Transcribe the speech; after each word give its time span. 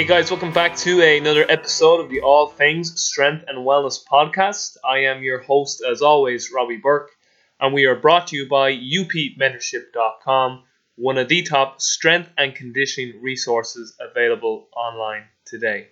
Hey 0.00 0.06
guys, 0.06 0.30
welcome 0.30 0.54
back 0.54 0.76
to 0.78 1.02
another 1.02 1.44
episode 1.46 2.00
of 2.00 2.08
the 2.08 2.22
All 2.22 2.46
Things 2.46 2.98
Strength 2.98 3.44
and 3.48 3.58
Wellness 3.58 4.02
podcast. 4.02 4.78
I 4.82 5.00
am 5.00 5.22
your 5.22 5.40
host, 5.40 5.82
as 5.86 6.00
always, 6.00 6.50
Robbie 6.50 6.78
Burke, 6.78 7.10
and 7.60 7.74
we 7.74 7.84
are 7.84 7.94
brought 7.94 8.28
to 8.28 8.36
you 8.36 8.48
by 8.48 8.72
upmentorship.com, 8.72 10.62
one 10.96 11.18
of 11.18 11.28
the 11.28 11.42
top 11.42 11.82
strength 11.82 12.30
and 12.38 12.54
conditioning 12.54 13.20
resources 13.20 13.94
available 14.00 14.70
online 14.74 15.24
today. 15.44 15.88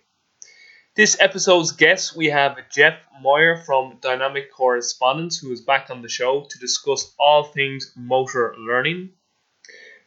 This 0.97 1.21
episode's 1.21 1.73
guest, 1.73 2.17
we 2.17 2.29
have 2.31 2.57
Jeff 2.73 2.95
Moyer 3.21 3.59
from 3.59 3.99
Dynamic 4.01 4.51
Correspondence, 4.51 5.39
who 5.39 5.53
is 5.53 5.61
back 5.61 5.91
on 5.91 6.01
the 6.01 6.09
show 6.09 6.47
to 6.49 6.59
discuss 6.59 7.15
all 7.19 7.45
things 7.45 7.93
motor 7.95 8.55
learning. 8.57 9.11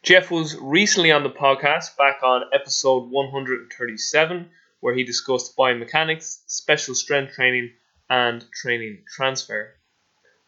Jeff 0.02 0.32
was 0.32 0.56
recently 0.56 1.12
on 1.12 1.22
the 1.22 1.30
podcast 1.30 1.96
back 1.96 2.24
on 2.24 2.42
episode 2.52 3.08
137, 3.08 4.50
where 4.80 4.94
he 4.96 5.04
discussed 5.04 5.56
biomechanics, 5.56 6.40
special 6.48 6.96
strength 6.96 7.34
training, 7.34 7.70
and 8.10 8.44
training 8.50 9.04
transfer. 9.06 9.76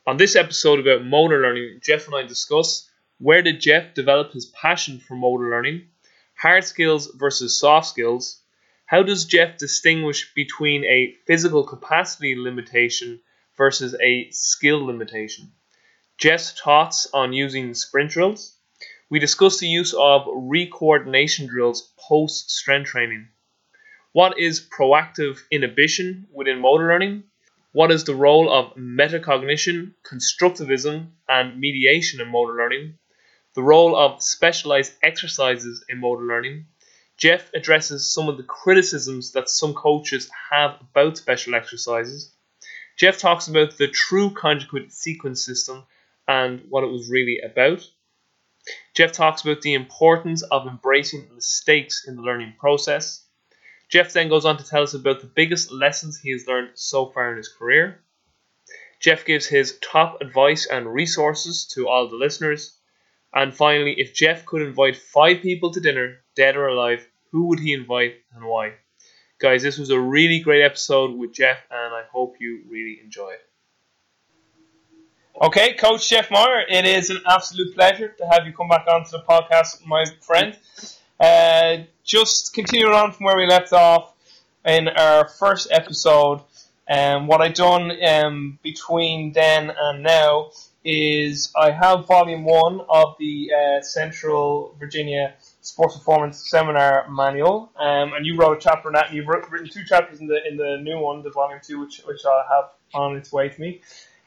On 0.09 0.17
this 0.17 0.35
episode 0.35 0.81
about 0.81 1.05
motor 1.05 1.41
learning, 1.41 1.79
Jeff 1.85 2.07
and 2.07 2.17
I 2.17 2.25
discuss 2.25 2.91
where 3.19 3.43
did 3.43 3.61
Jeff 3.61 3.95
develop 3.95 4.33
his 4.33 4.47
passion 4.47 4.99
for 4.99 5.15
motor 5.15 5.49
learning, 5.49 5.87
hard 6.37 6.65
skills 6.65 7.13
versus 7.15 7.57
soft 7.61 7.87
skills, 7.87 8.43
how 8.87 9.05
does 9.05 9.25
Jeff 9.25 9.57
distinguish 9.57 10.35
between 10.35 10.83
a 10.85 11.15
physical 11.29 11.63
capacity 11.63 12.35
limitation 12.35 13.21
versus 13.57 13.95
a 14.03 14.29
skill 14.33 14.85
limitation, 14.85 15.53
Jeff's 16.19 16.61
thoughts 16.61 17.07
on 17.15 17.33
using 17.33 17.73
sprint 17.75 18.11
drills, 18.11 18.57
we 19.11 19.19
discuss 19.19 19.59
the 19.59 19.69
use 19.69 19.95
of 19.95 20.27
recoordination 20.27 21.47
drills 21.47 21.93
post 21.99 22.51
strength 22.51 22.89
training. 22.89 23.29
What 24.13 24.39
is 24.39 24.67
proactive 24.67 25.41
inhibition 25.51 26.27
within 26.33 26.61
motor 26.61 26.89
learning? 26.89 27.25
What 27.73 27.91
is 27.91 28.05
the 28.05 28.15
role 28.15 28.53
of 28.53 28.77
metacognition, 28.77 29.95
constructivism, 30.05 31.09
and 31.29 31.59
mediation 31.59 32.21
in 32.21 32.29
motor 32.29 32.55
learning? 32.55 32.95
The 33.55 33.63
role 33.63 33.97
of 33.97 34.23
specialized 34.23 34.93
exercises 35.03 35.85
in 35.89 35.99
motor 35.99 36.23
learning. 36.23 36.67
Jeff 37.17 37.51
addresses 37.55 38.13
some 38.13 38.29
of 38.29 38.37
the 38.37 38.43
criticisms 38.43 39.33
that 39.33 39.49
some 39.49 39.75
coaches 39.75 40.31
have 40.51 40.81
about 40.81 41.17
special 41.17 41.55
exercises. 41.55 42.33
Jeff 42.97 43.19
talks 43.19 43.49
about 43.49 43.77
the 43.77 43.89
true 43.89 44.31
conjugate 44.31 44.93
sequence 44.93 45.45
system 45.45 45.85
and 46.27 46.63
what 46.69 46.85
it 46.85 46.91
was 46.91 47.11
really 47.11 47.41
about. 47.45 47.85
Jeff 48.95 49.13
talks 49.13 49.43
about 49.43 49.61
the 49.61 49.75
importance 49.75 50.43
of 50.43 50.67
embracing 50.67 51.29
mistakes 51.35 52.07
in 52.07 52.17
the 52.17 52.23
learning 52.23 52.55
process. 52.59 53.27
Jeff 53.91 54.13
then 54.13 54.29
goes 54.29 54.45
on 54.45 54.57
to 54.57 54.65
tell 54.65 54.83
us 54.83 54.95
about 54.95 55.21
the 55.21 55.27
biggest 55.27 55.71
lessons 55.71 56.19
he 56.19 56.33
has 56.33 56.47
learned 56.47 56.71
so 56.75 57.07
far 57.07 57.31
in 57.31 57.37
his 57.37 57.49
career. 57.49 58.03
Jeff 59.01 59.27
gives 59.27 59.47
his 59.47 59.79
top 59.81 60.23
advice 60.23 60.67
and 60.67 60.93
resources 60.93 61.67
to 61.67 61.89
all 61.89 62.09
the 62.09 62.17
listeners. 62.17 62.79
And 63.35 63.55
finally, 63.55 63.95
if 63.99 64.15
Jeff 64.15 64.47
could 64.47 64.63
invite 64.63 64.97
five 64.97 65.43
people 65.43 65.73
to 65.73 65.81
dinner, 65.81 66.25
dead 66.35 66.57
or 66.57 66.69
alive, 66.69 67.07
who 67.33 67.49
would 67.49 67.61
he 67.61 67.73
invite 67.73 68.15
and 68.33 68.47
why? 68.47 68.75
Guys, 69.39 69.63
this 69.63 69.77
was 69.77 69.91
a 69.91 70.01
really 70.01 70.39
great 70.39 70.63
episode 70.63 71.19
with 71.19 71.35
Jeff, 71.35 71.59
and 71.71 71.95
I 71.95 72.05
hope 72.11 72.37
you 72.41 72.63
really 72.69 73.01
enjoy 73.03 73.31
it. 73.33 73.41
Okay, 75.43 75.73
Coach 75.75 76.09
Jeff 76.09 76.31
Moyer, 76.31 76.63
it 76.69 76.85
is 76.85 77.11
an 77.11 77.19
absolute 77.29 77.75
pleasure 77.75 78.07
to 78.07 78.25
have 78.31 78.47
you 78.47 78.53
come 78.53 78.69
back 78.69 78.87
onto 78.87 79.11
the 79.11 79.25
podcast, 79.29 79.85
my 79.85 80.05
friend. 80.21 80.57
Uh, 81.19 81.79
just 82.05 82.55
continuing 82.55 82.95
on 82.95 83.11
from 83.11 83.27
where 83.27 83.37
we 83.37 83.45
left 83.45 83.73
off 83.73 84.15
in 84.65 84.87
our 84.87 85.27
first 85.27 85.73
episode, 85.73 86.41
um, 86.89 87.27
what 87.27 87.41
I've 87.41 87.55
done 87.55 87.91
um, 88.07 88.61
between 88.63 89.33
then 89.33 89.73
and 89.77 90.05
now 90.05 90.53
is 90.85 91.51
I 91.61 91.73
have 91.73 92.07
volume 92.07 92.45
one 92.45 92.83
of 92.89 93.17
the 93.19 93.51
uh, 93.53 93.83
Central 93.83 94.77
Virginia 94.79 95.35
Sports 95.63 95.97
Performance 95.97 96.49
Seminar 96.49 97.09
Manual, 97.11 97.73
um, 97.75 98.13
and 98.13 98.25
you 98.25 98.37
wrote 98.37 98.59
a 98.59 98.61
chapter 98.61 98.87
on 98.87 98.93
that, 98.93 99.09
and 99.09 99.17
you've 99.17 99.27
written 99.27 99.69
two 99.69 99.85
chapters 99.85 100.21
in 100.21 100.29
the 100.29 100.47
in 100.47 100.57
the 100.57 100.79
new 100.81 101.01
one, 101.01 101.25
the 101.25 101.31
volume 101.31 101.59
two, 101.61 101.81
which 101.81 102.03
which 102.05 102.21
I 102.25 102.45
have 102.55 102.71
on 102.95 103.17
its 103.17 103.33
way 103.33 103.49
to 103.49 103.61
me. 103.61 103.81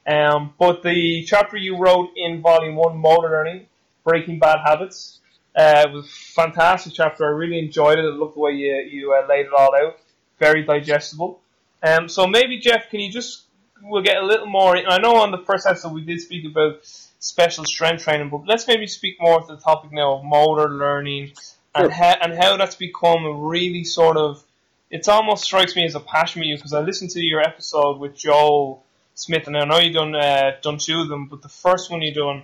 Um, 0.07 0.53
but 0.57 0.83
the 0.83 1.23
chapter 1.25 1.57
you 1.57 1.77
wrote 1.77 2.11
in 2.15 2.41
volume 2.41 2.75
one, 2.75 2.97
Motor 2.97 3.29
Learning, 3.29 3.65
Breaking 4.05 4.39
Bad 4.39 4.59
Habits, 4.65 5.19
uh, 5.53 5.85
was 5.91 6.05
a 6.05 6.09
fantastic 6.33 6.93
chapter. 6.93 7.25
I 7.25 7.29
really 7.29 7.59
enjoyed 7.59 7.99
it. 7.99 8.05
I 8.05 8.15
love 8.15 8.33
the 8.33 8.39
way 8.39 8.51
you, 8.51 8.75
you 8.89 9.13
uh, 9.13 9.27
laid 9.27 9.47
it 9.47 9.51
all 9.51 9.75
out. 9.75 9.97
Very 10.39 10.63
digestible. 10.63 11.41
Um, 11.83 12.07
so 12.07 12.25
maybe, 12.25 12.57
Jeff, 12.59 12.89
can 12.89 13.01
you 13.01 13.11
just, 13.11 13.43
we'll 13.81 14.03
get 14.03 14.17
a 14.17 14.25
little 14.25 14.47
more, 14.47 14.77
I 14.77 14.97
know 14.99 15.17
on 15.17 15.31
the 15.31 15.39
first 15.39 15.67
episode 15.67 15.93
we 15.93 16.05
did 16.05 16.21
speak 16.21 16.45
about 16.45 16.85
special 17.19 17.65
strength 17.65 18.03
training, 18.03 18.29
but 18.29 18.47
let's 18.47 18.67
maybe 18.67 18.87
speak 18.87 19.17
more 19.19 19.41
to 19.41 19.55
the 19.55 19.61
topic 19.61 19.91
now 19.91 20.19
of 20.19 20.23
motor 20.23 20.69
learning 20.69 21.33
and, 21.75 21.91
how, 21.91 22.15
and 22.21 22.33
how 22.33 22.55
that's 22.55 22.75
become 22.75 23.25
a 23.25 23.33
really 23.33 23.83
sort 23.83 24.15
of, 24.15 24.43
it 24.89 25.07
almost 25.09 25.43
strikes 25.43 25.75
me 25.75 25.83
as 25.83 25.95
a 25.95 25.99
passion 25.99 26.39
with 26.39 26.47
you 26.47 26.55
because 26.55 26.73
I 26.73 26.79
listened 26.79 27.11
to 27.11 27.19
your 27.19 27.41
episode 27.41 27.99
with 27.99 28.15
Joel 28.15 28.83
Smith, 29.17 29.47
and 29.47 29.57
I 29.57 29.65
know 29.65 29.79
you 29.79 29.91
done 29.91 30.15
uh, 30.15 30.51
done 30.61 30.77
two 30.77 31.01
of 31.01 31.09
them, 31.09 31.25
but 31.25 31.41
the 31.41 31.49
first 31.49 31.89
one 31.89 32.03
you 32.03 32.13
done 32.13 32.43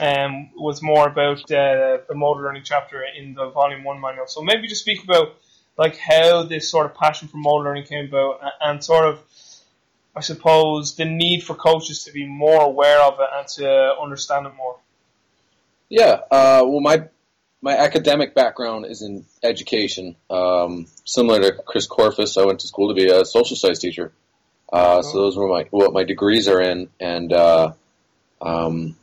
um, 0.00 0.48
was 0.56 0.82
more 0.82 1.06
about 1.06 1.40
uh, 1.52 1.98
the 2.08 2.14
motor 2.14 2.40
learning 2.40 2.62
chapter 2.64 3.02
in 3.02 3.34
the 3.34 3.50
volume 3.50 3.84
one 3.84 4.00
manual. 4.00 4.26
So 4.26 4.40
maybe 4.40 4.68
just 4.68 4.80
speak 4.80 5.04
about 5.04 5.36
like 5.76 5.98
how 5.98 6.44
this 6.44 6.70
sort 6.70 6.86
of 6.86 6.94
passion 6.94 7.28
for 7.28 7.36
motor 7.36 7.64
learning 7.64 7.84
came 7.84 8.06
about, 8.06 8.40
and, 8.58 8.82
sort 8.82 9.04
of, 9.04 9.20
I 10.16 10.20
suppose, 10.20 10.96
the 10.96 11.04
need 11.04 11.44
for 11.44 11.54
coaches 11.54 12.04
to 12.04 12.12
be 12.12 12.26
more 12.26 12.62
aware 12.62 13.02
of 13.02 13.20
it 13.20 13.28
and 13.36 13.46
to 13.58 13.94
understand 14.00 14.46
it 14.46 14.54
more. 14.56 14.76
Yeah, 15.90 16.20
uh, 16.30 16.64
well, 16.64 16.80
my 16.80 17.04
my 17.60 17.76
academic 17.76 18.34
background 18.34 18.86
is 18.86 19.02
in 19.02 19.26
education. 19.42 20.16
Um, 20.30 20.86
similar 21.04 21.40
to 21.42 21.62
Chris 21.66 21.86
Korfist, 21.86 22.40
I 22.40 22.46
went 22.46 22.60
to 22.60 22.66
school 22.66 22.88
to 22.88 22.94
be 22.94 23.10
a 23.10 23.26
social 23.26 23.56
studies 23.56 23.80
teacher. 23.80 24.10
Uh, 24.72 25.02
so 25.02 25.18
those 25.18 25.36
were 25.36 25.48
my 25.48 25.66
what 25.70 25.92
my 25.92 26.04
degrees 26.04 26.46
are 26.48 26.60
in, 26.60 26.88
and 27.00 27.32
uh, 27.32 27.72
um, 28.40 28.96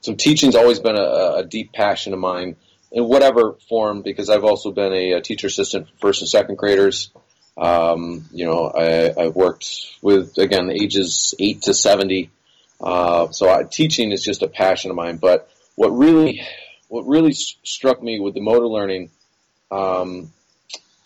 so 0.00 0.14
teaching's 0.14 0.54
always 0.54 0.78
been 0.78 0.96
a, 0.96 1.34
a, 1.38 1.44
deep 1.44 1.72
passion 1.72 2.12
of 2.12 2.20
mine 2.20 2.56
in 2.92 3.04
whatever 3.04 3.54
form. 3.68 4.02
Because 4.02 4.30
I've 4.30 4.44
also 4.44 4.70
been 4.70 4.92
a, 4.92 5.12
a 5.12 5.20
teacher 5.20 5.48
assistant 5.48 5.88
for 5.88 6.08
first 6.08 6.22
and 6.22 6.28
second 6.28 6.56
graders. 6.56 7.10
Um, 7.58 8.26
you 8.32 8.46
know, 8.46 8.72
I, 8.72 9.24
have 9.24 9.34
worked 9.34 9.86
with 10.02 10.38
again 10.38 10.70
ages 10.70 11.34
eight 11.40 11.62
to 11.62 11.74
seventy. 11.74 12.30
Uh, 12.80 13.30
so 13.32 13.50
I, 13.50 13.64
teaching 13.64 14.12
is 14.12 14.22
just 14.22 14.42
a 14.42 14.48
passion 14.48 14.90
of 14.90 14.96
mine. 14.96 15.16
But 15.16 15.50
what 15.74 15.90
really, 15.90 16.46
what 16.88 17.06
really 17.08 17.32
struck 17.32 18.00
me 18.00 18.20
with 18.20 18.34
the 18.34 18.40
motor 18.40 18.68
learning 18.68 19.10
um, 19.70 20.32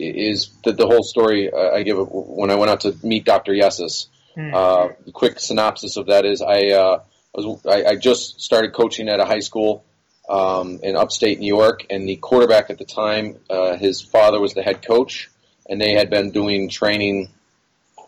is 0.09 0.51
that 0.65 0.77
the 0.77 0.87
whole 0.87 1.03
story 1.03 1.53
uh, 1.53 1.71
I 1.71 1.83
give 1.83 1.99
when 2.11 2.51
I 2.51 2.57
went 2.57 2.71
out 2.71 2.81
to 2.83 2.97
meet 3.03 3.25
Dr. 3.25 3.53
Yessis. 3.53 4.07
Hmm. 4.35 4.55
Uh, 4.55 4.89
the 5.05 5.13
quick 5.13 5.39
synopsis 5.39 5.97
of 5.97 6.07
that 6.07 6.25
is 6.25 6.43
I, 6.43 6.71
uh, 6.71 7.03
was, 7.35 7.65
I, 7.67 7.85
I, 7.85 7.97
just 7.97 8.41
started 8.41 8.73
coaching 8.73 9.09
at 9.09 9.21
a 9.21 9.25
high 9.25 9.41
school 9.41 9.85
um, 10.29 10.81
in 10.83 10.97
upstate 10.97 11.39
New 11.39 11.55
York, 11.55 11.87
and 11.91 12.09
the 12.09 12.17
quarterback 12.17 12.71
at 12.71 12.79
the 12.79 12.85
time, 12.85 13.37
uh, 13.51 13.77
his 13.77 14.01
father 14.01 14.41
was 14.41 14.55
the 14.55 14.63
head 14.63 14.83
coach, 14.83 15.31
and 15.69 15.81
they 15.81 15.93
had 15.93 16.11
been 16.11 16.31
doing 16.31 16.69
training 16.69 17.31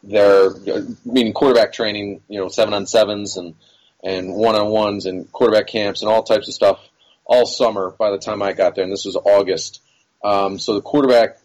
there, 0.03 0.51
meaning 1.05 1.33
quarterback 1.33 1.73
training, 1.73 2.23
you 2.29 2.39
know, 2.39 2.49
seven 2.49 2.75
on 2.75 2.87
sevens 2.87 3.37
and 3.37 3.55
and 4.03 4.35
one 4.35 4.55
on 4.55 4.69
ones 4.69 5.07
and 5.07 5.31
quarterback 5.33 5.67
camps 5.67 6.03
and 6.03 6.11
all 6.11 6.23
types 6.23 6.49
of 6.49 6.55
stuff 6.55 6.81
all 7.25 7.47
summer. 7.47 7.91
By 7.91 8.11
the 8.11 8.19
time 8.19 8.43
I 8.43 8.53
got 8.53 8.75
there, 8.75 8.85
and 8.85 8.93
this 8.93 9.05
was 9.05 9.17
August, 9.17 9.81
um, 10.23 10.59
so 10.59 10.75
the 10.75 10.83
quarterback 10.83 11.39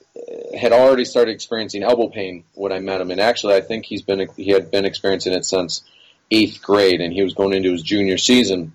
had 0.60 0.74
already 0.74 1.06
started 1.06 1.32
experiencing 1.32 1.84
elbow 1.84 2.10
pain 2.10 2.44
when 2.54 2.72
I 2.72 2.80
met 2.80 3.02
him, 3.02 3.12
and 3.12 3.22
actually, 3.22 3.56
I 3.56 3.62
think 3.62 3.86
he's 3.86 4.02
been 4.02 4.28
he 4.36 4.52
had 4.52 4.72
been 4.72 4.86
experiencing 4.86 5.34
it 5.34 5.46
since 5.46 5.84
eighth 6.30 6.62
grade, 6.62 7.02
and 7.02 7.14
he 7.14 7.24
was 7.24 7.34
going 7.34 7.54
into 7.54 7.72
his 7.72 7.82
junior 7.82 8.18
season. 8.18 8.74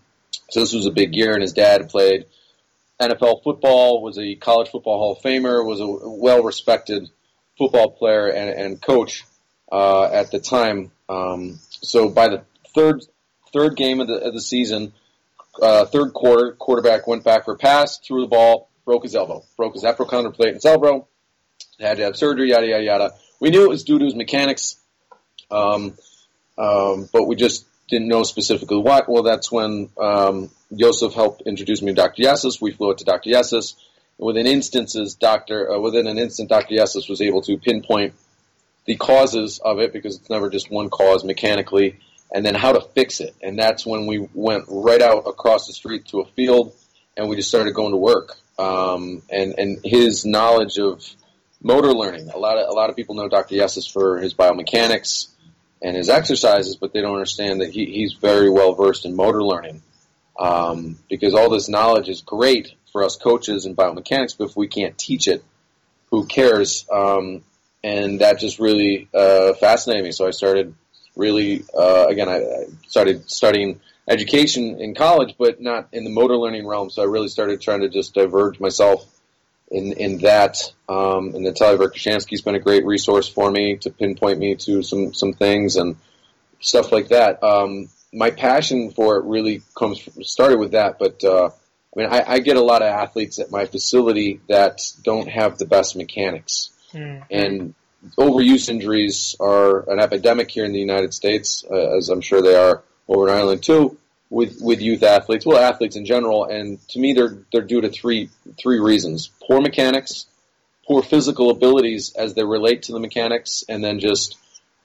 So 0.50 0.60
this 0.60 0.72
was 0.72 0.86
a 0.86 0.90
big 0.90 1.14
year, 1.14 1.32
and 1.32 1.42
his 1.42 1.52
dad 1.52 1.88
played 1.88 2.26
NFL 3.00 3.42
football, 3.42 4.02
was 4.02 4.18
a 4.18 4.34
college 4.36 4.70
football 4.70 4.98
Hall 4.98 5.12
of 5.12 5.22
Famer, 5.22 5.64
was 5.64 5.80
a 5.80 5.86
well-respected 5.86 7.10
football 7.58 7.90
player 7.90 8.28
and, 8.28 8.50
and 8.50 8.82
coach 8.82 9.24
uh, 9.70 10.04
at 10.04 10.30
the 10.30 10.38
time. 10.38 10.90
Um, 11.08 11.58
so 11.68 12.08
by 12.08 12.28
the 12.28 12.44
third 12.74 13.04
third 13.52 13.76
game 13.76 14.00
of 14.00 14.08
the, 14.08 14.14
of 14.14 14.32
the 14.32 14.40
season, 14.40 14.92
uh, 15.60 15.84
third 15.86 16.12
quarter, 16.12 16.52
quarterback 16.52 17.06
went 17.06 17.24
back 17.24 17.44
for 17.44 17.54
a 17.54 17.58
pass, 17.58 17.98
threw 17.98 18.22
the 18.22 18.26
ball, 18.26 18.70
broke 18.84 19.02
his 19.02 19.14
elbow, 19.14 19.44
broke 19.56 19.74
his 19.74 19.82
epicondyle 19.84 20.34
in 20.46 20.54
his 20.54 20.64
elbow 20.64 21.06
had 21.78 21.98
to 21.98 22.04
have 22.04 22.16
surgery, 22.16 22.50
yada 22.50 22.66
yada 22.66 22.84
yada. 22.84 23.14
We 23.40 23.50
knew 23.50 23.64
it 23.64 23.68
was 23.68 23.84
due 23.84 23.98
to 23.98 24.04
his 24.04 24.14
mechanics, 24.14 24.76
um, 25.50 25.94
um, 26.56 27.08
but 27.12 27.24
we 27.26 27.36
just 27.36 27.66
didn't 27.88 28.08
know 28.08 28.22
specifically 28.22 28.78
what. 28.78 29.08
Well, 29.08 29.22
that's 29.22 29.52
when 29.52 29.90
um, 29.98 30.50
Joseph 30.74 31.14
helped 31.14 31.42
introduce 31.42 31.82
me 31.82 31.92
to 31.92 31.94
Dr. 31.94 32.22
Yessis. 32.22 32.60
We 32.60 32.72
flew 32.72 32.90
it 32.90 32.98
to 32.98 33.04
Dr. 33.04 33.30
Yessis, 33.30 33.74
within 34.18 34.46
instances, 34.46 35.14
Doctor 35.14 35.72
uh, 35.72 35.80
within 35.80 36.06
an 36.06 36.18
instant, 36.18 36.48
Doctor 36.48 36.74
Yessis 36.74 37.08
was 37.08 37.20
able 37.20 37.42
to 37.42 37.58
pinpoint 37.58 38.14
the 38.86 38.96
causes 38.96 39.58
of 39.58 39.78
it 39.78 39.92
because 39.92 40.16
it's 40.16 40.30
never 40.30 40.48
just 40.48 40.70
one 40.70 40.90
cause 40.90 41.24
mechanically, 41.24 41.98
and 42.32 42.44
then 42.46 42.54
how 42.54 42.72
to 42.72 42.80
fix 42.80 43.20
it. 43.20 43.34
And 43.42 43.58
that's 43.58 43.84
when 43.84 44.06
we 44.06 44.28
went 44.32 44.64
right 44.68 45.02
out 45.02 45.24
across 45.26 45.66
the 45.66 45.72
street 45.72 46.06
to 46.06 46.20
a 46.20 46.24
field, 46.24 46.72
and 47.16 47.28
we 47.28 47.36
just 47.36 47.48
started 47.48 47.74
going 47.74 47.92
to 47.92 47.98
work. 47.98 48.36
Um, 48.58 49.22
and 49.30 49.54
and 49.58 49.78
his 49.84 50.24
knowledge 50.24 50.78
of 50.78 51.04
motor 51.62 51.92
learning. 51.92 52.30
A 52.30 52.38
lot 52.38 52.58
of 52.58 52.68
a 52.68 52.72
lot 52.72 52.90
of 52.90 52.96
people 52.96 53.14
know 53.14 53.28
Dr. 53.28 53.54
Yessis 53.54 53.90
for 53.90 54.18
his 54.18 54.34
biomechanics 54.34 55.28
and 55.82 55.96
his 55.96 56.08
exercises, 56.08 56.76
but 56.76 56.92
they 56.92 57.00
don't 57.00 57.14
understand 57.14 57.60
that 57.60 57.70
he, 57.70 57.86
he's 57.86 58.14
very 58.14 58.50
well 58.50 58.74
versed 58.74 59.04
in 59.04 59.14
motor 59.14 59.42
learning. 59.42 59.82
Um, 60.38 60.98
because 61.08 61.34
all 61.34 61.48
this 61.48 61.68
knowledge 61.68 62.08
is 62.08 62.20
great 62.20 62.74
for 62.92 63.04
us 63.04 63.16
coaches 63.16 63.64
in 63.64 63.74
biomechanics, 63.74 64.36
but 64.36 64.50
if 64.50 64.56
we 64.56 64.68
can't 64.68 64.96
teach 64.98 65.28
it, 65.28 65.42
who 66.10 66.26
cares? 66.26 66.86
Um, 66.92 67.42
and 67.82 68.20
that 68.20 68.38
just 68.38 68.58
really 68.58 69.08
uh, 69.14 69.54
fascinated 69.54 70.04
me. 70.04 70.12
So 70.12 70.26
I 70.26 70.30
started 70.30 70.74
really, 71.16 71.64
uh, 71.76 72.06
again, 72.08 72.28
I, 72.28 72.38
I 72.38 72.64
started 72.86 73.30
studying 73.30 73.80
education 74.08 74.80
in 74.80 74.94
college, 74.94 75.34
but 75.38 75.60
not 75.60 75.88
in 75.92 76.04
the 76.04 76.10
motor 76.10 76.36
learning 76.36 76.66
realm. 76.66 76.90
So 76.90 77.02
I 77.02 77.06
really 77.06 77.28
started 77.28 77.60
trying 77.60 77.80
to 77.80 77.88
just 77.88 78.14
diverge 78.14 78.60
myself 78.60 79.06
in 79.70 79.92
in 79.92 80.18
that. 80.18 80.72
Um, 80.88 81.34
and 81.34 81.44
Natalia 81.44 81.78
Verkhoshansky's 81.78 82.42
been 82.42 82.54
a 82.54 82.60
great 82.60 82.84
resource 82.84 83.28
for 83.28 83.50
me 83.50 83.76
to 83.78 83.90
pinpoint 83.90 84.38
me 84.38 84.54
to 84.56 84.82
some 84.82 85.14
some 85.14 85.32
things 85.32 85.76
and 85.76 85.96
stuff 86.60 86.92
like 86.92 87.08
that. 87.08 87.42
Um, 87.42 87.88
my 88.12 88.30
passion 88.30 88.90
for 88.92 89.16
it 89.16 89.24
really 89.24 89.62
comes 89.76 89.98
from, 89.98 90.22
started 90.22 90.58
with 90.58 90.72
that, 90.72 90.98
but 90.98 91.22
uh, 91.24 91.46
I 91.48 92.00
mean, 92.00 92.08
I, 92.10 92.24
I, 92.26 92.38
get 92.38 92.56
a 92.56 92.62
lot 92.62 92.82
of 92.82 92.88
athletes 92.88 93.38
at 93.38 93.50
my 93.50 93.66
facility 93.66 94.40
that 94.48 94.80
don't 95.02 95.28
have 95.28 95.58
the 95.58 95.66
best 95.66 95.96
mechanics, 95.96 96.70
mm-hmm. 96.92 97.22
and 97.30 97.74
overuse 98.16 98.68
injuries 98.68 99.36
are 99.40 99.90
an 99.90 99.98
epidemic 99.98 100.50
here 100.50 100.64
in 100.64 100.72
the 100.72 100.78
United 100.78 101.12
States, 101.12 101.64
uh, 101.70 101.96
as 101.96 102.08
I'm 102.08 102.20
sure 102.20 102.40
they 102.40 102.54
are 102.54 102.82
over 103.08 103.28
in 103.28 103.34
Ireland 103.34 103.62
too 103.62 103.98
with 104.30 104.60
with 104.60 104.80
youth 104.80 105.02
athletes, 105.02 105.46
well, 105.46 105.58
athletes 105.58 105.96
in 105.96 106.04
general, 106.04 106.44
and 106.44 106.80
to 106.88 106.98
me, 106.98 107.12
they're 107.12 107.38
they're 107.52 107.62
due 107.62 107.80
to 107.80 107.88
three 107.88 108.30
three 108.58 108.80
reasons: 108.80 109.30
poor 109.46 109.60
mechanics, 109.60 110.26
poor 110.86 111.02
physical 111.02 111.50
abilities 111.50 112.14
as 112.16 112.34
they 112.34 112.44
relate 112.44 112.84
to 112.84 112.92
the 112.92 113.00
mechanics, 113.00 113.64
and 113.68 113.82
then 113.82 114.00
just 114.00 114.36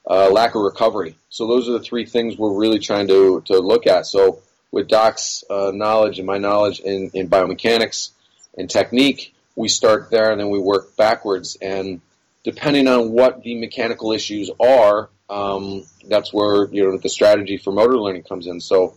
uh, 0.10 0.30
lack 0.30 0.56
of 0.56 0.62
recovery. 0.62 1.16
So 1.30 1.48
those 1.48 1.70
are 1.70 1.74
the 1.74 1.80
three 1.80 2.06
things 2.06 2.38
we're 2.38 2.54
really 2.54 2.80
trying 2.80 3.08
to 3.08 3.42
to 3.48 3.60
look 3.60 3.88
at. 3.88 4.06
So 4.06 4.42
with 4.72 4.88
Doc's 4.88 5.44
uh, 5.50 5.72
knowledge 5.74 6.18
and 6.18 6.26
my 6.26 6.38
knowledge 6.38 6.80
in, 6.80 7.12
in 7.14 7.30
biomechanics 7.30 8.12
and 8.58 8.70
technique, 8.70 9.34
we 9.56 9.68
start 9.68 10.10
there 10.10 10.32
and 10.32 10.40
then 10.40 10.50
we 10.50 10.60
work 10.60 10.96
backwards. 10.96 11.58
And 11.62 12.02
depending 12.44 12.88
on 12.88 13.12
what 13.12 13.44
the 13.44 13.60
mechanical 13.60 14.14
issues 14.14 14.50
are, 14.60 15.10
um, 15.30 15.86
that's 16.08 16.34
where 16.34 16.68
you 16.72 16.84
know 16.84 16.98
the 16.98 17.10
strategy 17.10 17.58
for 17.58 17.72
motor 17.72 17.98
learning 17.98 18.24
comes 18.24 18.48
in. 18.48 18.60
So 18.60 18.96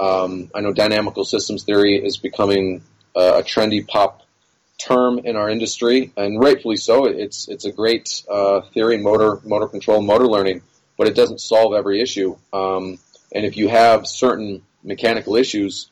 um, 0.00 0.50
I 0.54 0.60
know 0.60 0.72
dynamical 0.72 1.26
systems 1.26 1.64
theory 1.64 1.96
is 1.96 2.16
becoming 2.16 2.82
uh, 3.14 3.34
a 3.36 3.42
trendy 3.42 3.86
pop 3.86 4.22
term 4.78 5.18
in 5.18 5.36
our 5.36 5.50
industry, 5.50 6.10
and 6.16 6.40
rightfully 6.40 6.76
so. 6.76 7.04
It's 7.04 7.48
it's 7.48 7.66
a 7.66 7.72
great 7.72 8.22
uh, 8.28 8.62
theory 8.72 8.96
motor 8.96 9.40
motor 9.44 9.68
control, 9.68 10.00
motor 10.00 10.26
learning, 10.26 10.62
but 10.96 11.06
it 11.06 11.14
doesn't 11.14 11.40
solve 11.40 11.74
every 11.74 12.00
issue. 12.00 12.36
Um, 12.50 12.98
and 13.32 13.44
if 13.44 13.58
you 13.58 13.68
have 13.68 14.06
certain 14.06 14.62
mechanical 14.82 15.36
issues, 15.36 15.90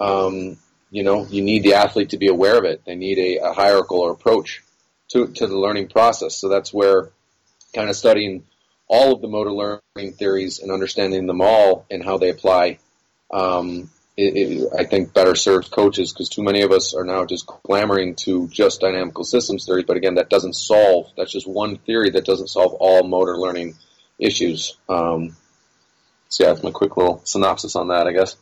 um, 0.00 0.56
you 0.90 1.04
know 1.04 1.24
you 1.26 1.40
need 1.40 1.62
the 1.62 1.74
athlete 1.74 2.10
to 2.10 2.18
be 2.18 2.26
aware 2.26 2.58
of 2.58 2.64
it. 2.64 2.82
They 2.84 2.96
need 2.96 3.18
a, 3.18 3.50
a 3.50 3.52
hierarchical 3.52 4.10
approach 4.10 4.64
to 5.10 5.28
to 5.28 5.46
the 5.46 5.56
learning 5.56 5.90
process. 5.90 6.36
So 6.36 6.48
that's 6.48 6.74
where 6.74 7.10
kind 7.72 7.88
of 7.88 7.94
studying 7.94 8.42
all 8.88 9.12
of 9.12 9.20
the 9.20 9.28
motor 9.28 9.52
learning 9.52 10.14
theories 10.14 10.58
and 10.58 10.72
understanding 10.72 11.28
them 11.28 11.40
all 11.40 11.86
and 11.88 12.02
how 12.02 12.18
they 12.18 12.30
apply 12.30 12.78
um, 13.30 13.90
it, 14.16 14.36
it, 14.36 14.68
I 14.76 14.84
think 14.84 15.14
better 15.14 15.36
serves 15.36 15.68
coaches 15.68 16.12
because 16.12 16.28
too 16.28 16.42
many 16.42 16.62
of 16.62 16.72
us 16.72 16.94
are 16.94 17.04
now 17.04 17.24
just 17.24 17.46
clamoring 17.46 18.16
to 18.24 18.48
just 18.48 18.80
dynamical 18.80 19.24
systems 19.24 19.64
theory. 19.64 19.84
But 19.84 19.96
again, 19.96 20.16
that 20.16 20.28
doesn't 20.28 20.54
solve. 20.54 21.12
That's 21.16 21.30
just 21.30 21.46
one 21.46 21.78
theory 21.78 22.10
that 22.10 22.24
doesn't 22.24 22.48
solve 22.48 22.74
all 22.74 23.04
motor 23.04 23.38
learning 23.38 23.74
issues. 24.18 24.76
Um, 24.88 25.36
so 26.28 26.44
yeah, 26.44 26.52
that's 26.52 26.64
my 26.64 26.72
quick 26.72 26.96
little 26.96 27.22
synopsis 27.24 27.76
on 27.76 27.88
that, 27.88 28.06
I 28.06 28.12
guess. 28.12 28.36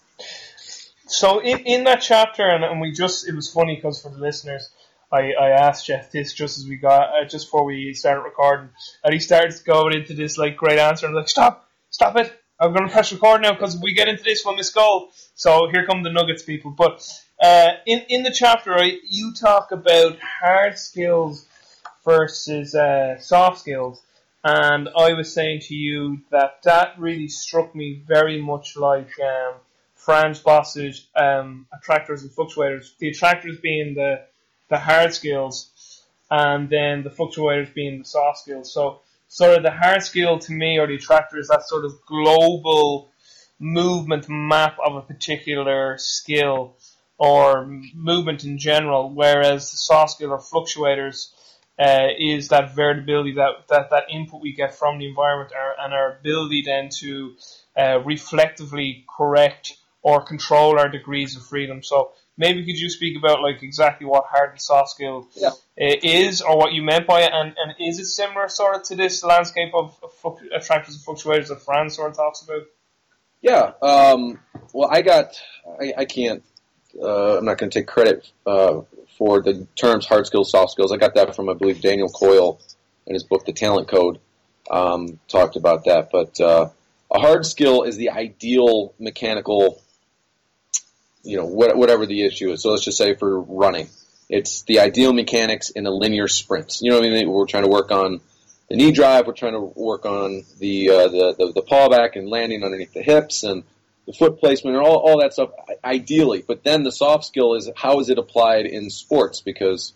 So 1.08 1.40
in, 1.40 1.58
in 1.60 1.84
that 1.84 2.00
chapter, 2.00 2.42
and, 2.42 2.64
and 2.64 2.80
we 2.80 2.92
just 2.92 3.28
it 3.28 3.34
was 3.34 3.52
funny 3.52 3.76
because 3.76 4.02
for 4.02 4.08
the 4.08 4.18
listeners, 4.18 4.70
I, 5.12 5.32
I 5.32 5.50
asked 5.50 5.86
Jeff 5.86 6.10
this 6.10 6.32
just 6.32 6.58
as 6.58 6.66
we 6.66 6.76
got 6.76 7.10
uh, 7.10 7.28
just 7.28 7.46
before 7.46 7.64
we 7.64 7.92
started 7.94 8.22
recording, 8.22 8.70
and 9.04 9.12
he 9.12 9.20
started 9.20 9.54
going 9.64 9.94
into 9.94 10.14
this 10.14 10.36
like 10.36 10.56
great 10.56 10.78
answer, 10.78 11.06
and 11.06 11.14
like, 11.14 11.28
stop, 11.28 11.68
stop 11.90 12.16
it, 12.16 12.32
I'm 12.58 12.72
going 12.72 12.86
to 12.86 12.92
press 12.92 13.12
record 13.12 13.42
now 13.42 13.52
because 13.52 13.78
we 13.80 13.92
get 13.92 14.08
into 14.08 14.22
this 14.22 14.44
one 14.44 14.56
this 14.56 14.70
goal. 14.70 15.10
So 15.34 15.68
here 15.70 15.84
come 15.84 16.02
the 16.02 16.10
nuggets, 16.10 16.42
people. 16.42 16.70
But 16.70 17.06
uh, 17.40 17.72
in 17.86 18.02
in 18.08 18.22
the 18.22 18.30
chapter, 18.30 18.70
right, 18.70 18.98
you 19.08 19.34
talk 19.34 19.72
about 19.72 20.18
hard 20.20 20.78
skills 20.78 21.46
versus 22.04 22.74
uh, 22.74 23.18
soft 23.18 23.60
skills, 23.60 24.02
and 24.42 24.88
I 24.96 25.12
was 25.12 25.32
saying 25.34 25.60
to 25.64 25.74
you 25.74 26.20
that 26.30 26.62
that 26.62 26.98
really 26.98 27.28
struck 27.28 27.74
me 27.74 28.02
very 28.06 28.40
much 28.40 28.76
like 28.76 29.10
um, 29.20 29.54
Frans 29.94 30.40
Bosch's 30.40 31.06
um, 31.14 31.66
attractors 31.74 32.22
and 32.22 32.30
fluctuators. 32.30 32.96
The 32.98 33.08
attractors 33.08 33.58
being 33.60 33.94
the 33.94 34.22
the 34.70 34.78
hard 34.78 35.12
skills, 35.12 36.02
and 36.30 36.70
then 36.70 37.02
the 37.02 37.10
fluctuators 37.10 37.74
being 37.74 37.98
the 37.98 38.04
soft 38.06 38.38
skills. 38.38 38.72
So 38.72 39.00
sort 39.28 39.56
of 39.56 39.62
the 39.62 39.70
hard 39.70 40.02
skill 40.02 40.38
to 40.38 40.52
me 40.52 40.78
or 40.78 40.86
the 40.86 40.94
attractor 40.94 41.38
is 41.38 41.48
that 41.48 41.68
sort 41.68 41.84
of 41.84 41.94
global 42.06 43.10
movement 43.58 44.26
map 44.28 44.76
of 44.84 44.96
a 44.96 45.02
particular 45.02 45.96
skill 45.98 46.76
or 47.18 47.66
movement 47.94 48.44
in 48.44 48.58
general, 48.58 49.10
whereas 49.10 49.70
the 49.70 49.76
soft 49.76 50.12
skill 50.12 50.32
or 50.32 50.38
fluctuators 50.38 51.32
uh, 51.78 52.08
is 52.18 52.48
that 52.48 52.74
variability, 52.74 53.32
that, 53.34 53.66
that, 53.68 53.90
that 53.90 54.04
input 54.10 54.40
we 54.40 54.52
get 54.52 54.74
from 54.74 54.98
the 54.98 55.08
environment 55.08 55.52
and 55.78 55.92
our 55.94 56.18
ability 56.18 56.62
then 56.64 56.88
to 56.90 57.34
uh, 57.76 58.00
reflectively 58.04 59.04
correct 59.16 59.76
or 60.02 60.24
control 60.24 60.78
our 60.78 60.88
degrees 60.88 61.36
of 61.36 61.44
freedom. 61.44 61.82
So 61.82 62.12
maybe 62.36 62.64
could 62.64 62.78
you 62.78 62.90
speak 62.90 63.16
about 63.16 63.42
like 63.42 63.62
exactly 63.62 64.06
what 64.06 64.24
hard 64.26 64.50
and 64.50 64.60
soft 64.60 64.90
skill 64.90 65.28
yeah. 65.34 65.50
is 65.76 66.42
or 66.42 66.56
what 66.56 66.72
you 66.72 66.82
meant 66.82 67.06
by 67.06 67.22
it 67.22 67.30
and, 67.32 67.54
and 67.56 67.74
is 67.80 67.98
it 67.98 68.06
similar 68.06 68.48
sort 68.48 68.76
of 68.76 68.82
to 68.84 68.96
this 68.96 69.24
landscape 69.24 69.72
of, 69.74 69.96
of 70.24 70.38
attractors 70.54 70.94
and 70.94 71.04
fluctuators 71.04 71.48
that 71.48 71.62
Fran 71.62 71.90
sort 71.90 72.10
of 72.10 72.16
talks 72.16 72.42
about? 72.42 72.62
Yeah. 73.40 73.72
Um, 73.82 74.40
well, 74.72 74.88
I 74.90 75.02
got, 75.02 75.40
I, 75.80 75.92
I 75.98 76.04
can't, 76.04 76.42
uh, 77.00 77.38
I'm 77.38 77.44
not 77.44 77.58
going 77.58 77.70
to 77.70 77.78
take 77.78 77.86
credit 77.86 78.30
uh, 78.46 78.80
for 79.18 79.42
the 79.42 79.66
terms 79.76 80.06
hard 80.06 80.26
skills, 80.26 80.50
soft 80.50 80.72
skills. 80.72 80.92
I 80.92 80.96
got 80.96 81.14
that 81.14 81.36
from, 81.36 81.48
I 81.48 81.54
believe, 81.54 81.80
Daniel 81.80 82.08
Coyle 82.08 82.60
in 83.06 83.14
his 83.14 83.22
book, 83.22 83.44
The 83.44 83.52
Talent 83.52 83.88
Code, 83.88 84.18
um, 84.70 85.20
talked 85.28 85.56
about 85.56 85.84
that. 85.84 86.10
But 86.10 86.40
uh, 86.40 86.70
a 87.10 87.18
hard 87.18 87.46
skill 87.46 87.82
is 87.82 87.96
the 87.96 88.10
ideal 88.10 88.94
mechanical 88.98 89.80
you 91.26 91.36
know, 91.36 91.46
whatever 91.46 92.06
the 92.06 92.24
issue 92.24 92.52
is. 92.52 92.62
So 92.62 92.70
let's 92.70 92.84
just 92.84 92.98
say 92.98 93.14
for 93.14 93.40
running, 93.40 93.88
it's 94.28 94.62
the 94.62 94.80
ideal 94.80 95.12
mechanics 95.12 95.70
in 95.70 95.86
a 95.86 95.90
linear 95.90 96.28
sprint. 96.28 96.78
You 96.80 96.90
know 96.90 96.98
what 96.98 97.06
I 97.06 97.10
mean? 97.10 97.30
We're 97.30 97.46
trying 97.46 97.64
to 97.64 97.70
work 97.70 97.90
on 97.90 98.20
the 98.68 98.76
knee 98.76 98.92
drive. 98.92 99.26
We're 99.26 99.34
trying 99.34 99.52
to 99.52 99.60
work 99.60 100.06
on 100.06 100.44
the 100.58 100.90
uh, 100.90 101.08
the, 101.08 101.34
the, 101.38 101.52
the 101.56 101.62
paw 101.62 101.88
back 101.88 102.16
and 102.16 102.28
landing 102.28 102.64
underneath 102.64 102.92
the 102.92 103.02
hips 103.02 103.42
and 103.42 103.64
the 104.06 104.12
foot 104.12 104.38
placement 104.38 104.76
and 104.76 104.86
all, 104.86 104.96
all 104.96 105.20
that 105.20 105.32
stuff. 105.32 105.50
Ideally, 105.84 106.44
but 106.46 106.64
then 106.64 106.82
the 106.82 106.92
soft 106.92 107.24
skill 107.24 107.54
is 107.54 107.68
how 107.76 108.00
is 108.00 108.08
it 108.08 108.18
applied 108.18 108.66
in 108.66 108.90
sports? 108.90 109.40
Because 109.40 109.92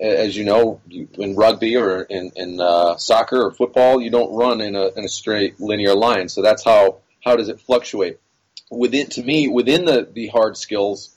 as 0.00 0.36
you 0.36 0.44
know, 0.44 0.80
in 0.90 1.36
rugby 1.36 1.76
or 1.76 2.02
in, 2.02 2.30
in 2.36 2.60
uh, 2.60 2.96
soccer 2.98 3.46
or 3.46 3.52
football, 3.52 4.00
you 4.00 4.10
don't 4.10 4.34
run 4.34 4.60
in 4.60 4.76
a, 4.76 4.88
in 4.88 5.04
a 5.04 5.08
straight 5.08 5.58
linear 5.58 5.94
line. 5.94 6.28
So 6.28 6.42
that's 6.42 6.64
how 6.64 6.98
how 7.24 7.36
does 7.36 7.48
it 7.48 7.60
fluctuate? 7.60 8.20
Within 8.70 9.08
to 9.08 9.22
me 9.22 9.48
within 9.48 9.84
the 9.84 10.08
the 10.12 10.26
hard 10.28 10.56
skills 10.56 11.16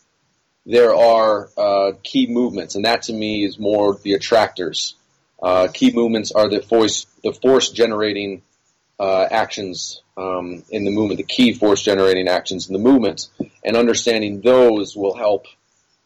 there 0.65 0.93
are 0.93 1.49
uh, 1.57 1.93
key 2.03 2.27
movements, 2.27 2.75
and 2.75 2.85
that 2.85 3.03
to 3.03 3.13
me 3.13 3.43
is 3.43 3.57
more 3.57 3.95
the 3.95 4.13
attractors. 4.13 4.95
Uh, 5.41 5.67
key 5.73 5.91
movements 5.91 6.31
are 6.31 6.47
the 6.47 6.61
force 6.61 7.07
the 7.23 7.33
force 7.33 7.71
generating 7.71 8.43
uh, 8.99 9.23
actions 9.31 10.01
um, 10.15 10.63
in 10.69 10.83
the 10.83 10.91
movement, 10.91 11.17
the 11.17 11.23
key 11.23 11.53
force 11.53 11.81
generating 11.81 12.27
actions 12.27 12.67
in 12.67 12.73
the 12.73 12.79
movement, 12.79 13.29
and 13.63 13.75
understanding 13.75 14.41
those 14.41 14.95
will 14.95 15.15
help 15.15 15.45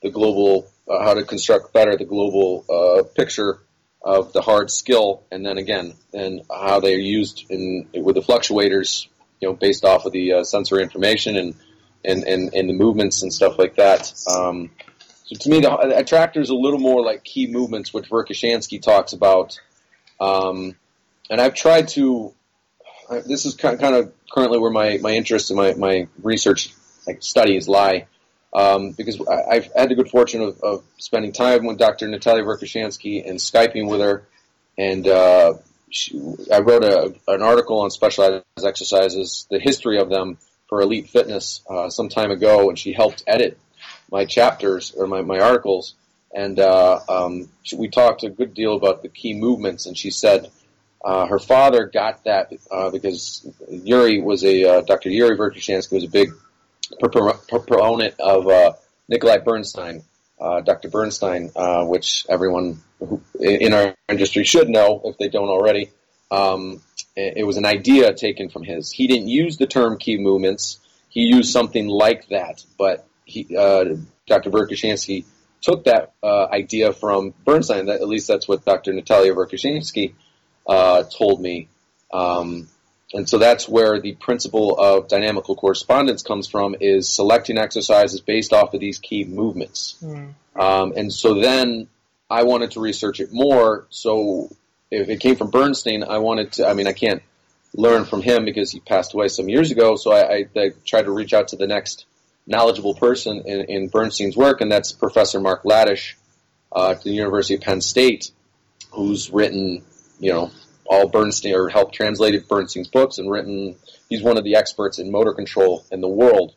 the 0.02 0.10
global 0.10 0.72
uh, 0.88 1.04
how 1.04 1.14
to 1.14 1.24
construct 1.24 1.74
better 1.74 1.98
the 1.98 2.06
global 2.06 2.64
uh, 2.70 3.04
picture 3.16 3.60
of 4.02 4.34
the 4.34 4.42
hard 4.42 4.70
skill, 4.70 5.24
and 5.32 5.46
then 5.46 5.58
again, 5.58 5.94
and 6.14 6.42
how 6.50 6.80
they 6.80 6.94
are 6.94 7.00
used 7.00 7.46
in 7.50 7.88
with 7.96 8.16
the 8.16 8.22
fluctuators 8.22 9.08
you 9.44 9.50
know, 9.50 9.54
based 9.54 9.84
off 9.84 10.06
of 10.06 10.14
the 10.14 10.32
uh, 10.32 10.44
sensory 10.46 10.84
information 10.84 11.36
and, 11.36 11.54
and, 12.06 12.24
and, 12.24 12.54
and 12.54 12.70
the 12.70 12.74
movements 12.74 13.24
and 13.24 13.34
stuff 13.34 13.60
like 13.60 13.76
that. 13.76 14.14
Um, 14.34 14.72
So 15.26 15.36
to 15.36 15.50
me, 15.50 15.60
the 15.60 15.98
attractor 15.98 16.40
is 16.40 16.50
a 16.50 16.56
little 16.56 16.80
more 16.80 17.04
like 17.04 17.26
key 17.26 17.48
movements, 17.48 17.94
which 17.94 18.10
Verkhoshansky 18.10 18.82
talks 18.82 19.12
about. 19.12 19.60
Um, 20.18 20.78
and 21.30 21.42
I've 21.42 21.56
tried 21.56 21.90
to. 21.90 22.34
This 23.28 23.46
is 23.46 23.56
kind 23.56 23.84
of 23.84 24.14
currently 24.32 24.60
where 24.60 24.72
my, 24.72 24.98
my 25.02 25.12
interest 25.12 25.52
and 25.52 25.58
my, 25.58 25.74
my 25.74 26.08
research 26.22 26.74
like 27.06 27.22
studies 27.22 27.68
lie, 27.68 28.08
um, 28.54 28.92
because 28.92 29.20
I, 29.28 29.56
have 29.56 29.70
had 29.76 29.90
the 29.90 29.96
good 29.96 30.10
fortune 30.10 30.42
of, 30.42 30.62
of, 30.62 30.84
spending 31.00 31.34
time 31.34 31.66
with 31.66 31.78
Dr. 31.78 32.08
Natalia 32.08 32.44
Verkhoshansky 32.44 33.28
and 33.28 33.40
skyping 33.40 33.90
with 33.90 34.00
her, 34.00 34.26
and 34.78 35.06
uh, 35.06 35.56
she, 35.94 36.20
I 36.52 36.60
wrote 36.60 36.84
a, 36.84 37.14
an 37.28 37.42
article 37.42 37.82
on 37.82 37.92
specialized 37.92 38.44
exercises, 38.64 39.48
the 39.50 39.60
history 39.60 40.00
of 40.00 40.10
them 40.10 40.38
for 40.68 40.82
Elite 40.82 41.10
Fitness 41.10 41.62
uh, 41.70 41.90
some 41.90 42.10
time 42.10 42.32
ago, 42.32 42.70
and 42.70 42.78
she 42.78 42.94
helped 42.94 43.24
edit 43.28 43.58
my 44.12 44.26
chapters 44.26 44.92
or 44.92 45.08
my, 45.08 45.22
my 45.22 45.40
articles. 45.40 45.94
And 46.34 46.60
uh, 46.60 47.00
um, 47.08 47.50
we 47.76 47.90
talked 47.90 48.24
a 48.24 48.30
good 48.30 48.54
deal 48.54 48.76
about 48.76 49.04
the 49.04 49.10
key 49.10 49.36
movements, 49.36 49.86
and 49.86 49.98
she 49.98 50.10
said 50.10 50.50
uh, 51.04 51.28
her 51.28 51.40
father 51.40 51.86
got 51.86 52.24
that 52.24 52.52
uh, 52.72 52.90
because 52.90 53.46
Yuri 53.70 54.22
was 54.22 54.44
a 54.44 54.64
uh, 54.64 54.82
Dr. 54.82 55.10
Yuri 55.10 55.38
Verkhoshansky 55.38 55.92
was 55.92 56.06
a 56.06 56.10
big 56.10 56.32
proponent 57.00 58.20
of 58.20 58.48
uh, 58.48 58.74
Nikolai 59.10 59.40
Bernstein, 59.40 60.04
uh, 60.44 60.62
Dr. 60.62 60.90
Bernstein, 60.90 61.50
which 61.88 62.26
everyone 62.30 62.82
who, 63.00 63.22
in 63.40 63.74
our 63.74 63.96
industry 64.10 64.44
should 64.44 64.70
know 64.70 65.02
if 65.06 65.18
they 65.18 65.30
don't 65.30 65.50
already. 65.50 65.90
Um, 66.30 66.82
it 67.16 67.46
was 67.46 67.58
an 67.58 67.66
idea 67.66 68.14
taken 68.14 68.50
from 68.50 68.64
his. 68.64 68.92
He 68.92 69.08
didn't 69.08 69.28
use 69.28 69.58
the 69.58 69.68
term 69.68 69.98
key 69.98 70.18
movements. 70.18 70.80
He 71.10 71.22
used 71.22 71.52
something 71.52 71.88
like 71.88 72.28
that, 72.30 72.64
but 72.78 73.06
he, 73.26 73.56
uh, 73.56 73.98
Dr. 74.28 74.50
Verkhoshansky 74.50 75.26
took 75.62 75.86
that 75.86 76.14
uh, 76.24 76.46
idea 76.46 76.92
from 76.92 77.34
Bernstein. 77.46 77.86
That, 77.86 78.02
at 78.02 78.08
least 78.08 78.28
that's 78.28 78.48
what 78.48 78.66
Dr. 78.66 78.94
Natalia 78.94 79.34
Verkhoshansky 79.34 80.14
uh, 80.68 81.04
told 81.04 81.40
me. 81.40 81.68
Um, 82.12 82.68
and 83.14 83.30
so 83.30 83.38
that's 83.38 83.70
where 83.70 84.00
the 84.00 84.14
principle 84.16 84.76
of 84.78 85.08
dynamical 85.08 85.56
correspondence 85.56 86.24
comes 86.24 86.48
from 86.48 86.76
is 86.80 87.08
selecting 87.08 87.58
exercises 87.58 88.22
based 88.22 88.54
off 88.54 88.74
of 88.74 88.80
these 88.80 88.98
key 88.98 89.24
movements. 89.24 89.96
Mm. 90.04 90.34
Um, 90.56 90.94
and 90.96 91.14
so 91.14 91.40
then 91.40 91.88
I 92.30 92.44
wanted 92.44 92.72
to 92.72 92.80
research 92.80 93.20
it 93.20 93.30
more. 93.32 93.86
So 93.90 94.50
if 94.90 95.10
it 95.10 95.20
came 95.20 95.36
from 95.36 95.52
Bernstein, 95.52 96.04
I 96.04 96.18
wanted 96.18 96.54
to. 96.54 96.68
I 96.68 96.74
mean, 96.74 96.88
I 96.88 96.94
can't 96.94 97.22
learn 97.76 98.06
from 98.06 98.22
him 98.22 98.46
because 98.46 98.72
he 98.72 98.80
passed 98.80 99.14
away 99.14 99.28
some 99.28 99.50
years 99.50 99.72
ago. 99.72 99.96
So 99.96 100.12
I, 100.12 100.22
I, 100.22 100.46
I 100.56 100.72
tried 100.86 101.04
to 101.04 101.12
reach 101.12 101.34
out 101.34 101.50
to 101.50 101.56
the 101.56 101.68
next 101.68 102.06
knowledgeable 102.46 102.94
person 102.94 103.44
in, 103.46 103.62
in 103.66 103.88
Bernstein's 103.88 104.36
work, 104.36 104.62
and 104.62 104.72
that's 104.72 104.92
Professor 104.92 105.40
Mark 105.40 105.64
Latash 105.64 106.16
uh, 106.76 106.92
at 106.92 107.04
the 107.04 107.12
University 107.12 107.56
of 107.56 107.62
Penn 107.62 107.82
State, 107.82 108.32
who's 108.92 109.32
written, 109.32 109.84
you 110.20 110.32
know, 110.32 110.52
all 110.94 111.08
Bernstein 111.08 111.56
or 111.56 111.70
helped 111.70 111.96
translated 111.96 112.48
Bernstein's 112.48 112.88
books 112.88 113.18
and 113.18 113.30
written. 113.30 113.76
He's 114.10 114.22
one 114.22 114.38
of 114.38 114.44
the 114.44 114.56
experts 114.56 115.00
in 115.00 115.12
motor 115.12 115.34
control 115.34 115.86
in 115.92 116.02
the 116.02 116.08
world. 116.08 116.54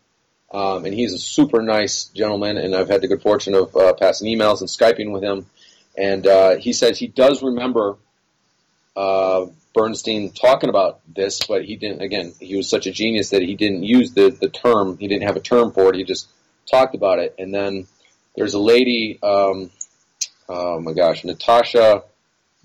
Um, 0.53 0.85
and 0.85 0.95
he's 0.95 1.13
a 1.13 1.19
super 1.19 1.63
nice 1.63 2.05
gentleman, 2.05 2.57
and 2.57 2.75
I've 2.75 2.89
had 2.89 3.01
the 3.01 3.09
good 3.09 3.23
fortune 3.23 3.55
of 3.55 3.75
uh, 3.75 3.95
passing 3.95 4.29
emails 4.29 4.61
and 4.61 4.69
Skyping 4.69 5.11
with 5.13 5.25
him. 5.25 5.47
And 5.97 6.27
uh, 6.27 6.57
he 6.57 6.73
says 6.73 6.99
he 6.99 7.09
does 7.09 7.43
remember 7.43 7.97
uh, 8.95 9.47
Bernstein 9.75 10.31
talking 10.31 10.69
about 10.69 11.01
this, 11.13 11.41
but 11.47 11.65
he 11.65 11.77
didn't. 11.77 12.03
Again, 12.03 12.35
he 12.39 12.57
was 12.57 12.69
such 12.69 12.87
a 12.87 12.93
genius 12.93 13.31
that 13.31 13.43
he 13.43 13.55
didn't 13.57 13.83
use 13.83 14.13
the 14.13 14.31
the 14.31 14.49
term. 14.49 14.99
He 14.99 15.09
didn't 15.09 15.27
have 15.27 15.37
a 15.37 15.41
term 15.41 15.73
for 15.73 15.89
it. 15.89 15.97
He 15.97 16.05
just 16.05 16.29
talked 16.71 16.95
about 16.95 17.19
it. 17.19 17.35
And 17.39 17.53
then 17.53 17.87
there's 18.37 18.55
a 18.55 18.61
lady. 18.61 19.19
Um, 19.23 19.71
oh 20.49 20.81
my 20.81 20.93
gosh, 20.93 21.25
Natasha 21.25 22.05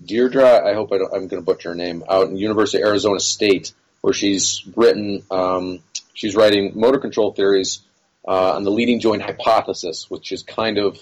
Deirdre. 0.04 0.64
I 0.64 0.74
hope 0.74 0.92
I 0.92 0.96
am 0.96 1.28
going 1.28 1.30
to 1.30 1.42
butcher 1.42 1.70
her 1.70 1.74
name. 1.74 2.04
Out 2.08 2.28
in 2.28 2.36
University 2.36 2.82
of 2.82 2.88
Arizona 2.88 3.20
State, 3.20 3.72
where 4.00 4.12
she's 4.12 4.62
written. 4.76 5.22
Um, 5.30 5.80
she's 6.14 6.36
writing 6.36 6.72
motor 6.74 6.98
control 6.98 7.32
theories 7.32 7.80
uh, 8.26 8.54
on 8.54 8.64
the 8.64 8.70
leading 8.70 9.00
joint 9.00 9.22
hypothesis, 9.22 10.10
which 10.10 10.32
is 10.32 10.42
kind 10.42 10.78
of 10.78 11.00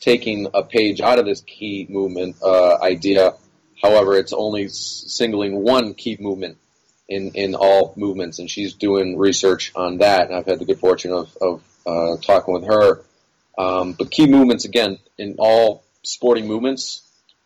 taking 0.00 0.48
a 0.54 0.62
page 0.62 1.00
out 1.00 1.18
of 1.18 1.26
this 1.26 1.42
key 1.42 1.86
movement 1.88 2.36
uh, 2.42 2.78
idea 2.82 3.34
However, 3.80 4.16
it's 4.16 4.32
only 4.32 4.68
singling 4.68 5.62
one 5.62 5.94
key 5.94 6.16
movement 6.20 6.58
in, 7.08 7.32
in 7.34 7.54
all 7.54 7.94
movements, 7.96 8.38
and 8.38 8.50
she's 8.50 8.74
doing 8.74 9.18
research 9.18 9.72
on 9.74 9.98
that. 9.98 10.26
And 10.26 10.36
I've 10.36 10.46
had 10.46 10.58
the 10.58 10.64
good 10.64 10.78
fortune 10.78 11.12
of, 11.12 11.36
of 11.40 11.62
uh, 11.86 12.16
talking 12.20 12.54
with 12.54 12.66
her. 12.66 13.02
Um, 13.56 13.92
but 13.92 14.10
key 14.10 14.26
movements, 14.26 14.64
again, 14.64 14.98
in 15.18 15.36
all 15.38 15.82
sporting 16.02 16.46
movements, 16.46 17.02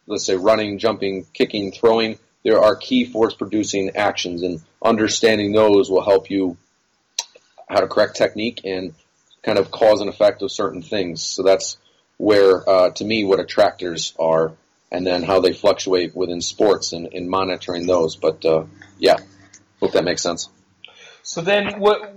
let's 0.07 0.27
say 0.27 0.37
running, 0.37 0.79
jumping, 0.79 1.27
kicking, 1.33 1.73
throwing, 1.73 2.19
there 2.45 2.63
are 2.63 2.77
key 2.77 3.05
force 3.05 3.35
producing 3.35 3.97
actions, 3.97 4.43
and 4.43 4.61
understanding 4.83 5.53
those 5.53 5.91
will 5.91 6.05
help 6.05 6.31
you 6.31 6.57
how 7.69 7.81
to 7.81 7.87
correct 7.87 8.17
technique 8.17 8.61
and 8.65 8.95
kind 9.43 9.59
of 9.59 9.71
cause 9.71 10.01
and 10.01 10.11
effect 10.11 10.43
of 10.43 10.53
certain 10.53 10.83
things. 10.83 11.23
So 11.23 11.43
that's 11.43 11.79
where, 12.19 12.69
uh, 12.69 12.91
to 12.91 13.05
me, 13.05 13.25
what 13.25 13.41
attractors 13.41 14.15
are 14.19 14.53
and 14.93 15.07
then 15.07 15.23
how 15.25 15.41
they 15.41 15.53
fluctuate 15.53 16.15
within 16.15 16.41
sports 16.41 16.93
and, 16.93 17.13
and 17.13 17.29
monitoring 17.29 17.87
those. 17.87 18.15
But 18.15 18.45
uh, 18.45 18.65
yeah, 18.99 19.17
hope 19.81 19.93
that 19.93 20.05
makes 20.05 20.23
sense. 20.23 20.49
So 21.23 21.41
then, 21.41 21.81
what 21.81 22.15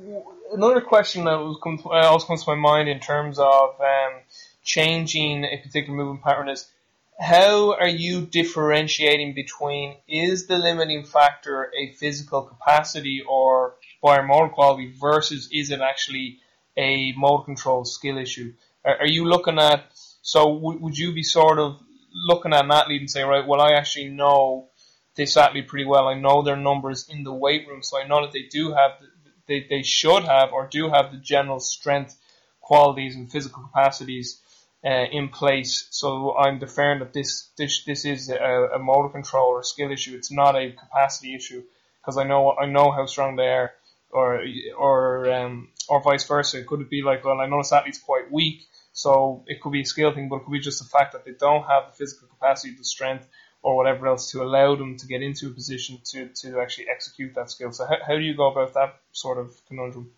another 0.54 0.82
question 0.82 1.26
that 1.26 1.40
was 1.40 1.58
uh, 1.66 1.90
also 1.90 2.28
comes 2.28 2.44
to 2.44 2.52
my 2.52 2.56
mind 2.56 2.90
in 2.90 3.00
terms 3.00 3.40
of 3.40 3.80
um, 3.80 4.22
changing 4.64 5.44
a 5.44 5.58
particular 5.58 5.98
movement 5.98 6.24
pattern 6.24 6.50
is 6.50 6.70
how 7.20 7.74
are 7.74 7.88
you 7.88 8.26
differentiating 8.26 9.34
between 9.34 9.96
is 10.08 10.46
the 10.48 10.58
limiting 10.58 11.04
factor 11.04 11.72
a 11.78 11.92
physical 11.94 12.44
capacity 12.44 13.24
or 13.28 13.76
biomotor 14.04 14.52
quality 14.52 14.94
versus 15.00 15.50
is 15.52 15.72
it 15.72 15.82
actually 15.82 16.40
a 16.78 17.14
motor 17.18 17.44
control 17.44 17.86
skill 17.86 18.18
issue? 18.18 18.54
Are, 18.86 18.98
are 19.00 19.08
you 19.08 19.26
looking 19.26 19.58
at 19.58 19.86
so 20.22 20.54
w- 20.56 20.80
would 20.80 20.98
you 20.98 21.14
be 21.14 21.24
sort 21.24 21.58
of 21.58 21.82
looking 22.14 22.54
at 22.54 22.66
an 22.66 22.72
athlete 22.72 23.02
and 23.02 23.10
say 23.10 23.24
right, 23.24 23.48
well, 23.48 23.62
I 23.62 23.72
actually 23.72 24.10
know 24.10 24.70
this 25.16 25.38
athlete 25.38 25.68
pretty 25.68 25.86
well. 25.86 26.08
I 26.08 26.14
know 26.14 26.44
their 26.44 26.56
numbers 26.56 27.08
in 27.10 27.24
the 27.24 27.34
weight 27.34 27.68
room, 27.68 27.82
so 27.82 28.00
I 28.00 28.08
know 28.08 28.22
that 28.22 28.32
they 28.32 28.44
do 28.44 28.74
have, 28.74 28.92
the, 29.00 29.08
they, 29.48 29.68
they 29.68 29.82
should 29.82 30.24
have 30.24 30.52
or 30.52 30.68
do 30.68 30.90
have 30.90 31.12
the 31.12 31.18
general 31.18 31.60
strength 31.60 32.16
qualities 32.62 33.16
and 33.16 33.32
physical 33.32 33.64
capacities 33.64 34.42
uh, 34.86 35.06
in 35.12 35.30
place. 35.30 35.88
So 35.92 36.36
I'm 36.38 36.60
deferring 36.60 37.00
that 37.00 37.14
this 37.14 37.50
this 37.58 37.84
this 37.86 38.06
is 38.06 38.30
a, 38.30 38.70
a 38.76 38.80
motor 38.80 39.10
control 39.10 39.48
or 39.48 39.64
skill 39.64 39.92
issue. 39.92 40.16
It's 40.16 40.32
not 40.32 40.56
a 40.56 40.72
capacity 40.72 41.36
issue 41.36 41.64
because 42.02 42.18
I 42.18 42.24
know 42.24 42.56
I 42.58 42.66
know 42.66 42.92
how 42.92 43.06
strong 43.06 43.36
they 43.36 43.48
are, 43.48 43.74
or 44.12 44.44
or 44.78 45.32
um, 45.32 45.70
or 45.90 46.02
vice 46.02 46.26
versa. 46.28 46.60
It 46.60 46.68
could 46.68 46.82
it 46.82 46.90
be 46.90 47.02
like, 47.02 47.24
well, 47.26 47.42
I 47.42 47.48
know 47.48 47.60
this 47.60 47.72
athlete's 47.72 48.00
quite 48.00 48.32
weak, 48.32 48.68
so 48.94 49.44
it 49.48 49.62
could 49.62 49.72
be 49.72 49.82
a 49.82 49.86
skill 49.86 50.14
thing, 50.14 50.30
but 50.30 50.38
it 50.38 50.46
could 50.46 50.54
be 50.54 50.60
just 50.60 50.82
the 50.82 50.90
fact 50.90 51.14
that 51.14 51.26
they 51.26 51.34
don't 51.34 51.66
have 51.66 51.88
the 51.88 51.96
physical 51.98 52.28
capacity, 52.28 52.76
the 52.76 52.84
strength, 52.84 53.28
or 53.62 53.76
whatever 53.76 54.08
else 54.08 54.32
to 54.32 54.42
allow 54.42 54.76
them 54.76 54.98
to 54.98 55.08
get 55.08 55.22
into 55.22 55.48
a 55.48 55.52
position 55.52 56.00
to, 56.06 56.28
to 56.30 56.60
actually 56.60 56.88
execute 56.90 57.36
that 57.36 57.52
skill. 57.52 57.72
So 57.72 57.86
how, 57.86 57.98
how 58.06 58.14
do 58.14 58.22
you 58.22 58.36
go 58.36 58.52
about 58.52 58.74
that 58.76 58.96
sort 59.12 59.38
of 59.38 59.54
conundrum? 59.68 60.12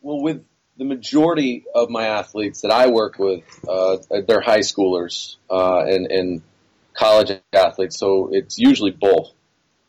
Well, 0.00 0.20
with 0.22 0.44
the 0.76 0.84
majority 0.84 1.64
of 1.74 1.90
my 1.90 2.06
athletes 2.06 2.62
that 2.62 2.70
I 2.70 2.88
work 2.88 3.18
with, 3.18 3.44
uh, 3.68 3.98
they're 4.26 4.40
high 4.40 4.60
schoolers 4.60 5.36
uh, 5.50 5.84
and, 5.86 6.10
and 6.10 6.42
college 6.94 7.32
athletes, 7.52 7.98
so 7.98 8.30
it's 8.32 8.58
usually 8.58 8.90
both. 8.90 9.32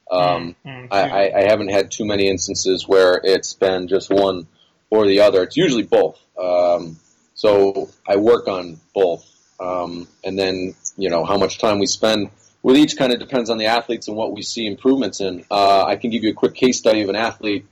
Um, 0.09 0.55
mm-hmm. 0.65 0.93
I, 0.93 1.31
I, 1.31 1.49
haven't 1.49 1.69
had 1.69 1.89
too 1.89 2.05
many 2.05 2.27
instances 2.27 2.87
where 2.87 3.19
it's 3.23 3.53
been 3.53 3.87
just 3.87 4.11
one 4.11 4.45
or 4.91 5.07
the 5.07 5.21
other. 5.21 5.41
It's 5.41 5.57
usually 5.57 5.81
both. 5.81 6.19
Um, 6.39 6.97
so 7.33 7.89
I 8.07 8.17
work 8.17 8.47
on 8.47 8.79
both. 8.93 9.25
Um, 9.59 10.07
and 10.23 10.37
then, 10.37 10.75
you 10.95 11.09
know, 11.09 11.25
how 11.25 11.37
much 11.37 11.57
time 11.57 11.79
we 11.79 11.87
spend 11.87 12.29
with 12.61 12.77
each 12.77 12.97
kind 12.97 13.13
of 13.13 13.19
depends 13.19 13.49
on 13.49 13.57
the 13.57 13.65
athletes 13.65 14.07
and 14.07 14.15
what 14.15 14.31
we 14.31 14.41
see 14.41 14.67
improvements 14.67 15.21
in. 15.21 15.43
Uh, 15.49 15.83
I 15.85 15.95
can 15.95 16.11
give 16.11 16.23
you 16.23 16.31
a 16.31 16.33
quick 16.33 16.53
case 16.53 16.77
study 16.77 17.01
of 17.01 17.09
an 17.09 17.15
athlete. 17.15 17.65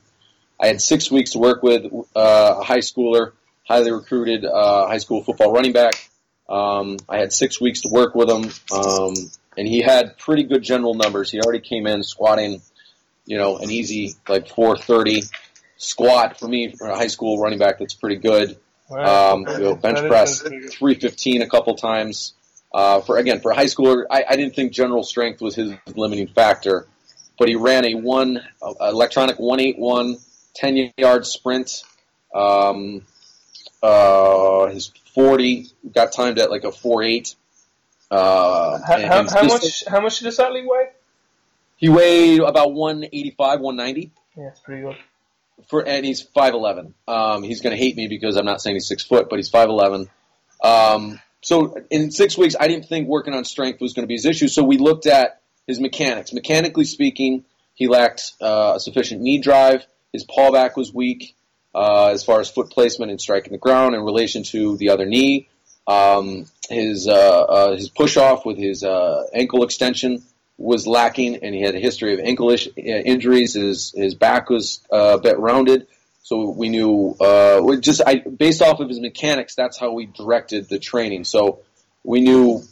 I 0.60 0.68
had 0.68 0.80
six 0.80 1.10
weeks 1.10 1.32
to 1.32 1.38
work 1.38 1.62
with 1.62 1.84
uh, 2.14 2.56
a 2.60 2.64
high 2.64 2.78
schooler, 2.78 3.32
highly 3.64 3.90
recruited 3.90 4.44
uh, 4.44 4.86
high 4.86 4.98
school 4.98 5.22
football 5.22 5.52
running 5.52 5.72
back. 5.72 6.10
Um, 6.48 6.98
I 7.08 7.18
had 7.18 7.32
six 7.32 7.60
weeks 7.60 7.82
to 7.82 7.88
work 7.88 8.14
with 8.14 8.30
him, 8.30 8.50
um, 8.76 9.14
and 9.56 9.66
he 9.66 9.80
had 9.80 10.18
pretty 10.18 10.44
good 10.44 10.62
general 10.62 10.94
numbers. 10.94 11.30
He 11.30 11.40
already 11.40 11.60
came 11.60 11.86
in 11.86 12.02
squatting, 12.02 12.60
you 13.26 13.38
know, 13.38 13.56
an 13.58 13.70
easy 13.70 14.14
like 14.28 14.48
430 14.48 15.22
squat 15.76 16.38
for 16.38 16.46
me 16.46 16.68
for 16.68 16.88
a 16.88 16.96
high 16.96 17.08
school 17.08 17.40
running 17.40 17.58
back. 17.58 17.78
That's 17.78 17.94
pretty 17.94 18.16
good. 18.16 18.56
Um, 18.90 19.46
you 19.48 19.58
know, 19.60 19.74
bench 19.74 19.98
press 20.06 20.40
315 20.42 21.42
a 21.42 21.48
couple 21.48 21.74
times. 21.74 22.34
Uh, 22.72 23.00
for 23.00 23.16
again, 23.16 23.40
for 23.40 23.52
a 23.52 23.54
high 23.54 23.66
schooler, 23.66 24.04
I, 24.10 24.24
I, 24.28 24.36
didn't 24.36 24.56
think 24.56 24.72
general 24.72 25.04
strength 25.04 25.40
was 25.40 25.54
his 25.54 25.72
limiting 25.94 26.26
factor, 26.26 26.88
but 27.38 27.48
he 27.48 27.54
ran 27.54 27.84
a 27.84 27.94
one 27.94 28.42
uh, 28.60 28.74
electronic 28.80 29.38
181 29.38 30.16
10 30.56 30.92
yard 30.96 31.26
sprint, 31.26 31.82
um, 32.34 33.02
uh, 33.82 34.66
his 34.66 34.92
40 35.14 35.66
got 35.94 36.12
timed 36.12 36.38
at 36.38 36.50
like 36.50 36.64
a 36.64 36.68
4.8. 36.68 37.34
Uh, 38.10 38.78
How, 38.86 39.00
how, 39.00 39.28
how 39.28 39.44
much? 39.44 39.84
How 39.88 40.00
much 40.00 40.18
did 40.18 40.26
this 40.26 40.38
athlete 40.38 40.64
weigh? 40.66 40.88
He 41.76 41.88
weighed 41.88 42.40
about 42.40 42.72
185, 42.72 43.60
190. 43.60 44.10
Yeah, 44.36 44.48
it's 44.48 44.60
pretty 44.60 44.82
good. 44.82 44.96
for 45.68 45.86
and 45.86 46.04
he's 46.04 46.22
five 46.22 46.54
eleven. 46.54 46.94
Um, 47.08 47.42
he's 47.42 47.60
going 47.60 47.76
to 47.76 47.82
hate 47.82 47.96
me 47.96 48.06
because 48.08 48.36
I'm 48.36 48.44
not 48.44 48.60
saying 48.60 48.76
he's 48.76 48.86
six 48.88 49.04
foot, 49.04 49.28
but 49.28 49.36
he's 49.38 49.48
five 49.48 49.68
eleven. 49.68 50.08
Um, 50.62 51.20
so 51.40 51.76
in 51.90 52.10
six 52.10 52.38
weeks, 52.38 52.54
I 52.58 52.68
didn't 52.68 52.86
think 52.86 53.08
working 53.08 53.34
on 53.34 53.44
strength 53.44 53.80
was 53.80 53.92
going 53.92 54.04
to 54.04 54.06
be 54.08 54.14
his 54.14 54.26
issue. 54.26 54.48
So 54.48 54.62
we 54.62 54.78
looked 54.78 55.06
at 55.06 55.40
his 55.66 55.80
mechanics. 55.80 56.32
Mechanically 56.32 56.84
speaking, 56.84 57.44
he 57.74 57.86
lacked 57.88 58.32
uh, 58.40 58.74
a 58.76 58.80
sufficient 58.80 59.20
knee 59.22 59.40
drive. 59.40 59.86
His 60.14 60.22
paw 60.22 60.52
back 60.52 60.76
was 60.76 60.94
weak 60.94 61.34
uh, 61.74 62.10
as 62.12 62.22
far 62.22 62.38
as 62.38 62.48
foot 62.48 62.70
placement 62.70 63.10
and 63.10 63.20
striking 63.20 63.50
the 63.50 63.58
ground 63.58 63.96
in 63.96 64.02
relation 64.02 64.44
to 64.44 64.76
the 64.76 64.90
other 64.90 65.06
knee. 65.06 65.48
Um, 65.88 66.46
his 66.70 67.08
uh, 67.08 67.12
uh, 67.12 67.76
his 67.76 67.88
push 67.88 68.16
off 68.16 68.46
with 68.46 68.56
his 68.56 68.84
uh, 68.84 69.24
ankle 69.34 69.64
extension 69.64 70.22
was 70.56 70.86
lacking, 70.86 71.42
and 71.42 71.52
he 71.52 71.62
had 71.62 71.74
a 71.74 71.80
history 71.80 72.14
of 72.14 72.20
ankle 72.20 72.50
ish, 72.50 72.68
uh, 72.68 72.80
injuries. 72.80 73.54
His 73.54 73.92
his 73.96 74.14
back 74.14 74.50
was 74.50 74.80
a 74.88 75.18
bit 75.18 75.36
rounded, 75.36 75.88
so 76.22 76.48
we 76.50 76.68
knew 76.68 77.16
just 77.80 78.00
I, 78.06 78.18
based 78.20 78.62
off 78.62 78.78
of 78.78 78.88
his 78.88 79.00
mechanics, 79.00 79.56
that's 79.56 79.76
how 79.76 79.94
we 79.94 80.06
directed 80.06 80.68
the 80.68 80.78
training. 80.78 81.24
So 81.24 81.58
we 82.04 82.20
knew 82.20 82.62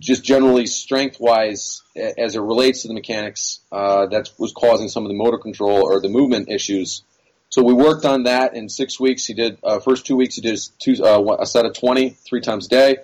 just 0.00 0.24
generally 0.24 0.66
strength 0.66 1.18
wise, 1.20 1.82
as 1.96 2.34
it 2.34 2.40
relates 2.40 2.82
to 2.82 2.88
the 2.88 2.94
mechanics, 2.94 3.60
uh, 3.70 4.06
that 4.06 4.30
was 4.38 4.52
causing 4.52 4.88
some 4.88 5.04
of 5.04 5.08
the 5.08 5.16
motor 5.16 5.38
control 5.38 5.82
or 5.82 6.00
the 6.00 6.08
movement 6.08 6.48
issues. 6.48 7.02
So 7.50 7.62
we 7.62 7.74
worked 7.74 8.04
on 8.04 8.24
that 8.24 8.54
in 8.54 8.68
six 8.68 8.98
weeks. 8.98 9.26
He 9.26 9.34
did 9.34 9.58
uh, 9.62 9.80
first 9.80 10.06
two 10.06 10.16
weeks. 10.16 10.36
He 10.36 10.40
did 10.40 10.58
two, 10.78 11.04
uh, 11.04 11.36
a 11.38 11.46
set 11.46 11.66
of 11.66 11.74
20, 11.74 12.10
three 12.10 12.40
times 12.40 12.66
a 12.66 12.68
day, 12.68 12.96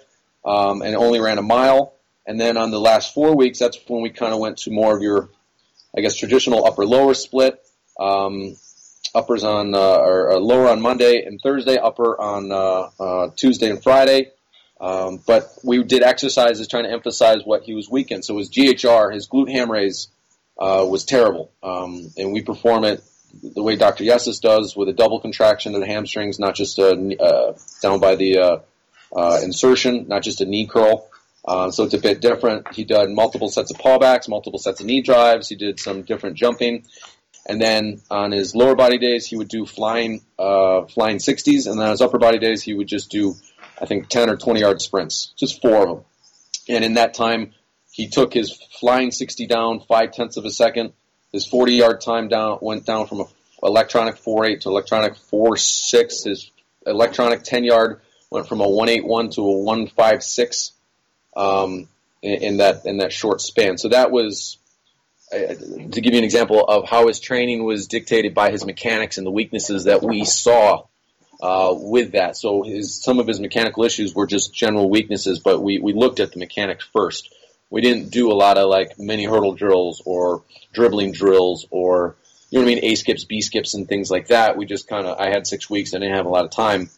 um, 0.45 0.83
and 0.83 0.97
only 0.97 1.21
ran 1.21 1.39
a 1.39 1.43
mile. 1.43 1.93
And 2.27 2.41
then 2.41 2.57
on 2.57 2.71
the 2.71 2.81
last 2.81 3.15
four 3.15 3.37
weeks, 3.37 3.59
that's 3.59 3.79
when 3.87 4.03
we 4.03 4.11
kind 4.11 4.33
of 4.33 4.41
went 4.41 4.59
to 4.59 4.71
more 4.71 4.97
of 4.97 5.03
your, 5.03 5.29
I 5.97 6.01
guess, 6.01 6.17
traditional 6.17 6.65
upper 6.65 6.87
lower 6.87 7.15
split. 7.15 7.61
Um, 7.99 8.57
uppers 9.15 9.45
on 9.45 9.75
uh, 9.75 9.79
or, 9.79 10.33
or 10.33 10.41
lower 10.41 10.69
on 10.69 10.81
Monday 10.81 11.25
and 11.25 11.41
Thursday, 11.43 11.77
upper 11.77 12.21
on 12.21 12.53
uh, 12.53 12.91
uh, 13.01 13.31
Tuesday 13.35 13.71
and 13.71 13.83
Friday. 13.83 14.33
Um, 14.81 15.21
but 15.27 15.49
we 15.65 15.83
did 15.83 16.03
exercises 16.03 16.69
trying 16.69 16.85
to 16.85 16.91
emphasize 16.91 17.43
what 17.45 17.63
he 17.63 17.75
was 17.75 17.89
weak 17.89 18.11
in. 18.11 18.23
So 18.23 18.37
his 18.37 18.51
GHR, 18.51 19.13
his 19.13 19.29
glute 19.29 19.51
ham 19.51 19.71
raise, 19.71 20.09
uh, 20.59 20.87
was 20.89 21.05
terrible, 21.05 21.51
um, 21.63 22.11
and 22.17 22.33
we 22.33 22.43
perform 22.43 22.85
it 22.85 23.03
the 23.43 23.63
way 23.63 23.77
Dr. 23.77 24.05
Yessis 24.05 24.41
does 24.41 24.75
with 24.75 24.89
a 24.89 24.93
double 24.93 25.21
contraction 25.21 25.75
of 25.75 25.81
the 25.81 25.87
hamstrings, 25.87 26.39
not 26.39 26.55
just 26.55 26.79
a, 26.79 27.17
uh, 27.23 27.59
down 27.83 28.01
by 28.01 28.17
the 28.17 28.39
uh, 28.39 28.59
uh, 29.15 29.41
insertion, 29.43 30.07
not 30.09 30.23
just 30.23 30.41
a 30.41 30.47
knee 30.47 30.67
curl. 30.67 31.09
Uh, 31.45 31.71
so 31.71 31.85
it's 31.85 31.95
a 31.95 31.99
bit 31.99 32.21
different. 32.21 32.73
He 32.75 32.85
did 32.85 33.11
multiple 33.11 33.49
sets 33.49 33.71
of 33.71 33.79
pawbacks, 33.79 34.29
multiple 34.29 34.59
sets 34.59 34.81
of 34.81 34.87
knee 34.87 35.03
drives. 35.03 35.49
He 35.49 35.57
did 35.57 35.79
some 35.79 36.03
different 36.03 36.37
jumping, 36.37 36.85
and 37.49 37.61
then 37.61 38.01
on 38.11 38.33
his 38.33 38.57
lower 38.57 38.75
body 38.75 38.99
days, 38.99 39.27
he 39.27 39.37
would 39.37 39.49
do 39.49 39.65
flying, 39.65 40.23
uh, 40.39 40.83
flying 40.87 41.19
60s, 41.19 41.71
and 41.71 41.79
then 41.79 41.87
on 41.87 41.91
his 41.93 42.01
upper 42.01 42.19
body 42.19 42.39
days, 42.39 42.63
he 42.63 42.75
would 42.75 42.89
just 42.89 43.11
do, 43.11 43.37
I 43.81 43.87
think, 43.87 44.09
10 44.09 44.31
or 44.31 44.37
20 44.37 44.61
yard 44.61 44.81
sprints, 44.81 45.33
just 45.37 45.61
four 45.61 45.83
of 45.83 45.89
them. 45.89 46.05
And 46.69 46.85
in 46.85 46.95
that 46.95 47.15
time, 47.15 47.53
he 47.91 48.09
took 48.09 48.33
his 48.33 48.53
flying 48.81 49.11
60 49.11 49.47
down 49.47 49.81
five 49.81 50.13
tenths 50.13 50.37
of 50.37 50.45
a 50.45 50.51
second. 50.51 50.93
His 51.33 51.47
40 51.47 51.75
yard 51.75 52.01
time 52.01 52.29
down 52.29 52.59
went 52.61 52.87
down 52.87 53.07
from 53.07 53.21
a 53.21 53.25
electronic 53.63 54.17
4.8 54.17 54.61
to 54.61 54.69
electronic 54.69 55.15
4.6. 55.15 56.25
His 56.25 56.51
electronic 56.87 57.43
10 57.43 57.65
yard 57.65 58.01
went 58.31 58.49
from 58.49 58.61
a 58.61 58.69
181 58.69 59.31
to 59.31 59.41
a 59.43 59.59
156 59.59 60.73
um, 61.37 61.89
in, 62.23 62.43
in 62.43 62.57
that 62.59 62.87
in 62.87 62.99
that 62.99 63.13
short 63.13 63.41
span. 63.41 63.79
So 63.79 63.89
that 63.89 64.11
was 64.11 64.59
to 65.31 66.01
give 66.01 66.13
you 66.13 66.19
an 66.19 66.25
example 66.25 66.65
of 66.65 66.89
how 66.89 67.09
his 67.09 67.19
training 67.19 67.65
was 67.65 67.89
dictated 67.89 68.35
by 68.35 68.51
his 68.51 68.65
mechanics 68.65 69.19
and 69.19 69.27
the 69.27 69.31
weaknesses 69.31 69.85
that 69.85 70.03
we 70.03 70.25
saw 70.25 70.85
uh, 71.41 71.75
with 71.77 72.13
that. 72.13 72.37
So 72.37 72.63
his 72.63 73.03
some 73.03 73.19
of 73.19 73.27
his 73.27 73.41
mechanical 73.41 73.85
issues 73.85 74.15
were 74.15 74.27
just 74.27 74.55
general 74.55 74.89
weaknesses, 74.89 75.39
but 75.39 75.63
we, 75.63 75.79
we 75.79 75.93
looked 75.93 76.21
at 76.21 76.33
the 76.33 76.39
mechanics 76.39 76.87
first. 76.93 77.33
We 77.71 77.81
didn't 77.81 78.11
do 78.11 78.31
a 78.31 78.35
lot 78.35 78.59
of 78.59 78.69
like 78.69 78.99
mini 78.99 79.25
hurdle 79.25 79.55
drills 79.55 80.03
or 80.05 80.43
dribbling 80.73 81.13
drills 81.13 81.67
or 81.71 82.17
you 82.51 82.59
know 82.59 82.65
what 82.65 82.71
I 82.71 82.75
mean, 82.77 82.85
A 82.85 82.95
skips, 82.95 83.25
B 83.25 83.41
skips, 83.41 83.75
and 83.75 83.89
things 83.89 84.11
like 84.11 84.29
that. 84.29 84.57
We 84.57 84.67
just 84.67 84.87
kind 84.87 85.07
of 85.07 85.19
I 85.19 85.31
had 85.31 85.47
six 85.47 85.69
weeks, 85.69 85.95
I 85.95 85.99
didn't 85.99 86.15
have 86.15 86.27
a 86.27 86.31
lot 86.31 86.45
of 86.45 86.53
time, 86.53 86.91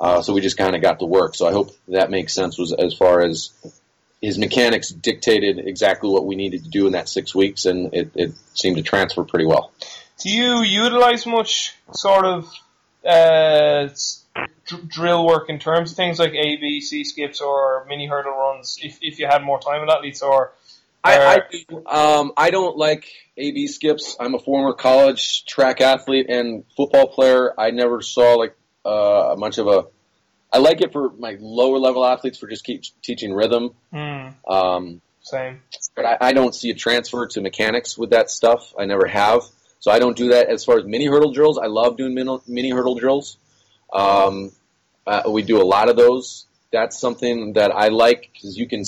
uh, 0.00 0.20
so 0.22 0.34
we 0.34 0.40
just 0.40 0.58
kind 0.58 0.76
of 0.76 0.82
got 0.82 0.98
to 0.98 1.06
work. 1.06 1.34
So 1.34 1.48
I 1.48 1.52
hope 1.52 1.70
that 1.88 2.10
makes 2.10 2.34
sense 2.34 2.58
was 2.58 2.72
as 2.72 2.94
far 2.94 3.22
as 3.22 3.50
his 4.20 4.38
mechanics 4.38 4.90
dictated 4.90 5.58
exactly 5.58 6.10
what 6.10 6.26
we 6.26 6.36
needed 6.36 6.64
to 6.64 6.70
do 6.70 6.86
in 6.86 6.92
that 6.92 7.08
six 7.08 7.34
weeks, 7.34 7.64
and 7.64 7.94
it, 7.94 8.10
it 8.14 8.32
seemed 8.52 8.76
to 8.76 8.82
transfer 8.82 9.24
pretty 9.24 9.46
well. 9.46 9.72
Do 10.22 10.28
you 10.28 10.62
utilize 10.62 11.26
much 11.26 11.74
sort 11.92 12.26
of 12.26 12.52
uh, 13.06 13.88
dr- 14.66 14.88
drill 14.88 15.26
work 15.26 15.48
in 15.48 15.58
terms 15.58 15.90
of 15.92 15.96
things 15.96 16.18
like 16.18 16.32
A, 16.32 16.56
B, 16.56 16.80
C 16.80 17.04
skips 17.04 17.40
or 17.40 17.84
mini 17.88 18.06
hurdle 18.06 18.32
runs? 18.32 18.78
If, 18.82 18.98
if 19.02 19.18
you 19.18 19.26
had 19.26 19.42
more 19.42 19.60
time 19.60 19.80
with 19.80 19.90
athletes, 19.90 20.22
or 20.22 20.52
I, 21.02 21.18
I 21.18 21.40
do. 21.50 21.86
Um, 21.86 22.32
I 22.36 22.50
don't 22.50 22.76
like 22.76 23.06
AB 23.36 23.66
skips. 23.68 24.16
I'm 24.20 24.34
a 24.34 24.38
former 24.38 24.74
college 24.74 25.44
track 25.46 25.80
athlete 25.80 26.26
and 26.28 26.64
football 26.76 27.08
player. 27.08 27.58
I 27.58 27.70
never 27.70 28.02
saw 28.02 28.34
like 28.34 28.54
uh, 28.84 29.34
much 29.38 29.58
of 29.58 29.66
a. 29.66 29.86
I 30.52 30.58
like 30.58 30.80
it 30.82 30.92
for 30.92 31.10
my 31.10 31.36
lower 31.40 31.78
level 31.78 32.04
athletes 32.04 32.38
for 32.38 32.48
just 32.48 32.64
keep 32.64 32.82
teaching 33.02 33.32
rhythm. 33.32 33.70
hmm, 33.92 34.28
Um, 34.52 35.00
same. 35.22 35.60
but 35.94 36.04
I, 36.04 36.16
I 36.20 36.32
don't 36.32 36.54
see 36.54 36.70
a 36.70 36.74
transfer 36.74 37.26
to 37.28 37.40
mechanics 37.40 37.96
with 37.96 38.10
that 38.10 38.30
stuff. 38.30 38.74
I 38.78 38.84
never 38.84 39.06
have. 39.06 39.42
So 39.80 39.90
I 39.90 39.98
don't 39.98 40.16
do 40.16 40.28
that 40.28 40.48
as 40.48 40.64
far 40.64 40.78
as 40.78 40.84
mini 40.84 41.06
hurdle 41.06 41.32
drills. 41.32 41.58
I 41.58 41.66
love 41.66 41.96
doing 41.96 42.14
mini, 42.14 42.38
mini 42.46 42.70
hurdle 42.70 42.94
drills. 42.94 43.38
Um, 43.92 44.52
uh, 45.06 45.22
we 45.28 45.42
do 45.42 45.60
a 45.60 45.64
lot 45.64 45.88
of 45.88 45.96
those. 45.96 46.46
That's 46.70 46.98
something 46.98 47.54
that 47.54 47.72
I 47.74 47.88
like 47.88 48.30
because 48.32 48.56
you 48.56 48.68
can, 48.68 48.84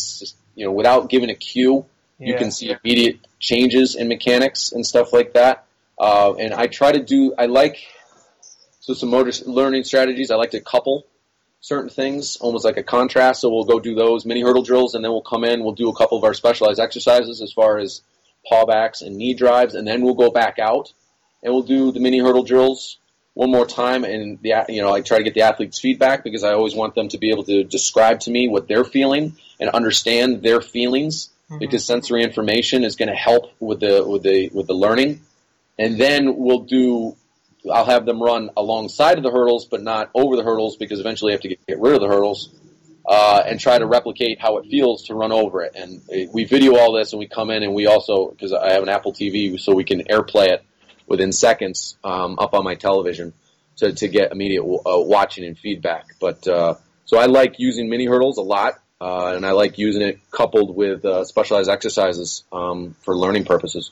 you 0.55 0.67
know, 0.67 0.73
without 0.73 1.09
giving 1.09 1.31
a 1.31 1.35
cue, 1.35 1.87
you 2.19 2.37
can 2.37 2.51
see 2.53 2.71
immediate 2.71 3.27
changes 3.41 3.97
in 3.97 4.07
mechanics 4.07 4.71
and 4.71 4.87
stuff 4.87 5.13
like 5.13 5.33
that. 5.33 5.65
Uh, 5.99 6.35
and 6.35 6.55
I 6.55 6.69
try 6.69 6.93
to 6.93 7.03
do, 7.03 7.35
I 7.37 7.47
like, 7.47 7.79
so 8.81 8.95
some 8.95 9.11
motor 9.11 9.33
learning 9.47 9.85
strategies, 9.85 10.31
I 10.31 10.37
like 10.37 10.53
to 10.53 10.61
couple 10.61 11.07
certain 11.61 11.91
things, 11.91 12.37
almost 12.37 12.65
like 12.65 12.77
a 12.77 12.83
contrast. 12.83 13.41
So 13.41 13.49
we'll 13.49 13.65
go 13.65 13.81
do 13.81 13.95
those 13.95 14.25
mini 14.25 14.43
hurdle 14.43 14.63
drills 14.63 14.95
and 14.95 15.05
then 15.05 15.11
we'll 15.11 15.23
come 15.23 15.43
in, 15.43 15.65
we'll 15.65 15.75
do 15.75 15.89
a 15.89 15.97
couple 15.97 16.19
of 16.19 16.25
our 16.25 16.35
specialized 16.35 16.81
exercises 16.81 17.41
as 17.41 17.53
far 17.53 17.79
as 17.79 18.03
pawbacks 18.51 19.03
and 19.03 19.17
knee 19.17 19.35
drives, 19.35 19.75
and 19.75 19.87
then 19.87 20.03
we'll 20.03 20.15
go 20.15 20.31
back 20.31 20.59
out 20.59 20.93
and 21.43 21.53
we'll 21.53 21.63
do 21.63 21.93
the 21.93 22.01
mini 22.01 22.19
hurdle 22.19 22.43
drills 22.45 22.99
one 23.35 23.51
more 23.51 23.67
time. 23.67 24.05
And 24.05 24.39
the, 24.43 24.65
you 24.69 24.83
know, 24.83 24.93
I 24.93 25.01
try 25.01 25.19
to 25.19 25.25
get 25.25 25.35
the 25.35 25.43
athletes' 25.43 25.81
feedback 25.81 26.23
because 26.25 26.45
I 26.45 26.53
always 26.53 26.75
want 26.75 26.95
them 26.95 27.09
to 27.09 27.19
be 27.19 27.31
able 27.31 27.45
to 27.45 27.65
describe 27.65 28.21
to 28.21 28.31
me 28.31 28.49
what 28.49 28.69
they're 28.69 28.85
feeling 28.85 29.35
and 29.61 29.71
understand 29.71 30.43
their 30.43 30.61
feelings 30.61 31.31
Mhm. 31.51 31.59
because 31.61 31.85
sensory 31.85 32.23
information 32.23 32.85
is 32.85 32.97
going 32.97 33.09
to 33.09 33.15
help 33.15 33.51
with 33.61 33.81
the 33.81 34.05
with 34.07 34.23
the 34.23 34.49
with 34.55 34.67
the 34.67 34.75
learning. 34.75 35.21
And 35.79 35.99
then 35.99 36.37
we'll 36.37 36.61
do. 36.61 37.17
I'll 37.71 37.85
have 37.85 38.07
them 38.07 38.23
run 38.23 38.51
alongside 38.57 39.19
of 39.19 39.25
the 39.25 39.31
hurdles, 39.31 39.67
but 39.67 39.83
not 39.83 40.11
over 40.15 40.37
the 40.37 40.43
hurdles 40.43 40.77
because 40.77 40.99
eventually 41.01 41.33
I 41.33 41.35
have 41.35 41.41
to 41.43 41.49
get, 41.49 41.67
get 41.67 41.79
rid 41.81 41.95
of 41.95 42.01
the 42.01 42.09
hurdles. 42.09 42.49
Uh, 43.05 43.43
and 43.45 43.59
try 43.59 43.77
to 43.77 43.85
replicate 43.85 44.41
how 44.41 44.59
it 44.59 44.67
feels 44.71 45.07
to 45.07 45.15
run 45.15 45.33
over 45.33 45.63
it. 45.63 45.73
And 45.75 46.01
uh, 46.09 46.31
we 46.33 46.45
video 46.45 46.77
all 46.77 46.93
this, 46.93 47.13
and 47.13 47.19
we 47.19 47.27
come 47.27 47.51
in, 47.51 47.65
and 47.65 47.75
we 47.75 47.87
also 47.87 48.31
because 48.31 48.53
I 48.53 48.73
have 48.75 48.83
an 48.85 48.89
Apple 48.89 49.13
TV, 49.13 49.59
so 49.59 49.75
we 49.75 49.83
can 49.83 50.05
AirPlay 50.05 50.51
it 50.51 50.65
within 51.09 51.33
seconds 51.33 51.97
um, 52.05 52.39
up 52.39 52.55
on 52.55 52.63
my 52.63 52.77
television 52.77 53.33
to, 53.77 53.93
to 53.93 54.09
get 54.09 54.33
immediate 54.33 54.63
uh, 54.63 55.01
watching 55.01 55.45
and 55.45 55.59
feedback. 55.59 56.07
But 56.21 56.47
uh, 56.47 56.75
so 57.05 57.19
I 57.19 57.27
like 57.27 57.59
using 57.59 57.89
mini 57.89 58.07
hurdles 58.07 58.39
a 58.39 58.43
lot, 58.43 58.75
uh, 59.01 59.33
and 59.35 59.45
I 59.45 59.51
like 59.53 59.79
using 59.79 60.03
it 60.03 60.21
coupled 60.31 60.75
with 60.75 61.05
uh, 61.05 61.25
specialized 61.25 61.69
exercises 61.69 62.45
um, 62.53 62.95
for 63.03 63.17
learning 63.17 63.45
purposes. 63.45 63.91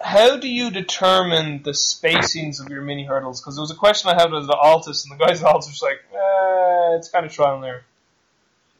How 0.00 0.38
do 0.38 0.48
you 0.48 0.70
determine 0.70 1.62
the 1.62 1.72
spacings 1.72 2.60
of 2.60 2.70
your 2.70 2.82
mini 2.82 3.04
hurdles? 3.04 3.40
Because 3.40 3.56
there 3.56 3.62
was 3.62 3.70
a 3.70 3.76
question 3.76 4.10
I 4.10 4.20
had 4.20 4.32
with 4.32 4.46
the 4.46 4.56
ALTIS, 4.56 5.04
and 5.04 5.18
the 5.18 5.24
guys 5.24 5.42
at 5.42 5.48
ALTIS 5.48 5.68
was 5.68 5.82
like, 5.82 6.00
eh, 6.12 6.96
it's 6.96 7.10
kind 7.10 7.26
of 7.26 7.32
trial 7.32 7.56
and 7.56 7.64
error. 7.64 7.84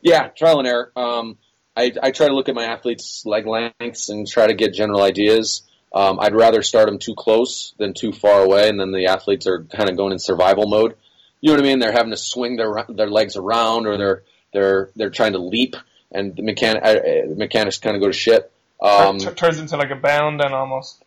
Yeah, 0.00 0.28
trial 0.28 0.60
and 0.60 0.68
error. 0.68 0.90
Um, 0.96 1.36
I, 1.76 1.92
I 2.02 2.10
try 2.10 2.28
to 2.28 2.34
look 2.34 2.48
at 2.48 2.54
my 2.54 2.64
athletes' 2.64 3.24
leg 3.26 3.46
lengths 3.46 4.08
and 4.08 4.26
try 4.26 4.46
to 4.46 4.54
get 4.54 4.72
general 4.72 5.02
ideas. 5.02 5.62
Um, 5.92 6.18
I'd 6.20 6.34
rather 6.34 6.62
start 6.62 6.86
them 6.86 6.98
too 6.98 7.14
close 7.14 7.74
than 7.78 7.94
too 7.94 8.12
far 8.12 8.42
away, 8.42 8.68
and 8.68 8.80
then 8.80 8.92
the 8.92 9.06
athletes 9.06 9.46
are 9.46 9.64
kind 9.64 9.90
of 9.90 9.96
going 9.96 10.12
in 10.12 10.18
survival 10.18 10.66
mode. 10.68 10.96
You 11.40 11.50
know 11.50 11.54
what 11.54 11.64
I 11.64 11.68
mean? 11.68 11.78
They're 11.80 11.92
having 11.92 12.10
to 12.10 12.16
swing 12.16 12.56
their 12.56 12.84
their 12.88 13.10
legs 13.10 13.36
around, 13.36 13.86
or 13.86 13.98
they're 13.98 14.22
they're 14.52 14.90
they're 14.94 15.10
trying 15.10 15.32
to 15.32 15.38
leap, 15.38 15.74
and 16.12 16.36
the 16.36 16.42
mechanic 16.42 16.82
uh, 16.84 16.88
uh, 16.88 17.28
the 17.28 17.34
mechanics 17.36 17.78
kind 17.78 17.96
of 17.96 18.02
go 18.02 18.08
to 18.08 18.12
shit. 18.12 18.52
Um, 18.80 19.18
turns 19.18 19.58
into 19.58 19.76
like 19.76 19.90
a 19.90 19.96
bound 19.96 20.40
then 20.40 20.52
almost. 20.52 21.02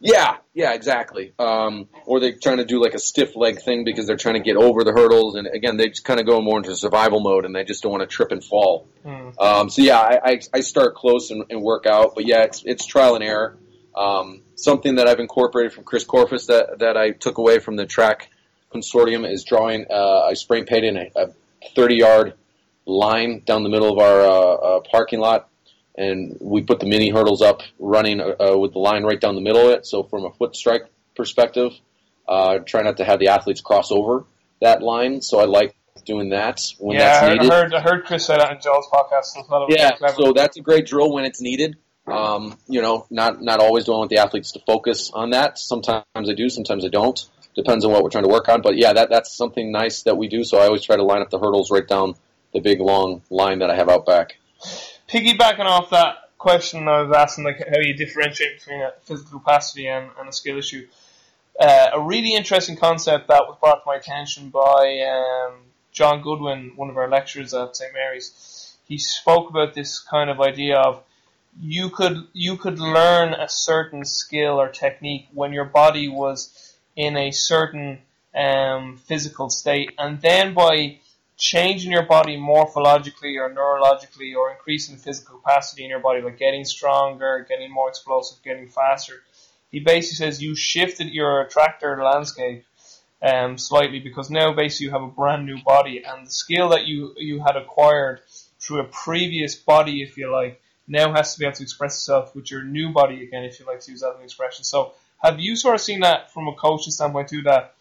Yeah, 0.00 0.36
yeah, 0.54 0.74
exactly. 0.74 1.32
Um, 1.38 1.88
or 2.06 2.20
they're 2.20 2.36
trying 2.36 2.58
to 2.58 2.64
do 2.64 2.80
like 2.80 2.94
a 2.94 3.00
stiff 3.00 3.34
leg 3.34 3.60
thing 3.60 3.84
because 3.84 4.06
they're 4.06 4.16
trying 4.16 4.36
to 4.36 4.40
get 4.40 4.56
over 4.56 4.84
the 4.84 4.92
hurdles, 4.92 5.34
and 5.34 5.48
again, 5.48 5.76
they 5.76 5.88
just 5.88 6.04
kind 6.04 6.20
of 6.20 6.26
go 6.26 6.40
more 6.40 6.58
into 6.58 6.74
survival 6.76 7.20
mode, 7.20 7.44
and 7.44 7.54
they 7.54 7.64
just 7.64 7.82
don't 7.82 7.92
want 7.92 8.02
to 8.02 8.06
trip 8.06 8.30
and 8.30 8.44
fall. 8.44 8.86
Mm. 9.04 9.34
Um, 9.40 9.70
so 9.70 9.82
yeah, 9.82 9.98
I, 9.98 10.20
I, 10.24 10.40
I 10.54 10.60
start 10.60 10.94
close 10.94 11.30
and, 11.30 11.44
and 11.50 11.62
work 11.62 11.86
out, 11.86 12.12
but 12.14 12.26
yeah, 12.26 12.44
it's 12.44 12.62
it's 12.64 12.86
trial 12.86 13.16
and 13.16 13.24
error. 13.24 13.58
Um, 13.96 14.42
something 14.54 14.96
that 14.96 15.08
I've 15.08 15.18
incorporated 15.18 15.72
from 15.72 15.82
Chris 15.82 16.04
Korfist 16.04 16.46
that 16.46 16.78
that 16.78 16.96
I 16.96 17.10
took 17.10 17.38
away 17.38 17.58
from 17.58 17.74
the 17.74 17.86
track 17.86 18.30
consortium 18.72 19.28
is 19.28 19.44
drawing. 19.44 19.86
Uh, 19.90 20.20
I 20.20 20.34
spray 20.34 20.62
painted 20.62 20.96
a, 20.96 21.22
a 21.22 21.32
30 21.74 21.96
yard 21.96 22.34
line 22.86 23.42
down 23.44 23.62
the 23.62 23.68
middle 23.68 23.92
of 23.92 23.98
our 23.98 24.20
uh, 24.20 24.76
uh, 24.76 24.80
parking 24.80 25.20
lot, 25.20 25.47
and 25.98 26.36
we 26.40 26.62
put 26.62 26.80
the 26.80 26.86
mini 26.86 27.10
hurdles 27.10 27.42
up, 27.42 27.62
running 27.78 28.20
uh, 28.20 28.56
with 28.56 28.72
the 28.72 28.78
line 28.78 29.04
right 29.04 29.20
down 29.20 29.34
the 29.34 29.40
middle 29.40 29.66
of 29.66 29.72
it. 29.72 29.86
So 29.86 30.04
from 30.04 30.24
a 30.24 30.30
foot 30.30 30.54
strike 30.54 30.84
perspective, 31.16 31.72
uh, 32.28 32.60
try 32.60 32.82
not 32.82 32.98
to 32.98 33.04
have 33.04 33.18
the 33.18 33.28
athletes 33.28 33.60
cross 33.60 33.90
over 33.90 34.24
that 34.60 34.80
line. 34.80 35.20
So 35.20 35.40
I 35.40 35.44
like 35.44 35.74
doing 36.04 36.30
that 36.30 36.62
when 36.78 36.96
yeah, 36.96 37.04
that's 37.04 37.18
I 37.18 37.28
heard, 37.28 37.32
needed. 37.38 37.52
I 37.52 37.54
heard 37.54 37.74
I 37.74 37.80
heard 37.80 38.04
Chris 38.04 38.26
say 38.26 38.36
that 38.36 38.52
in 38.52 38.60
Joel's 38.60 38.86
podcast. 38.92 39.24
So 39.24 39.66
Yeah, 39.68 39.90
so 40.16 40.32
that's 40.32 40.56
a 40.56 40.60
great 40.60 40.86
drill 40.86 41.12
when 41.12 41.24
it's 41.24 41.40
needed. 41.40 41.76
Um, 42.06 42.56
you 42.68 42.80
know, 42.80 43.06
not 43.10 43.42
not 43.42 43.60
always 43.60 43.84
don't 43.84 43.98
want 43.98 44.10
the 44.10 44.18
athletes 44.18 44.52
to 44.52 44.60
focus 44.60 45.10
on 45.12 45.30
that. 45.30 45.58
Sometimes 45.58 46.04
I 46.16 46.32
do, 46.34 46.48
sometimes 46.48 46.84
I 46.84 46.88
don't. 46.88 47.18
Depends 47.54 47.84
on 47.84 47.90
what 47.90 48.04
we're 48.04 48.10
trying 48.10 48.24
to 48.24 48.30
work 48.30 48.48
on. 48.48 48.62
But 48.62 48.76
yeah, 48.76 48.92
that 48.92 49.10
that's 49.10 49.36
something 49.36 49.72
nice 49.72 50.04
that 50.04 50.16
we 50.16 50.28
do. 50.28 50.44
So 50.44 50.58
I 50.58 50.66
always 50.66 50.84
try 50.84 50.96
to 50.96 51.02
line 51.02 51.22
up 51.22 51.30
the 51.30 51.38
hurdles 51.38 51.70
right 51.72 51.86
down 51.86 52.14
the 52.54 52.60
big 52.60 52.80
long 52.80 53.22
line 53.30 53.58
that 53.58 53.68
I 53.70 53.74
have 53.74 53.88
out 53.88 54.06
back. 54.06 54.36
Piggybacking 55.08 55.64
off 55.64 55.90
that 55.90 56.16
question 56.38 56.86
I 56.86 57.02
was 57.02 57.16
asking, 57.16 57.44
like 57.44 57.58
how 57.58 57.80
you 57.80 57.94
differentiate 57.94 58.58
between 58.58 58.80
a 58.80 58.92
physical 59.02 59.40
capacity 59.40 59.88
and, 59.88 60.10
and 60.18 60.28
a 60.28 60.32
skill 60.32 60.58
issue. 60.58 60.86
Uh, 61.58 61.88
a 61.94 62.00
really 62.00 62.34
interesting 62.34 62.76
concept 62.76 63.28
that 63.28 63.42
was 63.48 63.56
brought 63.60 63.82
to 63.82 63.82
my 63.86 63.96
attention 63.96 64.50
by 64.50 65.00
um, 65.00 65.54
John 65.90 66.22
Goodwin, 66.22 66.72
one 66.76 66.88
of 66.88 66.96
our 66.96 67.08
lecturers 67.08 67.52
at 67.52 67.76
St 67.76 67.92
Mary's. 67.92 68.76
He 68.86 68.98
spoke 68.98 69.50
about 69.50 69.74
this 69.74 69.98
kind 69.98 70.30
of 70.30 70.40
idea 70.40 70.78
of 70.78 71.02
you 71.60 71.90
could 71.90 72.28
you 72.32 72.56
could 72.56 72.78
learn 72.78 73.34
a 73.34 73.48
certain 73.48 74.04
skill 74.04 74.60
or 74.60 74.68
technique 74.68 75.26
when 75.34 75.52
your 75.52 75.64
body 75.64 76.08
was 76.08 76.76
in 76.94 77.16
a 77.16 77.32
certain 77.32 77.98
um, 78.34 78.96
physical 78.96 79.50
state, 79.50 79.92
and 79.98 80.20
then 80.20 80.54
by 80.54 80.98
changing 81.38 81.92
your 81.92 82.04
body 82.04 82.36
morphologically 82.36 83.36
or 83.40 83.48
neurologically 83.48 84.34
or 84.36 84.50
increasing 84.50 84.96
the 84.96 85.02
physical 85.02 85.38
capacity 85.38 85.84
in 85.84 85.90
your 85.90 86.00
body, 86.00 86.20
like 86.20 86.36
getting 86.36 86.64
stronger, 86.64 87.46
getting 87.48 87.72
more 87.72 87.88
explosive, 87.88 88.42
getting 88.42 88.68
faster. 88.68 89.22
He 89.70 89.80
basically 89.80 90.16
says 90.16 90.42
you 90.42 90.56
shifted 90.56 91.08
your 91.08 91.42
attractor 91.42 92.02
landscape 92.02 92.64
um, 93.22 93.56
slightly 93.56 94.00
because 94.00 94.30
now 94.30 94.52
basically 94.52 94.86
you 94.86 94.92
have 94.92 95.02
a 95.02 95.08
brand 95.08 95.46
new 95.46 95.62
body 95.62 96.02
and 96.04 96.26
the 96.26 96.30
skill 96.30 96.70
that 96.70 96.86
you, 96.86 97.14
you 97.16 97.40
had 97.40 97.56
acquired 97.56 98.20
through 98.60 98.80
a 98.80 98.84
previous 98.84 99.54
body, 99.54 100.02
if 100.02 100.16
you 100.16 100.32
like, 100.32 100.60
now 100.88 101.12
has 101.12 101.34
to 101.34 101.38
be 101.38 101.46
able 101.46 101.54
to 101.54 101.62
express 101.62 101.94
itself 101.96 102.34
with 102.34 102.50
your 102.50 102.64
new 102.64 102.92
body 102.92 103.22
again, 103.22 103.44
if 103.44 103.60
you 103.60 103.66
like 103.66 103.80
to 103.80 103.92
use 103.92 104.00
that 104.00 104.10
as 104.10 104.18
an 104.18 104.24
expression. 104.24 104.64
So 104.64 104.92
have 105.22 105.38
you 105.38 105.54
sort 105.54 105.76
of 105.76 105.80
seen 105.80 106.00
that 106.00 106.32
from 106.32 106.48
a 106.48 106.54
coaching 106.54 106.90
standpoint 106.90 107.28
too, 107.28 107.42
that 107.42 107.74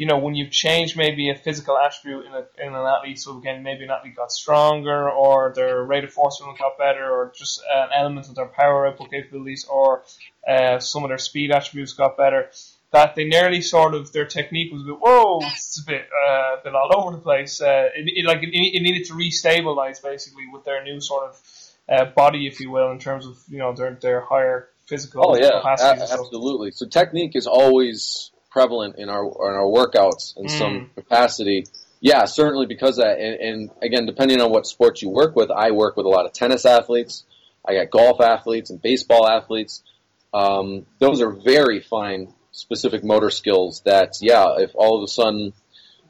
you 0.00 0.06
know, 0.06 0.16
when 0.16 0.34
you've 0.34 0.50
changed 0.50 0.96
maybe 0.96 1.28
a 1.28 1.34
physical 1.34 1.76
attribute 1.76 2.24
in, 2.24 2.32
a, 2.32 2.46
in 2.66 2.74
an 2.74 2.86
athlete, 2.86 3.18
so 3.18 3.36
again, 3.36 3.62
maybe 3.62 3.84
an 3.84 3.90
athlete 3.90 4.16
got 4.16 4.32
stronger, 4.32 5.10
or 5.10 5.52
their 5.54 5.84
rate 5.84 6.04
of 6.04 6.10
force 6.10 6.40
movement 6.40 6.58
got 6.58 6.78
better, 6.78 7.04
or 7.04 7.30
just 7.36 7.60
an 7.70 7.90
element 7.94 8.26
of 8.26 8.34
their 8.34 8.46
power 8.46 8.86
output 8.86 9.10
capabilities, 9.10 9.66
or 9.68 10.02
uh, 10.48 10.78
some 10.78 11.04
of 11.04 11.10
their 11.10 11.18
speed 11.18 11.50
attributes 11.50 11.92
got 11.92 12.16
better, 12.16 12.50
that 12.92 13.14
they 13.14 13.24
nearly 13.24 13.60
sort 13.60 13.94
of, 13.94 14.10
their 14.10 14.24
technique 14.24 14.72
was 14.72 14.80
a 14.80 14.86
bit, 14.86 14.96
whoa, 14.98 15.40
it's 15.42 15.82
a 15.82 15.84
bit, 15.84 16.08
uh, 16.26 16.56
a 16.58 16.60
bit 16.64 16.74
all 16.74 16.90
over 16.96 17.14
the 17.14 17.22
place. 17.22 17.60
Uh, 17.60 17.90
it, 17.94 18.10
it, 18.16 18.24
like, 18.24 18.42
it, 18.42 18.48
it 18.54 18.80
needed 18.80 19.04
to 19.04 19.12
restabilize, 19.12 20.02
basically, 20.02 20.44
with 20.50 20.64
their 20.64 20.82
new 20.82 20.98
sort 20.98 21.24
of 21.28 21.42
uh, 21.90 22.04
body, 22.06 22.46
if 22.46 22.58
you 22.58 22.70
will, 22.70 22.90
in 22.90 22.98
terms 22.98 23.26
of, 23.26 23.36
you 23.50 23.58
know, 23.58 23.74
their, 23.74 23.98
their 24.00 24.22
higher 24.22 24.70
physical 24.86 25.24
Oh 25.28 25.36
yeah, 25.36 25.60
a- 25.62 26.02
absolutely. 26.10 26.70
So 26.70 26.86
technique 26.86 27.36
is 27.36 27.46
always 27.46 28.30
prevalent 28.50 28.96
in 28.98 29.08
our 29.08 29.24
in 29.24 29.54
our 29.54 29.66
workouts 29.66 30.36
in 30.36 30.46
Mm. 30.46 30.58
some 30.58 30.90
capacity. 30.94 31.64
Yeah, 32.00 32.24
certainly 32.24 32.66
because 32.66 32.98
of 32.98 33.04
that. 33.04 33.18
And, 33.18 33.34
and 33.40 33.70
again, 33.82 34.06
depending 34.06 34.40
on 34.40 34.50
what 34.50 34.66
sports 34.66 35.02
you 35.02 35.10
work 35.10 35.36
with, 35.36 35.50
I 35.50 35.70
work 35.72 35.96
with 35.96 36.06
a 36.06 36.08
lot 36.08 36.24
of 36.26 36.32
tennis 36.32 36.64
athletes. 36.64 37.24
I 37.66 37.74
got 37.74 37.90
golf 37.90 38.20
athletes 38.20 38.70
and 38.70 38.80
baseball 38.80 39.28
athletes. 39.28 39.82
Um, 40.32 40.86
those 40.98 41.20
are 41.20 41.30
very 41.30 41.80
fine, 41.80 42.32
specific 42.52 43.04
motor 43.04 43.30
skills. 43.30 43.82
That 43.84 44.14
yeah, 44.20 44.54
if 44.58 44.70
all 44.74 44.96
of 44.96 45.02
a 45.04 45.08
sudden, 45.08 45.52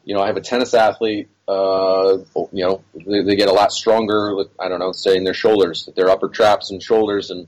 you 0.05 0.15
know, 0.15 0.21
I 0.21 0.27
have 0.27 0.37
a 0.37 0.41
tennis 0.41 0.73
athlete. 0.73 1.27
Uh, 1.47 2.19
you 2.53 2.63
know, 2.65 2.81
they, 2.95 3.23
they 3.23 3.35
get 3.35 3.49
a 3.49 3.53
lot 3.53 3.73
stronger. 3.73 4.33
With, 4.35 4.47
I 4.57 4.69
don't 4.69 4.79
know, 4.79 4.93
say 4.93 5.17
in 5.17 5.25
their 5.25 5.33
shoulders, 5.33 5.89
their 5.95 6.09
upper 6.09 6.29
traps 6.29 6.71
and 6.71 6.81
shoulders, 6.81 7.29
and 7.31 7.47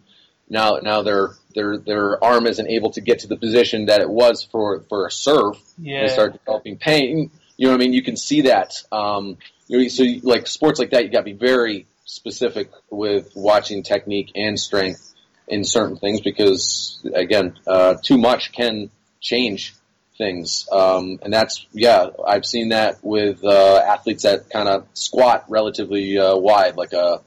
now 0.50 0.80
now 0.82 1.02
their 1.02 1.36
their 1.56 1.78
their 1.78 2.24
arm 2.24 2.48
isn't 2.48 2.68
able 2.68 2.92
to 2.92 3.02
get 3.02 3.20
to 3.20 3.28
the 3.28 3.38
position 3.38 3.86
that 3.86 4.02
it 4.02 4.10
was 4.10 4.44
for 4.44 4.82
for 4.90 5.08
a 5.08 5.12
serve. 5.12 5.58
Yeah. 5.78 6.02
They 6.02 6.14
start 6.14 6.34
developing 6.34 6.78
pain. 6.78 7.32
You 7.58 7.68
know 7.68 7.74
what 7.74 7.82
I 7.82 7.86
mean? 7.86 7.94
You 7.94 8.04
can 8.04 8.18
see 8.18 8.42
that. 8.42 8.82
Um, 8.92 9.38
you 9.68 9.80
know, 9.80 9.88
so 9.88 10.04
you, 10.04 10.22
like 10.22 10.48
sports 10.48 10.80
like 10.80 10.92
that, 10.92 11.04
you 11.04 11.12
got 11.12 11.20
to 11.20 11.26
be 11.26 11.34
very 11.34 11.86
specific 12.06 12.70
with 12.90 13.32
watching 13.36 13.84
technique 13.84 14.32
and 14.36 14.60
strength 14.60 15.14
in 15.48 15.64
certain 15.64 15.98
things 15.98 16.22
because 16.22 17.06
again, 17.14 17.58
uh, 17.68 17.96
too 18.02 18.18
much 18.18 18.52
can 18.52 18.90
change 19.22 19.74
things. 20.18 20.68
Um, 20.72 21.20
and 21.22 21.34
that's 21.34 21.66
yeah, 21.74 22.08
I've 22.26 22.46
seen 22.46 22.70
that 22.70 23.04
with 23.04 23.44
uh, 23.44 23.84
athletes 23.88 24.24
that 24.24 24.50
kind 24.50 24.70
of 24.70 24.88
squat 24.94 25.46
relatively 25.48 26.18
uh, 26.18 26.36
wide, 26.36 26.76
like 26.76 26.94
a 26.94 27.22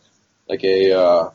like 0.48 0.64
a 0.64 0.92
uh, 0.92 1.30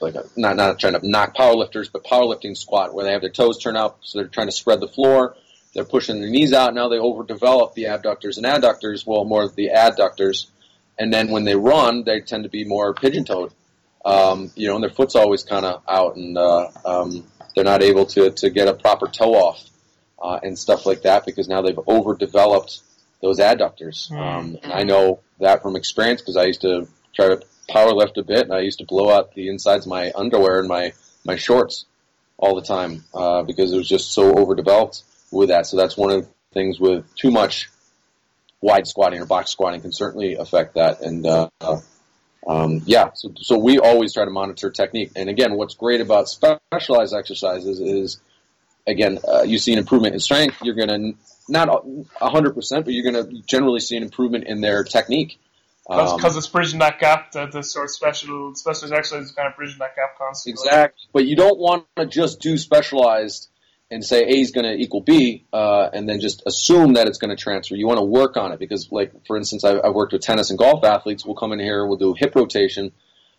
like 0.00 0.14
a, 0.14 0.24
not 0.36 0.56
not 0.56 0.78
trying 0.78 0.94
to 0.94 1.08
knock 1.08 1.34
powerlifters, 1.34 1.90
but 1.90 2.04
powerlifting 2.04 2.56
squat 2.56 2.94
where 2.94 3.04
they 3.04 3.12
have 3.12 3.20
their 3.20 3.30
toes 3.30 3.58
turned 3.58 3.76
up, 3.76 3.98
so 4.02 4.18
they're 4.18 4.28
trying 4.28 4.48
to 4.48 4.52
spread 4.52 4.80
the 4.80 4.88
floor. 4.88 5.36
They're 5.74 5.84
pushing 5.84 6.20
their 6.20 6.30
knees 6.30 6.52
out. 6.52 6.74
Now 6.74 6.88
they 6.88 6.96
overdevelop 6.96 7.74
the 7.74 7.86
abductors 7.86 8.38
and 8.38 8.46
adductors. 8.46 9.06
Well, 9.06 9.24
more 9.24 9.48
the 9.48 9.70
adductors, 9.74 10.46
and 10.98 11.12
then 11.12 11.30
when 11.30 11.44
they 11.44 11.56
run, 11.56 12.04
they 12.04 12.20
tend 12.20 12.44
to 12.44 12.50
be 12.50 12.64
more 12.64 12.94
pigeon-toed. 12.94 13.52
Um, 14.04 14.52
you 14.54 14.68
know, 14.68 14.76
and 14.76 14.82
their 14.82 14.90
foot's 14.90 15.16
always 15.16 15.42
kind 15.42 15.66
of 15.66 15.82
out, 15.88 16.16
and 16.16 16.38
uh, 16.38 16.68
um, 16.84 17.24
they're 17.54 17.64
not 17.64 17.82
able 17.82 18.06
to 18.06 18.30
to 18.30 18.50
get 18.50 18.68
a 18.68 18.74
proper 18.74 19.06
toe 19.08 19.34
off 19.34 19.64
uh, 20.20 20.38
and 20.42 20.58
stuff 20.58 20.86
like 20.86 21.02
that 21.02 21.26
because 21.26 21.48
now 21.48 21.62
they've 21.62 21.78
overdeveloped 21.86 22.80
those 23.20 23.38
adductors. 23.38 24.08
Hmm. 24.08 24.18
Um, 24.18 24.58
I 24.64 24.84
know 24.84 25.20
that 25.40 25.62
from 25.62 25.76
experience 25.76 26.20
because 26.20 26.36
I 26.36 26.44
used 26.44 26.62
to 26.62 26.88
try 27.14 27.28
to 27.28 27.42
power 27.68 27.92
lift 27.92 28.18
a 28.18 28.22
bit, 28.22 28.42
and 28.42 28.52
I 28.52 28.60
used 28.60 28.78
to 28.78 28.84
blow 28.84 29.10
out 29.10 29.34
the 29.34 29.48
insides 29.48 29.86
of 29.86 29.90
my 29.90 30.12
underwear 30.14 30.58
and 30.60 30.68
my 30.68 30.92
my 31.24 31.36
shorts 31.36 31.86
all 32.38 32.54
the 32.54 32.62
time 32.62 33.04
uh, 33.14 33.42
because 33.42 33.72
it 33.72 33.76
was 33.76 33.88
just 33.88 34.12
so 34.12 34.34
overdeveloped 34.34 35.02
with 35.30 35.48
that. 35.48 35.66
So 35.66 35.76
that's 35.76 35.96
one 35.96 36.10
of 36.10 36.22
the 36.22 36.28
things 36.52 36.78
with 36.78 37.04
too 37.16 37.30
much 37.30 37.68
wide 38.60 38.86
squatting 38.86 39.20
or 39.20 39.26
box 39.26 39.50
squatting 39.50 39.80
can 39.80 39.92
certainly 39.92 40.34
affect 40.34 40.74
that. 40.74 41.00
And 41.00 41.26
uh, 41.26 41.48
um, 42.46 42.82
yeah, 42.86 43.10
so, 43.14 43.32
so 43.36 43.58
we 43.58 43.78
always 43.78 44.14
try 44.14 44.24
to 44.24 44.30
monitor 44.30 44.70
technique. 44.70 45.12
And 45.16 45.28
again, 45.28 45.54
what's 45.54 45.74
great 45.74 46.00
about 46.00 46.28
specialized 46.28 47.14
exercises 47.14 47.80
is, 47.80 48.20
again, 48.86 49.18
uh, 49.26 49.42
you 49.42 49.58
see 49.58 49.72
an 49.72 49.78
improvement 49.78 50.14
in 50.14 50.20
strength. 50.20 50.58
You're 50.62 50.74
going 50.74 50.88
to 50.88 51.18
not 51.48 51.68
a 52.20 52.28
hundred 52.28 52.54
percent, 52.54 52.84
but 52.84 52.94
you're 52.94 53.10
going 53.10 53.26
to 53.26 53.42
generally 53.46 53.80
see 53.80 53.96
an 53.96 54.02
improvement 54.02 54.44
in 54.44 54.60
their 54.60 54.84
technique. 54.84 55.38
Um, 55.88 56.16
because 56.16 56.36
it's 56.36 56.48
bridging 56.48 56.80
that 56.80 56.98
gap. 56.98 57.32
that 57.32 57.52
the 57.52 57.62
sort 57.62 57.84
of 57.84 57.90
special 57.90 58.54
specialized 58.54 58.92
exercise 58.92 59.26
is 59.26 59.32
kind 59.32 59.48
of 59.48 59.56
bridging 59.56 59.78
that 59.78 59.94
gap 59.94 60.18
constantly. 60.18 60.60
Exactly. 60.64 61.08
But 61.12 61.26
you 61.26 61.36
don't 61.36 61.58
want 61.58 61.86
to 61.96 62.06
just 62.06 62.40
do 62.40 62.58
specialized 62.58 63.48
and 63.90 64.04
say 64.04 64.22
A 64.22 64.40
is 64.40 64.50
going 64.50 64.64
to 64.64 64.74
equal 64.74 65.00
B, 65.00 65.44
uh, 65.52 65.88
and 65.92 66.08
then 66.08 66.18
just 66.20 66.42
assume 66.44 66.94
that 66.94 67.06
it's 67.06 67.18
going 67.18 67.30
to 67.30 67.40
transfer. 67.40 67.76
You 67.76 67.86
want 67.86 67.98
to 67.98 68.04
work 68.04 68.36
on 68.36 68.50
it 68.50 68.58
because, 68.58 68.88
like 68.90 69.12
for 69.26 69.36
instance, 69.36 69.64
I, 69.64 69.78
I've 69.78 69.94
worked 69.94 70.12
with 70.12 70.22
tennis 70.22 70.50
and 70.50 70.58
golf 70.58 70.82
athletes. 70.82 71.24
We'll 71.24 71.36
come 71.36 71.52
in 71.52 71.60
here, 71.60 71.86
we'll 71.86 71.96
do 71.96 72.14
hip 72.18 72.34
rotation, 72.34 72.90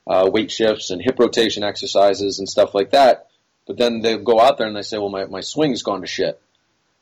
uh, 0.06 0.30
weight 0.32 0.50
shifts, 0.50 0.90
and 0.90 1.02
hip 1.02 1.20
rotation 1.20 1.64
exercises 1.64 2.40
and 2.40 2.48
stuff 2.48 2.74
like 2.74 2.92
that. 2.92 3.28
But 3.66 3.78
then 3.78 4.00
they 4.00 4.18
go 4.18 4.40
out 4.40 4.58
there 4.58 4.68
and 4.68 4.76
they 4.76 4.84
say, 4.84 4.98
"Well, 4.98 5.10
my 5.10 5.26
my 5.26 5.42
swing's 5.42 5.84
gone 5.84 6.00
to 6.00 6.08
shit." 6.08 6.42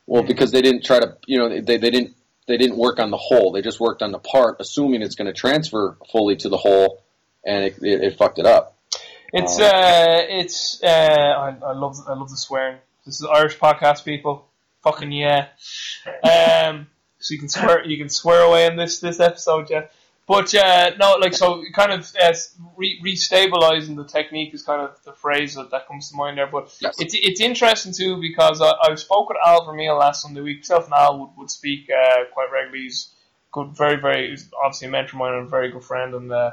Well, 0.08 0.24
because 0.24 0.50
they 0.50 0.62
didn't 0.62 0.84
try 0.84 0.98
to, 0.98 1.16
you 1.26 1.38
know, 1.38 1.48
they 1.48 1.76
they 1.76 1.90
didn't 1.90 2.16
they 2.46 2.56
didn't 2.56 2.76
work 2.76 2.98
on 2.98 3.10
the 3.10 3.16
whole. 3.16 3.52
They 3.52 3.62
just 3.62 3.80
worked 3.80 4.02
on 4.02 4.12
the 4.12 4.18
part, 4.18 4.56
assuming 4.60 5.02
it's 5.02 5.14
going 5.14 5.26
to 5.26 5.32
transfer 5.32 5.96
fully 6.10 6.36
to 6.36 6.48
the 6.48 6.56
whole, 6.56 7.02
and 7.44 7.64
it, 7.64 7.78
it, 7.82 8.04
it 8.04 8.18
fucked 8.18 8.38
it 8.38 8.46
up. 8.46 8.76
It's 9.32 9.58
Um, 9.58 9.64
uh, 9.64 10.22
it's 10.28 10.82
uh, 10.82 10.86
I, 10.86 11.56
I 11.66 11.72
love 11.72 11.96
I 12.08 12.14
love 12.14 12.30
the 12.30 12.36
swearing. 12.36 12.78
This 13.04 13.20
is 13.20 13.26
Irish 13.26 13.58
podcast, 13.58 14.04
people. 14.04 14.46
Fucking 14.82 15.12
yeah. 15.12 15.48
Um, 16.22 16.86
so 17.18 17.34
you 17.34 17.40
can 17.40 17.48
swear 17.48 17.84
you 17.84 17.98
can 17.98 18.08
swear 18.08 18.42
away 18.42 18.66
in 18.66 18.76
this 18.76 19.00
this 19.00 19.18
episode, 19.18 19.68
Jeff. 19.68 19.90
But 20.28 20.52
uh, 20.56 20.90
no, 20.98 21.14
like 21.20 21.34
so, 21.34 21.62
kind 21.72 21.92
of 21.92 22.00
uh, 22.20 22.32
re- 22.76 23.00
restabilizing 23.04 23.94
the 23.94 24.04
technique 24.04 24.52
is 24.54 24.62
kind 24.62 24.82
of 24.82 25.00
the 25.04 25.12
phrase 25.12 25.54
that, 25.54 25.70
that 25.70 25.86
comes 25.86 26.10
to 26.10 26.16
mind 26.16 26.36
there. 26.38 26.48
But 26.48 26.74
Yes. 26.80 26.96
it's 26.98 27.14
it's 27.14 27.40
interesting 27.40 27.92
too 27.92 28.20
because 28.20 28.60
I, 28.60 28.72
I 28.82 28.94
spoke 28.96 29.28
with 29.28 29.38
Al 29.46 29.64
Vermeil 29.64 29.96
last 29.96 30.22
Sunday 30.22 30.40
week. 30.40 30.58
Myself 30.60 30.86
and 30.86 30.94
Al 30.94 31.20
would, 31.20 31.30
would 31.36 31.50
speak 31.50 31.88
uh, 31.90 32.24
quite 32.32 32.50
regularly. 32.52 32.82
He's 32.84 33.10
good, 33.52 33.68
very 33.76 33.96
very 34.00 34.30
he's 34.30 34.50
obviously 34.64 34.88
a 34.88 34.90
mentor 34.90 35.10
of 35.14 35.18
mine 35.20 35.34
and 35.34 35.46
a 35.46 35.48
very 35.50 35.70
good 35.70 35.84
friend, 35.84 36.12
and 36.14 36.32
uh, 36.32 36.50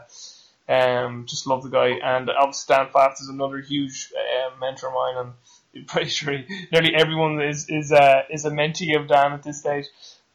um, 0.70 1.26
just 1.28 1.48
love 1.48 1.64
the 1.64 1.70
guy. 1.70 1.90
And 2.04 2.30
obviously 2.30 2.76
Dan 2.76 2.88
Pfaff 2.94 3.14
is 3.22 3.30
another 3.30 3.58
huge 3.60 4.14
uh, 4.16 4.52
mentor 4.60 4.90
of 4.90 4.94
mine, 4.94 5.18
and 5.18 5.34
I'm 5.76 5.86
pretty 5.86 6.10
sure 6.12 6.34
he- 6.38 6.68
nearly 6.72 6.94
everyone 6.94 7.42
is 7.42 7.68
is 7.70 7.92
uh, 7.92 8.22
is 8.30 8.46
a 8.46 8.52
mentee 8.52 8.96
of 8.96 9.08
Dan 9.08 9.34
at 9.34 9.42
this 9.42 9.62
stage. 9.62 9.86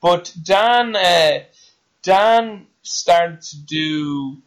But 0.02 0.34
Dan, 0.42 0.96
uh, 0.96 1.38
Dan 2.02 2.66
started 2.82 3.42
to 3.42 3.56
do. 3.66 4.42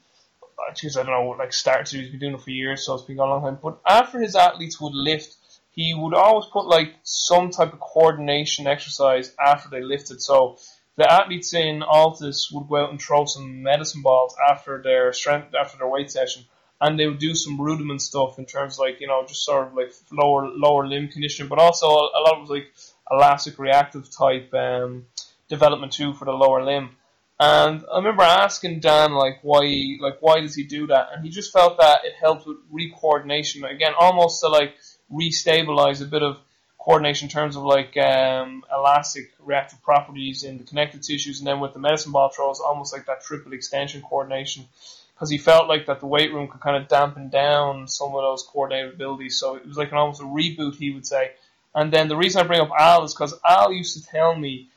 Geez, 0.76 0.96
I 0.96 1.04
don't 1.04 1.12
know, 1.12 1.36
like 1.38 1.54
started 1.54 1.88
to. 1.88 1.98
He's 2.00 2.10
been 2.10 2.20
doing 2.20 2.34
it 2.36 2.42
for 2.42 2.52
years, 2.52 2.86
so 2.86 2.94
it's 2.94 3.04
been 3.04 3.18
going 3.18 3.30
a 3.30 3.34
long 3.34 3.44
time. 3.44 3.60
But 3.62 3.80
after 3.88 4.20
his 4.20 4.36
athletes 4.36 4.80
would 4.80 4.94
lift, 4.94 5.36
he 5.72 5.94
would 5.94 6.14
always 6.14 6.46
put 6.52 6.68
like 6.68 6.96
some 7.04 7.50
type 7.50 7.74
of 7.74 7.80
coordination 7.80 8.68
exercise 8.68 9.34
after 9.44 9.70
they 9.70 9.82
lifted. 9.82 10.22
So 10.22 10.58
the 10.98 11.12
athletes 11.12 11.54
in 11.54 11.82
ALTIS 11.82 12.52
would 12.52 12.68
go 12.68 12.84
out 12.84 12.92
and 12.92 13.02
throw 13.02 13.26
some 13.26 13.64
medicine 13.64 14.02
balls 14.02 14.36
after 14.50 14.82
their 14.82 15.14
strength, 15.14 15.54
after 15.56 15.78
their 15.78 15.88
weight 15.88 16.12
session, 16.12 16.44
and 16.80 17.00
they 17.00 17.08
would 17.08 17.20
do 17.20 17.34
some 17.34 17.60
rudiment 17.60 18.02
stuff 18.02 18.38
in 18.38 18.46
terms 18.46 18.78
like 18.78 19.00
you 19.00 19.08
know 19.08 19.26
just 19.28 19.46
sort 19.46 19.68
of 19.68 19.74
like 19.74 19.94
lower 20.12 20.48
lower 20.48 20.88
limb 20.88 21.08
conditioning, 21.08 21.50
but 21.50 21.60
also 21.60 21.88
a 21.88 22.22
lot 22.22 22.42
of 22.42 22.50
like 22.50 22.72
elastic 23.10 23.58
reactive 23.58 24.10
type 24.16 24.54
um, 24.54 25.06
development 25.48 25.94
too 25.94 26.14
for 26.14 26.26
the 26.26 26.32
lower 26.32 26.64
limb. 26.64 26.98
And 27.44 27.84
I 27.92 27.98
remember 27.98 28.22
asking 28.22 28.82
Dan 28.82 29.14
like 29.14 29.40
why 29.42 29.98
like 30.00 30.18
why 30.20 30.42
does 30.42 30.54
he 30.54 30.64
do 30.64 30.86
that, 30.88 31.08
and 31.12 31.24
he 31.24 31.32
just 31.32 31.52
felt 31.52 31.80
that 31.80 32.06
it 32.06 32.14
helped 32.14 32.46
with 32.46 32.58
re-coordination 32.70 33.66
again, 33.66 33.94
almost 34.00 34.42
to 34.42 34.48
like 34.48 34.76
re-stabilize 35.10 36.02
a 36.02 36.06
bit 36.06 36.22
of 36.22 36.38
coordination 36.78 37.26
in 37.26 37.32
terms 37.32 37.56
of 37.56 37.64
like 37.64 37.98
um, 37.98 38.64
elastic 38.72 39.32
reactive 39.40 39.82
properties 39.82 40.44
in 40.44 40.60
the 40.60 40.64
connective 40.64 41.02
tissues, 41.02 41.40
and 41.40 41.48
then 41.48 41.60
with 41.60 41.74
the 41.74 41.80
medicine 41.80 42.12
ball 42.12 42.30
throws, 42.30 42.60
almost 42.60 42.94
like 42.94 43.08
that 43.08 43.24
triple 43.24 43.54
extension 43.54 44.04
coordination. 44.04 44.68
Because 45.16 45.32
he 45.32 45.40
felt 45.40 45.68
like 45.68 45.88
that 45.88 46.00
the 46.00 46.06
weight 46.06 46.32
room 46.32 46.48
could 46.48 46.62
kind 46.62 46.78
of 46.78 46.88
dampen 46.90 47.30
down 47.30 47.88
some 47.88 48.10
of 48.10 48.22
those 48.22 48.44
coordinated 48.44 48.94
abilities, 48.94 49.40
so 49.40 49.56
it 49.56 49.68
was 49.68 49.78
like 49.78 49.92
an 49.92 49.98
almost 49.98 50.22
a 50.22 50.26
reboot, 50.26 50.76
he 50.76 50.92
would 50.92 51.08
say. 51.08 51.32
And 51.74 51.92
then 51.92 52.08
the 52.08 52.18
reason 52.18 52.40
I 52.40 52.46
bring 52.46 52.62
up 52.62 52.70
Al 52.78 53.04
is 53.04 53.16
because 53.16 53.34
Al 53.44 53.74
used 53.74 53.98
to 53.98 54.06
tell 54.06 54.36
me 54.36 54.68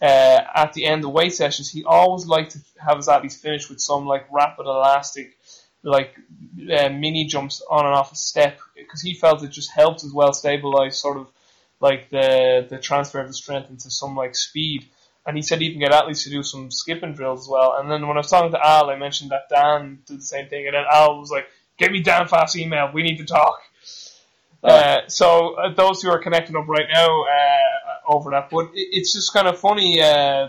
uh, 0.00 0.40
at 0.54 0.72
the 0.74 0.84
end 0.86 1.04
of 1.04 1.10
weight 1.10 1.34
sessions, 1.34 1.70
he 1.70 1.84
always 1.84 2.26
liked 2.26 2.52
to 2.52 2.58
have 2.78 2.96
his 2.96 3.08
athletes 3.08 3.36
finish 3.36 3.68
with 3.68 3.80
some 3.80 4.06
like 4.06 4.26
rapid 4.30 4.66
elastic, 4.66 5.36
like 5.82 6.14
uh, 6.72 6.88
mini 6.88 7.24
jumps 7.24 7.62
on 7.68 7.84
and 7.84 7.94
off 7.94 8.12
a 8.12 8.16
step, 8.16 8.58
because 8.76 9.00
he 9.00 9.14
felt 9.14 9.42
it 9.42 9.48
just 9.48 9.70
helped 9.70 10.04
as 10.04 10.12
well 10.12 10.32
stabilize 10.32 10.98
sort 10.98 11.16
of 11.16 11.28
like 11.80 12.10
the 12.10 12.66
the 12.68 12.78
transfer 12.78 13.20
of 13.20 13.26
the 13.26 13.34
strength 13.34 13.70
into 13.70 13.90
some 13.90 14.16
like 14.16 14.34
speed. 14.34 14.86
And 15.26 15.36
he 15.36 15.42
said 15.42 15.60
he 15.60 15.72
can 15.72 15.80
get 15.80 15.92
athletes 15.92 16.24
to 16.24 16.30
do 16.30 16.42
some 16.42 16.70
skipping 16.70 17.12
drills 17.12 17.42
as 17.42 17.48
well. 17.48 17.76
And 17.78 17.90
then 17.90 18.06
when 18.06 18.16
I 18.16 18.20
was 18.20 18.30
talking 18.30 18.52
to 18.52 18.66
Al, 18.66 18.88
I 18.88 18.96
mentioned 18.96 19.30
that 19.30 19.50
Dan 19.50 19.98
did 20.06 20.18
the 20.18 20.22
same 20.22 20.48
thing, 20.48 20.66
and 20.66 20.74
then 20.74 20.84
Al 20.90 21.20
was 21.20 21.30
like, 21.30 21.48
"Get 21.76 21.92
me 21.92 22.02
Dan 22.02 22.28
Pfaff's 22.28 22.56
email. 22.56 22.90
We 22.94 23.02
need 23.02 23.18
to 23.18 23.26
talk." 23.26 23.60
Uh, 24.62 25.02
so 25.06 25.54
uh, 25.54 25.72
those 25.74 26.02
who 26.02 26.10
are 26.10 26.18
connecting 26.18 26.56
up 26.56 26.66
right 26.66 26.88
now 26.92 27.22
uh, 27.22 27.77
over 28.08 28.30
that, 28.30 28.50
but 28.50 28.66
it, 28.74 28.88
it's 28.92 29.12
just 29.12 29.32
kind 29.32 29.46
of 29.46 29.58
funny, 29.58 30.00
uh, 30.00 30.48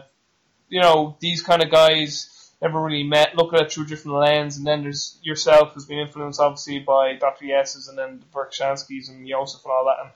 you 0.69 0.81
know, 0.81 1.17
these 1.19 1.41
kind 1.41 1.61
of 1.61 1.69
guys 1.69 2.51
never 2.61 2.81
really 2.81 3.03
met, 3.03 3.35
look 3.35 3.53
at 3.53 3.61
it 3.61 3.71
through 3.71 3.85
different 3.85 4.17
lens, 4.17 4.57
and 4.57 4.65
then 4.65 4.83
there's 4.83 5.17
yourself 5.21 5.73
who's 5.73 5.85
been 5.85 5.99
influenced 5.99 6.39
obviously 6.39 6.79
by 6.79 7.13
Dr. 7.15 7.45
Yessis 7.45 7.89
and 7.89 7.97
then 7.97 8.19
the 8.19 8.25
Verkhoshanskys 8.37 9.09
and 9.09 9.27
Joseph 9.27 9.63
and 9.63 9.71
all 9.71 9.85
that, 9.85 10.03
and 10.03 10.11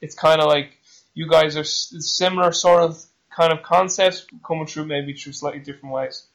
it's 0.00 0.14
kind 0.14 0.40
of 0.40 0.46
like 0.46 0.76
you 1.14 1.28
guys 1.28 1.56
are 1.56 1.64
similar 1.64 2.52
sort 2.52 2.82
of 2.82 3.04
kind 3.34 3.52
of 3.52 3.62
concepts 3.62 4.26
coming 4.46 4.66
through 4.66 4.86
maybe 4.86 5.12
through 5.12 5.32
slightly 5.32 5.60
different 5.60 5.94
ways. 5.94 6.26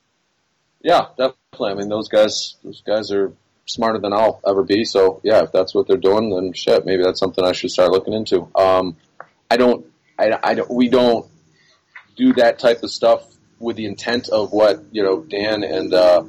Yeah, 0.82 1.08
definitely. 1.18 1.72
I 1.72 1.74
mean, 1.76 1.90
those 1.90 2.08
guys, 2.08 2.56
those 2.64 2.82
guys 2.82 3.12
are 3.12 3.34
smarter 3.66 4.00
than 4.00 4.14
I'll 4.14 4.42
ever 4.48 4.64
be. 4.64 4.86
So 4.86 5.22
yeah, 5.24 5.44
if 5.44 5.52
that's 5.52 5.74
what 5.76 5.88
they're 5.88 5.98
doing, 5.98 6.30
then 6.30 6.54
shit, 6.54 6.86
maybe 6.86 7.04
that's 7.04 7.20
something 7.20 7.44
I 7.44 7.52
should 7.52 7.72
start 7.72 7.92
looking 7.92 8.14
into. 8.14 8.50
Um, 8.56 8.98
I 9.52 9.58
don't, 9.58 9.86
I, 10.20 10.40
I 10.44 10.54
don't, 10.56 10.70
we 10.70 10.90
don't 10.90 11.26
do 12.16 12.34
that 12.34 12.60
type 12.60 12.84
of 12.84 12.92
stuff 12.92 13.26
with 13.60 13.76
the 13.78 13.86
intent 13.86 14.30
of 14.30 14.52
what 14.52 14.84
you 14.92 15.04
know 15.04 15.22
Dan 15.22 15.64
and 15.64 15.94
uh, 15.94 16.24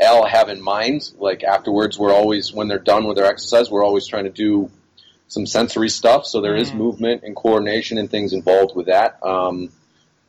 Al 0.00 0.26
have 0.26 0.48
in 0.48 0.60
mind. 0.60 1.10
Like 1.18 1.44
afterwards, 1.44 1.98
we're 1.98 2.12
always 2.12 2.52
when 2.52 2.68
they're 2.68 2.78
done 2.78 3.06
with 3.06 3.16
their 3.16 3.26
exercise, 3.26 3.70
we're 3.70 3.84
always 3.84 4.06
trying 4.06 4.24
to 4.24 4.30
do 4.30 4.70
some 5.28 5.46
sensory 5.46 5.88
stuff. 5.88 6.26
So 6.26 6.40
there 6.40 6.54
is 6.56 6.70
Mhm. 6.70 6.74
movement 6.76 7.22
and 7.24 7.34
coordination 7.34 7.98
and 7.98 8.10
things 8.10 8.32
involved 8.32 8.76
with 8.76 8.86
that. 8.86 9.18
Um, 9.24 9.70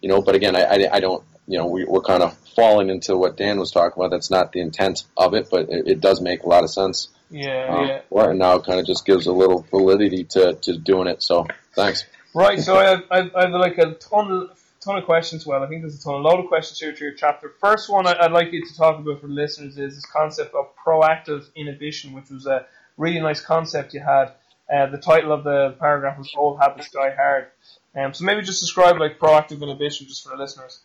you 0.01 0.09
know, 0.09 0.21
but 0.21 0.35
again, 0.35 0.55
I, 0.55 0.63
I, 0.63 0.95
I 0.97 0.99
don't, 0.99 1.23
you 1.47 1.57
know, 1.59 1.67
we, 1.67 1.85
we're 1.85 2.01
kind 2.01 2.23
of 2.23 2.35
falling 2.55 2.89
into 2.89 3.15
what 3.15 3.37
Dan 3.37 3.59
was 3.59 3.71
talking 3.71 3.93
about. 4.01 4.09
That's 4.09 4.31
not 4.31 4.51
the 4.51 4.59
intent 4.61 5.03
of 5.15 5.35
it, 5.35 5.49
but 5.51 5.69
it, 5.69 5.87
it 5.87 6.01
does 6.01 6.19
make 6.21 6.41
a 6.43 6.49
lot 6.49 6.63
of 6.63 6.71
sense. 6.71 7.09
Yeah, 7.29 7.67
Uh, 7.69 7.81
yeah. 8.15 8.29
and 8.29 8.39
now 8.39 8.55
it 8.55 8.63
kind 8.65 8.79
of 8.79 8.87
just 8.87 9.05
gives 9.05 9.27
a 9.27 9.31
little 9.33 9.65
validity 9.69 10.23
to, 10.31 10.53
to 10.53 10.77
doing 10.77 11.07
it. 11.07 11.21
So 11.21 11.45
thanks. 11.75 12.05
Right, 12.33 12.59
so 12.59 12.77
I 12.77 12.83
have, 12.85 13.03
I 13.09 13.17
have, 13.17 13.35
I 13.35 13.41
have 13.43 13.51
like 13.51 13.77
a 13.77 13.93
ton 13.95 14.31
of, 14.31 14.63
ton 14.79 14.97
of 14.97 15.05
questions. 15.05 15.45
Well, 15.45 15.63
I 15.63 15.67
think 15.67 15.81
there's 15.81 15.99
a 15.99 16.03
ton, 16.03 16.15
a 16.15 16.17
load 16.17 16.39
of 16.39 16.47
questions 16.47 16.79
here 16.79 16.93
to 16.93 17.03
your 17.03 17.13
chapter. 17.13 17.51
First 17.59 17.89
one 17.89 18.05
I'd 18.05 18.31
like 18.31 18.51
you 18.51 18.65
to 18.65 18.77
talk 18.77 18.99
about 18.99 19.21
for 19.21 19.27
listeners 19.27 19.77
is 19.77 19.95
this 19.95 20.05
concept 20.05 20.53
of 20.53 20.67
proactive 20.75 21.45
inhibition, 21.55 22.13
which 22.13 22.29
was 22.29 22.45
a 22.45 22.65
really 22.97 23.19
nice 23.19 23.41
concept 23.41 23.93
you 23.93 24.01
had. 24.01 24.33
Uh, 24.71 24.87
the 24.87 24.97
title 24.97 25.31
of 25.31 25.43
the 25.43 25.75
paragraph 25.79 26.17
was 26.17 26.31
"Old 26.35 26.59
Habits 26.59 26.91
Die 26.91 27.15
Hard." 27.15 27.47
Um, 27.95 28.13
so 28.13 28.25
maybe 28.25 28.41
just 28.41 28.59
describe 28.59 28.99
like 28.99 29.17
proactive 29.17 29.61
inhibition 29.61 30.07
just 30.07 30.23
for 30.23 30.29
the 30.29 30.41
listeners. 30.41 30.81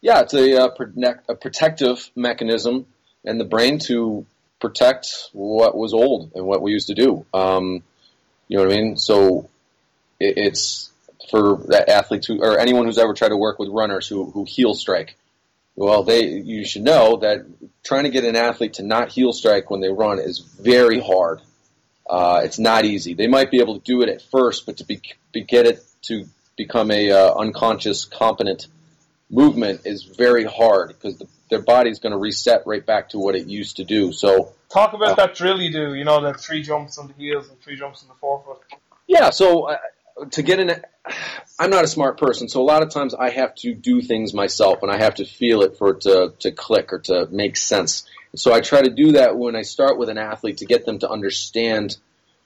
Yeah, 0.00 0.20
it's 0.20 0.34
a, 0.34 0.64
uh, 0.64 0.68
protect, 0.68 1.30
a 1.30 1.34
protective 1.34 2.10
mechanism 2.14 2.86
in 3.24 3.38
the 3.38 3.44
brain 3.44 3.78
to 3.86 4.26
protect 4.60 5.30
what 5.32 5.74
was 5.76 5.94
old 5.94 6.32
and 6.34 6.46
what 6.46 6.60
we 6.60 6.72
used 6.72 6.88
to 6.88 6.94
do. 6.94 7.24
Um, 7.32 7.82
you 8.48 8.58
know 8.58 8.64
what 8.64 8.72
I 8.72 8.76
mean? 8.76 8.96
So 8.98 9.48
it, 10.26 10.34
it's 10.46 10.90
for 11.30 11.56
that 11.68 11.88
athletes 11.88 12.26
who, 12.26 12.42
or 12.42 12.58
anyone 12.58 12.86
who's 12.86 12.98
ever 12.98 13.14
tried 13.14 13.30
to 13.30 13.36
work 13.36 13.58
with 13.58 13.68
runners 13.70 14.06
who, 14.08 14.30
who 14.30 14.44
heel 14.44 14.74
strike. 14.74 15.16
Well, 15.76 16.04
they 16.04 16.26
you 16.28 16.64
should 16.64 16.82
know 16.82 17.16
that 17.18 17.46
trying 17.82 18.04
to 18.04 18.10
get 18.10 18.24
an 18.24 18.36
athlete 18.36 18.74
to 18.74 18.82
not 18.82 19.08
heel 19.10 19.32
strike 19.32 19.70
when 19.70 19.80
they 19.80 19.88
run 19.88 20.18
is 20.18 20.38
very 20.38 21.00
hard. 21.00 21.40
Uh, 22.08 22.42
it's 22.44 22.58
not 22.58 22.84
easy. 22.84 23.14
They 23.14 23.26
might 23.26 23.50
be 23.50 23.60
able 23.60 23.80
to 23.80 23.84
do 23.84 24.02
it 24.02 24.08
at 24.08 24.22
first, 24.22 24.66
but 24.66 24.76
to 24.76 24.84
be, 24.84 25.00
be 25.32 25.42
get 25.42 25.66
it 25.66 25.82
to 26.02 26.26
become 26.56 26.90
a 26.90 27.10
uh, 27.10 27.34
unconscious, 27.34 28.04
competent 28.04 28.68
movement 29.30 29.80
is 29.84 30.04
very 30.04 30.44
hard 30.44 30.88
because 30.88 31.18
the, 31.18 31.26
their 31.50 31.62
body's 31.62 31.98
going 32.00 32.12
to 32.12 32.18
reset 32.18 32.66
right 32.66 32.84
back 32.84 33.08
to 33.08 33.18
what 33.18 33.34
it 33.34 33.46
used 33.48 33.76
to 33.78 33.84
do. 33.84 34.12
So 34.12 34.52
Talk 34.70 34.92
about 34.92 35.12
Uh, 35.18 35.26
that 35.26 35.34
drill 35.34 35.60
you 35.60 35.72
do. 35.72 35.94
You 35.94 36.04
know, 36.04 36.20
the 36.20 36.34
three 36.34 36.62
jumps 36.62 36.98
on 36.98 37.08
the 37.08 37.14
heels 37.14 37.48
and 37.48 37.58
three 37.60 37.76
jumps 37.76 38.02
on 38.02 38.08
the 38.08 38.14
forefoot. 38.20 38.60
yeah, 39.06 39.30
so 39.30 39.68
uh, 39.70 39.78
to 40.30 40.42
get 40.42 40.60
in, 40.60 40.70
I'm 41.58 41.70
not 41.70 41.84
a 41.84 41.88
smart 41.88 42.18
person, 42.18 42.48
so 42.48 42.60
a 42.60 42.64
lot 42.64 42.82
of 42.82 42.90
times 42.90 43.14
I 43.14 43.30
have 43.30 43.54
to 43.56 43.74
do 43.74 44.00
things 44.00 44.34
myself 44.34 44.82
and 44.82 44.90
I 44.90 44.98
have 44.98 45.16
to 45.16 45.24
feel 45.24 45.62
it 45.62 45.76
for 45.76 45.90
it 45.90 46.02
to 46.02 46.34
to 46.40 46.52
click 46.52 46.92
or 46.92 47.00
to 47.00 47.26
make 47.30 47.56
sense. 47.56 48.04
So 48.36 48.52
I 48.52 48.60
try 48.60 48.82
to 48.82 48.90
do 48.90 49.12
that 49.12 49.36
when 49.36 49.54
I 49.54 49.62
start 49.62 49.98
with 49.98 50.08
an 50.08 50.18
athlete 50.18 50.58
to 50.58 50.66
get 50.66 50.86
them 50.86 50.98
to 51.00 51.10
understand 51.10 51.96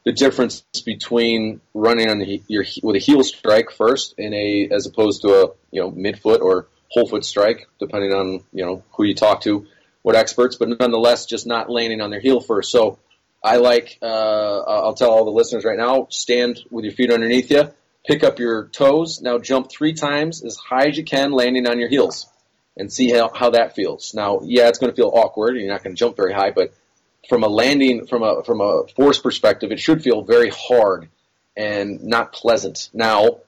the 0.05 0.13
difference 0.13 0.63
between 0.85 1.61
running 1.75 2.09
on 2.09 2.19
the, 2.19 2.43
your 2.47 2.65
with 2.83 2.97
a 2.97 2.99
heel 2.99 3.23
strike 3.23 3.71
first 3.71 4.15
in 4.19 4.33
a 4.35 4.69
as 4.71 4.87
opposed 4.87 5.23
to 5.23 5.29
a 5.29 5.49
you 5.71 5.83
know 5.83 5.91
midfoot 5.91 6.41
or 6.41 6.67
whole 6.91 7.07
foot 7.07 7.25
strike, 7.25 7.69
depending 7.79 8.13
on 8.13 8.45
you 8.53 8.65
know 8.65 8.83
who 8.93 9.05
you 9.05 9.15
talk 9.15 9.43
to, 9.43 9.67
what 10.03 10.17
experts, 10.17 10.57
but 10.57 10.69
nonetheless 10.81 11.27
just 11.27 11.47
not 11.47 11.71
landing 11.71 12.01
on 12.01 12.11
their 12.11 12.21
heel 12.21 12.41
first. 12.41 12.71
So 12.71 12.99
I 13.43 13.57
like 13.57 13.99
uh, 14.03 14.61
I'll 14.61 14.95
tell 14.95 15.11
all 15.11 15.25
the 15.25 15.31
listeners 15.31 15.65
right 15.65 15.79
now: 15.79 16.09
stand 16.11 16.61
with 16.71 16.85
your 16.85 16.95
feet 16.95 17.13
underneath 17.13 17.51
you, 17.51 17.71
pick 18.07 18.25
up 18.25 18.39
your 18.39 18.69
toes, 18.69 19.21
now 19.21 19.39
jump 19.39 19.71
three 19.71 19.93
times 19.93 20.45
as 20.45 20.57
high 20.57 20.89
as 20.89 20.97
you 20.97 21.05
can, 21.05 21.33
landing 21.33 21.69
on 21.69 21.79
your 21.79 21.89
heels, 21.89 22.27
and 22.77 22.93
see 22.93 23.11
how, 23.11 23.31
how 23.33 23.51
that 23.51 23.75
feels. 23.75 24.15
Now, 24.15 24.41
yeah, 24.43 24.69
it's 24.69 24.79
going 24.79 24.91
to 24.91 24.97
feel 24.97 25.13
awkward, 25.15 25.51
and 25.51 25.61
you're 25.61 25.73
not 25.73 25.85
going 25.85 25.95
to 25.95 25.99
jump 25.99 26.17
very 26.17 26.33
high, 26.33 26.51
but 26.51 26.73
from 27.29 27.45
a 27.45 27.49
landing 27.49 28.07
from 28.07 28.23
a 28.23 28.43
from 28.45 28.61
a 28.61 28.85
force 28.97 29.19
perspective, 29.19 29.71
it 29.71 29.79
should 29.79 30.03
feel 30.03 30.23
very 30.23 30.51
hard 30.51 31.09
and 31.57 32.05
not 32.05 32.33
pleasant. 32.33 32.89
Now, 32.93 33.41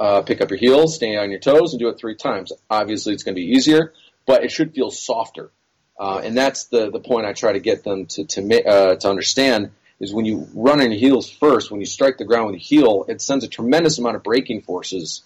uh, 0.00 0.22
pick 0.22 0.40
up 0.40 0.50
your 0.50 0.58
heels, 0.58 0.96
stand 0.96 1.18
on 1.18 1.30
your 1.30 1.40
toes, 1.40 1.72
and 1.72 1.80
do 1.80 1.88
it 1.88 1.98
three 1.98 2.16
times. 2.16 2.52
Obviously, 2.68 3.14
it's 3.14 3.22
going 3.22 3.34
to 3.34 3.40
be 3.40 3.52
easier, 3.52 3.92
but 4.26 4.44
it 4.44 4.50
should 4.50 4.74
feel 4.74 4.90
softer. 4.90 5.50
Uh, 5.98 6.20
and 6.24 6.36
that's 6.36 6.64
the, 6.64 6.90
the 6.90 7.00
point 7.00 7.26
I 7.26 7.32
try 7.32 7.52
to 7.52 7.60
get 7.60 7.84
them 7.84 8.06
to 8.06 8.24
to 8.24 8.66
uh, 8.66 8.96
to 8.96 9.08
understand 9.08 9.70
is 10.00 10.12
when 10.12 10.24
you 10.24 10.48
run 10.54 10.80
in 10.80 10.90
heels 10.90 11.30
first, 11.30 11.70
when 11.70 11.80
you 11.80 11.86
strike 11.86 12.18
the 12.18 12.24
ground 12.24 12.46
with 12.46 12.54
your 12.54 12.82
heel, 12.82 13.04
it 13.08 13.20
sends 13.20 13.44
a 13.44 13.48
tremendous 13.48 13.98
amount 13.98 14.16
of 14.16 14.22
braking 14.22 14.62
forces 14.62 15.22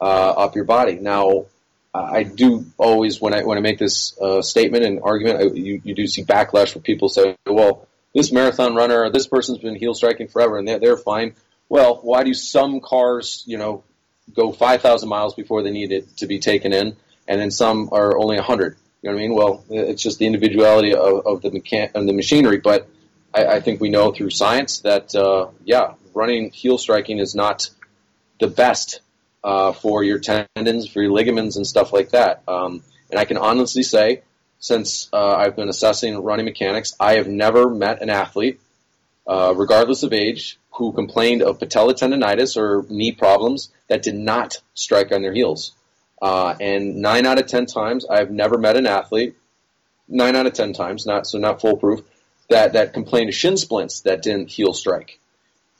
uh, 0.00 0.04
up 0.04 0.54
your 0.54 0.64
body. 0.64 0.94
Now, 0.94 1.46
I 1.92 2.22
do 2.22 2.66
always 2.78 3.20
when 3.20 3.34
I 3.34 3.42
when 3.42 3.58
I 3.58 3.60
make 3.60 3.78
this 3.78 4.16
uh, 4.20 4.42
statement 4.42 4.84
and 4.84 5.00
argument, 5.02 5.40
I, 5.40 5.42
you 5.54 5.80
you 5.82 5.94
do 5.94 6.06
see 6.06 6.24
backlash 6.24 6.74
where 6.74 6.82
people 6.82 7.08
say, 7.08 7.36
well, 7.44 7.88
this 8.14 8.30
marathon 8.30 8.74
runner 8.74 9.10
this 9.10 9.26
person's 9.26 9.58
been 9.58 9.74
heel 9.74 9.94
striking 9.94 10.28
forever 10.28 10.58
and 10.58 10.68
they're 10.68 10.78
they're 10.78 10.96
fine. 10.96 11.34
Well, 11.68 12.00
why 12.02 12.24
do 12.24 12.34
some 12.34 12.80
cars, 12.80 13.44
you 13.46 13.56
know, 13.56 13.84
go 14.34 14.50
5,000 14.50 15.08
miles 15.08 15.34
before 15.34 15.62
they 15.62 15.70
need 15.70 15.92
it 15.92 16.16
to 16.16 16.26
be 16.26 16.40
taken 16.40 16.72
in, 16.72 16.96
and 17.28 17.40
then 17.40 17.50
some 17.52 17.90
are 17.92 18.18
only 18.18 18.36
100? 18.36 18.76
You 19.02 19.08
know 19.08 19.14
what 19.14 19.20
I 19.20 19.22
mean? 19.22 19.34
Well, 19.34 19.64
it's 19.70 20.02
just 20.02 20.18
the 20.18 20.26
individuality 20.26 20.94
of, 20.94 21.26
of 21.26 21.42
the 21.42 21.50
mechan- 21.50 21.94
of 21.94 22.06
the 22.06 22.12
machinery, 22.12 22.58
but 22.58 22.88
I, 23.34 23.46
I 23.46 23.60
think 23.60 23.80
we 23.80 23.88
know 23.88 24.12
through 24.12 24.30
science 24.30 24.80
that 24.80 25.14
uh, 25.14 25.48
yeah, 25.64 25.94
running 26.14 26.50
heel 26.50 26.76
striking 26.76 27.18
is 27.18 27.34
not 27.34 27.70
the 28.40 28.48
best 28.48 29.00
uh, 29.42 29.72
for 29.72 30.04
your 30.04 30.18
tendons, 30.18 30.88
for 30.88 31.00
your 31.02 31.12
ligaments, 31.12 31.56
and 31.56 31.66
stuff 31.66 31.92
like 31.92 32.10
that. 32.10 32.42
Um, 32.46 32.82
and 33.10 33.18
I 33.18 33.24
can 33.24 33.38
honestly 33.38 33.82
say, 33.82 34.22
since 34.58 35.08
uh, 35.12 35.34
I've 35.34 35.56
been 35.56 35.70
assessing 35.70 36.22
running 36.22 36.44
mechanics, 36.44 36.94
I 37.00 37.14
have 37.14 37.26
never 37.26 37.70
met 37.70 38.02
an 38.02 38.10
athlete, 38.10 38.60
uh, 39.26 39.54
regardless 39.56 40.02
of 40.02 40.12
age, 40.12 40.58
who 40.72 40.92
complained 40.92 41.42
of 41.42 41.58
patella 41.58 41.94
tendonitis 41.94 42.56
or 42.56 42.84
knee 42.88 43.12
problems 43.12 43.70
that 43.88 44.02
did 44.02 44.14
not 44.14 44.58
strike 44.74 45.12
on 45.12 45.22
their 45.22 45.32
heels. 45.32 45.72
Uh, 46.20 46.54
and 46.60 46.96
nine 46.96 47.26
out 47.26 47.38
of 47.38 47.46
ten 47.46 47.66
times, 47.66 48.04
I've 48.04 48.30
never 48.30 48.58
met 48.58 48.76
an 48.76 48.86
athlete. 48.86 49.36
Nine 50.08 50.36
out 50.36 50.46
of 50.46 50.52
ten 50.52 50.72
times, 50.72 51.06
not 51.06 51.26
so 51.26 51.38
not 51.38 51.60
foolproof, 51.60 52.02
that 52.48 52.72
that 52.74 52.92
complained 52.92 53.28
of 53.28 53.34
shin 53.34 53.56
splints 53.56 54.00
that 54.00 54.22
didn't 54.22 54.50
heel 54.50 54.72
strike. 54.72 55.18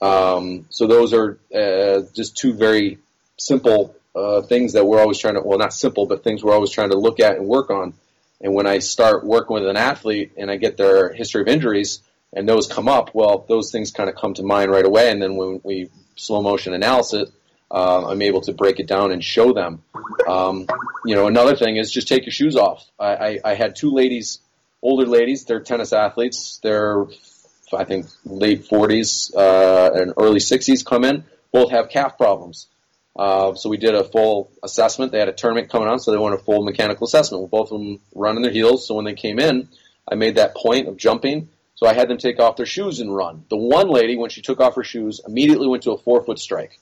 Um, 0.01 0.65
so 0.69 0.87
those 0.87 1.13
are 1.13 1.37
uh, 1.53 2.01
just 2.13 2.37
two 2.37 2.53
very 2.53 2.97
simple 3.37 3.95
uh, 4.15 4.41
things 4.41 4.73
that 4.73 4.85
we're 4.85 4.99
always 4.99 5.19
trying 5.19 5.35
to, 5.35 5.41
well, 5.41 5.59
not 5.59 5.73
simple, 5.73 6.05
but 6.05 6.23
things 6.23 6.43
we're 6.43 6.53
always 6.53 6.71
trying 6.71 6.89
to 6.89 6.97
look 6.97 7.19
at 7.19 7.37
and 7.37 7.45
work 7.45 7.69
on. 7.69 7.93
And 8.41 8.53
when 8.55 8.65
I 8.65 8.79
start 8.79 9.23
working 9.23 9.53
with 9.53 9.67
an 9.67 9.77
athlete 9.77 10.31
and 10.37 10.49
I 10.49 10.57
get 10.57 10.75
their 10.75 11.13
history 11.13 11.41
of 11.41 11.47
injuries 11.47 12.01
and 12.33 12.49
those 12.49 12.67
come 12.67 12.87
up, 12.87 13.13
well, 13.13 13.45
those 13.47 13.71
things 13.71 13.91
kind 13.91 14.09
of 14.09 14.15
come 14.15 14.33
to 14.35 14.43
mind 14.43 14.71
right 14.71 14.85
away. 14.85 15.11
And 15.11 15.21
then 15.21 15.35
when 15.35 15.61
we 15.63 15.89
slow 16.15 16.41
motion 16.41 16.73
analysis, 16.73 17.29
uh, 17.71 18.07
I'm 18.07 18.21
able 18.21 18.41
to 18.41 18.53
break 18.53 18.79
it 18.79 18.87
down 18.87 19.11
and 19.11 19.23
show 19.23 19.53
them. 19.53 19.83
Um, 20.27 20.67
you 21.05 21.15
know, 21.15 21.27
another 21.27 21.55
thing 21.55 21.77
is 21.77 21.91
just 21.91 22.07
take 22.07 22.25
your 22.25 22.33
shoes 22.33 22.55
off. 22.55 22.85
I, 22.99 23.15
I, 23.15 23.39
I 23.45 23.53
had 23.53 23.75
two 23.75 23.91
ladies, 23.91 24.39
older 24.81 25.05
ladies, 25.05 25.45
they're 25.45 25.61
tennis 25.61 25.93
athletes. 25.93 26.59
They're, 26.61 27.05
I 27.73 27.85
think, 27.85 28.07
late 28.25 28.67
40s 28.67 29.33
uh, 29.35 29.91
and 29.93 30.13
early 30.17 30.39
60s 30.39 30.85
come 30.85 31.05
in, 31.05 31.23
both 31.53 31.71
have 31.71 31.89
calf 31.89 32.17
problems. 32.17 32.67
Uh, 33.15 33.55
so 33.55 33.69
we 33.69 33.77
did 33.77 33.95
a 33.95 34.03
full 34.03 34.51
assessment. 34.63 35.11
They 35.11 35.19
had 35.19 35.29
a 35.29 35.33
tournament 35.33 35.69
coming 35.69 35.87
on, 35.87 35.99
so 35.99 36.11
they 36.11 36.17
wanted 36.17 36.39
a 36.39 36.43
full 36.43 36.63
mechanical 36.63 37.05
assessment. 37.05 37.49
Both 37.49 37.71
of 37.71 37.79
them 37.79 37.99
running 38.13 38.41
their 38.41 38.51
heels. 38.51 38.87
So 38.87 38.95
when 38.95 39.05
they 39.05 39.13
came 39.13 39.39
in, 39.39 39.69
I 40.09 40.15
made 40.15 40.35
that 40.35 40.55
point 40.55 40.87
of 40.87 40.97
jumping. 40.97 41.49
So 41.75 41.87
I 41.87 41.93
had 41.93 42.09
them 42.09 42.17
take 42.17 42.39
off 42.39 42.57
their 42.57 42.65
shoes 42.65 42.99
and 42.99 43.15
run. 43.15 43.45
The 43.49 43.57
one 43.57 43.89
lady, 43.89 44.15
when 44.15 44.29
she 44.29 44.41
took 44.41 44.59
off 44.59 44.75
her 44.75 44.83
shoes, 44.83 45.21
immediately 45.25 45.67
went 45.67 45.83
to 45.83 45.91
a 45.91 45.97
forefoot 45.97 46.37
strike. 46.37 46.79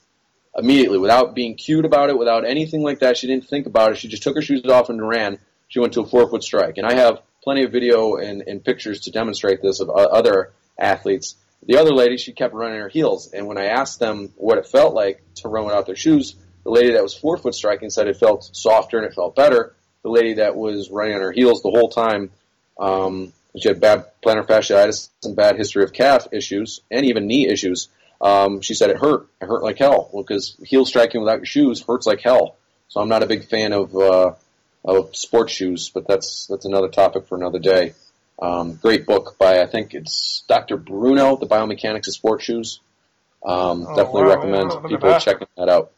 Immediately, 0.56 0.98
without 0.98 1.34
being 1.34 1.54
cute 1.54 1.84
about 1.84 2.10
it, 2.10 2.18
without 2.18 2.44
anything 2.44 2.82
like 2.82 3.00
that. 3.00 3.16
She 3.16 3.26
didn't 3.26 3.46
think 3.46 3.66
about 3.66 3.92
it. 3.92 3.98
She 3.98 4.08
just 4.08 4.22
took 4.22 4.34
her 4.34 4.42
shoes 4.42 4.64
off 4.64 4.88
and 4.88 5.06
ran. 5.06 5.38
She 5.68 5.78
went 5.78 5.92
to 5.92 6.00
a 6.00 6.06
forefoot 6.06 6.42
strike. 6.42 6.76
And 6.76 6.86
I 6.86 6.94
have 6.94 7.22
plenty 7.42 7.64
of 7.64 7.72
video 7.72 8.16
and, 8.16 8.42
and 8.46 8.64
pictures 8.64 9.00
to 9.02 9.10
demonstrate 9.10 9.62
this 9.62 9.80
of 9.80 9.88
other 9.90 10.52
athletes 10.78 11.36
the 11.66 11.78
other 11.78 11.92
lady, 11.92 12.16
she 12.16 12.32
kept 12.32 12.54
running 12.54 12.80
her 12.80 12.88
heels, 12.88 13.32
and 13.32 13.46
when 13.46 13.58
I 13.58 13.66
asked 13.66 14.00
them 14.00 14.32
what 14.36 14.58
it 14.58 14.66
felt 14.66 14.94
like 14.94 15.22
to 15.36 15.48
run 15.48 15.66
without 15.66 15.86
their 15.86 15.96
shoes, 15.96 16.34
the 16.64 16.70
lady 16.70 16.92
that 16.92 17.02
was 17.02 17.14
forefoot 17.14 17.54
striking 17.54 17.90
said 17.90 18.08
it 18.08 18.16
felt 18.16 18.56
softer 18.56 18.96
and 18.96 19.06
it 19.06 19.14
felt 19.14 19.36
better. 19.36 19.74
The 20.02 20.10
lady 20.10 20.34
that 20.34 20.56
was 20.56 20.90
running 20.90 21.14
on 21.14 21.20
her 21.20 21.32
heels 21.32 21.62
the 21.62 21.70
whole 21.70 21.90
time, 21.90 22.30
um, 22.78 23.32
she 23.58 23.68
had 23.68 23.80
bad 23.80 24.06
plantar 24.24 24.46
fasciitis 24.46 25.10
and 25.24 25.36
bad 25.36 25.56
history 25.56 25.84
of 25.84 25.92
calf 25.92 26.28
issues 26.32 26.80
and 26.90 27.04
even 27.04 27.26
knee 27.26 27.46
issues. 27.46 27.88
Um, 28.20 28.60
she 28.60 28.74
said 28.74 28.90
it 28.90 28.98
hurt. 28.98 29.28
It 29.40 29.46
hurt 29.46 29.62
like 29.62 29.78
hell 29.78 30.10
Well, 30.12 30.22
because 30.22 30.56
heel 30.62 30.84
striking 30.84 31.20
without 31.20 31.38
your 31.38 31.46
shoes 31.46 31.82
hurts 31.82 32.06
like 32.06 32.20
hell. 32.20 32.56
So 32.88 33.00
I'm 33.00 33.08
not 33.08 33.22
a 33.22 33.26
big 33.26 33.44
fan 33.48 33.72
of 33.72 33.96
uh, 33.96 34.32
of 34.84 35.14
sports 35.16 35.52
shoes, 35.52 35.90
but 35.90 36.06
that's 36.06 36.46
that's 36.46 36.64
another 36.64 36.88
topic 36.88 37.26
for 37.26 37.36
another 37.36 37.58
day. 37.58 37.94
Um, 38.40 38.74
great 38.76 39.06
book 39.06 39.36
by 39.38 39.60
I 39.60 39.66
think 39.66 39.94
it's 39.94 40.44
Dr. 40.48 40.76
Bruno, 40.76 41.36
The 41.36 41.46
Biomechanics 41.46 42.08
of 42.08 42.14
Sports 42.14 42.44
Shoes. 42.44 42.80
Um, 43.44 43.86
oh, 43.86 43.96
definitely 43.96 44.22
wow, 44.22 44.28
recommend 44.28 44.70
people 44.88 45.08
that. 45.10 45.22
checking 45.22 45.46
that 45.56 45.68
out. 45.68 45.92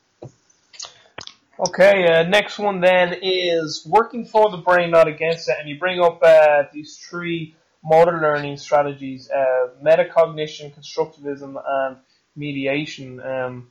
Okay, 1.68 2.06
uh, 2.06 2.22
next 2.24 2.58
one 2.58 2.80
then 2.80 3.16
is 3.22 3.86
working 3.86 4.24
for 4.24 4.50
the 4.50 4.56
brain, 4.56 4.90
not 4.90 5.06
against 5.06 5.48
it, 5.48 5.56
and 5.60 5.68
you 5.68 5.78
bring 5.78 6.00
up 6.00 6.20
uh, 6.22 6.64
these 6.72 6.96
three 6.96 7.54
motor 7.84 8.20
learning 8.20 8.56
strategies: 8.56 9.30
uh, 9.30 9.68
metacognition, 9.84 10.74
constructivism, 10.74 11.62
and 11.64 11.96
mediation. 12.36 13.20
Um, 13.20 13.70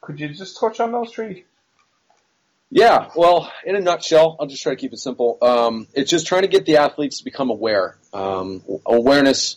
could 0.00 0.20
you 0.20 0.28
just 0.28 0.58
touch 0.58 0.80
on 0.80 0.92
those 0.92 1.12
three? 1.12 1.44
Yeah, 2.70 3.10
well, 3.14 3.52
in 3.66 3.76
a 3.76 3.80
nutshell, 3.80 4.36
I'll 4.40 4.46
just 4.46 4.62
try 4.62 4.72
to 4.72 4.80
keep 4.80 4.94
it 4.94 4.98
simple. 4.98 5.36
Um, 5.42 5.86
it's 5.92 6.10
just 6.10 6.26
trying 6.26 6.42
to 6.42 6.48
get 6.48 6.64
the 6.64 6.78
athletes 6.78 7.18
to 7.18 7.24
become 7.24 7.50
aware. 7.50 7.98
Um, 8.14 8.62
awareness 8.86 9.56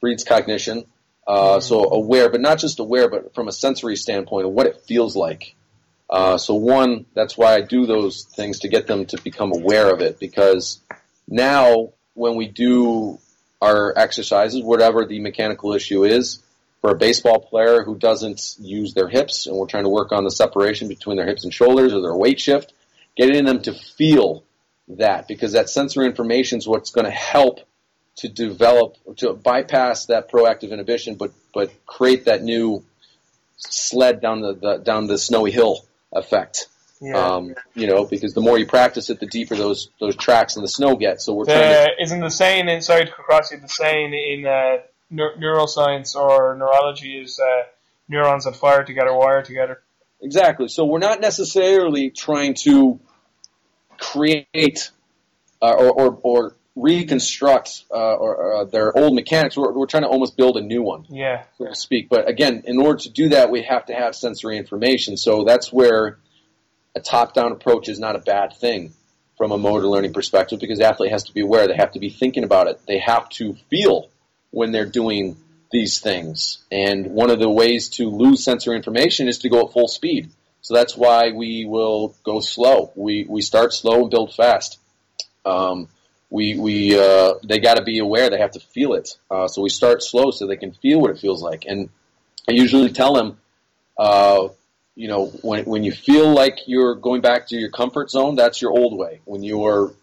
breeds 0.00 0.22
cognition. 0.22 0.84
Uh, 1.26 1.60
so 1.60 1.90
aware, 1.90 2.30
but 2.30 2.40
not 2.40 2.58
just 2.58 2.78
aware, 2.78 3.08
but 3.08 3.34
from 3.34 3.48
a 3.48 3.52
sensory 3.52 3.96
standpoint 3.96 4.46
of 4.46 4.52
what 4.52 4.66
it 4.66 4.82
feels 4.82 5.16
like. 5.16 5.54
Uh, 6.10 6.36
so 6.36 6.54
one, 6.54 7.06
that's 7.14 7.38
why 7.38 7.54
I 7.54 7.62
do 7.62 7.86
those 7.86 8.24
things 8.24 8.60
to 8.60 8.68
get 8.68 8.86
them 8.86 9.06
to 9.06 9.20
become 9.22 9.52
aware 9.52 9.92
of 9.92 10.00
it 10.00 10.20
because 10.20 10.80
now 11.28 11.92
when 12.14 12.36
we 12.36 12.48
do 12.48 13.18
our 13.60 13.96
exercises, 13.96 14.62
whatever 14.62 15.06
the 15.06 15.20
mechanical 15.20 15.72
issue 15.72 16.04
is, 16.04 16.42
for 16.82 16.90
a 16.90 16.96
baseball 16.96 17.38
player 17.38 17.84
who 17.84 17.96
doesn't 17.96 18.56
use 18.58 18.92
their 18.92 19.08
hips, 19.08 19.46
and 19.46 19.56
we're 19.56 19.66
trying 19.66 19.84
to 19.84 19.88
work 19.88 20.12
on 20.12 20.24
the 20.24 20.30
separation 20.30 20.88
between 20.88 21.16
their 21.16 21.26
hips 21.26 21.44
and 21.44 21.54
shoulders 21.54 21.94
or 21.94 22.02
their 22.02 22.14
weight 22.14 22.40
shift, 22.40 22.74
getting 23.16 23.44
them 23.44 23.62
to 23.62 23.72
feel 23.72 24.44
that 24.88 25.28
because 25.28 25.52
that 25.52 25.70
sensory 25.70 26.06
information 26.06 26.58
is 26.58 26.66
what's 26.66 26.90
going 26.90 27.04
to 27.04 27.10
help 27.10 27.60
to 28.16 28.28
develop 28.28 28.96
to 29.16 29.32
bypass 29.32 30.06
that 30.06 30.30
proactive 30.30 30.70
inhibition, 30.70 31.14
but 31.14 31.32
but 31.54 31.72
create 31.86 32.26
that 32.26 32.42
new 32.42 32.84
sled 33.56 34.20
down 34.20 34.40
the, 34.40 34.52
the 34.54 34.76
down 34.78 35.06
the 35.06 35.18
snowy 35.18 35.52
hill 35.52 35.86
effect. 36.12 36.66
Yeah. 37.00 37.16
Um, 37.16 37.54
you 37.74 37.86
know, 37.86 38.04
because 38.04 38.34
the 38.34 38.40
more 38.40 38.58
you 38.58 38.66
practice 38.66 39.08
it, 39.08 39.18
the 39.18 39.26
deeper 39.26 39.56
those 39.56 39.88
those 39.98 40.16
tracks 40.16 40.56
in 40.56 40.62
the 40.62 40.68
snow 40.68 40.96
get. 40.96 41.20
So 41.20 41.32
we're 41.32 41.46
the, 41.46 41.52
trying 41.52 41.86
to. 41.86 42.02
Isn't 42.02 42.20
the 42.20 42.30
saying 42.30 42.68
inside 42.68 43.10
Crossy 43.10 43.60
the 43.60 43.68
saying 43.68 44.12
in 44.12 44.46
uh, 44.46 44.82
neuroscience 45.12 46.16
or 46.16 46.56
neurology 46.56 47.20
is 47.20 47.38
uh, 47.38 47.64
neurons 48.08 48.44
that 48.44 48.56
fire 48.56 48.84
together 48.84 49.14
wire 49.14 49.42
together. 49.42 49.82
Exactly. 50.20 50.68
So 50.68 50.84
we're 50.84 50.98
not 50.98 51.20
necessarily 51.20 52.10
trying 52.10 52.54
to 52.62 53.00
create 53.98 54.90
uh, 55.60 55.74
or, 55.74 55.90
or, 55.90 56.18
or, 56.22 56.56
reconstruct 56.74 57.84
uh, 57.90 58.14
or, 58.14 58.54
uh, 58.54 58.64
their 58.64 58.96
old 58.96 59.14
mechanics. 59.14 59.58
We're, 59.58 59.72
we're, 59.72 59.86
trying 59.86 60.04
to 60.04 60.08
almost 60.08 60.38
build 60.38 60.56
a 60.56 60.62
new 60.62 60.82
one, 60.82 61.04
yeah, 61.10 61.44
so 61.58 61.66
to 61.66 61.74
speak. 61.74 62.08
But 62.08 62.28
again, 62.28 62.62
in 62.64 62.80
order 62.80 62.98
to 63.00 63.10
do 63.10 63.28
that, 63.28 63.50
we 63.50 63.62
have 63.62 63.84
to 63.86 63.94
have 63.94 64.14
sensory 64.14 64.56
information. 64.56 65.18
So 65.18 65.44
that's 65.44 65.70
where 65.70 66.18
a 66.94 67.00
top-down 67.00 67.52
approach 67.52 67.90
is 67.90 67.98
not 67.98 68.16
a 68.16 68.20
bad 68.20 68.54
thing 68.54 68.94
from 69.36 69.52
a 69.52 69.58
motor 69.58 69.86
learning 69.86 70.14
perspective 70.14 70.60
because 70.60 70.78
the 70.78 70.86
athlete 70.86 71.12
has 71.12 71.24
to 71.24 71.34
be 71.34 71.42
aware. 71.42 71.68
They 71.68 71.76
have 71.76 71.92
to 71.92 71.98
be 71.98 72.08
thinking 72.08 72.42
about 72.42 72.68
it. 72.68 72.80
They 72.86 72.98
have 73.00 73.28
to 73.30 73.54
feel 73.68 74.08
when 74.52 74.70
they're 74.70 74.86
doing 74.86 75.36
these 75.72 75.98
things. 75.98 76.58
And 76.70 77.06
one 77.08 77.30
of 77.30 77.40
the 77.40 77.50
ways 77.50 77.88
to 77.96 78.08
lose 78.08 78.44
sensory 78.44 78.76
information 78.76 79.26
is 79.26 79.38
to 79.38 79.48
go 79.48 79.66
at 79.66 79.72
full 79.72 79.88
speed. 79.88 80.30
So 80.60 80.74
that's 80.74 80.96
why 80.96 81.32
we 81.32 81.64
will 81.64 82.14
go 82.22 82.38
slow. 82.38 82.92
We, 82.94 83.26
we 83.28 83.42
start 83.42 83.72
slow 83.72 84.02
and 84.02 84.10
build 84.10 84.34
fast. 84.34 84.78
Um, 85.44 85.88
we, 86.30 86.56
we, 86.56 86.98
uh, 86.98 87.34
they 87.42 87.58
got 87.58 87.78
to 87.78 87.82
be 87.82 87.98
aware. 87.98 88.30
They 88.30 88.38
have 88.38 88.52
to 88.52 88.60
feel 88.60 88.94
it. 88.94 89.18
Uh, 89.30 89.48
so 89.48 89.60
we 89.62 89.70
start 89.70 90.02
slow 90.02 90.30
so 90.30 90.46
they 90.46 90.56
can 90.56 90.72
feel 90.72 91.00
what 91.00 91.10
it 91.10 91.18
feels 91.18 91.42
like. 91.42 91.64
And 91.66 91.88
I 92.48 92.52
usually 92.52 92.90
tell 92.90 93.14
them, 93.14 93.38
uh, 93.98 94.48
you 94.94 95.08
know, 95.08 95.26
when, 95.42 95.64
when 95.64 95.84
you 95.84 95.92
feel 95.92 96.32
like 96.32 96.58
you're 96.66 96.94
going 96.94 97.22
back 97.22 97.48
to 97.48 97.56
your 97.56 97.70
comfort 97.70 98.10
zone, 98.10 98.36
that's 98.36 98.60
your 98.60 98.70
old 98.70 98.96
way. 98.96 99.20
When 99.24 99.42
you're 99.42 99.94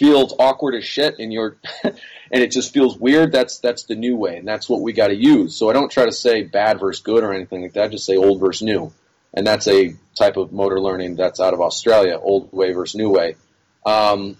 feels 0.00 0.34
awkward 0.38 0.74
as 0.74 0.84
shit 0.84 1.18
and 1.18 1.30
you're 1.30 1.58
and 1.84 2.42
it 2.42 2.50
just 2.50 2.72
feels 2.72 2.96
weird, 2.96 3.32
that's 3.32 3.58
that's 3.58 3.84
the 3.84 3.94
new 3.94 4.16
way, 4.16 4.38
and 4.38 4.48
that's 4.48 4.68
what 4.68 4.80
we 4.80 4.94
got 4.94 5.08
to 5.08 5.14
use. 5.14 5.54
So 5.54 5.68
I 5.68 5.74
don't 5.74 5.92
try 5.92 6.06
to 6.06 6.12
say 6.12 6.42
bad 6.42 6.80
versus 6.80 7.02
good 7.02 7.22
or 7.22 7.34
anything 7.34 7.62
like 7.62 7.74
that. 7.74 7.84
I 7.84 7.88
just 7.88 8.06
say 8.06 8.16
old 8.16 8.40
versus 8.40 8.62
new, 8.62 8.92
and 9.34 9.46
that's 9.46 9.68
a 9.68 9.94
type 10.14 10.38
of 10.38 10.52
motor 10.52 10.80
learning 10.80 11.16
that's 11.16 11.38
out 11.38 11.52
of 11.52 11.60
Australia, 11.60 12.18
old 12.18 12.50
way 12.50 12.72
versus 12.72 12.96
new 12.96 13.10
way. 13.10 13.36
Um, 13.84 14.38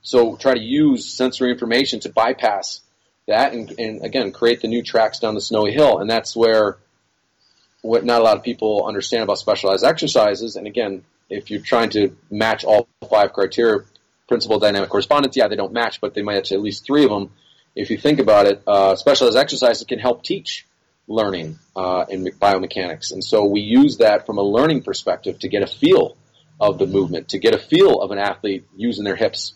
so 0.00 0.36
try 0.36 0.54
to 0.54 0.60
use 0.60 1.06
sensory 1.06 1.50
information 1.50 2.00
to 2.00 2.08
bypass 2.08 2.80
that, 3.26 3.52
and, 3.52 3.78
and 3.78 4.04
again 4.04 4.32
create 4.32 4.62
the 4.62 4.68
new 4.68 4.82
tracks 4.82 5.18
down 5.18 5.34
the 5.34 5.42
snowy 5.42 5.72
hill, 5.72 5.98
and 5.98 6.08
that's 6.08 6.34
where 6.34 6.78
what 7.82 8.06
not 8.06 8.22
a 8.22 8.24
lot 8.24 8.38
of 8.38 8.42
people 8.42 8.86
understand 8.86 9.22
about 9.22 9.36
specialized 9.36 9.84
exercises, 9.84 10.56
and 10.56 10.66
again, 10.66 11.04
if 11.28 11.50
you're 11.50 11.60
trying 11.60 11.90
to 11.90 12.16
match 12.30 12.64
all 12.64 12.88
five 13.10 13.34
criteria, 13.34 13.84
principal 14.28 14.58
dynamic 14.58 14.88
correspondence, 14.88 15.36
yeah, 15.36 15.48
they 15.48 15.56
don't 15.56 15.72
match, 15.72 16.00
but 16.00 16.14
they 16.14 16.22
match 16.22 16.52
at 16.52 16.60
least 16.60 16.84
three 16.84 17.04
of 17.04 17.10
them. 17.10 17.30
If 17.74 17.90
you 17.90 17.98
think 17.98 18.18
about 18.20 18.46
it, 18.46 18.62
uh, 18.66 18.96
specialized 18.96 19.36
exercises 19.36 19.84
can 19.86 19.98
help 19.98 20.22
teach 20.22 20.66
learning 21.06 21.58
uh, 21.76 22.04
in 22.08 22.24
biomechanics, 22.24 23.12
and 23.12 23.22
so 23.22 23.44
we 23.44 23.60
use 23.60 23.98
that 23.98 24.26
from 24.26 24.38
a 24.38 24.42
learning 24.42 24.82
perspective 24.82 25.38
to 25.40 25.48
get 25.48 25.62
a 25.62 25.66
feel 25.66 26.16
of 26.60 26.78
the 26.78 26.86
movement, 26.86 27.28
to 27.30 27.38
get 27.38 27.54
a 27.54 27.58
feel 27.58 28.00
of 28.00 28.10
an 28.10 28.18
athlete 28.18 28.64
using 28.76 29.04
their 29.04 29.16
hips 29.16 29.54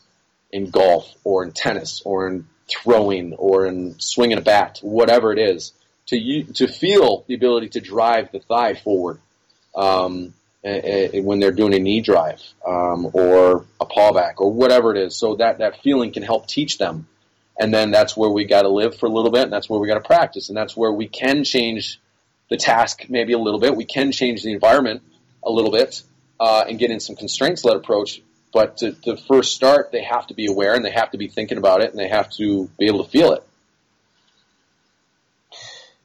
in 0.51 0.71
golf 0.71 1.15
or 1.25 1.45
in 1.45 1.53
tennis 1.53 2.03
or 2.05 2.29
in 2.29 2.47
throwing 2.69 3.35
or 3.35 3.67
in 3.67 3.99
swinging 3.99 4.39
a 4.39 4.43
bat, 4.43 4.81
whatever 4.83 5.33
it 5.33 5.39
is, 5.39 5.73
to 6.07 6.43
to 6.55 6.67
feel 6.67 7.25
the 7.29 7.35
ability 7.35 7.69
to 7.69 7.81
drive 7.81 8.33
the 8.33 8.41
thigh 8.41 8.75
forward 8.75 9.21
um, 9.75 10.35
when 11.23 11.41
they're 11.41 11.53
doing 11.53 11.75
a 11.75 11.79
knee 11.79 12.01
drive 12.01 12.43
um, 12.67 13.11
or 13.13 13.67
a 13.81 13.87
paw 13.87 14.13
back 14.13 14.41
or 14.41 14.53
whatever 14.53 14.95
it 14.95 14.99
is. 14.99 15.17
So 15.17 15.37
that 15.37 15.59
that 15.59 15.83
feeling 15.83 16.13
can 16.13 16.23
help 16.23 16.47
teach 16.47 16.79
them, 16.79 17.07
and 17.59 17.73
then 17.73 17.91
that's 17.91 18.17
where 18.17 18.31
we 18.31 18.45
got 18.45 18.63
to 18.63 18.69
live 18.69 18.97
for 18.97 19.07
a 19.07 19.13
little 19.13 19.31
bit, 19.31 19.45
and 19.45 19.53
that's 19.53 19.69
where 19.69 19.81
we 19.81 19.89
got 19.89 19.95
to 19.95 20.01
practice, 20.01 20.49
and 20.49 20.57
that's 20.57 20.77
where 20.77 20.93
we 20.93 21.09
can 21.09 21.45
change 21.45 22.01
the 22.51 22.57
task 22.57 23.07
maybe 23.09 23.33
a 23.33 23.39
little 23.39 23.61
bit. 23.61 23.77
We 23.77 23.85
can 23.85 24.13
change 24.13 24.43
the 24.43 24.53
environment 24.53 25.03
a 25.45 25.51
little 25.51 25.71
bit 25.71 26.03
uh, 26.41 26.65
and 26.69 26.79
get 26.79 26.91
in 26.91 27.01
some 27.01 27.15
constraints 27.17 27.65
led 27.65 27.77
approach 27.77 28.23
but 28.53 28.79
to, 28.79 28.93
to 28.93 29.17
first 29.17 29.55
start, 29.55 29.93
they 29.93 30.03
have 30.03 30.27
to 30.29 30.35
be 30.35 30.47
aware 30.47 30.75
and 30.75 30.85
they 30.85 30.91
have 30.91 31.11
to 31.11 31.19
be 31.19 31.29
thinking 31.29 31.59
about 31.59 31.83
it 31.83 31.91
and 31.91 31.99
they 31.99 32.09
have 32.09 32.31
to 32.33 32.69
be 32.79 32.87
able 32.87 33.05
to 33.05 33.11
feel 33.11 33.33
it. 33.33 33.47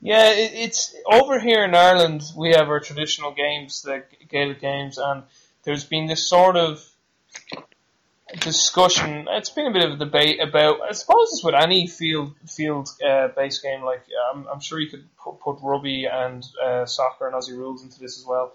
Yeah, 0.04 0.32
it, 0.32 0.52
it's 0.54 0.94
over 1.10 1.40
here 1.40 1.64
in 1.64 1.74
Ireland. 1.74 2.24
We 2.36 2.52
have 2.52 2.68
our 2.68 2.82
traditional 2.82 3.32
games, 3.32 3.84
the 3.84 4.04
Gaelic 4.30 4.60
games, 4.60 4.98
and 4.98 5.24
there's 5.64 5.86
been 5.86 6.08
this 6.08 6.28
sort 6.28 6.58
of 6.58 6.86
discussion. 8.42 9.28
It's 9.30 9.50
been 9.50 9.68
a 9.68 9.72
bit 9.72 9.86
of 9.86 9.94
a 9.94 10.06
debate 10.06 10.42
about. 10.42 10.82
I 10.82 10.92
suppose 10.92 11.30
it's 11.32 11.44
with 11.44 11.56
any 11.56 11.88
field 11.88 12.34
field 12.46 12.90
uh, 13.02 13.30
based 13.30 13.64
game. 13.64 13.82
Like 13.82 14.04
I'm, 14.34 14.46
I'm 14.48 14.60
sure 14.60 14.78
you 14.78 14.90
could 14.90 15.06
put, 15.16 15.40
put 15.40 15.60
rugby 15.62 16.06
and 16.12 16.46
uh, 16.62 16.86
soccer 16.86 17.28
and 17.28 17.36
Aussie 17.36 17.58
rules 17.58 17.82
into 17.82 17.98
this 17.98 18.20
as 18.20 18.26
well. 18.26 18.52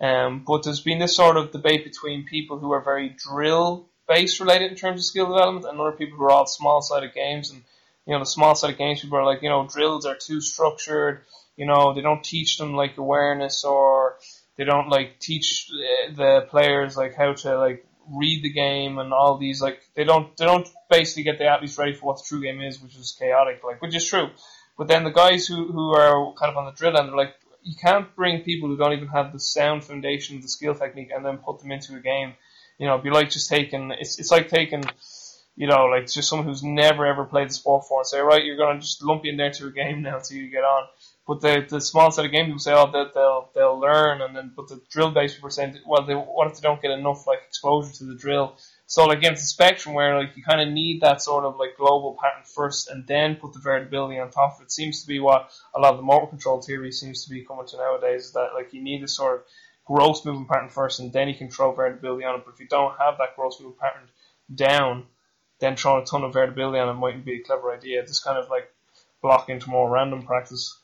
Um, 0.00 0.44
but 0.46 0.62
there's 0.62 0.80
been 0.80 1.00
this 1.00 1.16
sort 1.16 1.36
of 1.36 1.50
debate 1.50 1.82
between 1.82 2.24
people 2.24 2.60
who 2.60 2.70
are 2.70 2.84
very 2.84 3.08
drill 3.08 3.88
based 4.06 4.38
related 4.38 4.70
in 4.70 4.76
terms 4.76 5.00
of 5.00 5.04
skill 5.06 5.26
development 5.26 5.66
and 5.66 5.80
other 5.80 5.90
people 5.90 6.18
who 6.18 6.24
are 6.24 6.30
all 6.30 6.46
small 6.46 6.82
sided 6.82 7.14
games. 7.14 7.50
And, 7.50 7.64
you 8.08 8.14
know, 8.14 8.20
the 8.20 8.26
small 8.26 8.54
set 8.54 8.70
of 8.70 8.78
games 8.78 9.02
people 9.02 9.18
are 9.18 9.26
like, 9.26 9.42
you 9.42 9.50
know, 9.50 9.66
drills 9.66 10.06
are 10.06 10.16
too 10.16 10.40
structured. 10.40 11.20
You 11.58 11.66
know, 11.66 11.92
they 11.92 12.00
don't 12.00 12.24
teach 12.24 12.56
them 12.56 12.72
like 12.72 12.96
awareness 12.96 13.64
or 13.64 14.16
they 14.56 14.64
don't 14.64 14.88
like 14.88 15.20
teach 15.20 15.68
the 16.16 16.46
players 16.48 16.96
like 16.96 17.14
how 17.14 17.34
to 17.34 17.58
like 17.58 17.84
read 18.10 18.42
the 18.42 18.50
game 18.50 18.98
and 18.98 19.12
all 19.12 19.36
these 19.36 19.60
like 19.60 19.82
they 19.94 20.04
don't 20.04 20.34
they 20.38 20.46
don't 20.46 20.66
basically 20.88 21.24
get 21.24 21.36
the 21.36 21.44
athletes 21.44 21.76
ready 21.76 21.92
for 21.92 22.06
what 22.06 22.16
the 22.16 22.24
true 22.26 22.40
game 22.40 22.62
is, 22.62 22.80
which 22.80 22.96
is 22.96 23.14
chaotic, 23.18 23.62
like 23.62 23.82
which 23.82 23.94
is 23.94 24.08
true. 24.08 24.30
But 24.78 24.88
then 24.88 25.04
the 25.04 25.10
guys 25.10 25.46
who 25.46 25.70
who 25.70 25.90
are 25.94 26.32
kind 26.32 26.50
of 26.50 26.56
on 26.56 26.64
the 26.64 26.72
drill 26.72 26.96
end 26.96 27.10
are 27.10 27.16
like, 27.16 27.34
you 27.62 27.74
can't 27.78 28.16
bring 28.16 28.42
people 28.42 28.70
who 28.70 28.78
don't 28.78 28.94
even 28.94 29.08
have 29.08 29.34
the 29.34 29.40
sound 29.40 29.84
foundation 29.84 30.40
the 30.40 30.48
skill 30.48 30.74
technique 30.74 31.10
and 31.14 31.26
then 31.26 31.36
put 31.36 31.60
them 31.60 31.72
into 31.72 31.94
a 31.94 32.00
game. 32.00 32.32
You 32.78 32.86
know, 32.86 32.94
it'd 32.94 33.04
be 33.04 33.10
like 33.10 33.28
just 33.28 33.50
taking 33.50 33.90
it's 33.90 34.18
it's 34.18 34.30
like 34.30 34.48
taking 34.48 34.84
you 35.58 35.66
know, 35.66 35.86
like 35.86 36.06
just 36.06 36.28
someone 36.28 36.46
who's 36.46 36.62
never 36.62 37.04
ever 37.04 37.24
played 37.24 37.48
the 37.48 37.52
sport 37.52 37.82
before 37.82 38.00
and 38.02 38.06
say, 38.06 38.20
right, 38.20 38.44
you're 38.44 38.56
gonna 38.56 38.78
just 38.78 39.02
lump 39.02 39.24
you 39.24 39.32
in 39.32 39.36
there 39.36 39.50
to 39.50 39.66
a 39.66 39.72
game 39.72 40.02
now 40.02 40.18
until 40.18 40.36
you 40.36 40.48
get 40.48 40.62
on. 40.62 40.84
But 41.26 41.40
the 41.40 41.66
the 41.68 41.80
small 41.80 42.12
set 42.12 42.24
of 42.24 42.30
game 42.30 42.46
people 42.46 42.60
say, 42.60 42.72
oh, 42.72 42.88
they'll 42.92 43.10
they'll, 43.12 43.50
they'll 43.56 43.80
learn, 43.80 44.22
and 44.22 44.36
then 44.36 44.52
but 44.54 44.68
the 44.68 44.80
drill 44.88 45.10
based 45.10 45.34
people 45.34 45.48
are 45.48 45.50
saying, 45.50 45.76
well, 45.84 46.06
they, 46.06 46.14
what 46.14 46.46
if 46.46 46.54
they 46.54 46.60
don't 46.60 46.80
get 46.80 46.92
enough 46.92 47.26
like 47.26 47.40
exposure 47.48 47.92
to 47.94 48.04
the 48.04 48.14
drill? 48.14 48.56
So 48.86 49.04
like 49.06 49.18
against 49.18 49.42
the 49.42 49.48
spectrum 49.48 49.96
where 49.96 50.16
like 50.16 50.36
you 50.36 50.44
kind 50.44 50.60
of 50.60 50.72
need 50.72 51.00
that 51.00 51.22
sort 51.22 51.44
of 51.44 51.56
like 51.56 51.76
global 51.76 52.16
pattern 52.22 52.44
first 52.44 52.88
and 52.88 53.04
then 53.08 53.34
put 53.34 53.52
the 53.52 53.58
variability 53.58 54.20
on 54.20 54.30
top 54.30 54.56
of 54.56 54.62
it 54.62 54.70
seems 54.70 55.02
to 55.02 55.08
be 55.08 55.18
what 55.18 55.50
a 55.74 55.80
lot 55.80 55.90
of 55.90 55.96
the 55.96 56.04
motor 56.04 56.28
control 56.28 56.62
theory 56.62 56.92
seems 56.92 57.24
to 57.24 57.30
be 57.30 57.44
coming 57.44 57.66
to 57.66 57.76
nowadays 57.76 58.26
is 58.26 58.32
that 58.32 58.50
like 58.54 58.72
you 58.72 58.80
need 58.80 59.02
a 59.02 59.08
sort 59.08 59.40
of 59.40 59.44
gross 59.84 60.24
moving 60.24 60.46
pattern 60.46 60.68
first 60.68 61.00
and 61.00 61.12
then 61.12 61.28
you 61.28 61.34
can 61.34 61.50
throw 61.50 61.74
variability 61.74 62.24
on 62.24 62.36
it. 62.36 62.44
But 62.44 62.54
if 62.54 62.60
you 62.60 62.68
don't 62.68 62.96
have 62.96 63.18
that 63.18 63.34
gross 63.34 63.60
moving 63.60 63.76
pattern 63.78 64.08
down, 64.54 65.04
then 65.60 65.76
throwing 65.76 66.02
a 66.02 66.06
ton 66.06 66.24
of 66.24 66.32
variability 66.32 66.78
on 66.78 66.88
it 66.88 66.94
mightn't 66.94 67.24
be 67.24 67.40
a 67.40 67.42
clever 67.42 67.72
idea. 67.72 68.06
Just 68.06 68.24
kind 68.24 68.38
of 68.38 68.48
like 68.48 68.72
block 69.22 69.48
into 69.48 69.70
more 69.70 69.90
random 69.90 70.22
practice. 70.22 70.78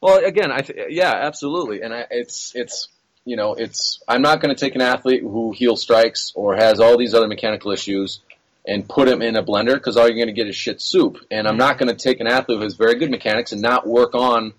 Well, 0.00 0.24
again, 0.24 0.52
I 0.52 0.60
th- 0.60 0.90
yeah, 0.90 1.12
absolutely, 1.12 1.82
and 1.82 1.94
I, 1.94 2.06
it's 2.10 2.54
it's 2.54 2.88
you 3.26 3.36
know, 3.36 3.54
it's 3.54 4.00
I'm 4.08 4.22
not 4.22 4.40
going 4.40 4.54
to 4.54 4.58
take 4.58 4.76
an 4.76 4.80
athlete 4.80 5.20
who 5.20 5.52
heel 5.52 5.76
strikes 5.76 6.32
or 6.34 6.56
has 6.56 6.80
all 6.80 6.96
these 6.96 7.12
other 7.12 7.26
mechanical 7.26 7.72
issues 7.72 8.20
and 8.66 8.88
put 8.88 9.08
him 9.08 9.20
in 9.20 9.36
a 9.36 9.42
blender 9.42 9.74
because 9.74 9.96
all 9.96 10.06
you're 10.06 10.16
going 10.16 10.28
to 10.28 10.32
get 10.32 10.48
is 10.48 10.56
shit 10.56 10.80
soup. 10.80 11.18
And 11.30 11.46
I'm 11.46 11.56
not 11.56 11.78
going 11.78 11.88
to 11.88 11.94
take 11.94 12.20
an 12.20 12.26
athlete 12.26 12.58
who 12.58 12.64
has 12.64 12.74
very 12.74 12.94
good 12.94 13.10
mechanics 13.10 13.52
and 13.52 13.60
not 13.60 13.86
work 13.86 14.14
on 14.14 14.52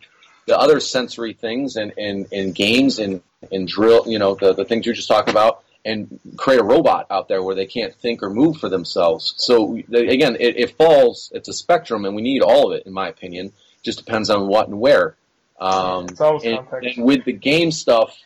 the 0.47 0.57
other 0.57 0.79
sensory 0.79 1.33
things 1.33 1.75
and 1.75 1.93
in, 1.97 2.27
in 2.31 2.51
games 2.51 2.99
and 2.99 3.21
and 3.51 3.67
drill, 3.67 4.03
you 4.07 4.19
know, 4.19 4.35
the, 4.35 4.53
the 4.53 4.65
things 4.65 4.85
you're 4.85 4.95
just 4.95 5.07
talking 5.07 5.31
about 5.31 5.63
and 5.88 6.19
create 6.35 6.59
a 6.59 6.63
robot 6.63 7.07
out 7.09 7.29
there 7.29 7.41
where 7.41 7.55
they 7.55 7.65
can't 7.65 7.95
think 7.95 8.21
or 8.21 8.29
move 8.29 8.57
for 8.57 8.67
themselves. 8.67 9.33
So 9.38 9.77
again, 9.93 10.35
it, 10.38 10.57
it 10.57 10.77
falls. 10.77 11.31
It's 11.33 11.47
a 11.47 11.53
spectrum, 11.53 12.03
and 12.03 12.13
we 12.13 12.21
need 12.21 12.41
all 12.41 12.71
of 12.71 12.77
it, 12.77 12.85
in 12.85 12.91
my 12.91 13.07
opinion. 13.07 13.53
Just 13.83 13.97
depends 13.97 14.29
on 14.29 14.47
what 14.47 14.67
and 14.67 14.81
where. 14.81 15.15
Um, 15.59 16.07
and, 16.19 16.59
and, 16.83 17.05
with 17.05 17.23
the 17.23 17.31
game 17.31 17.71
stuff, 17.71 18.17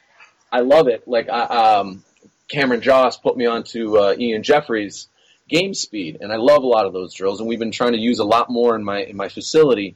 I 0.51 0.61
love 0.61 0.87
it. 0.87 1.07
Like 1.07 1.29
um, 1.29 2.03
Cameron 2.49 2.81
Josse 2.81 3.21
put 3.21 3.37
me 3.37 3.45
onto 3.45 3.95
uh, 3.95 4.15
Ian 4.17 4.41
Jeffreys 4.41 5.07
game 5.47 5.75
speed, 5.75 6.17
and 6.19 6.33
I 6.33 6.37
love 6.37 6.63
a 6.63 6.67
lot 6.67 6.87
of 6.87 6.93
those 6.93 7.13
drills. 7.13 7.39
And 7.39 7.47
we've 7.47 7.59
been 7.59 7.71
trying 7.71 7.93
to 7.93 7.99
use 7.99 8.17
a 8.17 8.25
lot 8.25 8.49
more 8.49 8.75
in 8.75 8.83
my 8.83 9.03
in 9.03 9.15
my 9.15 9.29
facility 9.29 9.95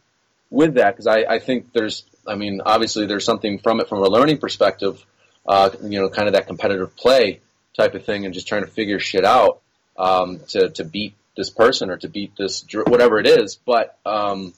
with 0.52 0.76
that 0.76 0.92
because 0.92 1.08
I, 1.08 1.26
I 1.28 1.40
think 1.40 1.74
there's, 1.74 2.04
I 2.28 2.36
mean, 2.36 2.62
obviously 2.64 3.08
there's 3.08 3.26
something 3.26 3.58
from 3.58 3.80
it 3.80 3.90
from 3.90 4.04
a 4.04 4.08
learning 4.08 4.38
perspective. 4.38 5.04
Uh, 5.48 5.70
you 5.84 6.00
know, 6.00 6.10
kind 6.10 6.28
of 6.28 6.34
that 6.34 6.48
competitive 6.48 6.96
play 6.96 7.42
type 7.76 7.94
of 7.94 8.06
thing, 8.06 8.26
and 8.26 8.34
just 8.34 8.48
trying 8.48 8.64
to 8.66 8.72
figure 8.72 9.00
shit 9.00 9.26
out 9.26 9.62
um, 9.98 10.40
to 10.50 10.70
to 10.70 10.84
beat 10.84 11.16
this 11.36 11.50
person 11.50 11.90
or 11.90 11.98
to 11.98 12.08
beat 12.08 12.36
this 12.38 12.66
whatever 12.88 13.20
it 13.20 13.28
is. 13.28 13.56
But 13.56 13.98
um, 14.06 14.54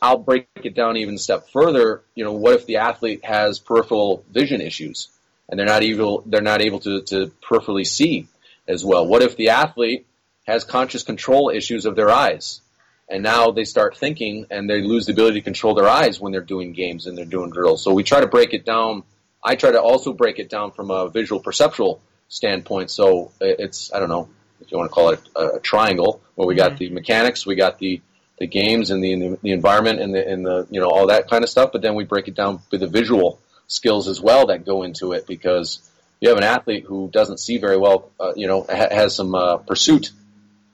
I'll 0.00 0.18
break 0.18 0.48
it 0.62 0.74
down 0.74 0.96
even 0.96 1.14
a 1.14 1.18
step 1.18 1.48
further. 1.48 2.02
You 2.14 2.24
know, 2.24 2.32
what 2.32 2.54
if 2.54 2.66
the 2.66 2.76
athlete 2.76 3.24
has 3.24 3.58
peripheral 3.58 4.24
vision 4.30 4.60
issues 4.60 5.08
and 5.48 5.58
they're 5.58 5.66
not 5.66 5.82
able 5.82 6.22
they're 6.26 6.40
not 6.40 6.62
able 6.62 6.80
to, 6.80 7.02
to 7.02 7.32
peripherally 7.42 7.86
see 7.86 8.28
as 8.68 8.84
well? 8.84 9.06
What 9.06 9.22
if 9.22 9.36
the 9.36 9.50
athlete 9.50 10.06
has 10.46 10.64
conscious 10.64 11.02
control 11.02 11.50
issues 11.50 11.86
of 11.86 11.96
their 11.96 12.10
eyes? 12.10 12.60
And 13.08 13.24
now 13.24 13.50
they 13.50 13.64
start 13.64 13.96
thinking 13.96 14.46
and 14.50 14.70
they 14.70 14.82
lose 14.82 15.06
the 15.06 15.12
ability 15.12 15.40
to 15.40 15.44
control 15.44 15.74
their 15.74 15.88
eyes 15.88 16.20
when 16.20 16.30
they're 16.30 16.40
doing 16.40 16.72
games 16.72 17.06
and 17.06 17.18
they're 17.18 17.24
doing 17.24 17.50
drills. 17.50 17.82
So 17.82 17.92
we 17.92 18.04
try 18.04 18.20
to 18.20 18.28
break 18.28 18.54
it 18.54 18.64
down. 18.64 19.02
I 19.42 19.56
try 19.56 19.72
to 19.72 19.82
also 19.82 20.12
break 20.12 20.38
it 20.38 20.48
down 20.48 20.70
from 20.70 20.92
a 20.92 21.08
visual 21.08 21.40
perceptual 21.40 22.00
standpoint. 22.30 22.90
So 22.90 23.32
it's, 23.40 23.92
I 23.92 23.98
don't 23.98 24.08
know 24.08 24.30
if 24.62 24.72
you 24.72 24.78
want 24.78 24.90
to 24.90 24.94
call 24.94 25.10
it 25.10 25.20
a, 25.36 25.56
a 25.56 25.60
triangle 25.60 26.22
where 26.36 26.48
we 26.48 26.54
got 26.54 26.72
mm-hmm. 26.72 26.78
the 26.78 26.90
mechanics, 26.90 27.44
we 27.44 27.56
got 27.56 27.78
the 27.78 28.00
the 28.38 28.46
games 28.46 28.90
and 28.90 29.04
the, 29.04 29.38
the 29.42 29.52
environment 29.52 30.00
and 30.00 30.14
the, 30.14 30.26
and 30.26 30.46
the 30.46 30.66
you 30.70 30.80
know 30.80 30.88
all 30.88 31.08
that 31.08 31.28
kind 31.28 31.44
of 31.44 31.50
stuff. 31.50 31.72
But 31.72 31.82
then 31.82 31.94
we 31.94 32.04
break 32.04 32.26
it 32.26 32.34
down 32.34 32.60
with 32.70 32.80
the 32.80 32.86
visual 32.86 33.38
skills 33.66 34.08
as 34.08 34.18
well 34.18 34.46
that 34.46 34.64
go 34.64 34.82
into 34.82 35.12
it 35.12 35.26
because 35.26 35.86
you 36.20 36.30
have 36.30 36.38
an 36.38 36.44
athlete 36.44 36.84
who 36.84 37.10
doesn't 37.12 37.38
see 37.38 37.58
very 37.58 37.76
well, 37.76 38.10
uh, 38.18 38.32
you 38.36 38.46
know, 38.46 38.62
ha- 38.62 38.88
has 38.90 39.14
some 39.14 39.34
uh, 39.34 39.58
pursuit 39.58 40.10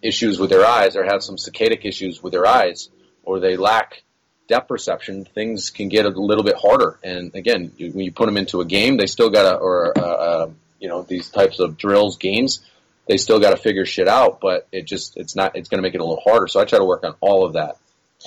issues 0.00 0.38
with 0.38 0.50
their 0.50 0.64
eyes 0.64 0.94
or 0.94 1.04
have 1.04 1.24
some 1.24 1.36
saccadic 1.36 1.84
issues 1.84 2.22
with 2.22 2.32
their 2.32 2.46
eyes 2.46 2.88
or 3.24 3.40
they 3.40 3.57
lack 3.57 4.04
depth 4.48 4.68
perception, 4.68 5.24
things 5.24 5.70
can 5.70 5.88
get 5.88 6.07
a 6.07 6.09
little 6.09 6.44
bit 6.44 6.57
harder. 6.57 6.98
And 7.02 7.34
again, 7.34 7.72
you, 7.76 7.90
when 7.90 8.04
you 8.04 8.12
put 8.12 8.26
them 8.26 8.36
into 8.36 8.61
a 8.61 8.64
game, 8.64 8.96
they 8.96 9.07
still 9.07 9.30
got 9.30 9.50
to, 9.50 9.57
or 9.57 9.98
uh, 9.98 10.05
you 10.81 10.89
know, 10.89 11.03
these 11.03 11.31
types 11.31 11.59
of 11.59 11.77
drills, 11.77 12.16
games, 12.18 12.61
they 13.07 13.16
still 13.16 13.41
got 13.41 13.51
to 13.51 13.57
figure 13.57 13.87
shit 13.87 14.09
out, 14.09 14.41
but 14.41 14.66
it 14.72 14.85
just 14.85 15.16
it's 15.16 15.37
not 15.37 15.57
it's 15.57 15.68
going 15.68 15.79
to 15.79 15.83
make 15.83 15.95
it 15.95 16.01
a 16.01 16.05
little 16.05 16.22
harder. 16.24 16.49
So 16.49 16.61
I 16.61 16.64
try 16.64 16.79
to 16.79 16.85
work 16.85 17.05
on 17.05 17.14
all 17.20 17.45
of 17.45 17.55
that 17.55 17.77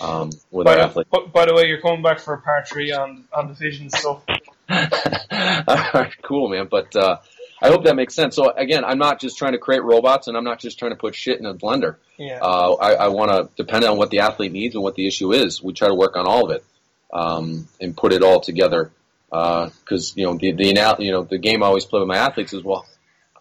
um, 0.02 0.32
with 0.52 0.66
by, 0.66 0.78
our 0.78 0.86
athletes. 0.86 1.10
By 1.34 1.46
the 1.46 1.54
way, 1.54 1.66
you're 1.68 1.82
coming 1.82 2.02
back 2.02 2.20
for 2.20 2.34
a 2.34 2.42
part 2.42 2.68
three 2.68 2.92
on 2.92 3.26
on 3.34 3.48
the 3.48 3.54
vision 3.54 3.90
stuff. 3.90 4.24
right, 4.70 6.14
cool, 6.22 6.50
man. 6.50 6.68
But 6.70 6.96
uh, 6.96 7.18
I 7.62 7.68
hope 7.68 7.84
that 7.84 7.96
makes 7.96 8.14
sense. 8.14 8.36
So 8.36 8.52
again, 8.52 8.86
I'm 8.86 9.00
not 9.00 9.20
just 9.20 9.38
trying 9.38 9.54
to 9.54 9.58
create 9.58 9.84
robots, 9.84 10.28
and 10.28 10.38
I'm 10.38 10.44
not 10.44 10.60
just 10.60 10.80
trying 10.80 10.92
to 10.92 10.98
put 10.98 11.16
shit 11.16 11.40
in 11.40 11.46
a 11.46 11.54
blender. 11.54 11.96
Yeah. 12.18 12.40
Uh, 12.42 12.76
I, 12.76 12.94
I 12.94 13.08
want 13.10 13.32
to 13.32 13.50
depend 13.62 13.84
on 13.84 13.98
what 13.98 14.10
the 14.12 14.20
athlete 14.20 14.52
needs 14.52 14.76
and 14.76 14.84
what 14.84 14.96
the 14.96 15.08
issue 15.08 15.34
is. 15.34 15.62
We 15.62 15.74
try 15.74 15.88
to 15.88 15.96
work 15.96 16.16
on 16.16 16.26
all 16.26 16.50
of 16.50 16.52
it 16.56 16.64
um, 17.12 17.68
and 17.82 17.96
put 17.96 18.14
it 18.14 18.24
all 18.24 18.40
together. 18.40 18.92
Because 19.30 20.12
uh, 20.12 20.14
you 20.16 20.26
know 20.26 20.38
the 20.38 20.52
the 20.52 20.96
you 21.00 21.12
know 21.12 21.24
the 21.24 21.38
game 21.38 21.64
I 21.64 21.68
always 21.68 21.86
play 21.86 22.00
with 22.00 22.08
my 22.08 22.18
athletes 22.18 22.54
is 22.54 22.64
well 22.64 22.86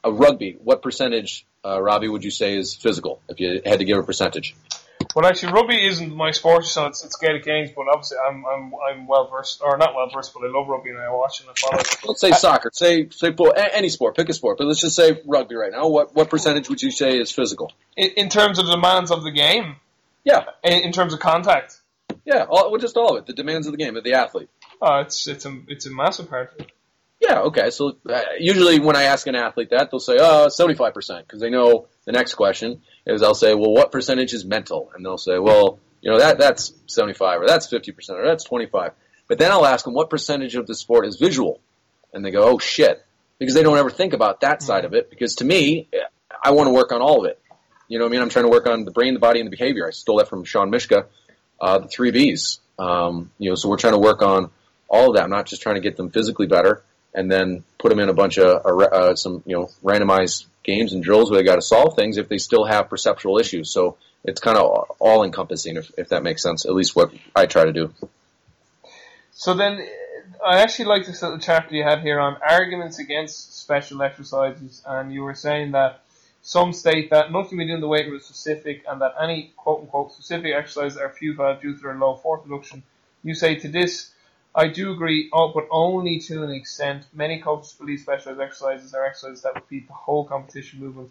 rugby, 0.05 0.59
what 0.63 0.83
percentage, 0.83 1.47
uh, 1.65 1.81
Robbie, 1.81 2.09
would 2.09 2.25
you 2.25 2.31
say 2.31 2.57
is 2.57 2.75
physical? 2.75 3.21
If 3.29 3.41
you 3.41 3.61
had 3.65 3.79
to 3.79 3.85
give 3.85 3.99
a 3.99 4.03
percentage. 4.03 4.55
Well, 5.15 5.27
actually, 5.27 5.53
rugby 5.53 5.85
isn't 5.87 6.15
my 6.15 6.33
sport, 6.33 6.65
so 6.67 6.87
it's, 6.87 7.05
it's 7.05 7.17
Gaelic 7.17 7.45
games. 7.45 7.71
But 7.75 7.87
obviously, 7.89 8.19
I'm 8.19 8.45
I'm 8.45 8.73
I'm 8.75 9.07
well 9.07 9.29
versed, 9.29 9.61
or 9.63 9.77
not 9.79 9.95
well 9.95 10.09
versed, 10.13 10.35
but 10.35 10.45
I 10.45 10.51
love 10.51 10.69
rugby 10.69 10.91
and 10.91 10.99
I 10.99 11.11
watch 11.11 11.41
and 11.41 11.49
I 11.49 11.55
follow. 11.57 11.81
it. 11.81 11.97
Let's 12.05 12.21
say 12.21 12.33
soccer. 12.33 12.71
Say 12.73 13.09
say 13.09 13.29
football, 13.29 13.53
a- 13.57 13.75
any 13.75 13.89
sport. 13.89 14.17
Pick 14.17 14.29
a 14.29 14.35
sport, 14.35 14.59
but 14.59 14.67
let's 14.67 14.81
just 14.81 14.97
say 14.97 15.21
rugby 15.25 15.55
right 15.55 15.73
now. 15.73 15.89
What 15.89 16.15
what 16.15 16.29
percentage 16.29 16.69
would 16.69 16.83
you 16.83 16.91
say 16.91 17.19
is 17.19 17.33
physical? 17.33 17.73
In, 17.97 18.11
in 18.17 18.29
terms 18.29 18.59
of 18.59 18.67
the 18.67 18.73
demands 18.75 19.11
of 19.11 19.23
the 19.23 19.31
game, 19.31 19.77
Yeah, 20.25 20.45
in, 20.63 20.83
in 20.85 20.93
terms 20.93 21.15
of 21.15 21.21
contact, 21.21 21.81
yeah. 22.25 22.45
All, 22.49 22.71
well, 22.71 22.81
just 22.81 22.97
all 22.97 23.17
of 23.17 23.23
it. 23.23 23.27
The 23.27 23.33
demands 23.33 23.67
of 23.67 23.73
the 23.73 23.79
game 23.79 23.97
of 23.97 24.05
the 24.05 24.15
athlete. 24.15 24.51
Oh, 24.81 25.01
it's 25.01 25.27
it's 25.29 25.45
a 25.47 25.59
it's 25.69 25.87
a 25.87 25.91
massive 25.91 26.29
part. 26.29 26.73
Yeah, 27.21 27.41
okay. 27.43 27.71
So 27.71 27.97
uh, 28.09 28.21
usually 28.39 28.79
when 28.79 28.97
I 28.97 29.05
ask 29.05 29.27
an 29.27 29.35
athlete 29.35 29.71
that, 29.71 29.91
they'll 29.91 29.99
say, 29.99 30.17
"Oh, 30.21 30.47
75%," 30.49 31.19
because 31.19 31.41
they 31.41 31.51
know 31.51 31.87
the 32.05 32.13
next 32.13 32.35
question 32.35 32.83
is 33.07 33.23
I'll 33.23 33.35
say, 33.35 33.55
"Well, 33.55 33.73
what 33.73 33.91
percentage 33.91 34.33
is 34.33 34.45
mental?" 34.45 34.91
And 34.95 35.05
they'll 35.05 35.19
say, 35.19 35.39
"Well, 35.39 35.81
you 36.01 36.11
know, 36.11 36.19
that 36.19 36.39
that's 36.39 36.73
75 36.87 37.43
or 37.43 37.47
that's 37.47 37.67
50% 37.67 38.11
or 38.11 38.25
that's 38.25 38.45
25." 38.45 38.93
But 39.27 39.39
then 39.39 39.51
I'll 39.51 39.67
ask 39.67 39.85
them, 39.85 39.95
"What 39.95 40.11
percentage 40.11 40.55
of 40.55 40.67
the 40.67 40.75
sport 40.75 41.07
is 41.07 41.17
visual?" 41.17 41.61
And 42.13 42.25
they 42.25 42.31
go, 42.31 42.45
"Oh 42.45 42.59
shit." 42.59 43.05
Because 43.39 43.55
they 43.55 43.63
don't 43.63 43.79
ever 43.79 43.91
think 43.91 44.15
about 44.15 44.41
that 44.41 44.63
side 44.63 44.85
of 44.85 44.95
it 44.95 45.11
because 45.11 45.37
to 45.37 45.45
me, 45.45 45.87
I 46.43 46.51
want 46.51 46.67
to 46.67 46.73
work 46.73 46.91
on 46.91 47.01
all 47.01 47.25
of 47.25 47.31
it. 47.31 47.41
You 47.87 47.99
know 47.99 48.05
what 48.05 48.11
I 48.11 48.13
mean? 48.13 48.21
I'm 48.21 48.29
trying 48.29 48.47
to 48.47 48.51
work 48.51 48.67
on 48.67 48.85
the 48.85 48.91
brain, 48.91 49.15
the 49.15 49.21
body, 49.21 49.41
and 49.41 49.47
the 49.47 49.51
behavior. 49.51 49.87
I 49.87 49.93
stole 49.93 50.19
that 50.19 50.29
from 50.29 50.45
Sean 50.45 50.71
Mishka, 50.71 51.07
uh, 51.61 51.79
the 51.79 51.89
three 51.89 52.11
Bs. 52.11 52.59
Um, 52.79 53.31
you 53.39 53.49
know, 53.49 53.55
so 53.55 53.69
we're 53.69 53.77
trying 53.77 53.95
to 53.95 53.99
work 53.99 54.23
on 54.23 54.51
all 54.89 55.11
of 55.11 55.17
that. 55.17 55.25
I'm 55.25 55.31
not 55.31 55.47
just 55.47 55.63
trying 55.63 55.77
to 55.77 55.81
get 55.81 55.97
them 55.97 56.11
physically 56.11 56.47
better 56.47 56.83
and 57.15 57.31
then 57.31 57.65
put 57.79 57.89
them 57.91 57.99
in 57.99 58.09
a 58.09 58.15
bunch 58.15 58.39
of 58.39 58.65
uh, 58.65 58.85
uh, 58.85 59.15
some 59.15 59.43
you 59.47 59.57
know 59.57 59.71
randomized 59.83 60.47
games 60.63 60.93
and 60.93 61.03
drills 61.03 61.31
where 61.31 61.41
they 61.41 61.45
got 61.45 61.57
to 61.57 61.63
solve 61.63 61.97
things 61.97 62.17
if 62.17 62.29
they 62.29 62.39
still 62.39 62.65
have 62.65 62.89
perceptual 62.91 63.39
issues. 63.39 63.73
So 63.73 63.97
it's 64.25 64.41
kind 64.41 64.59
of 64.59 64.91
all 64.99 65.25
encompassing, 65.25 65.77
if, 65.77 65.91
if 65.97 66.11
that 66.11 66.23
makes 66.23 66.43
sense. 66.43 66.67
At 66.67 66.75
least 66.75 66.95
what 66.95 67.13
I 67.35 67.47
try 67.47 67.65
to 67.65 67.73
do. 67.73 67.93
So 69.33 69.55
then, 69.55 69.87
I 70.45 70.61
actually 70.61 70.87
like 70.87 71.07
this 71.07 71.23
little 71.23 71.39
chapter 71.39 71.75
you 71.75 71.85
have 71.85 72.03
here 72.03 72.21
on 72.21 72.37
arguments 72.47 72.99
against 72.99 73.59
special 73.59 74.03
exercises, 74.03 74.83
and 74.87 75.13
you 75.13 75.23
were 75.23 75.35
saying 75.35 75.73
that 75.73 76.03
some 76.43 76.73
state 76.73 77.11
that 77.11 77.33
nothing 77.33 77.59
we 77.59 77.67
do 77.67 77.75
in 77.75 77.81
the 77.81 77.89
weight 77.89 78.07
room 78.07 78.17
is 78.17 78.25
specific, 78.25 78.83
and 78.89 79.01
that 79.01 79.15
any 79.21 79.53
quote 79.57 79.81
unquote 79.81 80.13
specific 80.13 80.53
exercises 80.55 80.99
are 80.99 81.11
futile 81.11 81.57
due 81.61 81.75
to 81.75 81.81
their 81.81 81.95
low 81.95 82.17
force 82.17 82.43
reduction. 82.47 82.83
You 83.23 83.35
say 83.35 83.57
to 83.57 83.69
this, 83.69 84.11
I 84.59 84.67
do 84.67 84.91
agree, 84.91 85.29
oh, 85.33 85.53
but 85.55 85.69
only 85.71 86.19
to 86.19 86.43
an 86.43 86.51
extent. 86.51 87.05
Many 87.15 87.41
coaches 87.41 87.73
believe 87.75 88.01
specialized 88.01 88.41
exercises 88.41 88.93
are 88.93 89.07
exercises 89.07 89.43
that 89.43 89.55
repeat 89.55 89.87
the 89.87 89.95
whole 89.95 90.25
competition 90.25 90.81
movement, 90.81 91.11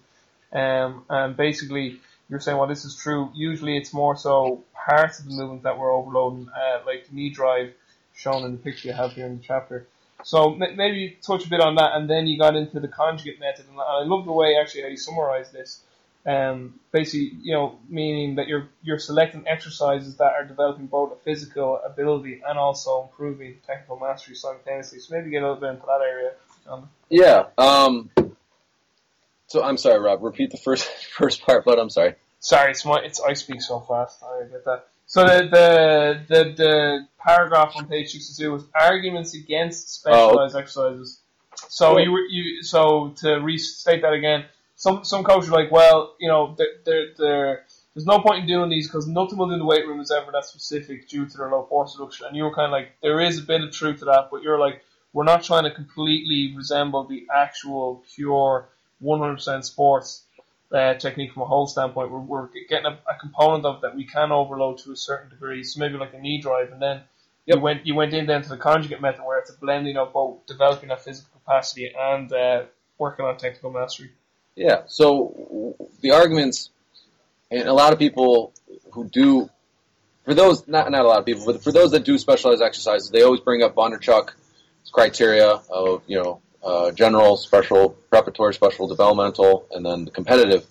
um, 0.52 1.06
and 1.10 1.38
basically 1.38 2.02
you're 2.28 2.42
saying, 2.42 2.58
well, 2.58 2.68
this 2.68 2.84
is 2.84 2.98
true. 2.98 3.32
Usually, 3.34 3.78
it's 3.78 3.94
more 3.94 4.18
so 4.18 4.66
parts 4.74 5.20
of 5.20 5.30
the 5.30 5.32
movement 5.32 5.64
that 5.64 5.80
we're 5.80 5.94
overloading, 5.94 6.50
uh, 6.50 6.80
like 6.86 7.12
knee 7.14 7.30
drive, 7.30 7.74
shown 8.14 8.44
in 8.44 8.52
the 8.52 8.58
picture 8.58 8.90
you 8.90 8.94
have 8.94 9.14
here 9.14 9.26
in 9.26 9.38
the 9.38 9.44
chapter. 9.44 9.88
So 10.24 10.50
maybe 10.56 11.18
touch 11.26 11.46
a 11.46 11.50
bit 11.50 11.62
on 11.62 11.76
that, 11.76 11.92
and 11.96 12.10
then 12.10 12.28
you 12.28 12.38
got 12.38 12.58
into 12.58 12.82
the 12.82 12.90
conjugate 12.90 13.40
method, 13.40 13.66
and 13.70 13.80
I 13.80 14.04
love 14.04 14.26
the 14.26 14.34
way 14.34 14.58
actually 14.60 14.82
how 14.82 14.90
you 14.90 14.98
summarize 14.98 15.52
this. 15.52 15.84
Um, 16.28 16.82
basically, 16.92 17.32
you 17.42 17.54
know, 17.54 17.80
meaning 17.88 18.36
that 18.36 18.48
you're 18.50 18.68
you're 18.84 19.00
selecting 19.00 19.48
exercises 19.48 20.18
that 20.18 20.34
are 20.34 20.44
developing 20.44 20.88
both 20.88 21.14
a 21.14 21.16
physical 21.24 21.80
ability 21.86 22.42
and 22.46 22.60
also 22.60 23.04
improving 23.04 23.56
technical 23.66 23.98
mastery 23.98 24.36
simultaneously. 24.36 25.00
So 25.00 25.16
maybe 25.16 25.30
get 25.30 25.42
a 25.42 25.48
little 25.48 25.62
bit 25.62 25.70
into 25.70 25.86
that 25.86 26.02
area. 26.02 26.32
John. 26.66 26.90
Yeah. 27.10 27.46
Um, 27.58 28.10
so 29.48 29.64
I'm 29.64 29.78
sorry, 29.78 30.00
Rob. 30.00 30.22
Repeat 30.22 30.52
the 30.52 30.58
first 30.58 30.86
first 31.18 31.42
part, 31.44 31.64
but 31.64 31.80
I'm 31.80 31.90
sorry. 31.90 32.16
Sorry, 32.40 32.72
it's 32.72 32.86
my 32.86 33.00
it's 33.04 33.22
I 33.22 33.34
speak 33.34 33.62
so 33.62 33.80
fast. 33.80 34.22
I 34.22 34.44
get 34.52 34.66
that. 34.66 34.88
So 35.06 35.24
the 35.24 35.48
the 35.50 36.26
the, 36.28 36.54
the 36.58 37.08
paragraph 37.20 37.74
on 37.78 37.88
page 37.88 38.12
sixty 38.12 38.44
two 38.44 38.52
was 38.52 38.66
arguments 38.78 39.34
against 39.34 39.94
specialized 39.94 40.56
exercises. 40.58 41.22
So 41.70 41.92
Cool. 41.92 42.02
you 42.02 42.12
were 42.12 42.26
you 42.30 42.64
so 42.64 43.14
to 43.22 43.36
restate 43.36 44.02
that 44.02 44.14
again. 44.14 44.46
Some 44.78 45.04
some 45.04 45.24
coaches 45.24 45.50
are 45.50 45.54
like, 45.54 45.72
well, 45.72 46.16
you 46.20 46.30
know, 46.30 46.56
there 46.58 46.68
there 46.86 47.06
there 47.18 47.66
there's 47.94 48.06
no 48.06 48.20
point 48.20 48.42
in 48.42 48.48
doing 48.48 48.70
these 48.70 48.88
because 48.88 49.08
nothing 49.08 49.40
within 49.40 49.60
the 49.60 49.66
weight 49.66 49.88
room 49.88 50.00
is 50.00 50.12
ever 50.12 50.32
that 50.32 50.46
specific 50.46 51.10
due 51.10 51.26
to 51.26 51.38
their 51.38 51.50
low 51.50 51.66
force 51.66 51.98
reduction. 51.98 52.28
And 52.28 52.36
you 52.38 52.44
were 52.44 52.54
kind 52.54 52.68
of 52.68 52.72
like, 52.72 52.90
there 53.02 53.20
is 53.20 53.40
a 53.40 53.42
bit 53.42 53.64
of 53.64 53.72
truth 53.72 54.00
to 54.00 54.06
that, 54.06 54.30
but 54.32 54.44
you're 54.44 54.60
like, 54.60 54.84
we're 55.14 55.24
not 55.24 55.44
trying 55.44 55.64
to 55.64 55.72
completely 55.72 56.54
resemble 56.56 57.06
the 57.06 57.26
actual 57.36 58.04
pure 58.16 58.70
100% 59.04 59.64
sports 59.64 60.26
uh, 60.72 60.94
technique 60.94 61.32
from 61.34 61.42
a 61.42 61.46
whole 61.46 61.66
standpoint. 61.66 62.12
We're, 62.12 62.20
we're 62.20 62.50
getting 62.70 62.86
a, 62.86 63.00
a 63.10 63.18
component 63.20 63.66
of 63.66 63.82
that 63.82 63.96
we 63.96 64.06
can 64.06 64.32
overload 64.32 64.78
to 64.80 64.92
a 64.92 64.96
certain 64.96 65.32
degree. 65.32 65.64
So 65.64 65.80
maybe 65.80 65.98
like 65.98 66.14
a 66.14 66.20
knee 66.20 66.40
drive, 66.40 66.72
and 66.72 66.80
then 66.80 67.02
Yep. 67.48 67.56
you 67.56 67.62
went 67.62 67.86
you 67.88 67.96
went 67.96 68.14
in 68.14 68.26
then 68.26 68.42
to 68.42 68.50
the 68.50 68.58
conjugate 68.58 69.02
method 69.02 69.24
where 69.24 69.40
it's 69.40 69.50
a 69.50 69.58
blending 69.58 69.96
of 69.96 70.12
both 70.12 70.46
developing 70.46 70.90
that 70.90 71.02
physical 71.02 71.32
capacity 71.40 71.94
and 71.98 72.32
uh, 72.34 72.66
working 72.98 73.26
on 73.26 73.38
technical 73.38 73.72
mastery. 73.72 74.12
Yeah. 74.58 74.82
So 74.88 75.76
the 76.02 76.12
arguments, 76.12 76.72
and 77.52 77.70
a 77.70 77.74
lot 77.74 77.94
of 77.94 78.00
people 78.00 78.54
who 78.92 79.08
do, 79.08 79.50
for 80.26 80.34
those 80.34 80.68
not 80.68 80.90
not 80.92 81.06
a 81.06 81.08
lot 81.08 81.20
of 81.20 81.26
people, 81.26 81.46
but 81.46 81.64
for 81.64 81.72
those 81.72 81.92
that 81.92 82.04
do 82.04 82.18
specialized 82.18 82.64
exercises, 82.64 83.12
they 83.12 83.22
always 83.22 83.40
bring 83.40 83.62
up 83.62 83.76
Bondarchuk's 83.76 84.34
criteria 84.92 85.62
of 85.70 86.02
you 86.08 86.18
know 86.18 86.42
uh, 86.64 86.92
general, 86.92 87.38
special, 87.38 87.92
preparatory, 88.10 88.54
special, 88.56 88.88
developmental, 88.88 89.68
and 89.72 89.86
then 89.86 90.06
the 90.06 90.12
competitive. 90.12 90.66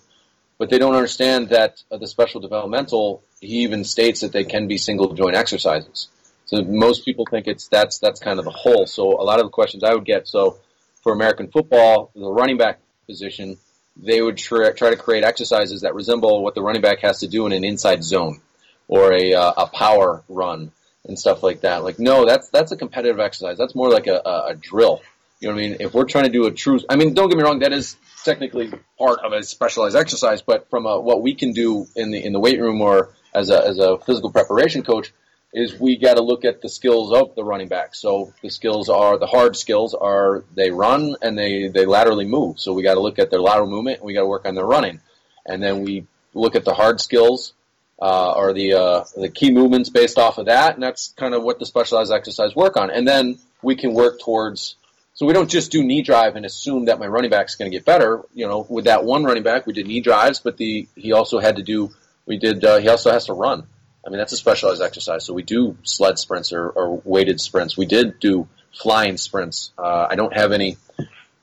But 0.57 0.69
they 0.69 0.79
don't 0.79 0.95
understand 0.95 1.49
that 1.49 1.81
uh, 1.89 1.97
the 1.97 2.07
special 2.07 2.41
developmental, 2.41 3.23
he 3.39 3.59
even 3.59 3.85
states 3.85 4.19
that 4.19 4.33
they 4.33 4.43
can 4.43 4.67
be 4.67 4.77
single 4.77 5.13
joint 5.13 5.37
exercises. 5.37 6.09
So 6.45 6.61
most 6.61 7.05
people 7.05 7.25
think 7.31 7.47
it's 7.47 7.69
that's 7.69 7.99
that's 7.99 8.19
kind 8.19 8.37
of 8.37 8.43
the 8.43 8.51
whole. 8.51 8.85
So 8.85 9.13
a 9.13 9.23
lot 9.23 9.39
of 9.39 9.45
the 9.45 9.49
questions 9.49 9.85
I 9.85 9.93
would 9.93 10.05
get, 10.05 10.27
so 10.27 10.57
for 11.03 11.13
American 11.13 11.47
football, 11.47 12.11
the 12.13 12.29
running 12.29 12.57
back 12.57 12.79
position, 13.05 13.57
they 13.99 14.21
would 14.21 14.37
try, 14.37 14.71
try 14.71 14.89
to 14.89 14.95
create 14.95 15.23
exercises 15.23 15.81
that 15.81 15.95
resemble 15.95 16.43
what 16.43 16.55
the 16.55 16.61
running 16.61 16.81
back 16.81 16.99
has 16.99 17.19
to 17.19 17.27
do 17.27 17.45
in 17.45 17.51
an 17.51 17.63
inside 17.63 18.03
zone 18.03 18.41
or 18.87 19.13
a, 19.13 19.33
uh, 19.33 19.53
a 19.57 19.67
power 19.67 20.23
run 20.29 20.71
and 21.05 21.17
stuff 21.17 21.43
like 21.43 21.61
that. 21.61 21.83
Like, 21.83 21.99
no, 21.99 22.25
that's 22.25 22.49
that's 22.49 22.71
a 22.71 22.77
competitive 22.77 23.19
exercise. 23.19 23.57
That's 23.57 23.75
more 23.75 23.89
like 23.89 24.07
a, 24.07 24.21
a, 24.25 24.45
a 24.49 24.55
drill. 24.55 25.01
You 25.39 25.49
know 25.49 25.55
what 25.55 25.63
I 25.63 25.67
mean? 25.67 25.77
If 25.79 25.93
we're 25.93 26.05
trying 26.05 26.25
to 26.25 26.31
do 26.31 26.45
a 26.47 26.51
true, 26.51 26.79
I 26.89 26.95
mean, 26.95 27.13
don't 27.13 27.29
get 27.29 27.37
me 27.37 27.43
wrong, 27.43 27.59
that 27.59 27.73
is 27.73 27.95
technically 28.23 28.71
part 28.97 29.19
of 29.19 29.33
a 29.33 29.43
specialized 29.43 29.95
exercise. 29.95 30.41
But 30.41 30.69
from 30.69 30.85
a, 30.85 30.99
what 30.99 31.21
we 31.21 31.35
can 31.35 31.53
do 31.53 31.87
in 31.95 32.11
the 32.11 32.23
in 32.23 32.33
the 32.33 32.39
weight 32.39 32.59
room 32.59 32.81
or 32.81 33.13
as 33.33 33.49
a 33.49 33.65
as 33.65 33.79
a 33.79 33.97
physical 33.99 34.31
preparation 34.31 34.83
coach, 34.83 35.13
is 35.57 35.79
we 35.79 35.97
got 35.97 36.15
to 36.15 36.21
look 36.21 36.45
at 36.45 36.61
the 36.61 36.69
skills 36.69 37.11
of 37.11 37.33
the 37.35 37.43
running 37.43 37.67
back. 37.67 37.95
So 37.95 38.33
the 38.43 38.49
skills 38.49 38.89
are 38.89 39.17
the 39.17 39.25
hard 39.25 39.55
skills 39.55 39.95
are 39.95 40.43
they 40.53 40.69
run 40.69 41.15
and 41.21 41.37
they 41.37 41.67
they 41.67 41.85
laterally 41.85 42.25
move. 42.25 42.59
So 42.59 42.73
we 42.73 42.83
got 42.83 42.93
to 42.93 42.99
look 42.99 43.17
at 43.17 43.31
their 43.31 43.41
lateral 43.41 43.69
movement 43.69 43.99
and 43.99 44.05
we 44.05 44.13
got 44.13 44.21
to 44.21 44.27
work 44.27 44.45
on 44.45 44.55
their 44.55 44.65
running, 44.65 45.01
and 45.45 45.61
then 45.61 45.83
we 45.83 46.05
look 46.33 46.55
at 46.55 46.63
the 46.63 46.73
hard 46.73 47.01
skills 47.01 47.53
uh, 47.99 48.33
or 48.33 48.53
the 48.53 48.73
uh, 48.73 49.03
the 49.15 49.29
key 49.29 49.51
movements 49.51 49.89
based 49.89 50.17
off 50.17 50.37
of 50.37 50.45
that, 50.45 50.75
and 50.75 50.83
that's 50.83 51.13
kind 51.17 51.33
of 51.33 51.43
what 51.43 51.59
the 51.59 51.65
specialized 51.65 52.11
exercise 52.11 52.55
work 52.55 52.77
on. 52.77 52.91
And 52.91 53.07
then 53.07 53.39
we 53.61 53.75
can 53.75 53.93
work 53.93 54.19
towards. 54.19 54.75
So 55.13 55.25
we 55.25 55.33
don't 55.33 55.49
just 55.49 55.71
do 55.71 55.83
knee 55.83 56.03
drive 56.03 56.35
and 56.35 56.45
assume 56.45 56.85
that 56.85 56.99
my 56.99 57.07
running 57.07 57.31
back 57.31 57.47
is 57.47 57.55
going 57.55 57.71
to 57.71 57.75
get 57.75 57.85
better. 57.85 58.21
You 58.35 58.47
know, 58.47 58.67
with 58.69 58.85
that 58.85 59.03
one 59.03 59.23
running 59.23 59.41
back, 59.41 59.65
we 59.65 59.73
did 59.73 59.87
knee 59.87 60.01
drives, 60.01 60.39
but 60.39 60.57
the 60.57 60.87
he 60.95 61.13
also 61.13 61.39
had 61.39 61.55
to 61.55 61.63
do. 61.63 61.89
We 62.27 62.37
did. 62.37 62.63
Uh, 62.63 62.77
he 62.77 62.87
also 62.87 63.11
has 63.11 63.25
to 63.25 63.33
run. 63.33 63.65
I 64.07 64.09
mean, 64.09 64.19
that's 64.19 64.31
a 64.31 64.37
specialized 64.37 64.81
exercise. 64.81 65.25
So 65.25 65.33
we 65.33 65.43
do 65.43 65.77
sled 65.83 66.17
sprints 66.17 66.53
or, 66.53 66.69
or 66.69 67.01
weighted 67.03 67.41
sprints. 67.41 67.75
We 67.75 67.85
did 67.85 68.19
do 68.19 68.47
flying 68.73 69.17
sprints. 69.17 69.73
Uh, 69.77 70.07
I 70.09 70.15
don't 70.15 70.33
have 70.33 70.53
any 70.53 70.77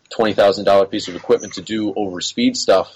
twenty 0.09 0.33
thousand 0.33 0.65
dollar 0.65 0.87
piece 0.87 1.07
of 1.07 1.15
equipment 1.15 1.55
to 1.55 1.63
do 1.63 1.93
over 1.95 2.23
speed 2.23 2.57
stuff. 2.57 2.91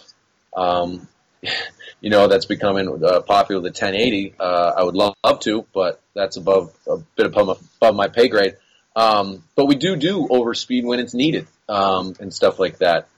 Um, 0.57 1.07
you 2.01 2.09
know, 2.09 2.29
that's 2.29 2.47
becoming 2.47 3.05
uh, 3.05 3.21
popular. 3.21 3.61
The 3.61 3.69
1080. 3.69 4.35
Uh, 4.41 4.73
I 4.79 4.83
would 4.85 4.95
love, 4.95 5.15
love 5.23 5.41
to, 5.41 5.67
but 5.75 6.01
that's 6.15 6.39
above 6.39 6.73
a 6.89 6.97
bit 7.17 7.27
above 7.27 7.49
my, 7.49 7.55
above 7.77 7.95
my 7.95 8.09
pay 8.09 8.29
grade. 8.29 8.57
Um, 8.97 9.45
but 9.55 9.67
we 9.67 9.75
do 9.75 9.97
do 9.97 10.29
over 10.31 10.55
speed 10.55 10.87
when 10.87 10.99
it's 10.99 11.13
needed 11.13 11.47
um, 11.69 12.15
and 12.21 12.33
stuff 12.33 12.59
like 12.59 12.79
that. 12.79 13.09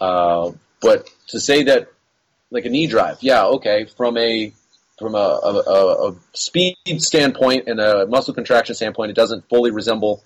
Uh, 0.00 0.52
but 0.80 1.10
to 1.28 1.40
say 1.40 1.64
that 1.64 1.88
like 2.52 2.66
a 2.66 2.70
knee 2.70 2.86
drive, 2.86 3.18
yeah, 3.20 3.46
okay, 3.46 3.86
from 3.96 4.16
a 4.16 4.52
from 4.98 5.14
a, 5.14 5.18
a, 5.18 6.08
a, 6.08 6.14
speed 6.32 6.76
standpoint 6.98 7.68
and 7.68 7.80
a 7.80 8.06
muscle 8.06 8.34
contraction 8.34 8.74
standpoint, 8.74 9.10
it 9.10 9.14
doesn't 9.14 9.48
fully 9.48 9.70
resemble 9.70 10.22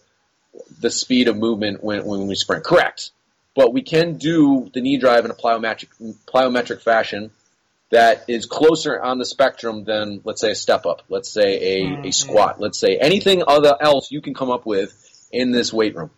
the 0.81 0.91
speed 0.91 1.29
of 1.29 1.37
movement 1.37 1.83
when, 1.83 2.05
when 2.05 2.27
we 2.27 2.35
sprint. 2.35 2.65
Correct. 2.65 3.11
But 3.55 3.73
we 3.73 3.83
can 3.83 4.17
do 4.17 4.71
the 4.73 4.81
knee 4.81 4.97
drive 4.97 5.25
in 5.25 5.31
a 5.31 5.35
plyometric, 5.35 5.89
plyometric 6.27 6.81
fashion 6.81 7.31
that 7.91 8.25
is 8.29 8.47
closer 8.47 9.01
on 9.01 9.19
the 9.19 9.27
spectrum 9.27 9.85
than, 9.85 10.23
let's 10.25 10.41
say, 10.41 10.53
a 10.53 10.55
step 10.55 10.87
up, 10.87 11.03
let's 11.11 11.29
say 11.29 11.81
a, 11.81 11.85
Mhm. 11.85 12.09
a 12.09 12.13
squat, 12.13 12.59
let's 12.59 12.79
say 12.79 12.97
anything 12.97 13.43
other 13.47 13.77
else 13.79 14.11
you 14.11 14.23
can 14.23 14.33
come 14.33 14.51
up 14.51 14.65
with 14.65 15.29
in 15.31 15.51
this 15.51 15.73
weight 15.73 15.95
room. 15.95 16.11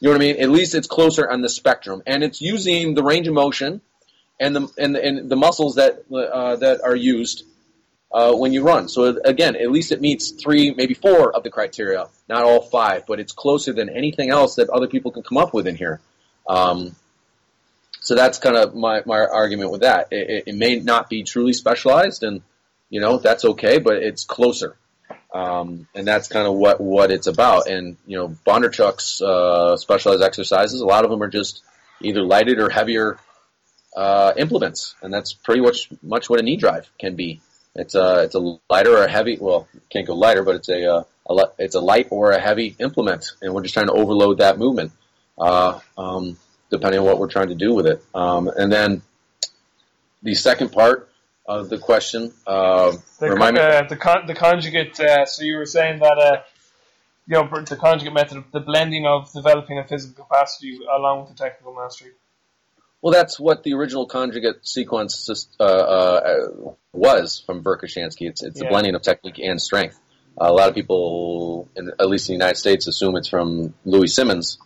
You 0.00 0.08
know 0.08 0.12
what 0.14 0.22
I 0.22 0.24
mean? 0.24 0.36
At 0.40 0.48
least 0.48 0.74
it's 0.74 0.86
closer 0.86 1.30
on 1.30 1.42
the 1.42 1.50
spectrum, 1.50 2.02
and 2.06 2.24
it's 2.24 2.40
using 2.40 2.94
the 2.94 3.02
range 3.02 3.28
of 3.28 3.34
motion 3.34 3.82
and 4.38 4.56
the 4.56 4.68
and 4.78 4.94
the, 4.94 5.04
and 5.04 5.28
the 5.28 5.36
muscles 5.36 5.74
that 5.74 6.04
uh, 6.10 6.56
that 6.56 6.80
are 6.82 6.96
used 6.96 7.44
uh, 8.12 8.34
when 8.34 8.52
you 8.52 8.62
run. 8.62 8.88
So 8.88 9.18
again, 9.24 9.56
at 9.56 9.70
least 9.70 9.92
it 9.92 10.00
meets 10.00 10.30
three, 10.30 10.72
maybe 10.72 10.94
four 10.94 11.34
of 11.34 11.42
the 11.42 11.50
criteria, 11.50 12.08
not 12.28 12.44
all 12.44 12.60
five, 12.60 13.06
but 13.06 13.20
it's 13.20 13.32
closer 13.32 13.72
than 13.72 13.88
anything 13.88 14.30
else 14.30 14.56
that 14.56 14.68
other 14.70 14.88
people 14.88 15.12
can 15.12 15.22
come 15.22 15.38
up 15.38 15.54
with 15.54 15.66
in 15.66 15.76
here. 15.76 16.00
Um, 16.48 16.96
so 18.00 18.14
that's 18.14 18.38
kind 18.38 18.56
of 18.56 18.74
my, 18.74 19.02
my 19.06 19.20
argument 19.20 19.70
with 19.70 19.82
that. 19.82 20.08
It, 20.10 20.44
it, 20.46 20.54
may 20.54 20.76
not 20.76 21.08
be 21.08 21.22
truly 21.22 21.52
specialized, 21.52 22.22
and 22.22 22.42
you 22.88 23.00
know 23.00 23.18
that's 23.18 23.44
okay, 23.44 23.78
but 23.78 23.96
it's 23.96 24.24
closer, 24.24 24.74
um, 25.32 25.86
and 25.94 26.06
that's 26.06 26.26
kind 26.26 26.46
of 26.46 26.54
what 26.54 26.80
what 26.80 27.10
it's 27.10 27.26
about. 27.26 27.68
And 27.68 27.98
you 28.06 28.16
know, 28.16 28.28
Bondarchuk's 28.46 29.20
uh, 29.20 29.76
specialized 29.76 30.22
exercises, 30.22 30.80
a 30.80 30.86
lot 30.86 31.04
of 31.04 31.10
them 31.10 31.22
are 31.22 31.28
just 31.28 31.62
either 32.00 32.22
lighted 32.22 32.58
or 32.58 32.70
heavier 32.70 33.18
uh, 33.94 34.32
implements, 34.36 34.94
and 35.02 35.12
that's 35.12 35.34
pretty 35.34 35.60
much 35.60 35.90
much 36.02 36.30
what 36.30 36.40
a 36.40 36.42
knee 36.42 36.56
drive 36.56 36.90
can 36.98 37.16
be. 37.16 37.42
It's 37.74 37.94
a 37.94 38.24
it's 38.24 38.34
a 38.34 38.58
lighter 38.68 38.96
or 38.96 39.04
a 39.04 39.10
heavy. 39.10 39.38
Well, 39.40 39.68
can't 39.90 40.06
go 40.06 40.14
lighter, 40.14 40.42
but 40.42 40.56
it's 40.56 40.68
a, 40.68 40.92
uh, 40.92 41.02
a, 41.28 41.44
it's 41.58 41.76
a 41.76 41.80
light 41.80 42.08
or 42.10 42.32
a 42.32 42.40
heavy 42.40 42.74
implement, 42.78 43.32
and 43.40 43.54
we're 43.54 43.62
just 43.62 43.74
trying 43.74 43.86
to 43.86 43.92
overload 43.92 44.38
that 44.38 44.58
movement, 44.58 44.92
uh, 45.38 45.78
um, 45.96 46.36
depending 46.70 47.00
on 47.00 47.06
what 47.06 47.18
we're 47.18 47.30
trying 47.30 47.48
to 47.48 47.54
do 47.54 47.72
with 47.74 47.86
it. 47.86 48.04
Um, 48.12 48.48
and 48.48 48.72
then 48.72 49.02
the 50.22 50.34
second 50.34 50.72
part 50.72 51.10
of 51.46 51.68
the 51.68 51.78
question, 51.78 52.32
uh, 52.46 52.96
the, 53.20 53.30
remind 53.30 53.54
me. 53.54 53.62
Uh, 53.62 53.82
the, 53.88 53.96
con- 53.96 54.26
the 54.26 54.34
conjugate. 54.34 54.98
Uh, 54.98 55.24
so 55.26 55.44
you 55.44 55.56
were 55.56 55.66
saying 55.66 56.00
that 56.00 56.18
uh, 56.18 56.42
you 57.28 57.34
know 57.34 57.62
the 57.62 57.76
conjugate 57.76 58.14
method, 58.14 58.42
the 58.52 58.60
blending 58.60 59.06
of 59.06 59.32
developing 59.32 59.78
a 59.78 59.86
physical 59.86 60.24
capacity 60.24 60.80
along 60.92 61.20
with 61.20 61.36
the 61.36 61.44
technical 61.44 61.72
mastery. 61.74 62.10
Well, 63.02 63.12
that's 63.12 63.40
what 63.40 63.62
the 63.62 63.74
original 63.74 64.06
conjugate 64.06 64.66
sequence 64.66 65.48
uh, 65.58 65.64
uh, 65.64 66.48
was 66.92 67.42
from 67.44 67.64
Verkhoshansky. 67.64 68.28
It's, 68.28 68.42
it's 68.42 68.60
yeah. 68.60 68.66
a 68.66 68.70
blending 68.70 68.94
of 68.94 69.02
technique 69.02 69.38
and 69.42 69.60
strength. 69.60 69.98
Uh, 70.38 70.48
a 70.48 70.52
lot 70.52 70.68
of 70.68 70.74
people, 70.74 71.68
in, 71.76 71.90
at 71.98 72.08
least 72.08 72.28
in 72.28 72.34
the 72.34 72.38
United 72.44 72.56
States, 72.58 72.86
assume 72.86 73.16
it's 73.16 73.28
from 73.28 73.74
Louie 73.84 74.06
Simmons, 74.06 74.58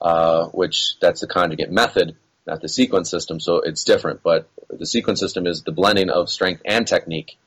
uh, 0.00 0.46
which 0.46 0.98
that's 1.00 1.20
the 1.20 1.26
conjugate 1.26 1.70
method, 1.70 2.16
not 2.46 2.62
the 2.62 2.68
sequence 2.68 3.10
system. 3.10 3.40
So 3.40 3.60
it's 3.60 3.84
different. 3.84 4.22
But 4.22 4.48
the 4.70 4.86
sequence 4.86 5.20
system 5.20 5.46
is 5.46 5.62
the 5.62 5.72
blending 5.72 6.08
of 6.08 6.30
strength 6.30 6.62
and 6.64 6.86
technique. 6.86 7.38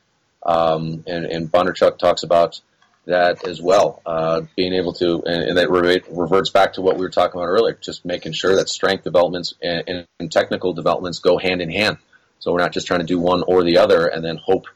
Um, 0.44 1.02
and, 1.08 1.26
and 1.26 1.50
Bondarchuk 1.50 1.98
talks 1.98 2.22
about 2.22 2.60
that 3.06 3.46
as 3.46 3.62
well. 3.62 4.02
Uh, 4.04 4.42
being 4.56 4.74
able 4.74 4.92
to, 4.94 5.22
and, 5.24 5.42
and 5.42 5.58
that 5.58 5.70
re- 5.70 6.02
reverts 6.10 6.50
back 6.50 6.74
to 6.74 6.82
what 6.82 6.96
we 6.96 7.02
were 7.02 7.10
talking 7.10 7.40
about 7.40 7.48
earlier, 7.48 7.78
just 7.80 8.04
making 8.04 8.32
sure 8.32 8.56
that 8.56 8.68
strength 8.68 9.04
developments 9.04 9.54
and, 9.62 10.06
and, 10.18 10.32
technical 10.32 10.72
developments 10.72 11.20
go 11.20 11.38
hand 11.38 11.62
in 11.62 11.70
hand. 11.70 11.98
So 12.40 12.52
we're 12.52 12.58
not 12.58 12.72
just 12.72 12.86
trying 12.86 13.00
to 13.00 13.06
do 13.06 13.18
one 13.18 13.42
or 13.46 13.62
the 13.62 13.78
other 13.78 14.06
and 14.06 14.24
then 14.24 14.36
hope 14.36 14.66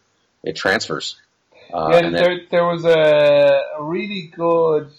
it 0.42 0.56
transfers. 0.56 1.16
Uh, 1.72 1.90
yeah, 1.92 2.00
there, 2.02 2.12
then, 2.12 2.46
there 2.50 2.64
was 2.64 2.84
a, 2.84 3.62
a, 3.78 3.82
really 3.82 4.32
good 4.34 4.90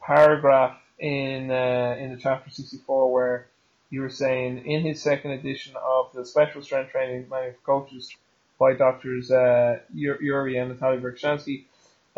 paragraph 0.00 0.76
in 0.98 1.50
uh, 1.50 1.96
in 1.98 2.12
the 2.12 2.18
chapter 2.20 2.50
64 2.50 3.12
where 3.12 3.46
you 3.90 4.02
were 4.02 4.10
saying 4.10 4.66
in 4.66 4.82
his 4.82 5.02
second 5.02 5.32
edition 5.32 5.74
of 5.76 6.12
the 6.14 6.24
special 6.24 6.62
strength 6.62 6.90
training 6.90 7.26
manual 7.30 7.54
for 7.64 7.80
coaches 7.80 8.14
by 8.58 8.74
doctors 8.74 9.30
uh, 9.30 9.78
Yuri 9.94 10.56
and 10.56 10.70
Natalia 10.70 11.00
Verkhoshansky, 11.00 11.64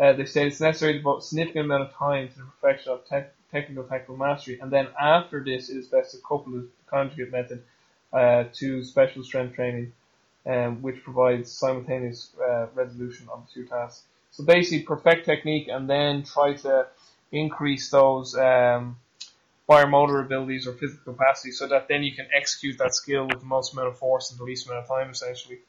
uh, 0.01 0.13
they 0.13 0.25
say 0.25 0.47
it's 0.47 0.59
necessary 0.59 0.93
to 0.93 0.99
devote 0.99 1.19
a 1.19 1.21
significant 1.21 1.65
amount 1.65 1.83
of 1.83 1.93
time 1.93 2.27
to 2.27 2.37
the 2.39 2.43
perfection 2.59 2.91
of 2.91 3.07
te- 3.07 3.29
technical 3.51 3.83
technical 3.83 4.17
mastery, 4.17 4.59
and 4.59 4.71
then 4.71 4.87
after 4.99 5.43
this, 5.43 5.69
it 5.69 5.77
is 5.77 5.87
best 5.87 6.11
to 6.11 6.17
couple 6.17 6.53
the 6.53 6.67
conjugate 6.87 7.31
method 7.31 7.63
uh, 8.11 8.45
to 8.53 8.83
special 8.83 9.23
strength 9.23 9.55
training, 9.55 9.93
um, 10.47 10.81
which 10.81 11.03
provides 11.03 11.51
simultaneous 11.51 12.31
uh, 12.43 12.65
resolution 12.73 13.27
of 13.31 13.45
the 13.45 13.53
two 13.53 13.67
tasks. 13.67 14.03
So 14.31 14.43
basically, 14.43 14.83
perfect 14.83 15.25
technique 15.25 15.67
and 15.67 15.87
then 15.87 16.23
try 16.23 16.53
to 16.53 16.87
increase 17.31 17.89
those 17.89 18.35
um, 18.35 18.97
abilities 19.69 20.67
or 20.67 20.73
physical 20.73 21.13
capacity, 21.13 21.51
so 21.51 21.67
that 21.67 21.87
then 21.87 22.01
you 22.01 22.13
can 22.13 22.27
execute 22.35 22.77
that 22.79 22.95
skill 22.95 23.27
with 23.27 23.39
the 23.39 23.45
most 23.45 23.73
amount 23.73 23.89
of 23.89 23.99
force 23.99 24.31
in 24.31 24.37
the 24.37 24.43
least 24.43 24.67
amount 24.67 24.83
of 24.83 24.87
time, 24.89 25.11
essentially. 25.11 25.59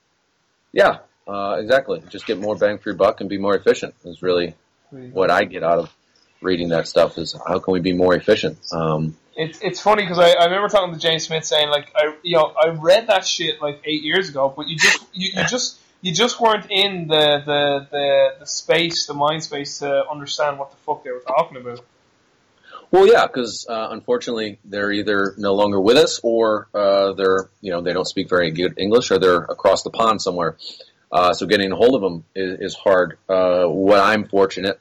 Yeah, 0.72 1.01
uh, 1.27 1.57
exactly. 1.61 2.03
Just 2.09 2.27
get 2.27 2.39
more 2.39 2.57
bang 2.57 2.79
for 2.79 2.91
your 2.91 2.97
buck 2.97 3.20
and 3.20 3.29
be 3.29 3.39
more 3.39 3.55
efficient 3.55 3.95
is 4.05 4.23
really 4.23 4.55
what 4.91 5.31
I 5.31 5.45
get 5.45 5.62
out 5.62 5.79
of 5.79 5.95
reading 6.41 6.70
that 6.70 6.89
stuff. 6.89 7.18
Is 7.18 7.37
how 7.47 7.59
can 7.59 7.73
we 7.73 7.81
be 7.81 7.93
more 7.93 8.14
efficient? 8.14 8.59
Um, 8.73 9.16
it's 9.37 9.59
it's 9.62 9.81
funny 9.81 10.03
because 10.03 10.18
I, 10.18 10.33
I 10.33 10.45
remember 10.45 10.68
talking 10.68 10.93
to 10.93 11.01
James 11.01 11.25
Smith 11.25 11.45
saying 11.45 11.68
like 11.68 11.93
I 11.97 12.14
you 12.23 12.37
know 12.37 12.53
I 12.61 12.68
read 12.68 13.07
that 13.07 13.27
shit 13.27 13.62
like 13.62 13.81
eight 13.85 14.03
years 14.03 14.29
ago, 14.29 14.53
but 14.55 14.68
you 14.68 14.77
just 14.77 15.05
you, 15.12 15.31
you 15.35 15.49
just 15.49 15.79
you 16.03 16.12
just 16.12 16.41
weren't 16.41 16.66
in 16.68 17.07
the, 17.07 17.43
the, 17.47 17.87
the, 17.91 18.29
the 18.41 18.47
space, 18.47 19.07
the 19.07 19.14
mind 19.14 19.45
space 19.45 19.79
to 19.79 20.05
understand 20.11 20.59
what 20.59 20.73
the 20.73 20.77
fuck 20.79 21.05
they 21.05 21.12
were 21.12 21.20
talking 21.20 21.57
about. 21.57 21.81
Well, 22.91 23.07
yeah, 23.07 23.27
because 23.27 23.66
uh, 23.70 23.89
unfortunately 23.91 24.59
they're 24.64 24.91
either 24.93 25.35
no 25.39 25.55
longer 25.55 25.81
with 25.81 25.97
us, 25.97 26.20
or 26.23 26.68
uh, 26.75 27.14
they're 27.14 27.49
you 27.62 27.70
know 27.73 27.81
they 27.81 27.95
don't 27.95 28.07
speak 28.07 28.29
very 28.29 28.51
good 28.51 28.75
English, 28.77 29.11
or 29.11 29.18
they're 29.18 29.45
across 29.45 29.83
the 29.83 29.89
pond 29.89 30.20
somewhere. 30.20 30.59
Uh, 31.12 31.34
so 31.34 31.46
getting 31.46 31.70
a 31.70 31.76
hold 31.76 31.94
of 31.94 32.00
them 32.00 32.24
is, 32.34 32.72
is 32.72 32.74
hard. 32.74 33.18
Uh, 33.28 33.66
what 33.66 34.00
I'm 34.00 34.26
fortunate 34.26 34.80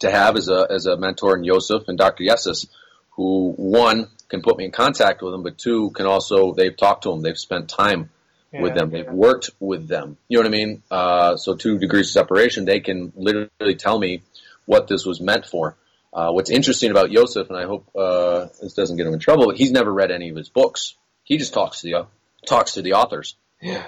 to 0.00 0.10
have 0.10 0.36
is 0.36 0.48
a, 0.48 0.66
as 0.70 0.86
a 0.86 0.96
mentor 0.96 1.36
in 1.36 1.44
Yosef 1.44 1.88
and 1.88 1.96
Dr. 1.96 2.22
Yessis, 2.22 2.66
who 3.12 3.52
one 3.56 4.08
can 4.28 4.42
put 4.42 4.58
me 4.58 4.66
in 4.66 4.70
contact 4.70 5.22
with 5.22 5.32
them, 5.32 5.42
but 5.42 5.56
two 5.56 5.90
can 5.90 6.06
also 6.06 6.52
they've 6.52 6.76
talked 6.76 7.04
to 7.04 7.10
them, 7.10 7.22
they've 7.22 7.38
spent 7.38 7.68
time 7.68 8.10
yeah, 8.52 8.60
with 8.60 8.74
them, 8.74 8.90
they've 8.90 9.10
worked 9.10 9.50
with 9.58 9.88
them. 9.88 10.18
You 10.28 10.38
know 10.38 10.42
what 10.42 10.54
I 10.54 10.56
mean? 10.56 10.82
Uh, 10.90 11.36
so 11.36 11.54
two 11.54 11.78
degrees 11.78 12.08
of 12.08 12.12
separation, 12.12 12.66
they 12.66 12.80
can 12.80 13.12
literally 13.16 13.76
tell 13.76 13.98
me 13.98 14.22
what 14.66 14.86
this 14.86 15.06
was 15.06 15.20
meant 15.20 15.46
for. 15.46 15.76
Uh, 16.12 16.30
what's 16.30 16.50
interesting 16.50 16.90
about 16.90 17.10
Yosef, 17.10 17.48
and 17.48 17.58
I 17.58 17.64
hope 17.64 17.88
uh, 17.96 18.46
this 18.60 18.74
doesn't 18.74 18.96
get 18.96 19.06
him 19.06 19.14
in 19.14 19.18
trouble, 19.18 19.46
but 19.46 19.56
he's 19.56 19.72
never 19.72 19.92
read 19.92 20.10
any 20.10 20.28
of 20.28 20.36
his 20.36 20.48
books. 20.48 20.94
He 21.24 21.38
just 21.38 21.54
talks 21.54 21.80
to 21.80 21.86
the 21.88 22.06
talks 22.46 22.74
to 22.74 22.82
the 22.82 22.92
authors. 22.92 23.34
Yeah. 23.60 23.84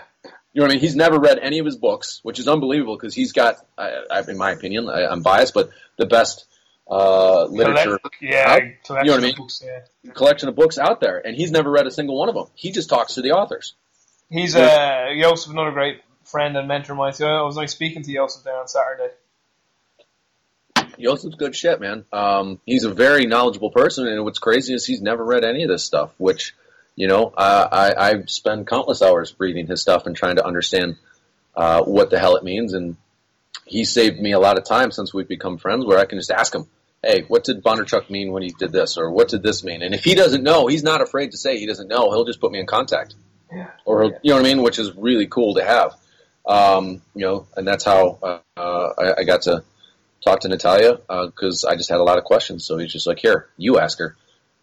You 0.57 0.63
know 0.63 0.69
what 0.69 0.71
I 0.71 0.75
mean? 0.77 0.81
He's 0.81 0.97
never 0.97 1.19
read 1.19 1.39
any 1.39 1.59
of 1.59 1.67
his 1.67 1.77
books, 1.77 2.21
which 2.23 2.39
is 2.39 2.49
unbelievable 2.49 2.97
because 2.97 3.15
he's 3.15 3.33
got, 3.33 3.57
I, 3.77 4.05
I, 4.11 4.23
in 4.27 4.39
my 4.39 4.53
opinion, 4.53 4.89
I, 4.89 5.13
am 5.13 5.21
biased, 5.21 5.53
but 5.53 5.69
the 5.99 6.07
best 6.07 6.47
uh, 6.91 7.45
literature. 7.45 7.99
Collect, 7.99 8.17
yeah, 8.23 8.45
out, 8.49 8.63
you 8.63 8.71
know 8.89 9.13
what 9.13 9.21
I 9.21 9.23
mean? 9.23 9.37
Books, 9.37 9.63
yeah. 9.63 10.13
Collection 10.15 10.49
of 10.49 10.57
books 10.57 10.79
out 10.79 11.03
there, 11.03 11.19
and 11.19 11.37
he's 11.37 11.51
never 11.51 11.71
read 11.71 11.87
a 11.87 11.91
single 11.91 12.19
one 12.19 12.31
of 12.31 12.35
them. 12.35 12.47
He 12.55 12.71
just 12.71 12.89
talks 12.89 13.17
to 13.17 13.21
the 13.21 13.33
authors. 13.33 13.75
He's 14.31 14.57
uh, 14.57 15.13
Joseph, 15.21 15.53
another 15.53 15.73
great 15.73 16.01
friend 16.25 16.57
and 16.57 16.67
mentor 16.67 16.95
of 16.95 16.99
mine. 17.01 17.13
So 17.13 17.27
I 17.27 17.43
was 17.43 17.59
like 17.59 17.69
speaking 17.69 18.03
to 18.03 18.11
Joseph 18.11 18.45
there 18.45 18.59
on 18.59 18.67
Saturday. 18.67 19.13
Joseph's 20.99 21.37
good 21.37 21.55
shit, 21.55 21.83
man. 21.83 22.07
Um, 22.15 22.61
he's 22.65 22.85
a 22.85 22.95
very 22.95 23.27
knowledgeable 23.27 23.73
person, 23.73 24.09
and 24.09 24.25
what's 24.25 24.39
crazy 24.39 24.73
is 24.73 24.87
he's 24.87 25.03
never 25.03 25.23
read 25.23 25.45
any 25.45 25.65
of 25.65 25.69
this 25.69 25.85
stuff, 25.85 26.15
which 26.17 26.55
you 26.97 27.07
know, 27.07 27.27
uh, 27.37 27.69
I, 27.71 28.11
I 28.11 28.23
spend 28.27 28.67
countless 28.67 29.03
hours 29.03 29.35
reading 29.39 29.67
his 29.67 29.83
stuff 29.83 30.07
and 30.07 30.17
trying 30.17 30.37
to 30.37 30.47
understand 30.47 30.97
uh, 31.55 31.83
what 31.83 32.11
the 32.11 32.19
hell 32.19 32.37
it 32.37 32.43
means. 32.43 32.73
And 32.73 32.97
he 33.67 33.85
saved 33.85 34.19
me 34.19 34.33
a 34.33 34.41
lot 34.41 34.59
of 34.59 34.65
time 34.65 34.91
since 34.91 35.13
we've 35.13 35.29
become 35.29 35.59
friends 35.59 35.85
where 35.85 35.99
I 35.99 36.07
can 36.07 36.19
just 36.19 36.31
ask 36.31 36.55
him, 36.55 36.67
hey, 37.03 37.23
what 37.29 37.45
did 37.45 37.63
Bondarchuk 37.63 38.09
mean 38.11 38.33
when 38.33 38.43
he 38.43 38.49
did 38.49 38.73
this? 38.73 38.97
Or 38.97 39.11
what 39.11 39.29
did 39.29 39.43
this 39.43 39.63
mean? 39.63 39.83
And 39.83 39.95
if 39.95 40.05
he 40.05 40.15
doesn't 40.15 40.43
know, 40.43 40.67
he's 40.67 40.83
not 40.83 41.03
afraid 41.03 41.33
to 41.33 41.37
say 41.37 41.59
he 41.59 41.67
doesn't 41.67 41.89
know. 41.89 42.11
He'll 42.11 42.25
just 42.25 42.41
put 42.41 42.51
me 42.51 42.59
in 42.59 42.67
contact. 42.67 43.15
Yeah. 43.53 43.71
Or, 43.85 44.05
you 44.05 44.31
know 44.31 44.37
what 44.37 44.41
I 44.41 44.49
mean? 44.49 44.63
Which 44.63 44.79
is 44.79 44.97
really 44.97 45.27
cool 45.27 45.55
to 45.55 45.65
have. 45.65 45.95
Um, 46.47 47.03
you 47.15 47.27
know, 47.27 47.47
and 47.57 47.67
that's 47.67 47.85
how 47.85 48.19
uh, 48.23 48.39
I, 48.57 49.15
I, 49.19 49.25
got 49.25 49.43
to 49.43 49.65
talk 50.25 50.41
to 50.41 50.49
Natalia 50.49 50.95
because 50.95 51.65
uh, 51.65 51.71
I 51.71 51.77
just 51.77 51.91
had 51.91 51.99
a 51.99 52.05
lot 52.05 52.19
of 52.19 52.25
questions. 52.25 52.65
So 52.65 52.79
he's 52.79 52.93
just 52.93 53.07
like, 53.07 53.19
here, 53.19 53.49
you 53.57 53.81
ask 53.81 53.99
her. 53.99 54.17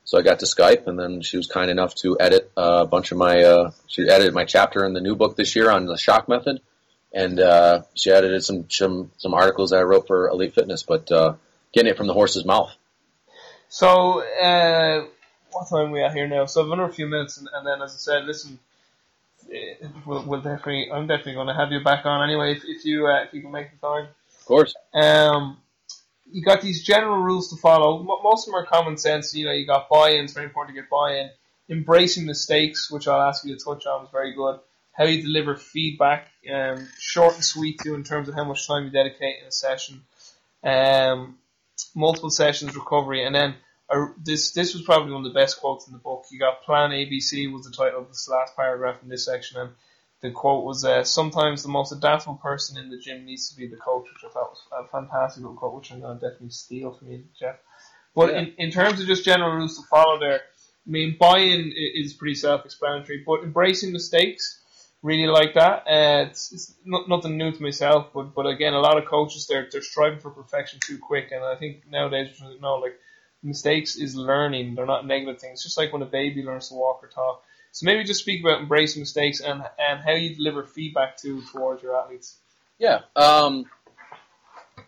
So 0.05 0.17
I 0.17 0.21
got 0.21 0.39
to 0.39 0.45
Skype, 0.45 0.87
and 0.87 0.99
then 0.99 1.21
she 1.21 1.37
was 1.37 1.47
kind 1.47 1.71
enough 1.71 1.95
to 1.95 2.17
edit 2.19 2.51
uh, 2.57 2.81
a 2.83 2.85
bunch 2.85 3.11
of 3.11 3.17
my. 3.17 3.43
Uh, 3.43 3.71
she 3.87 4.07
edited 4.09 4.33
my 4.33 4.45
chapter 4.45 4.85
in 4.85 4.93
the 4.93 5.01
new 5.01 5.15
book 5.15 5.35
this 5.35 5.55
year 5.55 5.69
on 5.69 5.85
the 5.85 5.97
shock 5.97 6.27
method, 6.27 6.61
and 7.13 7.39
uh, 7.39 7.83
she 7.95 8.11
edited 8.11 8.43
some, 8.43 8.69
some 8.69 9.11
some 9.17 9.33
articles 9.33 9.69
that 9.69 9.79
I 9.79 9.83
wrote 9.83 10.07
for 10.07 10.27
Elite 10.27 10.53
Fitness. 10.53 10.83
But 10.83 11.11
uh, 11.11 11.35
getting 11.73 11.91
it 11.91 11.97
from 11.97 12.07
the 12.07 12.13
horse's 12.13 12.45
mouth. 12.45 12.71
So 13.69 14.21
uh, 14.21 15.05
what 15.51 15.69
time 15.69 15.87
are 15.87 15.91
we 15.91 16.03
at 16.03 16.13
here 16.13 16.27
now? 16.27 16.45
So 16.45 16.63
I've 16.63 16.71
another 16.71 16.91
few 16.91 17.07
minutes, 17.07 17.37
and, 17.37 17.47
and 17.53 17.65
then 17.65 17.81
as 17.81 17.93
I 17.93 17.97
said, 17.97 18.25
listen, 18.25 18.59
eh, 19.51 19.87
we'll, 20.05 20.23
we'll, 20.25 20.41
definitely. 20.41 20.91
I'm 20.91 21.07
definitely 21.07 21.33
going 21.35 21.47
to 21.47 21.55
have 21.55 21.71
you 21.71 21.83
back 21.83 22.05
on 22.05 22.27
anyway 22.27 22.53
if, 22.53 22.63
if 22.65 22.85
you 22.85 23.07
uh, 23.07 23.23
if 23.23 23.33
you 23.33 23.41
can 23.41 23.51
make 23.51 23.71
the 23.71 23.87
time. 23.87 24.07
Of 24.39 24.45
course. 24.45 24.75
Um, 24.93 25.57
you 26.33 26.41
got 26.41 26.61
these 26.61 26.83
general 26.83 27.21
rules 27.21 27.49
to 27.51 27.55
follow. 27.55 28.01
Most 28.01 28.47
of 28.47 28.51
them 28.51 28.61
are 28.61 28.65
common 28.65 28.97
sense. 28.97 29.35
You 29.35 29.45
know, 29.45 29.51
you 29.51 29.67
got 29.67 29.87
buy-in. 29.87 30.23
It's 30.23 30.33
very 30.33 30.47
important 30.47 30.75
to 30.75 30.81
get 30.81 30.89
buy-in. 30.89 31.29
Embracing 31.69 32.25
mistakes, 32.25 32.89
which 32.89 33.07
I'll 33.07 33.21
ask 33.21 33.45
you 33.45 33.55
to 33.55 33.63
touch 33.63 33.85
on, 33.85 34.03
is 34.03 34.11
very 34.11 34.33
good. 34.33 34.59
How 34.93 35.05
you 35.05 35.21
deliver 35.21 35.55
feedback, 35.55 36.27
um, 36.51 36.87
short 36.99 37.35
and 37.35 37.43
sweet 37.43 37.79
too, 37.83 37.93
in 37.93 38.03
terms 38.03 38.29
of 38.29 38.35
how 38.35 38.43
much 38.43 38.67
time 38.67 38.85
you 38.85 38.89
dedicate 38.89 39.41
in 39.41 39.47
a 39.47 39.51
session. 39.51 40.01
Um, 40.63 41.37
multiple 41.95 42.31
sessions 42.31 42.75
recovery, 42.75 43.23
and 43.23 43.33
then 43.33 43.55
uh, 43.89 44.07
this 44.23 44.51
this 44.51 44.73
was 44.73 44.83
probably 44.83 45.11
one 45.11 45.25
of 45.25 45.33
the 45.33 45.39
best 45.39 45.59
quotes 45.59 45.87
in 45.87 45.93
the 45.93 45.99
book. 45.99 46.25
You 46.31 46.39
got 46.39 46.63
Plan 46.63 46.91
ABC 46.91 47.51
was 47.51 47.65
the 47.65 47.71
title 47.71 48.01
of 48.01 48.07
this 48.09 48.27
last 48.27 48.55
paragraph 48.55 48.97
in 49.03 49.09
this 49.09 49.25
section, 49.25 49.59
and 49.61 49.69
the 50.23 50.31
quote 50.31 50.63
was, 50.63 50.85
uh, 50.85 51.03
"Sometimes 51.03 51.61
the 51.61 51.69
most 51.69 51.91
adaptable 51.91 52.37
person 52.37 52.77
in 52.77 52.89
the 52.89 52.97
gym 52.97 53.25
needs 53.25 53.49
to 53.49 53.57
be 53.57 53.67
the 53.67 53.75
coach," 53.75 54.05
which 54.05 54.23
I 54.23 54.33
thought 54.33 54.51
was 54.51 54.63
a 54.71 54.87
fantastic 54.87 55.43
little 55.43 55.57
quote, 55.57 55.75
which 55.75 55.91
I'm 55.91 55.99
going 55.99 56.17
to 56.17 56.21
definitely 56.25 56.49
steal 56.49 56.93
from 56.93 57.11
you, 57.11 57.25
Jeff. 57.37 57.57
But 58.15 58.31
Yeah. 58.31 58.39
in, 58.39 58.53
in 58.57 58.71
terms 58.71 59.01
of 59.01 59.05
just 59.05 59.25
general 59.25 59.51
rules 59.51 59.77
to 59.77 59.85
follow, 59.87 60.17
there, 60.19 60.39
I 60.87 60.89
mean, 60.89 61.17
buy-in 61.19 61.73
is 61.75 62.13
pretty 62.13 62.35
self-explanatory, 62.35 63.23
but 63.27 63.43
embracing 63.43 63.91
mistakes, 63.91 64.61
really 65.01 65.27
like 65.27 65.55
that. 65.55 65.83
Uh, 65.87 66.27
it's, 66.29 66.53
it's 66.53 66.73
not, 66.85 67.09
nothing 67.09 67.37
new 67.37 67.51
to 67.51 67.61
myself, 67.61 68.11
but 68.13 68.33
but 68.33 68.45
again, 68.45 68.73
a 68.73 68.79
lot 68.79 68.97
of 68.97 69.05
coaches 69.05 69.45
they're 69.47 69.67
they're 69.69 69.81
striving 69.81 70.19
for 70.19 70.31
perfection 70.31 70.79
too 70.87 70.97
quick, 70.97 71.31
and 71.33 71.43
I 71.43 71.55
think 71.55 71.85
nowadays 71.89 72.39
you 72.39 72.61
know, 72.61 72.75
like 72.75 72.97
mistakes 73.43 73.97
is 73.97 74.15
learning. 74.15 74.75
They're 74.75 74.85
not 74.85 75.05
negative 75.05 75.41
things. 75.41 75.63
Just 75.63 75.77
like 75.77 75.91
when 75.91 76.01
a 76.01 76.05
baby 76.05 76.43
learns 76.43 76.69
to 76.69 76.75
walk 76.75 77.03
or 77.03 77.09
talk. 77.09 77.43
So 77.73 77.85
maybe 77.87 78.03
just 78.03 78.21
speak 78.21 78.41
about 78.41 78.61
embracing 78.61 79.01
mistakes 79.01 79.41
and 79.41 79.63
and 79.79 79.99
how 79.99 80.13
you 80.13 80.35
deliver 80.35 80.63
feedback 80.63 81.17
to 81.17 81.41
towards 81.51 81.81
your 81.83 81.97
athletes. 81.97 82.37
Yeah. 82.77 82.99
Um, 83.15 83.65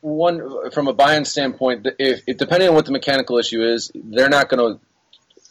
one 0.01 0.69
from 0.71 0.87
a 0.87 0.93
buy-in 0.93 1.25
standpoint, 1.25 1.87
if, 1.97 2.21
if 2.27 2.37
depending 2.37 2.69
on 2.69 2.75
what 2.75 2.85
the 2.85 2.91
mechanical 2.91 3.39
issue 3.39 3.63
is, 3.63 3.91
they're 3.93 4.29
not 4.29 4.49
going 4.49 4.75
to. 4.75 4.79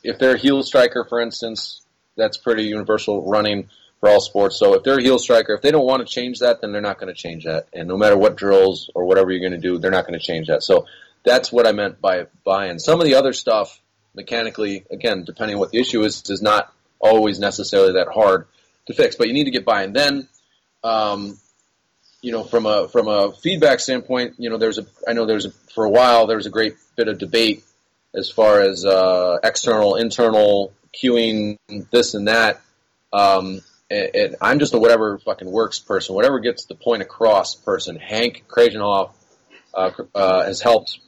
If 0.05 0.18
they're 0.18 0.37
a 0.37 0.39
heel 0.39 0.62
striker, 0.62 1.05
for 1.09 1.20
instance, 1.20 1.82
that's 2.16 2.37
pretty 2.37 2.64
universal 2.64 3.28
running 3.28 3.68
for 3.99 4.11
all 4.11 4.20
sports. 4.20 4.57
So 4.57 4.74
if 4.74 4.85
they're 4.85 4.99
a 4.99 5.03
heel 5.03 5.18
striker, 5.18 5.55
if 5.55 5.62
they 5.62 5.70
don't 5.72 5.87
want 5.87 6.07
to 6.07 6.12
change 6.12 6.39
that, 6.41 6.61
then 6.61 6.72
they're 6.72 6.82
not 6.82 7.01
going 7.01 7.12
to 7.12 7.20
change 7.20 7.45
that. 7.45 7.66
And 7.72 7.89
no 7.89 7.97
matter 7.97 8.16
what 8.16 8.37
drills 8.37 8.91
or 8.95 9.07
whatever 9.07 9.32
you're 9.32 9.41
going 9.41 9.61
to 9.61 9.68
do, 9.68 9.78
they're 9.78 9.91
not 9.91 10.07
going 10.07 10.18
to 10.18 10.24
change 10.24 10.49
that. 10.49 10.62
So 10.62 10.87
that's 11.24 11.51
what 11.51 11.66
I 11.66 11.72
meant 11.72 12.01
by 12.01 12.26
buy-in. 12.45 12.78
Some 12.78 13.01
of 13.01 13.07
the 13.07 13.14
other 13.14 13.32
stuff, 13.32 13.80
mechanically, 14.14 14.85
again, 14.91 15.24
depending 15.24 15.57
on 15.57 15.61
what 15.61 15.70
the 15.70 15.80
issue 15.80 16.03
is, 16.05 16.22
is 16.28 16.43
not 16.43 16.70
always 16.99 17.38
necessarily 17.38 17.95
that 17.95 18.09
hard 18.09 18.47
to 18.86 18.95
fix. 18.95 19.16
But 19.16 19.28
you 19.28 19.34
need 19.34 19.45
to 19.45 19.51
get 19.51 19.64
by. 19.64 19.82
And 19.82 19.95
Then 19.95 20.28
um, 20.82 21.38
you 22.24 22.32
know, 22.32 22.42
from 22.42 22.64
a 22.64 22.88
from 22.88 23.07
a 23.07 23.32
feedback 23.32 23.80
standpoint, 23.80 24.36
you 24.38 24.49
know, 24.49 24.57
there's 24.57 24.78
a 24.78 24.86
I 25.07 25.12
know 25.12 25.26
there's 25.26 25.45
a, 25.45 25.51
for 25.51 25.84
a 25.84 25.90
while 25.90 26.26
there 26.26 26.36
was 26.36 26.47
a 26.47 26.51
great 26.51 26.76
bit 26.97 27.09
of 27.09 27.18
debate 27.18 27.64
as 28.14 28.30
far 28.30 28.61
as 28.61 28.84
uh, 28.84 29.38
external, 29.42 29.97
internal 29.97 30.72
queuing, 30.95 31.59
this 31.90 32.14
and 32.14 32.28
that. 32.28 32.62
Um, 33.12 33.61
and, 33.90 34.11
and 34.14 34.36
I'm 34.40 34.59
just 34.59 34.72
a 34.72 34.78
whatever 34.78 35.18
fucking 35.18 35.51
works 35.51 35.80
person, 35.80 36.14
whatever 36.14 36.38
gets 36.38 36.64
the 36.64 36.74
point 36.74 37.03
across 37.03 37.55
person. 37.55 37.97
Hank 37.97 38.45
Kraaijenhof 38.49 39.11
uh, 39.74 39.90
uh, 40.14 40.45
has 40.45 40.62
helped 40.62 41.01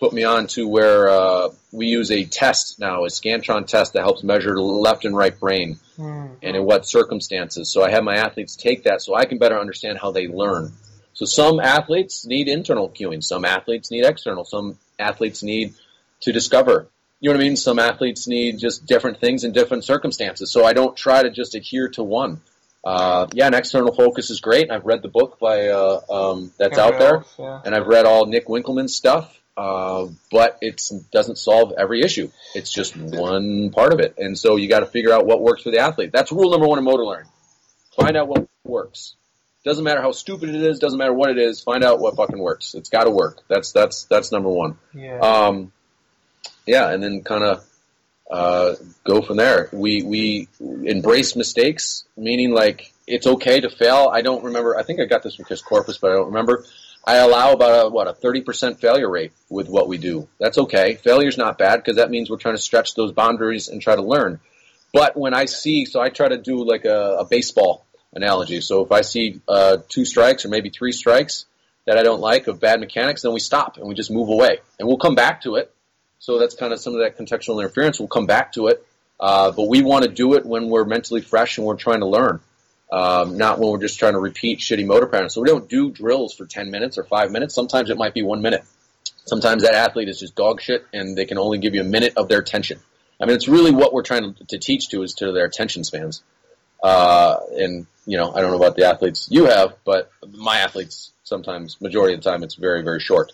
put 0.00 0.12
me 0.12 0.24
on 0.24 0.46
to 0.48 0.66
where 0.66 1.08
uh, 1.08 1.48
we 1.72 1.86
use 1.86 2.10
a 2.10 2.24
test 2.24 2.80
now, 2.80 3.04
a 3.04 3.08
Scantron 3.08 3.66
test 3.66 3.92
that 3.92 4.00
helps 4.00 4.24
measure 4.24 4.58
left 4.60 5.04
and 5.04 5.14
right 5.14 5.38
brain 5.38 5.78
and 5.98 6.56
in 6.56 6.64
what 6.64 6.86
circumstances. 6.86 7.70
So 7.70 7.84
I 7.84 7.90
have 7.90 8.02
my 8.02 8.16
athletes 8.16 8.56
take 8.56 8.84
that 8.84 9.02
so 9.02 9.14
I 9.14 9.26
can 9.26 9.36
better 9.38 9.58
understand 9.58 9.98
how 9.98 10.10
they 10.12 10.26
learn. 10.26 10.72
So 11.12 11.26
some 11.26 11.60
athletes 11.60 12.24
need 12.24 12.48
internal 12.48 12.88
cueing, 12.88 13.22
some 13.22 13.44
athletes 13.44 13.90
need 13.90 14.06
external, 14.06 14.44
some 14.46 14.78
athletes 14.98 15.42
need 15.42 15.74
to 16.22 16.32
discover. 16.32 16.88
You 17.20 17.28
know 17.28 17.36
what 17.36 17.42
I 17.42 17.48
mean? 17.48 17.56
Some 17.56 17.78
athletes 17.78 18.26
need 18.26 18.58
just 18.58 18.86
different 18.86 19.20
things 19.20 19.44
in 19.44 19.52
different 19.52 19.84
circumstances. 19.84 20.50
So 20.50 20.64
I 20.64 20.72
don't 20.72 20.96
try 20.96 21.22
to 21.22 21.30
just 21.30 21.54
adhere 21.54 21.88
to 21.90 22.02
one. 22.02 22.40
Uh, 22.82 23.26
yeah, 23.34 23.46
an 23.46 23.52
external 23.52 23.92
focus 23.92 24.30
is 24.30 24.40
great. 24.40 24.70
I've 24.70 24.86
read 24.86 25.02
the 25.02 25.08
book 25.08 25.38
by 25.38 25.68
uh, 25.68 26.00
um, 26.08 26.50
that's 26.56 26.78
out 26.78 26.98
there, 26.98 27.24
Yeah. 27.38 27.60
and 27.62 27.74
I've 27.74 27.86
read 27.86 28.06
all 28.06 28.24
Nick 28.24 28.46
Winkelman's 28.46 28.94
stuff. 28.96 29.36
Uh, 29.60 30.08
but 30.30 30.56
it 30.62 30.82
doesn't 31.12 31.36
solve 31.36 31.74
every 31.76 32.00
issue. 32.00 32.30
It's 32.54 32.72
just 32.72 32.96
one 32.96 33.68
part 33.68 33.92
of 33.92 34.00
it, 34.00 34.14
and 34.16 34.38
so 34.38 34.56
you 34.56 34.70
got 34.70 34.80
to 34.80 34.86
figure 34.86 35.12
out 35.12 35.26
what 35.26 35.42
works 35.42 35.64
for 35.64 35.70
the 35.70 35.80
athlete. 35.80 36.12
That's 36.14 36.32
rule 36.32 36.50
number 36.50 36.66
one 36.66 36.78
in 36.78 36.84
motor 36.84 37.04
learning. 37.04 37.28
Find 37.94 38.16
out 38.16 38.26
what 38.26 38.48
works. 38.64 39.16
Doesn't 39.62 39.84
matter 39.84 40.00
how 40.00 40.12
stupid 40.12 40.48
it 40.48 40.62
is. 40.62 40.78
Doesn't 40.78 40.98
matter 40.98 41.12
what 41.12 41.28
it 41.28 41.36
is. 41.36 41.60
Find 41.60 41.84
out 41.84 42.00
what 42.00 42.16
fucking 42.16 42.38
works. 42.38 42.74
It's 42.74 42.88
got 42.88 43.04
to 43.04 43.10
work. 43.10 43.42
That's 43.48 43.72
that's 43.72 44.04
that's 44.04 44.32
number 44.32 44.48
one. 44.48 44.78
Yeah. 44.94 45.18
Um, 45.18 45.72
yeah, 46.66 46.88
and 46.88 47.02
then 47.02 47.22
kind 47.22 47.44
of 47.44 47.62
uh, 48.30 48.76
go 49.04 49.20
from 49.20 49.36
there. 49.36 49.68
We 49.74 50.02
we 50.02 50.48
embrace 50.58 51.36
mistakes, 51.36 52.04
meaning 52.16 52.54
like 52.54 52.94
it's 53.06 53.26
okay 53.26 53.60
to 53.60 53.68
fail. 53.68 54.10
I 54.10 54.22
don't 54.22 54.44
remember. 54.44 54.78
I 54.78 54.84
think 54.84 55.00
I 55.00 55.04
got 55.04 55.22
this 55.22 55.34
from 55.34 55.44
Chris 55.44 55.60
Korfist, 55.62 56.00
but 56.00 56.12
I 56.12 56.14
don't 56.14 56.28
remember. 56.28 56.64
I 57.04 57.16
allow 57.16 57.52
about 57.52 57.86
a 57.86 57.88
what 57.88 58.08
a 58.08 58.12
thirty 58.12 58.42
percent 58.42 58.80
failure 58.80 59.10
rate 59.10 59.32
with 59.48 59.68
what 59.68 59.88
we 59.88 59.98
do. 59.98 60.28
That's 60.38 60.58
okay. 60.58 60.94
Failure's 60.94 61.38
not 61.38 61.58
bad 61.58 61.76
because 61.76 61.96
that 61.96 62.10
means 62.10 62.28
we're 62.28 62.36
trying 62.36 62.56
to 62.56 62.62
stretch 62.62 62.94
those 62.94 63.12
boundaries 63.12 63.68
and 63.68 63.80
try 63.80 63.96
to 63.96 64.02
learn. 64.02 64.40
But 64.92 65.16
when 65.16 65.34
I 65.34 65.46
see, 65.46 65.84
so 65.84 66.00
I 66.00 66.08
try 66.08 66.28
to 66.28 66.36
do 66.36 66.64
like 66.64 66.84
a, 66.84 67.18
a 67.20 67.24
baseball 67.24 67.86
analogy. 68.12 68.60
So 68.60 68.84
if 68.84 68.92
I 68.92 69.02
see 69.02 69.40
uh, 69.48 69.78
two 69.88 70.04
strikes 70.04 70.44
or 70.44 70.48
maybe 70.48 70.68
three 70.68 70.92
strikes 70.92 71.46
that 71.86 71.96
I 71.96 72.02
don't 72.02 72.20
like 72.20 72.48
of 72.48 72.60
bad 72.60 72.80
mechanics, 72.80 73.22
then 73.22 73.32
we 73.32 73.40
stop 73.40 73.76
and 73.78 73.88
we 73.88 73.94
just 73.94 74.10
move 74.10 74.28
away, 74.28 74.58
and 74.78 74.86
we'll 74.86 74.98
come 74.98 75.14
back 75.14 75.42
to 75.42 75.56
it. 75.56 75.72
So 76.18 76.38
that's 76.38 76.54
kind 76.54 76.72
of 76.72 76.80
some 76.80 76.94
of 76.94 77.00
that 77.00 77.16
contextual 77.16 77.58
interference. 77.60 77.98
We'll 77.98 78.08
come 78.08 78.26
back 78.26 78.52
to 78.52 78.66
it, 78.66 78.86
uh, 79.18 79.52
but 79.52 79.68
we 79.68 79.80
want 79.80 80.04
to 80.04 80.10
do 80.10 80.34
it 80.34 80.44
when 80.44 80.68
we're 80.68 80.84
mentally 80.84 81.22
fresh 81.22 81.56
and 81.56 81.66
we're 81.66 81.76
trying 81.76 82.00
to 82.00 82.06
learn, 82.06 82.40
um, 82.92 83.36
not 83.36 83.58
when 83.58 83.70
we're 83.70 83.78
just 83.78 83.98
trying 83.98 84.14
to 84.14 84.18
repeat 84.18 84.58
shitty 84.58 84.86
motor 84.86 85.06
patterns. 85.06 85.34
So 85.34 85.40
we 85.40 85.48
don't 85.48 85.68
do 85.68 85.90
drills 85.90 86.34
for 86.34 86.46
10 86.46 86.70
minutes 86.70 86.98
or 86.98 87.04
five 87.04 87.30
minutes. 87.30 87.54
Sometimes 87.54 87.90
it 87.90 87.96
might 87.96 88.14
be 88.14 88.22
one 88.22 88.42
minute. 88.42 88.64
Sometimes 89.26 89.62
that 89.62 89.74
athlete 89.74 90.08
is 90.08 90.18
just 90.18 90.34
dog 90.34 90.60
shit 90.60 90.84
and 90.92 91.16
they 91.16 91.24
can 91.24 91.38
only 91.38 91.58
give 91.58 91.74
you 91.74 91.82
a 91.82 91.84
minute 91.84 92.14
of 92.16 92.28
their 92.28 92.40
attention. 92.40 92.80
I 93.20 93.26
mean, 93.26 93.36
it's 93.36 93.48
really 93.48 93.70
what 93.70 93.92
we're 93.92 94.02
trying 94.02 94.34
to, 94.48 94.58
teach 94.58 94.88
to 94.88 95.02
is 95.02 95.14
to 95.14 95.30
their 95.32 95.44
attention 95.44 95.84
spans. 95.84 96.22
Uh, 96.82 97.36
and, 97.52 97.86
you 98.06 98.16
know, 98.16 98.32
I 98.34 98.40
don't 98.40 98.50
know 98.50 98.56
about 98.56 98.76
the 98.76 98.86
athletes 98.86 99.28
you 99.30 99.44
have, 99.44 99.74
but 99.84 100.10
my 100.26 100.58
athletes 100.58 101.12
sometimes, 101.22 101.80
majority 101.80 102.14
of 102.14 102.22
the 102.22 102.30
time, 102.30 102.42
it's 102.42 102.54
very, 102.54 102.82
very 102.82 102.98
short. 102.98 103.32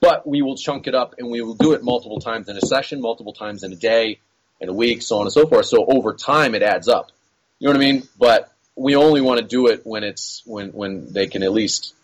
But 0.00 0.26
we 0.26 0.42
will 0.42 0.56
chunk 0.56 0.86
it 0.86 0.94
up 0.94 1.14
and 1.18 1.30
we 1.30 1.40
will 1.40 1.54
do 1.54 1.72
it 1.72 1.82
multiple 1.82 2.20
times 2.20 2.48
in 2.48 2.56
a 2.56 2.60
session, 2.60 3.00
multiple 3.00 3.32
times 3.32 3.62
in 3.62 3.72
a 3.72 3.76
day, 3.76 4.18
in 4.60 4.68
a 4.68 4.72
week, 4.72 5.02
so 5.02 5.16
on 5.16 5.22
and 5.22 5.32
so 5.32 5.46
forth. 5.46 5.66
So 5.66 5.86
over 5.86 6.14
time, 6.14 6.54
it 6.54 6.62
adds 6.62 6.88
up. 6.88 7.10
You 7.58 7.66
know 7.66 7.72
what 7.72 7.82
I 7.82 7.92
mean? 7.92 8.08
But 8.18 8.52
we 8.78 8.94
only 8.94 9.20
want 9.20 9.40
to 9.40 9.46
do 9.46 9.66
it 9.66 9.84
when 9.84 10.04
it's 10.04 10.42
when 10.46 10.68
when 10.70 11.12
they 11.12 11.26
can 11.26 11.42
at 11.42 11.52
least, 11.52 11.94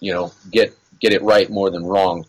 you 0.00 0.12
know, 0.12 0.32
get 0.50 0.76
get 1.00 1.12
it 1.12 1.22
right 1.22 1.50
more 1.50 1.70
than 1.70 1.84
wrong, 1.84 2.24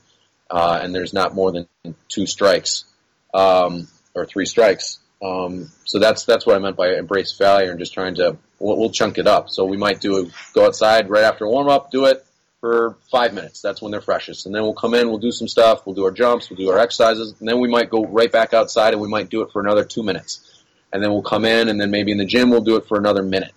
uh, 0.49 0.79
and 0.81 0.93
there's 0.93 1.13
not 1.13 1.35
more 1.35 1.51
than 1.51 1.67
two 2.09 2.25
strikes 2.25 2.85
um, 3.33 3.87
or 4.15 4.25
three 4.25 4.45
strikes. 4.45 4.99
Um, 5.23 5.71
so 5.85 5.99
that's 5.99 6.25
that's 6.25 6.45
what 6.45 6.55
I 6.55 6.59
meant 6.59 6.75
by 6.75 6.95
embrace 6.95 7.31
failure 7.31 7.69
and 7.69 7.79
just 7.79 7.93
trying 7.93 8.15
to 8.15 8.37
we'll, 8.59 8.77
we'll 8.77 8.89
chunk 8.89 9.17
it 9.19 9.27
up. 9.27 9.49
So 9.49 9.65
we 9.65 9.77
might 9.77 10.01
do 10.01 10.25
a, 10.25 10.31
go 10.53 10.65
outside 10.65 11.09
right 11.09 11.23
after 11.23 11.47
warm 11.47 11.69
up, 11.69 11.91
do 11.91 12.05
it 12.05 12.25
for 12.59 12.97
five 13.11 13.35
minutes. 13.35 13.61
That's 13.61 13.81
when 13.83 13.91
they're 13.91 14.01
freshest, 14.01 14.47
and 14.47 14.55
then 14.55 14.63
we'll 14.63 14.73
come 14.73 14.95
in, 14.95 15.09
we'll 15.09 15.19
do 15.19 15.31
some 15.31 15.47
stuff, 15.47 15.85
we'll 15.85 15.95
do 15.95 16.05
our 16.05 16.11
jumps, 16.11 16.49
we'll 16.49 16.57
do 16.57 16.71
our 16.71 16.79
exercises, 16.79 17.35
and 17.39 17.47
then 17.47 17.59
we 17.59 17.69
might 17.69 17.91
go 17.91 18.03
right 18.03 18.31
back 18.31 18.53
outside 18.53 18.93
and 18.93 19.01
we 19.01 19.07
might 19.07 19.29
do 19.29 19.41
it 19.43 19.51
for 19.51 19.61
another 19.61 19.83
two 19.83 20.01
minutes, 20.01 20.63
and 20.91 21.03
then 21.03 21.11
we'll 21.11 21.21
come 21.21 21.45
in, 21.45 21.69
and 21.69 21.79
then 21.79 21.91
maybe 21.91 22.11
in 22.11 22.17
the 22.17 22.25
gym 22.25 22.49
we'll 22.49 22.61
do 22.61 22.77
it 22.77 22.87
for 22.87 22.97
another 22.97 23.21
minute. 23.21 23.53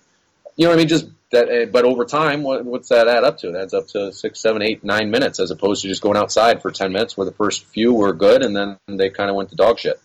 You 0.59 0.65
know 0.65 0.71
what 0.71 0.75
I 0.75 0.77
mean? 0.79 0.87
Just 0.89 1.07
that, 1.31 1.47
uh, 1.47 1.65
but 1.71 1.85
over 1.85 2.03
time, 2.03 2.43
what, 2.43 2.65
what's 2.65 2.89
that 2.89 3.07
add 3.07 3.23
up 3.23 3.37
to? 3.37 3.47
It 3.47 3.55
adds 3.55 3.73
up 3.73 3.87
to 3.89 4.11
six, 4.11 4.41
seven, 4.41 4.61
eight, 4.61 4.83
nine 4.83 5.09
minutes, 5.09 5.39
as 5.39 5.51
opposed 5.51 5.83
to 5.83 5.87
just 5.87 6.01
going 6.01 6.17
outside 6.17 6.61
for 6.61 6.69
ten 6.69 6.91
minutes, 6.91 7.15
where 7.15 7.23
the 7.23 7.31
first 7.31 7.63
few 7.63 7.93
were 7.93 8.11
good, 8.11 8.43
and 8.43 8.53
then 8.53 8.77
they 8.87 9.09
kind 9.09 9.29
of 9.29 9.37
went 9.37 9.51
to 9.51 9.55
dog 9.55 9.79
shit. 9.79 10.01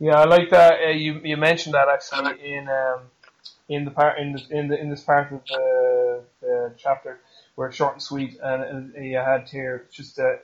Yeah, 0.00 0.16
I 0.16 0.24
like 0.24 0.50
that. 0.50 0.80
Uh, 0.84 0.90
you 0.90 1.20
you 1.22 1.36
mentioned 1.36 1.74
that 1.74 1.86
actually 1.86 2.54
in 2.54 2.68
um, 2.68 3.02
in 3.68 3.84
the 3.84 3.92
part 3.92 4.18
in 4.18 4.32
the, 4.32 4.42
in 4.50 4.66
the 4.66 4.80
in 4.80 4.90
this 4.90 5.04
part 5.04 5.30
of 5.30 5.42
the, 5.46 6.24
the 6.40 6.74
chapter 6.76 7.20
where 7.54 7.70
short 7.70 7.92
and 7.92 8.02
sweet, 8.02 8.36
and, 8.42 8.94
and 8.96 9.04
you 9.06 9.16
had 9.18 9.48
here 9.48 9.86
just 9.92 10.18
uh, 10.18 10.38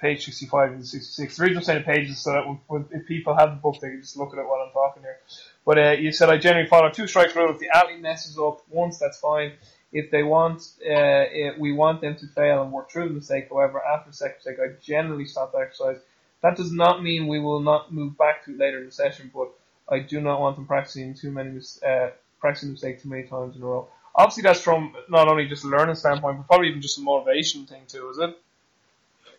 page 0.00 0.24
sixty 0.24 0.46
five 0.46 0.70
and 0.70 0.86
sixty 0.86 1.10
six. 1.10 1.36
The 1.36 1.42
reason 1.42 1.56
I'm 1.58 1.64
saying 1.64 1.82
pages 1.82 2.22
so 2.22 2.30
that 2.30 2.46
when, 2.46 2.60
when, 2.68 2.84
if 2.92 3.08
people 3.08 3.34
have 3.34 3.50
the 3.50 3.56
book, 3.56 3.80
they 3.80 3.88
can 3.88 4.00
just 4.00 4.16
look 4.16 4.32
at 4.32 4.38
it 4.38 4.46
while 4.46 4.60
I'm 4.64 4.72
talking 4.72 5.02
here. 5.02 5.18
But 5.64 5.78
uh, 5.78 5.90
you 5.92 6.12
said 6.12 6.30
I 6.30 6.38
generally 6.38 6.68
follow 6.68 6.90
two 6.90 7.06
strikes 7.06 7.36
rule. 7.36 7.50
If 7.50 7.58
the 7.58 7.68
athlete 7.74 8.00
messes 8.00 8.38
up 8.38 8.62
once, 8.68 8.98
that's 8.98 9.18
fine. 9.18 9.52
If 9.92 10.10
they 10.10 10.22
want, 10.22 10.62
uh, 10.82 11.24
we 11.58 11.72
want 11.72 12.00
them 12.00 12.16
to 12.16 12.26
fail 12.28 12.62
and 12.62 12.72
work 12.72 12.90
through 12.90 13.08
the 13.08 13.14
mistake. 13.14 13.48
However, 13.50 13.82
after 13.82 14.10
the 14.10 14.16
second 14.16 14.36
mistake, 14.38 14.58
I 14.62 14.74
generally 14.82 15.24
stop 15.24 15.52
the 15.52 15.58
exercise. 15.58 15.98
That 16.42 16.56
does 16.56 16.72
not 16.72 17.02
mean 17.02 17.26
we 17.26 17.40
will 17.40 17.60
not 17.60 17.92
move 17.92 18.16
back 18.16 18.44
to 18.44 18.52
it 18.52 18.58
later 18.58 18.78
in 18.78 18.86
the 18.86 18.92
session, 18.92 19.30
but 19.34 19.50
I 19.88 20.00
do 20.00 20.20
not 20.20 20.40
want 20.40 20.56
them 20.56 20.66
practicing 20.66 21.14
too 21.14 21.30
many 21.30 21.58
uh, 21.86 22.08
practicing 22.40 22.72
mistake 22.72 23.02
too 23.02 23.08
many 23.08 23.24
times 23.24 23.56
in 23.56 23.62
a 23.62 23.66
row. 23.66 23.88
Obviously, 24.14 24.42
that's 24.42 24.60
from 24.60 24.94
not 25.08 25.28
only 25.28 25.46
just 25.46 25.64
a 25.64 25.68
learning 25.68 25.94
standpoint, 25.94 26.38
but 26.38 26.46
probably 26.46 26.68
even 26.68 26.82
just 26.82 26.98
a 26.98 27.00
motivation 27.00 27.66
thing 27.66 27.82
too, 27.88 28.08
is 28.10 28.18
it? 28.18 28.38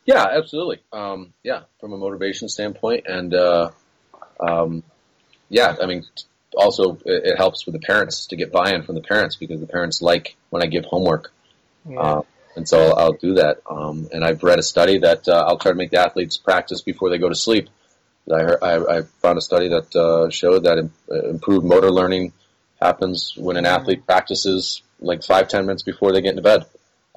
Yeah, 0.06 0.26
absolutely. 0.26 0.80
Um, 0.92 1.34
yeah, 1.44 1.64
from 1.80 1.94
a 1.94 1.98
motivation 1.98 2.50
standpoint, 2.50 3.06
and 3.08 3.34
uh, 3.34 3.70
um, 4.40 4.84
yeah, 5.50 5.76
I 5.82 5.86
mean, 5.86 6.06
also 6.56 6.96
it, 7.06 7.26
it 7.26 7.38
helps 7.38 7.66
with 7.66 7.74
the 7.74 7.80
parents 7.80 8.28
to 8.28 8.36
get 8.36 8.52
buy-in 8.52 8.84
from 8.84 8.96
the 8.96 9.02
parents 9.02 9.36
because 9.36 9.60
the 9.60 9.68
parents 9.68 10.02
like 10.02 10.36
when 10.50 10.64
I 10.64 10.68
give 10.68 10.86
homework, 10.86 11.32
Yeah. 11.88 12.00
uh, 12.00 12.22
and 12.56 12.68
so 12.68 12.80
I'll, 12.80 12.96
I'll 12.96 13.12
do 13.14 13.36
that. 13.36 13.62
Um, 13.70 14.10
and 14.12 14.24
I've 14.24 14.44
read 14.44 14.60
a 14.60 14.64
study 14.64 15.00
that 15.00 15.28
uh, 15.28 15.46
I'll 15.48 15.58
try 15.58 15.72
to 15.72 15.78
make 15.78 15.92
the 15.92 16.00
athletes 16.00 16.38
practice 16.38 16.82
before 16.82 17.10
they 17.10 17.18
go 17.18 17.30
to 17.30 17.36
sleep. 17.36 17.70
I, 18.32 18.42
heard, 18.42 18.58
I, 18.62 18.98
I 18.98 19.02
found 19.22 19.38
a 19.38 19.42
study 19.42 19.70
that 19.70 19.96
uh, 19.96 20.30
showed 20.30 20.64
that 20.66 20.78
im- 20.78 20.94
uh, 21.10 21.30
improved 21.30 21.66
motor 21.66 21.90
learning 21.90 22.34
happens 22.80 23.34
when 23.36 23.58
an 23.58 23.66
athlete 23.66 24.06
practices 24.06 24.82
like 25.00 25.24
five 25.24 25.48
ten 25.48 25.66
minutes 25.66 25.84
before 25.84 26.12
they 26.12 26.22
get 26.22 26.32
into 26.32 26.42
bed. 26.42 26.66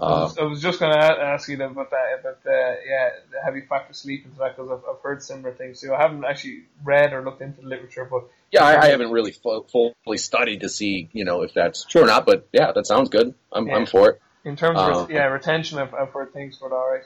I 0.03 0.05
Uh, 0.05 0.23
was, 0.25 0.39
I 0.39 0.43
was 0.43 0.61
just 0.61 0.81
going 0.81 0.93
to 0.93 0.99
ask 0.99 1.49
you 1.49 1.55
about 1.63 1.91
that, 1.91 2.19
about 2.21 2.43
the 2.43 2.77
yeah, 2.89 3.11
the 3.31 3.41
heavy 3.45 3.61
factor 3.61 3.95
sleep 3.95 4.25
into 4.25 4.37
that 4.39 4.57
because 4.57 4.71
I've, 4.71 4.83
I've 4.89 5.01
heard 5.01 5.23
similar 5.23 5.53
things 5.55 5.81
too. 5.81 5.95
I 5.95 6.03
haven't 6.03 6.25
actually 6.25 6.63
read 6.83 7.13
or 7.13 7.23
looked 7.25 7.41
into 7.41 7.61
the 7.63 7.69
literature, 7.69 8.05
but 8.11 8.25
yeah, 8.51 8.65
I, 8.65 8.83
I 8.83 8.87
haven't 8.89 9.13
really 9.13 9.31
fu- 9.31 9.65
fully 9.71 10.19
studied 10.19 10.63
to 10.63 10.69
see 10.69 11.09
you 11.13 11.25
know 11.25 11.43
if 11.43 11.55
that's 11.55 11.85
true 11.85 12.03
or 12.03 12.07
not, 12.07 12.27
but 12.27 12.49
yeah, 12.53 12.73
that 12.73 12.87
sounds 12.87 13.11
good. 13.11 13.35
I'm 13.53 13.69
Yeah. 13.69 13.77
I'm 13.77 13.87
for 13.87 14.11
it. 14.11 14.23
in 14.45 14.57
terms 14.57 14.81
of 14.81 14.95
Um, 15.05 15.11
yeah 15.11 15.27
retention, 15.27 15.79
I've, 15.79 15.95
I've 15.95 16.11
heard 16.11 16.33
things, 16.33 16.59
but 16.61 16.73
all 16.73 16.91
right. 16.91 17.05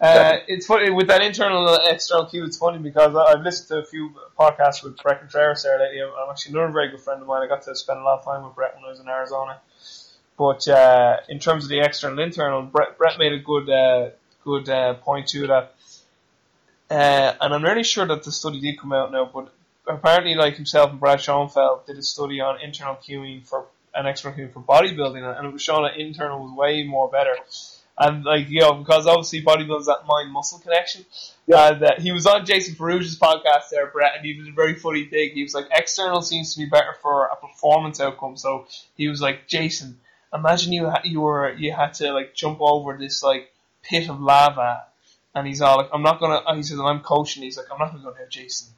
Uh, 0.00 0.38
it's 0.48 0.66
funny 0.66 0.90
with 0.90 1.06
that 1.08 1.22
internal 1.22 1.68
and 1.68 1.94
external 1.94 2.26
cue. 2.26 2.44
It's 2.44 2.56
funny 2.56 2.78
because 2.78 3.14
I- 3.14 3.24
I've 3.34 3.42
listened 3.42 3.68
to 3.68 3.76
a 3.78 3.84
few 3.84 4.10
podcasts 4.36 4.82
with 4.82 4.96
Brett 4.96 5.20
Contreras 5.20 5.62
there 5.62 5.78
lately. 5.78 6.02
I'm 6.02 6.28
actually 6.30 6.54
another 6.54 6.72
very 6.72 6.88
good 6.88 7.00
friend 7.00 7.20
of 7.22 7.28
mine. 7.28 7.42
I 7.42 7.46
got 7.46 7.62
to 7.62 7.76
spend 7.76 8.00
a 8.00 8.02
lot 8.02 8.18
of 8.18 8.24
time 8.24 8.42
with 8.42 8.54
Brett 8.56 8.74
when 8.74 8.84
I 8.84 8.88
was 8.88 8.98
in 8.98 9.08
Arizona. 9.08 9.60
But 10.42 10.66
uh, 10.66 11.18
in 11.28 11.38
terms 11.38 11.62
of 11.62 11.70
the 11.70 11.78
external 11.78 12.18
and 12.18 12.26
internal, 12.26 12.62
Brett, 12.62 12.98
Brett 12.98 13.16
made 13.16 13.32
a 13.32 13.38
good 13.38 13.70
uh, 13.70 14.10
good 14.42 14.68
uh, 14.68 14.94
point 14.94 15.28
to 15.28 15.46
that. 15.46 15.74
Uh, 16.90 17.32
and 17.40 17.54
I'm 17.54 17.62
really 17.62 17.84
sure 17.84 18.04
that 18.08 18.24
the 18.24 18.32
study 18.32 18.58
did 18.58 18.76
come 18.76 18.92
out 18.92 19.12
now, 19.12 19.30
but 19.32 19.54
apparently, 19.86 20.34
like 20.34 20.56
himself 20.56 20.90
and 20.90 20.98
Brad 20.98 21.20
Schoenfeld 21.20 21.86
did 21.86 21.96
a 21.96 22.02
study 22.02 22.40
on 22.40 22.60
internal 22.60 22.96
cueing 22.96 23.46
for 23.46 23.66
an 23.94 24.06
external 24.06 24.36
cueing 24.36 24.52
for 24.52 24.58
bodybuilding, 24.58 25.22
and 25.22 25.46
it 25.46 25.52
was 25.52 25.62
shown 25.62 25.84
that 25.84 25.96
internal 25.96 26.42
was 26.42 26.52
way 26.56 26.82
more 26.82 27.08
better. 27.08 27.36
And 27.96 28.24
like 28.24 28.48
you 28.48 28.62
know, 28.62 28.74
because 28.74 29.06
obviously 29.06 29.44
bodybuilding 29.44 29.82
is 29.82 29.86
that 29.86 30.06
mind 30.08 30.32
muscle 30.32 30.58
connection. 30.58 31.06
Uh, 31.54 31.74
that 31.74 32.00
he 32.00 32.10
was 32.10 32.26
on 32.26 32.44
Jason 32.46 32.74
Ferruggia's 32.74 33.16
podcast 33.16 33.68
there, 33.70 33.86
Brett, 33.86 34.16
and 34.16 34.26
he 34.26 34.32
did 34.32 34.48
a 34.48 34.52
very 34.52 34.74
funny 34.74 35.04
thing. 35.04 35.30
He 35.34 35.44
was 35.44 35.54
like, 35.54 35.68
external 35.70 36.20
seems 36.20 36.52
to 36.54 36.58
be 36.58 36.66
better 36.66 36.96
for 37.00 37.26
a 37.26 37.36
performance 37.36 38.00
outcome. 38.00 38.36
So 38.36 38.66
he 38.96 39.06
was 39.06 39.20
like, 39.20 39.46
Jason, 39.46 40.00
imagine 40.32 40.72
you 40.72 40.88
ha- 40.88 41.02
you 41.04 41.20
were 41.20 41.52
you 41.52 41.72
had 41.72 41.94
to 41.94 42.12
like 42.12 42.34
jump 42.34 42.58
over 42.60 42.96
this 42.96 43.22
like 43.22 43.52
pit 43.82 44.08
of 44.08 44.20
lava, 44.20 44.84
and 45.34 45.46
he's 45.46 45.60
all 45.60 45.76
like, 45.76 45.90
I'm 45.92 46.02
not 46.02 46.20
gonna. 46.20 46.42
He 46.56 46.62
says, 46.62 46.78
and 46.78 46.88
I'm 46.88 47.00
coaching. 47.00 47.42
He's 47.42 47.56
like, 47.56 47.66
I'm 47.72 47.78
not 47.78 47.92
gonna 47.92 48.04
go 48.04 48.12
there, 48.12 48.28
Jason. 48.28 48.68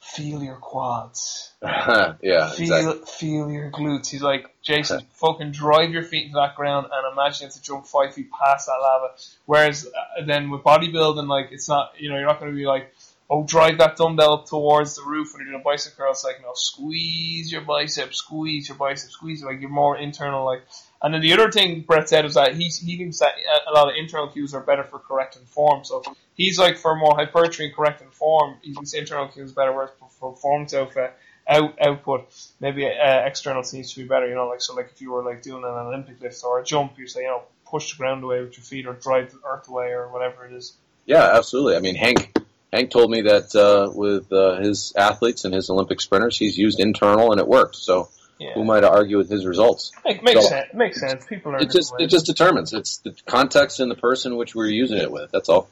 Feel 0.00 0.42
your 0.42 0.56
quads. 0.56 1.52
yeah, 1.62 2.14
Feel 2.50 2.60
exactly. 2.60 3.00
feel 3.06 3.50
your 3.50 3.70
glutes. 3.70 4.08
He's 4.08 4.22
like, 4.22 4.54
Jason, 4.62 5.02
fucking 5.12 5.52
drive 5.52 5.90
your 5.90 6.02
feet 6.04 6.26
into 6.26 6.36
that 6.36 6.54
ground 6.54 6.86
and 6.90 7.12
imagine 7.12 7.42
you 7.42 7.46
have 7.48 7.54
to 7.54 7.62
jump 7.62 7.84
five 7.86 8.14
feet 8.14 8.30
past 8.30 8.66
that 8.66 8.78
lava. 8.80 9.14
Whereas 9.44 9.86
uh, 9.86 10.24
then 10.24 10.50
with 10.50 10.62
bodybuilding, 10.62 11.28
like 11.28 11.48
it's 11.50 11.68
not, 11.68 11.92
you 11.98 12.08
know, 12.08 12.16
you're 12.16 12.26
not 12.26 12.40
going 12.40 12.52
to 12.52 12.56
be 12.56 12.64
like, 12.64 12.94
oh, 13.30 13.44
drive 13.44 13.78
that 13.78 13.96
dumbbell 13.96 14.44
towards 14.44 14.96
the 14.96 15.02
roof 15.02 15.32
when 15.32 15.42
you're 15.42 15.52
doing 15.52 15.60
a 15.60 15.64
bicep 15.64 15.96
curl. 15.96 16.10
It's 16.10 16.24
like, 16.24 16.40
no, 16.42 16.52
squeeze 16.54 17.52
your 17.52 17.60
bicep, 17.60 18.14
squeeze 18.14 18.68
your 18.68 18.78
bicep, 18.78 19.10
squeeze. 19.10 19.42
Like 19.42 19.60
you're 19.60 19.70
more 19.70 19.96
internal, 19.96 20.44
like. 20.44 20.62
And 21.00 21.14
then 21.14 21.20
the 21.20 21.32
other 21.32 21.50
thing 21.52 21.82
Brett 21.82 22.08
said 22.08 22.24
was 22.24 22.34
that 22.34 22.56
he's, 22.56 22.78
he 22.78 22.96
thinks 22.96 23.20
that 23.20 23.34
a 23.68 23.72
lot 23.72 23.88
of 23.88 23.94
internal 23.96 24.28
cues 24.28 24.52
are 24.52 24.60
better 24.60 24.82
for 24.82 24.98
correcting 24.98 25.44
form. 25.44 25.84
So 25.84 26.02
he's 26.34 26.58
like 26.58 26.76
for 26.76 26.96
more 26.96 27.14
hypertrophy 27.14 27.66
and 27.66 27.74
correcting 27.74 28.10
form, 28.10 28.56
he 28.62 28.74
thinks 28.74 28.94
internal 28.94 29.28
cues 29.28 29.52
better, 29.52 29.72
whereas 29.72 29.90
for 30.18 30.32
performance 30.32 30.74
outfit, 30.74 31.12
out, 31.46 31.78
output, 31.80 32.34
maybe 32.58 32.84
uh, 32.86 33.20
external 33.26 33.62
seems 33.62 33.92
to 33.92 34.00
be 34.00 34.08
better. 34.08 34.28
You 34.28 34.34
know, 34.34 34.48
like 34.48 34.60
so, 34.60 34.74
like 34.74 34.90
if 34.92 35.00
you 35.00 35.12
were 35.12 35.22
like 35.22 35.42
doing 35.42 35.62
an 35.62 35.70
Olympic 35.70 36.20
lift 36.20 36.42
or 36.44 36.58
a 36.58 36.64
jump, 36.64 36.98
you 36.98 37.06
say, 37.06 37.22
you 37.22 37.28
know, 37.28 37.42
push 37.64 37.92
the 37.92 37.98
ground 37.98 38.24
away 38.24 38.40
with 38.40 38.56
your 38.56 38.64
feet 38.64 38.86
or 38.86 38.94
drive 38.94 39.30
the 39.30 39.38
earth 39.46 39.68
away 39.68 39.88
or 39.90 40.08
whatever 40.08 40.46
it 40.46 40.52
is. 40.52 40.76
Yeah, 41.06 41.36
absolutely. 41.36 41.76
I 41.76 41.80
mean, 41.80 41.94
Hank 41.94 42.37
Hank 42.72 42.90
told 42.90 43.10
me 43.10 43.22
that 43.22 43.54
uh, 43.54 43.90
with 43.94 44.32
uh, 44.32 44.56
his 44.60 44.92
athletes 44.96 45.44
and 45.44 45.54
his 45.54 45.70
Olympic 45.70 46.00
sprinters, 46.00 46.36
he's 46.36 46.58
used 46.58 46.80
internal 46.80 47.32
and 47.32 47.40
it 47.40 47.48
worked. 47.48 47.76
So 47.76 48.08
Yeah, 48.38 48.52
who 48.54 48.60
am 48.62 48.70
I 48.70 48.80
to 48.80 48.90
argue 48.90 49.16
with 49.16 49.30
his 49.30 49.46
results? 49.46 49.90
Make, 50.04 50.22
makes 50.22 50.42
So- 50.42 50.48
sense. 50.48 50.74
Makes 50.74 51.00
sense. 51.00 51.24
People 51.26 51.52
are 51.54 51.58
It 51.60 51.70
just 51.70 51.94
it 51.98 52.08
just 52.08 52.26
determines. 52.26 52.72
It's 52.74 52.98
the 52.98 53.14
context 53.26 53.80
and 53.80 53.90
the 53.90 53.94
person 53.96 54.36
which 54.36 54.54
we're 54.54 54.66
using 54.68 54.98
it 54.98 55.10
with. 55.10 55.30
That's 55.30 55.48
all. 55.48 55.68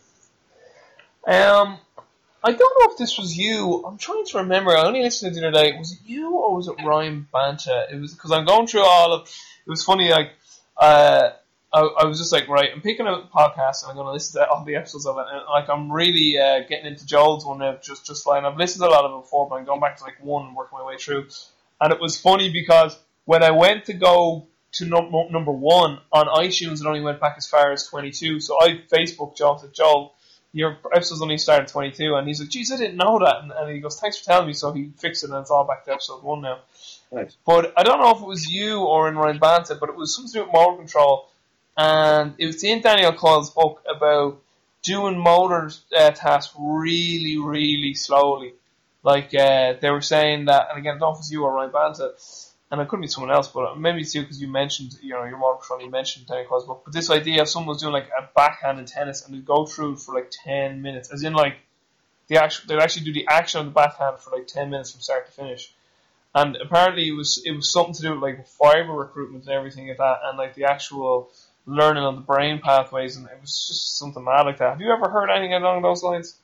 Um, 1.27 1.79
I 2.43 2.53
don't 2.53 2.61
know 2.81 2.93
if 2.93 2.99
this 2.99 3.19
was 3.19 3.37
you. 3.37 3.83
I'm 3.87 3.99
trying 3.99 4.25
to 4.27 4.39
remember. 4.39 4.71
I 4.77 4.87
only 4.87 5.03
listened 5.03 5.35
to 5.35 5.39
it 5.39 5.41
the 5.43 5.49
other 5.49 5.71
day. 5.73 5.77
Was 5.79 5.93
it 5.93 5.99
you 6.07 6.37
or 6.37 6.55
was 6.57 6.69
it 6.69 6.77
Ryan 6.85 7.27
Banta? 7.33 7.89
It 7.93 8.01
was 8.01 8.15
because 8.15 8.31
I'm 8.31 8.45
going 8.47 8.67
through 8.69 8.83
all 8.85 9.13
of. 9.13 9.29
It 9.67 9.71
was 9.71 9.83
funny. 9.85 10.11
Like, 10.11 10.31
uh, 10.77 11.31
I, 11.73 11.81
I 11.81 12.05
was 12.07 12.19
just 12.19 12.33
like, 12.33 12.49
right, 12.49 12.71
I'm 12.73 12.81
picking 12.81 13.07
out 13.07 13.23
the 13.23 13.29
podcast 13.29 13.83
and 13.83 13.91
I'm 13.91 13.97
going 13.97 14.07
to 14.07 14.13
listen 14.13 14.41
to 14.41 14.49
all 14.49 14.65
the 14.65 14.77
episodes 14.77 15.07
of 15.07 15.19
it. 15.19 15.27
And 15.31 15.43
like, 15.51 15.69
I'm 15.69 15.91
really 15.91 16.39
uh, 16.39 16.61
getting 16.69 16.87
into 16.87 17.07
Joel's 17.07 17.45
one 17.45 17.59
now, 17.59 17.77
just 17.83 18.07
just 18.07 18.25
fine. 18.25 18.45
I've 18.45 18.57
listened 18.57 18.83
to 18.83 18.89
a 18.89 18.91
lot 18.91 19.05
of 19.05 19.19
it 19.19 19.23
before, 19.23 19.49
but 19.49 19.57
I'm 19.57 19.65
going 19.65 19.81
back 19.81 19.97
to 19.99 20.05
like 20.05 20.23
one 20.23 20.47
and 20.47 20.57
working 20.57 20.79
my 20.79 20.85
way 20.85 20.97
through. 20.97 21.27
And 21.81 21.93
it 21.93 22.01
was 22.01 22.19
funny 22.19 22.51
because 22.51 22.99
when 23.25 23.43
I 23.43 23.51
went 23.51 23.87
to 23.87 23.93
go 23.93 24.49
to 24.73 24.87
num- 24.87 25.13
number 25.31 25.53
one 25.53 25.99
on 26.13 26.27
iTunes, 26.27 26.81
it 26.81 26.87
only 26.87 27.01
went 27.01 27.21
back 27.21 27.35
as 27.37 27.47
far 27.47 27.73
as 27.73 27.87
22. 27.87 28.41
So 28.41 28.59
I 28.61 28.81
Facebook 28.91 29.37
Joel 29.37 29.59
said, 29.59 29.75
Joel, 29.75 30.15
your 30.53 30.79
episode's 30.95 31.21
only 31.21 31.39
started 31.39 31.69
22. 31.69 32.15
And 32.15 32.27
he's 32.27 32.41
like, 32.41 32.49
geez, 32.49 32.73
I 32.73 32.77
didn't 32.77 32.97
know 32.97 33.19
that. 33.19 33.43
And, 33.43 33.53
and 33.53 33.71
he 33.71 33.81
goes, 33.81 34.01
thanks 34.01 34.19
for 34.19 34.25
telling 34.25 34.47
me. 34.47 34.55
So 34.55 34.73
he 34.73 34.91
fixed 34.99 35.25
it 35.25 35.31
and 35.31 35.39
it's 35.39 35.51
all 35.51 35.67
back 35.67 35.85
to 35.85 35.93
episode 35.93 36.23
one 36.23 36.43
now. 36.43 36.61
Nice. 37.13 37.37
But 37.45 37.75
I 37.77 37.83
don't 37.83 38.01
know 38.01 38.11
if 38.13 38.23
it 38.23 38.27
was 38.27 38.47
you 38.47 38.81
or 38.81 39.09
in 39.09 39.17
Ryan 39.17 39.39
Banta, 39.39 39.77
but 39.79 39.91
it 39.91 39.97
was 39.97 40.15
something 40.15 40.33
to 40.33 40.39
do 40.39 40.45
with 40.45 40.53
motor 40.53 40.79
control. 40.79 41.29
And 41.77 42.35
it 42.39 42.47
was 42.47 42.65
in 42.65 42.81
Daniel 42.81 43.13
Coyle's 43.13 43.51
book 43.51 43.83
about 43.89 44.41
doing 44.83 45.19
motor 45.19 45.71
uh, 45.97 46.11
tasks 46.13 46.55
really, 46.59 47.39
really 47.39 47.95
slowly. 47.95 48.55
Like 49.03 49.35
uh, 49.35 49.75
they 49.81 49.91
were 49.91 50.01
saying 50.01 50.47
that, 50.47 50.69
and 50.71 50.79
again, 50.79 50.97
I 50.97 50.99
don't 50.99 51.13
know 51.13 51.19
if 51.19 51.27
it 51.27 51.31
you 51.31 51.45
or 51.45 51.53
Ryan 51.53 51.71
Banta, 51.71 52.15
and 52.71 52.81
it 52.81 52.89
could 52.89 53.01
be 53.01 53.07
someone 53.07 53.31
else, 53.31 53.49
but 53.49 53.79
maybe 53.79 54.01
it's 54.01 54.15
you 54.15 54.23
because 54.23 54.41
you 54.41 54.49
mentioned, 54.49 54.97
you 55.03 55.11
know, 55.11 55.25
your 55.25 55.39
motor 55.39 55.59
control, 55.59 55.83
you 55.83 55.91
mentioned 55.91 56.27
Daniel 56.27 56.49
Coyle's 56.49 56.65
book. 56.65 56.83
But 56.85 56.95
this 56.95 57.11
idea 57.11 57.43
of 57.43 57.49
someone 57.49 57.69
was 57.69 57.83
doing 57.83 57.93
like 57.93 58.09
a 58.19 58.29
backhand 58.35 58.79
in 58.81 58.87
tennis 58.87 59.25
and 59.25 59.35
they'd 59.35 59.45
go 59.45 59.67
through 59.67 59.93
it 59.93 60.01
for 60.01 60.15
like 60.15 60.33
10 60.45 60.83
minutes, 60.83 61.13
as 61.13 61.23
in 61.23 61.35
like 61.35 61.57
the 62.29 62.43
actual, 62.43 62.69
they'd 62.69 62.83
actually 62.83 63.05
do 63.05 63.13
the 63.13 63.29
action 63.29 63.61
of 63.61 63.67
the 63.67 63.73
backhand 63.73 64.19
for 64.19 64.37
like 64.37 64.49
10 64.49 64.71
minutes 64.71 64.93
from 64.93 65.01
start 65.01 65.27
to 65.27 65.33
finish. 65.33 65.73
And 66.35 66.57
apparently 66.57 67.09
it 67.09 67.13
was 67.13 67.41
it 67.47 67.53
was 67.53 67.73
something 67.73 67.95
to 67.95 68.03
do 68.03 68.11
with 68.13 68.23
like 68.23 68.47
fiber 68.47 68.93
recruitment 68.93 69.45
and 69.45 69.55
everything 69.55 69.89
like 69.89 69.99
that, 69.99 70.19
and 70.25 70.37
like 70.37 70.55
the 70.55 70.65
actual 70.65 71.31
learning 71.67 72.05
of 72.05 72.15
the 72.15 72.21
brain 72.23 72.61
pathways, 72.63 73.17
and 73.17 73.27
it 73.27 73.39
was 73.41 73.67
just 73.67 73.99
something 73.99 74.25
mad 74.25 74.43
like 74.43 74.59
that. 74.59 74.71
Have 74.71 74.81
you 74.81 74.93
ever 74.93 75.09
heard 75.09 75.31
anything 75.31 75.55
along 75.55 75.83
those 75.83 76.03
lines? 76.03 76.37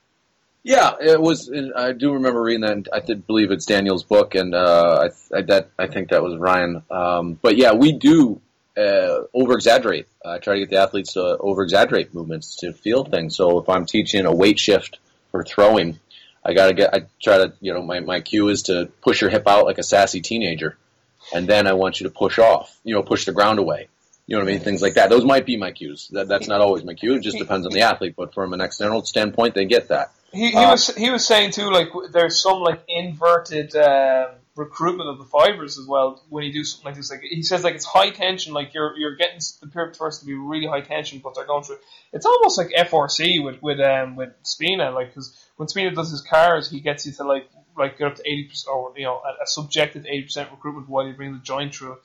Yeah, 0.65 0.93
it 1.01 1.21
was. 1.21 1.51
I 1.77 1.93
do 1.93 2.13
remember 2.13 2.43
reading 2.43 2.61
that. 2.61 2.89
I 2.93 3.01
did 3.01 3.27
believe 3.27 3.51
it's 3.51 3.67
Daniel's 3.67 4.05
book, 4.05 4.35
and 4.35 4.55
uh, 4.55 5.09
I, 5.33 5.37
I 5.37 5.43
that 5.43 5.71
I 5.79 5.87
think 5.89 6.11
that 6.11 6.23
was 6.23 6.39
Ryan. 6.39 6.83
Um, 6.91 7.39
but 7.41 7.57
yeah, 7.57 7.73
we 7.73 7.93
do 7.93 8.41
uh, 8.77 9.23
over 9.35 9.55
exaggerate. 9.55 10.07
I 10.25 10.39
try 10.39 10.55
to 10.55 10.61
get 10.61 10.71
the 10.71 10.77
athletes 10.77 11.15
to 11.15 11.37
over 11.39 11.63
exaggerate 11.65 12.15
movements 12.15 12.57
to 12.57 12.73
feel 12.73 13.05
things. 13.05 13.37
So 13.37 13.59
if 13.59 13.69
I'm 13.69 13.87
teaching 13.87 14.25
a 14.25 14.33
weight 14.33 14.61
shift 14.61 15.01
for 15.33 15.43
throwing, 15.43 15.99
I 16.45 16.55
gotta 16.55 16.75
get. 16.75 16.95
I 16.95 17.07
try 17.21 17.39
to 17.39 17.53
you 17.61 17.75
know 17.75 17.83
my 17.83 17.99
my 17.99 18.21
cue 18.21 18.49
is 18.49 18.63
to 18.65 18.89
push 19.01 19.21
your 19.21 19.31
hip 19.31 19.49
out 19.49 19.65
like 19.65 19.79
a 19.79 19.83
sassy 19.83 20.21
teenager, 20.21 20.77
and 21.35 21.49
then 21.49 21.67
I 21.67 21.73
want 21.73 22.01
you 22.01 22.07
to 22.07 22.15
push 22.15 22.39
off. 22.39 22.79
You 22.85 22.95
know, 22.95 23.03
push 23.03 23.25
the 23.25 23.33
ground 23.33 23.59
away. 23.59 23.89
You 24.27 24.37
know 24.37 24.45
what 24.45 24.51
I 24.51 24.53
mean? 24.53 24.61
Things 24.61 24.81
like 24.83 24.95
that. 24.95 25.11
Those 25.11 25.25
might 25.25 25.45
be 25.47 25.57
my 25.57 25.73
cues. 25.73 26.09
That, 26.13 26.29
that's 26.29 26.47
not 26.47 26.61
always 26.61 26.85
my 26.85 26.95
cue. 26.95 27.15
It 27.15 27.23
just 27.23 27.39
depends 27.39 27.67
on 27.67 27.73
the 27.73 27.81
athlete. 27.83 28.15
But 28.17 28.33
from 28.35 28.53
an 28.53 28.61
external 28.61 29.05
standpoint, 29.05 29.55
they 29.55 29.65
get 29.65 29.89
that. 29.89 30.13
He, 30.33 30.51
he 30.53 30.57
Uh, 30.57 30.71
was 30.71 30.87
he 30.95 31.11
was 31.11 31.27
saying 31.27 31.51
too 31.51 31.71
like 31.71 31.89
there's 32.13 32.41
some 32.43 32.61
like 32.61 32.83
inverted 32.89 33.75
um, 33.77 34.29
recruitment 34.57 35.11
of 35.11 35.19
the 35.19 35.25
fibers 35.25 35.77
as 35.79 35.87
well 35.87 36.23
when 36.31 36.45
you 36.45 36.53
do 36.53 36.65
something 36.65 36.87
like 36.87 36.95
this. 36.95 37.11
Like 37.11 37.21
he 37.23 37.43
says 37.43 37.65
like 37.65 37.75
it's 37.75 37.85
high 37.85 38.11
tension. 38.11 38.55
Like 38.55 38.73
you're 38.73 38.97
you're 38.97 39.17
getting 39.17 39.37
s- 39.37 39.59
the 39.61 39.67
pivot 39.67 39.97
first 39.97 40.21
to 40.21 40.27
be 40.27 40.35
really 40.35 40.67
high 40.67 40.81
tension, 40.81 41.19
but 41.23 41.35
they're 41.35 41.45
going 41.45 41.65
through. 41.65 41.79
It's 42.13 42.25
almost 42.25 42.57
like 42.57 42.69
FRC 42.71 43.45
with 43.45 43.61
with 43.61 43.81
um 43.81 44.17
with 44.17 44.31
Spina. 44.43 44.91
Like 44.93 45.09
because 45.09 45.37
when 45.57 45.69
Spina 45.69 45.91
does 45.91 46.11
his 46.11 46.23
CARs, 46.23 46.71
he 46.71 46.81
gets 46.81 47.05
you 47.05 47.13
to 47.13 47.25
like 47.25 47.51
like 47.77 47.99
get 47.99 48.07
up 48.07 48.15
to 48.15 48.23
eighty 48.25 48.45
percent 48.45 48.75
or 48.75 48.95
you 48.97 49.05
know 49.05 49.17
a, 49.21 49.43
a 49.43 49.47
subjective 49.47 50.07
eighty 50.07 50.23
percent 50.23 50.51
recruitment 50.51 50.89
while 50.89 51.07
you 51.07 51.13
bring 51.13 51.33
the 51.33 51.41
joint 51.41 51.75
through. 51.75 51.99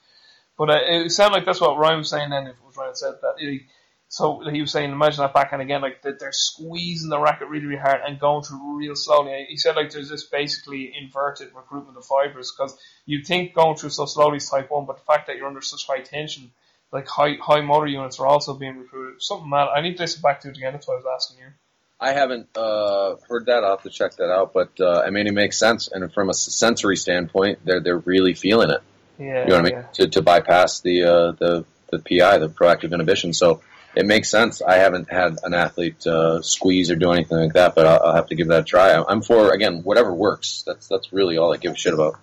But 0.57 0.69
uh, 0.69 0.79
it 0.83 1.11
sounded 1.11 1.35
like 1.35 1.45
that's 1.45 1.61
what 1.61 1.77
Ryan 1.77 1.99
was 1.99 2.09
saying. 2.09 2.29
Then 2.29 2.47
if 2.47 2.55
it 2.55 2.65
was 2.65 2.77
Ryan 2.77 2.95
said 2.95 3.13
that. 3.21 3.35
He, 3.39 3.67
so 4.09 4.41
he 4.49 4.61
was 4.61 4.71
saying, 4.71 4.91
imagine 4.91 5.17
that 5.17 5.33
back 5.33 5.45
backhand 5.45 5.61
again, 5.61 5.81
like 5.81 6.01
that 6.03 6.19
they're 6.19 6.31
squeezing 6.31 7.09
the 7.09 7.19
racket 7.19 7.49
really, 7.49 7.65
really 7.65 7.81
hard 7.81 7.99
and 8.07 8.19
going 8.19 8.41
through 8.41 8.77
real 8.77 8.95
slowly. 8.95 9.45
He 9.49 9.57
said 9.57 9.75
like 9.75 9.91
there's 9.91 10.09
this 10.09 10.23
basically 10.23 10.93
inverted 10.97 11.49
recruitment 11.53 11.97
of 11.97 12.05
fibers 12.05 12.53
because 12.55 12.77
you 13.05 13.23
think 13.23 13.53
going 13.53 13.75
through 13.75 13.89
so 13.89 14.05
slowly 14.05 14.37
is 14.37 14.49
type 14.49 14.71
one, 14.71 14.85
but 14.85 14.97
the 14.97 15.03
fact 15.03 15.27
that 15.27 15.35
you're 15.35 15.47
under 15.47 15.61
such 15.61 15.85
high 15.87 15.99
tension, 15.99 16.51
like 16.91 17.07
high 17.07 17.35
high 17.41 17.61
motor 17.61 17.87
units 17.87 18.19
are 18.19 18.27
also 18.27 18.53
being 18.53 18.77
recruited. 18.77 19.21
Something 19.21 19.49
mad. 19.49 19.67
I 19.75 19.81
need 19.81 19.97
to 19.97 20.03
listen 20.03 20.21
back 20.21 20.39
to 20.41 20.49
it 20.49 20.57
again. 20.57 20.71
That's 20.71 20.87
why 20.87 20.93
I 20.93 20.97
was 20.97 21.05
asking 21.13 21.39
you. 21.39 21.51
I 21.99 22.13
haven't 22.13 22.55
uh, 22.55 23.15
heard 23.27 23.47
that. 23.47 23.63
I'll 23.63 23.71
have 23.71 23.83
to 23.83 23.89
check 23.89 24.15
that 24.17 24.31
out. 24.31 24.53
But 24.53 24.79
uh, 24.79 25.03
I 25.05 25.09
mean, 25.09 25.27
it 25.27 25.33
makes 25.33 25.59
sense. 25.59 25.89
And 25.89 26.13
from 26.13 26.29
a 26.29 26.33
sensory 26.33 26.95
standpoint, 26.95 27.59
they're 27.65 27.81
they're 27.81 27.97
really 27.97 28.35
feeling 28.35 28.69
it. 28.69 28.81
Yeah, 29.19 29.43
You 29.43 29.49
know 29.49 29.55
what 29.55 29.59
I 29.59 29.61
mean? 29.63 29.71
yeah. 29.73 29.83
To 29.93 30.07
to 30.09 30.21
bypass 30.21 30.79
the 30.81 31.03
uh, 31.03 31.31
the 31.33 31.65
the 31.91 31.99
PI, 31.99 32.37
the 32.39 32.49
proactive 32.49 32.91
inhibition. 32.93 33.33
So 33.33 33.61
it 33.95 34.05
makes 34.05 34.29
sense. 34.29 34.61
I 34.61 34.75
haven't 34.75 35.09
had 35.11 35.37
an 35.43 35.53
athlete 35.53 36.05
uh, 36.05 36.41
squeeze 36.41 36.91
or 36.91 36.95
do 36.95 37.11
anything 37.11 37.37
like 37.39 37.53
that, 37.53 37.73
but 37.75 37.85
I'll, 37.87 38.01
I'll 38.03 38.15
have 38.15 38.27
to 38.27 38.35
give 38.35 38.47
that 38.49 38.59
a 38.61 38.63
try. 38.63 38.91
I'm- 38.91 39.05
I'm 39.07 39.21
for 39.21 39.51
again 39.53 39.81
whatever 39.83 40.13
works. 40.13 40.63
That's 40.67 40.87
that's 40.87 41.11
really 41.13 41.37
all 41.37 41.53
I 41.53 41.57
give 41.57 41.73
a 41.73 41.75
shit 41.75 41.93
about. 41.93 42.15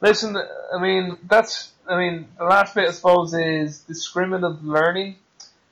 Listen, 0.00 0.36
I 0.36 0.80
mean 0.80 1.16
that's 1.24 1.72
I 1.88 1.96
mean 1.96 2.28
the 2.38 2.44
last 2.44 2.74
bit 2.74 2.88
I 2.88 2.92
suppose 2.92 3.34
is 3.34 3.80
discriminative 3.80 4.62
learning. 4.64 5.16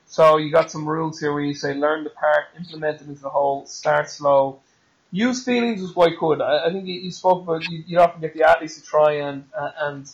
So 0.07 0.37
you 0.37 0.51
got 0.51 0.71
some 0.71 0.87
rules 0.87 1.19
here 1.19 1.33
where 1.33 1.43
you 1.43 1.53
say 1.53 1.73
learn 1.73 2.03
the 2.03 2.09
part, 2.09 2.45
implement 2.57 3.01
it 3.01 3.07
into 3.07 3.21
the 3.21 3.29
whole, 3.29 3.65
start 3.65 4.09
slow. 4.09 4.61
Use 5.11 5.43
feelings 5.43 5.81
as 5.81 5.95
what 5.95 6.17
could. 6.19 6.41
I, 6.41 6.67
I 6.67 6.71
think 6.71 6.85
you, 6.87 7.11
spoke 7.11 7.43
about 7.43 7.69
you, 7.69 7.83
you 7.87 7.99
often 7.99 8.21
get 8.21 8.33
the 8.33 8.43
athletes 8.43 8.79
to 8.79 8.85
try 8.85 9.13
and 9.13 9.45
uh, 9.57 9.71
and 9.79 10.09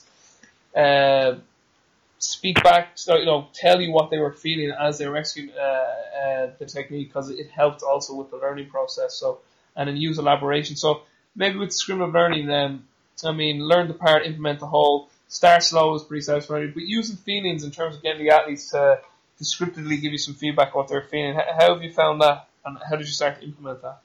uh, 0.76 1.40
speak 2.20 2.64
back, 2.64 2.92
so, 2.96 3.18
you 3.18 3.26
know, 3.26 3.48
tell 3.54 3.82
you 3.82 3.92
what 3.92 4.12
they 4.12 4.20
were 4.20 4.32
feeling 4.32 4.72
as 4.80 5.00
they 5.00 5.08
were 5.08 5.18
executing 5.18 5.56
uh, 5.58 5.64
uh, 5.64 6.52
the 6.60 6.66
technique 6.66 7.08
because 7.08 7.32
it 7.32 7.50
helped 7.50 7.82
also 7.82 8.14
with 8.14 8.30
the 8.30 8.38
learning 8.38 8.70
process. 8.70 9.16
So 9.16 9.40
and 9.76 9.88
then 9.88 9.98
use 9.98 10.18
elaboration. 10.18 10.76
So 10.76 11.02
maybe 11.36 11.58
with 11.58 11.70
discriminative 11.70 12.14
learning, 12.14 12.48
then 12.48 12.84
I 13.24 13.32
mean, 13.32 13.60
learn 13.60 13.88
the 13.88 13.94
part, 13.94 14.26
implement 14.26 14.60
the 14.60 14.68
whole. 14.68 15.10
Start 15.28 15.64
slow 15.64 15.96
is 15.96 16.04
pretty 16.04 16.22
self-explanatory, 16.22 16.74
but 16.74 16.84
using 16.84 17.16
feelings 17.16 17.64
in 17.64 17.72
terms 17.72 17.96
of 17.96 18.04
getting 18.04 18.26
the 18.26 18.32
athletes 18.32 18.72
to 18.72 19.00
descriptively 19.38 19.98
give 19.98 20.12
you 20.12 20.18
some 20.18 20.34
feedback 20.34 20.76
what 20.76 20.90
they're 20.90 21.04
feeling. 21.04 21.36
How 21.36 21.74
have 21.74 21.84
you 21.84 21.92
found 21.92 22.22
that, 22.22 22.50
and 22.66 22.78
how 22.88 22.98
did 22.98 23.08
you 23.08 23.14
start 23.14 23.40
to 23.40 23.46
implement 23.46 23.82
that? 23.82 24.02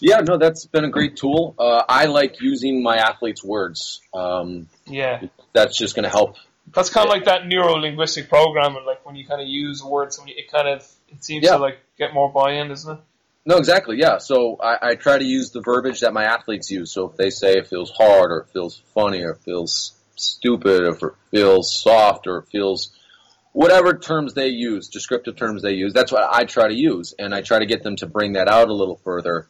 Yeah, 0.00 0.20
no, 0.20 0.36
that's 0.36 0.66
been 0.66 0.84
a 0.84 0.90
great 0.90 1.16
tool. 1.16 1.54
Uh, 1.58 1.82
I 1.88 2.06
like 2.06 2.40
using 2.40 2.82
my 2.82 2.96
athletes' 2.96 3.42
words. 3.42 4.00
Um, 4.12 4.68
yeah, 4.86 5.22
that's 5.52 5.76
just 5.78 5.94
going 5.94 6.04
to 6.04 6.10
help. 6.10 6.36
That's 6.74 6.90
kind 6.90 7.06
of 7.06 7.12
like 7.12 7.24
that 7.26 7.46
neuro 7.46 7.74
linguistic 7.74 8.28
programming, 8.28 8.84
like 8.84 9.06
when 9.06 9.16
you 9.16 9.26
kind 9.26 9.40
of 9.40 9.46
use 9.46 9.82
words, 9.82 10.20
it 10.26 10.50
kind 10.50 10.68
of 10.68 10.86
it 11.08 11.24
seems 11.24 11.44
yeah. 11.44 11.52
to 11.52 11.58
like 11.58 11.78
get 11.96 12.12
more 12.12 12.30
buy-in, 12.30 12.68
doesn't 12.68 12.98
it? 12.98 13.04
No, 13.46 13.56
exactly. 13.58 13.96
Yeah. 13.98 14.18
So 14.18 14.56
I, 14.60 14.90
I 14.90 14.94
try 14.96 15.18
to 15.18 15.24
use 15.24 15.52
the 15.52 15.62
verbiage 15.62 16.00
that 16.00 16.12
my 16.12 16.24
athletes 16.24 16.70
use. 16.70 16.92
So 16.92 17.08
if 17.08 17.16
they 17.16 17.30
say 17.30 17.52
it 17.52 17.68
feels 17.68 17.92
hard, 17.96 18.32
or 18.32 18.40
it 18.40 18.52
feels 18.52 18.82
funny, 18.92 19.22
or 19.22 19.30
it 19.30 19.42
feels 19.44 19.94
stupid, 20.16 20.82
or 20.82 21.08
it 21.08 21.14
feels 21.30 21.72
soft, 21.72 22.26
or 22.26 22.38
it 22.38 22.48
feels 22.50 22.92
whatever 23.52 23.96
terms 23.96 24.34
they 24.34 24.48
use, 24.48 24.88
descriptive 24.88 25.36
terms 25.36 25.62
they 25.62 25.74
use, 25.74 25.94
that's 25.94 26.10
what 26.10 26.24
I 26.28 26.44
try 26.44 26.66
to 26.68 26.74
use, 26.74 27.14
and 27.18 27.32
I 27.32 27.40
try 27.40 27.60
to 27.60 27.66
get 27.66 27.84
them 27.84 27.96
to 27.96 28.06
bring 28.06 28.32
that 28.32 28.48
out 28.48 28.68
a 28.68 28.74
little 28.74 29.00
further 29.04 29.46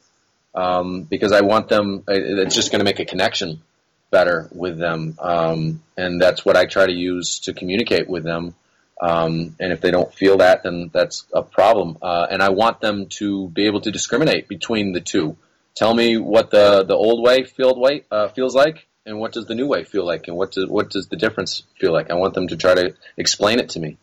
um, 0.56 1.02
because 1.02 1.32
I 1.32 1.42
want 1.42 1.68
them. 1.68 2.02
It's 2.08 2.54
just 2.54 2.72
going 2.72 2.80
to 2.80 2.84
make 2.84 2.98
a 2.98 3.04
connection 3.04 3.62
better 4.10 4.48
with 4.52 4.78
them, 4.78 5.16
um, 5.20 5.82
and 5.96 6.20
that's 6.20 6.44
what 6.44 6.56
I 6.56 6.64
try 6.64 6.86
to 6.86 6.92
use 6.92 7.40
to 7.40 7.52
communicate 7.52 8.08
with 8.08 8.24
them. 8.24 8.54
Um, 9.00 9.54
and 9.60 9.72
if 9.72 9.82
they 9.82 9.90
don't 9.90 10.12
feel 10.12 10.38
that, 10.38 10.62
then 10.62 10.90
that's 10.92 11.26
a 11.32 11.42
problem. 11.42 11.98
Uh, 12.00 12.26
and 12.30 12.42
I 12.42 12.48
want 12.48 12.80
them 12.80 13.06
to 13.20 13.48
be 13.50 13.66
able 13.66 13.82
to 13.82 13.90
discriminate 13.90 14.48
between 14.48 14.92
the 14.92 15.00
two. 15.00 15.36
Tell 15.74 15.92
me 15.92 16.16
what 16.16 16.50
the, 16.50 16.84
the 16.84 16.94
old 16.94 17.22
way, 17.22 17.44
field 17.44 17.78
way 17.78 18.04
uh, 18.10 18.28
feels 18.28 18.54
like, 18.54 18.86
and 19.04 19.18
what 19.18 19.32
does 19.32 19.44
the 19.44 19.54
new 19.54 19.66
way 19.66 19.84
feel 19.84 20.06
like, 20.06 20.28
and 20.28 20.36
what 20.36 20.52
does 20.52 20.66
what 20.66 20.88
does 20.88 21.08
the 21.08 21.16
difference 21.16 21.62
feel 21.78 21.92
like. 21.92 22.10
I 22.10 22.14
want 22.14 22.32
them 22.32 22.48
to 22.48 22.56
try 22.56 22.74
to 22.74 22.94
explain 23.18 23.58
it 23.58 23.68
to 23.70 23.80
me. 23.80 23.98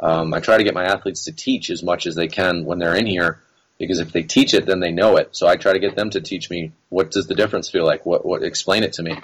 Um, 0.00 0.32
I 0.32 0.40
try 0.40 0.56
to 0.56 0.64
get 0.64 0.74
my 0.74 0.84
athletes 0.84 1.24
to 1.24 1.32
teach 1.32 1.68
as 1.68 1.82
much 1.82 2.06
as 2.06 2.14
they 2.14 2.28
can 2.28 2.64
when 2.64 2.78
they're 2.78 2.96
in 2.96 3.06
here, 3.06 3.42
because 3.78 4.00
if 4.00 4.12
they 4.12 4.22
teach 4.22 4.54
it, 4.54 4.66
then 4.66 4.80
they 4.80 4.90
know 4.90 5.16
it. 5.16 5.36
So 5.36 5.46
I 5.46 5.56
try 5.56 5.72
to 5.72 5.78
get 5.78 5.96
them 5.96 6.10
to 6.10 6.20
teach 6.20 6.50
me 6.50 6.72
what 6.88 7.10
does 7.10 7.26
the 7.26 7.34
difference 7.34 7.70
feel 7.70 7.84
like. 7.84 8.04
What 8.04 8.24
what 8.24 8.42
explain 8.42 8.82
it 8.82 8.94
to 8.94 9.02
me, 9.02 9.16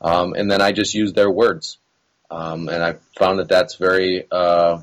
um, 0.00 0.34
and 0.34 0.50
then 0.50 0.60
I 0.60 0.72
just 0.72 0.94
use 0.94 1.12
their 1.12 1.30
words. 1.30 1.78
Um, 2.30 2.68
and 2.68 2.82
I 2.82 2.96
found 3.18 3.40
that 3.40 3.48
that's 3.48 3.74
very 3.74 4.26
uh, 4.30 4.80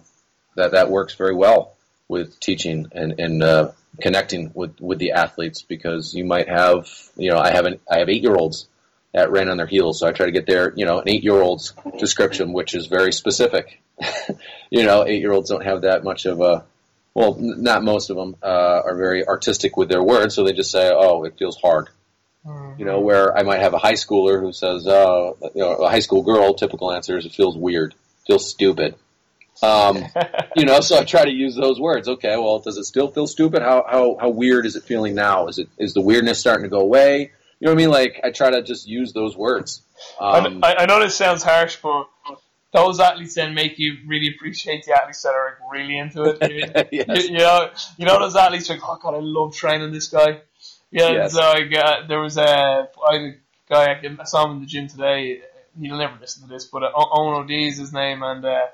that 0.55 0.71
that 0.71 0.89
works 0.89 1.15
very 1.15 1.35
well 1.35 1.73
with 2.07 2.39
teaching 2.39 2.87
and, 2.93 3.19
and 3.19 3.43
uh, 3.43 3.71
connecting 4.01 4.51
with, 4.53 4.79
with 4.79 4.99
the 4.99 5.11
athletes 5.11 5.61
because 5.61 6.13
you 6.13 6.25
might 6.25 6.49
have 6.49 6.87
you 7.15 7.31
know 7.31 7.37
I 7.37 7.51
have 7.51 7.65
an, 7.65 7.79
I 7.89 7.99
have 7.99 8.09
eight 8.09 8.21
year 8.21 8.35
olds 8.35 8.67
that 9.13 9.31
ran 9.31 9.49
on 9.49 9.57
their 9.57 9.67
heels 9.67 9.99
so 9.99 10.07
I 10.07 10.11
try 10.11 10.25
to 10.25 10.31
get 10.31 10.45
their 10.45 10.73
you 10.75 10.85
know 10.85 10.99
an 10.99 11.09
eight 11.09 11.23
year 11.23 11.39
old's 11.39 11.73
description 11.97 12.53
which 12.53 12.75
is 12.75 12.87
very 12.87 13.11
specific 13.11 13.81
you 14.69 14.83
know 14.83 15.05
eight 15.05 15.21
year 15.21 15.31
olds 15.31 15.49
don't 15.49 15.65
have 15.65 15.81
that 15.81 16.03
much 16.03 16.25
of 16.25 16.41
a 16.41 16.65
well 17.17 17.35
not 17.39 17.83
most 17.83 18.09
of 18.09 18.15
them 18.15 18.35
uh, 18.41 18.81
are 18.85 18.95
very 18.95 19.27
artistic 19.27 19.75
with 19.75 19.89
their 19.89 20.03
words 20.03 20.35
so 20.35 20.43
they 20.43 20.53
just 20.53 20.71
say 20.71 20.91
oh 20.93 21.23
it 21.23 21.37
feels 21.37 21.57
hard 21.59 21.89
you 22.77 22.85
know, 22.85 22.99
where 22.99 23.37
I 23.37 23.43
might 23.43 23.59
have 23.59 23.73
a 23.73 23.77
high 23.77 23.93
schooler 23.93 24.39
who 24.39 24.53
says, 24.53 24.87
uh, 24.87 25.33
you 25.53 25.61
know, 25.61 25.73
a 25.73 25.89
high 25.89 25.99
school 25.99 26.21
girl, 26.23 26.53
typical 26.53 26.91
answer 26.91 27.17
is 27.17 27.25
it 27.25 27.33
feels 27.33 27.57
weird, 27.57 27.95
feels 28.25 28.49
stupid. 28.49 28.95
Um, 29.61 30.05
you 30.55 30.65
know, 30.65 30.79
so 30.81 30.99
I 30.99 31.03
try 31.03 31.25
to 31.25 31.31
use 31.31 31.55
those 31.55 31.79
words. 31.79 32.07
Okay, 32.07 32.37
well, 32.37 32.59
does 32.59 32.77
it 32.77 32.85
still 32.85 33.11
feel 33.11 33.27
stupid? 33.27 33.61
How, 33.63 33.83
how, 33.89 34.17
how 34.19 34.29
weird 34.29 34.65
is 34.65 34.75
it 34.75 34.83
feeling 34.83 35.15
now? 35.15 35.47
Is 35.47 35.57
it, 35.57 35.67
is 35.77 35.93
the 35.93 36.01
weirdness 36.01 36.39
starting 36.39 36.63
to 36.63 36.69
go 36.69 36.79
away? 36.79 37.31
You 37.59 37.65
know 37.65 37.71
what 37.71 37.77
I 37.79 37.83
mean? 37.83 37.89
Like, 37.89 38.21
I 38.23 38.29
try 38.29 38.51
to 38.51 38.61
just 38.61 38.87
use 38.87 39.13
those 39.13 39.35
words. 39.35 39.81
Um, 40.19 40.59
I, 40.63 40.75
I 40.75 40.85
know 40.85 40.99
this 40.99 41.15
sounds 41.15 41.41
harsh, 41.41 41.77
but 41.81 42.07
those 42.77 42.99
athletes 42.99 43.35
then 43.35 43.53
make 43.53 43.79
you 43.79 43.97
really 44.05 44.33
appreciate 44.35 44.85
the 44.85 44.93
athletes 44.93 45.23
that 45.23 45.33
are 45.33 45.57
like 45.61 45.71
really 45.71 45.97
into 45.97 46.23
it. 46.23 46.37
yes. 46.91 47.07
you, 47.27 47.33
you, 47.33 47.37
know, 47.39 47.69
you 47.97 48.05
know 48.05 48.19
those 48.19 48.35
athletes 48.35 48.69
like, 48.69 48.81
oh 48.83 48.97
god, 49.01 49.15
I 49.15 49.19
love 49.19 49.55
training 49.55 49.91
this 49.91 50.09
guy. 50.09 50.41
Yeah, 50.91 51.11
yes. 51.11 51.33
so 51.33 51.41
I 51.41 51.63
got, 51.63 52.07
there 52.07 52.19
was 52.19 52.37
a, 52.37 52.87
I 53.05 53.35
guy, 53.69 53.99
I 54.19 54.23
saw 54.23 54.45
him 54.45 54.57
in 54.57 54.59
the 54.61 54.67
gym 54.67 54.87
today, 54.87 55.41
he'll 55.79 55.97
never 55.97 56.17
listen 56.19 56.43
to 56.43 56.49
this, 56.49 56.65
but 56.65 56.83
uh, 56.83 56.91
Owen 56.95 57.43
O'D 57.43 57.67
is 57.67 57.77
his 57.77 57.91
name, 57.91 58.23
and 58.23 58.45
uh, 58.45 58.67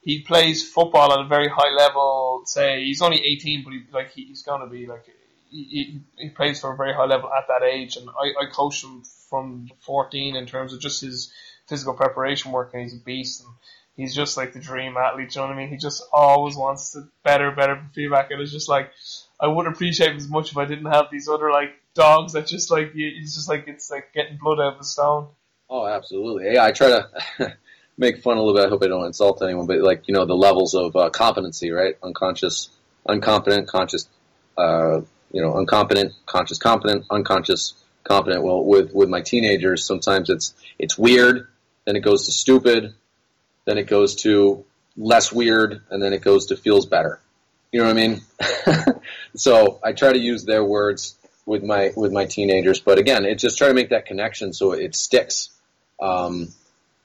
he 0.00 0.22
plays 0.22 0.68
football 0.68 1.12
at 1.12 1.20
a 1.20 1.28
very 1.28 1.48
high 1.48 1.74
level, 1.76 2.42
say, 2.46 2.84
he's 2.84 3.02
only 3.02 3.22
18, 3.22 3.64
but 3.64 3.72
he, 3.72 3.82
like, 3.92 4.10
he, 4.12 4.24
he's 4.24 4.42
going 4.42 4.62
to 4.62 4.66
be, 4.66 4.86
like, 4.86 5.04
he, 5.50 5.64
he, 5.64 6.00
he, 6.16 6.28
plays 6.30 6.60
for 6.60 6.72
a 6.72 6.76
very 6.76 6.94
high 6.94 7.04
level 7.04 7.30
at 7.30 7.48
that 7.48 7.62
age, 7.62 7.96
and 7.96 8.08
I, 8.08 8.44
I 8.44 8.50
coached 8.50 8.84
him 8.84 9.02
from 9.28 9.68
14 9.80 10.36
in 10.36 10.46
terms 10.46 10.72
of 10.72 10.80
just 10.80 11.02
his 11.02 11.32
physical 11.70 11.94
preparation 11.94 12.52
work, 12.52 12.74
and 12.74 12.82
he's 12.82 12.94
a 12.94 12.98
beast, 12.98 13.42
and 13.42 13.50
he's 13.96 14.14
just 14.14 14.36
like 14.36 14.52
the 14.52 14.60
dream 14.60 14.96
athlete, 14.98 15.34
you 15.34 15.40
know 15.40 15.46
what 15.46 15.54
I 15.54 15.56
mean? 15.56 15.68
He 15.68 15.78
just 15.78 16.02
always 16.12 16.56
wants 16.56 16.92
to 16.92 17.08
better, 17.24 17.50
better 17.50 17.82
feedback, 17.94 18.30
and 18.30 18.42
it's 18.42 18.52
just 18.52 18.68
like, 18.68 18.90
I 19.40 19.46
wouldn't 19.46 19.74
appreciate 19.74 20.14
as 20.14 20.28
much 20.28 20.50
if 20.50 20.58
I 20.58 20.66
didn't 20.66 20.92
have 20.92 21.06
these 21.10 21.28
other 21.28 21.50
like 21.50 21.70
dogs 21.94 22.34
that 22.34 22.46
just 22.46 22.70
like 22.70 22.92
it's 22.94 23.34
just 23.34 23.48
like 23.48 23.64
it's 23.66 23.90
like 23.90 24.12
getting 24.12 24.36
blood 24.36 24.60
out 24.60 24.74
of 24.74 24.78
the 24.78 24.84
stone. 24.84 25.28
Oh, 25.70 25.86
absolutely. 25.86 26.52
Yeah, 26.52 26.64
I 26.64 26.72
try 26.72 26.88
to 26.88 27.56
make 27.96 28.22
fun 28.22 28.36
a 28.36 28.42
little 28.42 28.54
bit. 28.54 28.66
I 28.66 28.68
hope 28.68 28.82
I 28.82 28.88
don't 28.88 29.06
insult 29.06 29.42
anyone, 29.42 29.66
but 29.66 29.78
like 29.78 30.08
you 30.08 30.14
know 30.14 30.26
the 30.26 30.34
levels 30.34 30.74
of 30.74 30.94
uh, 30.94 31.08
competency, 31.10 31.70
right? 31.70 31.96
Unconscious, 32.02 32.68
uncompetent, 33.08 33.68
conscious. 33.68 34.08
Uh, 34.58 35.00
you 35.32 35.40
know, 35.40 35.56
uncompetent, 35.56 36.12
conscious, 36.26 36.58
competent, 36.58 37.06
unconscious, 37.10 37.74
competent. 38.04 38.42
Well, 38.42 38.64
with 38.64 38.92
with 38.92 39.08
my 39.08 39.20
teenagers, 39.20 39.84
sometimes 39.84 40.28
it's 40.28 40.54
it's 40.78 40.98
weird, 40.98 41.48
then 41.90 41.96
it 41.96 42.04
goes 42.04 42.26
to 42.26 42.32
stupid, 42.32 42.94
then 43.64 43.76
it 43.76 43.88
goes 43.88 44.14
to 44.14 44.64
less 44.96 45.32
weird, 45.32 45.82
and 45.90 46.00
then 46.00 46.12
it 46.12 46.22
goes 46.22 46.46
to 46.46 46.56
feels 46.56 46.86
better. 46.86 47.18
You 47.72 47.80
know 47.80 47.86
what 47.86 47.98
I 47.98 48.06
mean? 48.06 48.20
so 49.34 49.80
I 49.82 49.92
try 49.92 50.12
to 50.12 50.18
use 50.18 50.44
their 50.44 50.64
words 50.64 51.16
with 51.46 51.64
my 51.64 51.90
with 51.96 52.12
my 52.12 52.26
teenagers, 52.26 52.78
but 52.78 53.00
again, 53.00 53.24
it's 53.24 53.42
just 53.42 53.58
try 53.58 53.66
to 53.66 53.74
make 53.74 53.88
that 53.88 54.06
connection 54.06 54.52
so 54.52 54.70
it 54.70 54.94
sticks. 54.94 55.50
Um, 56.00 56.50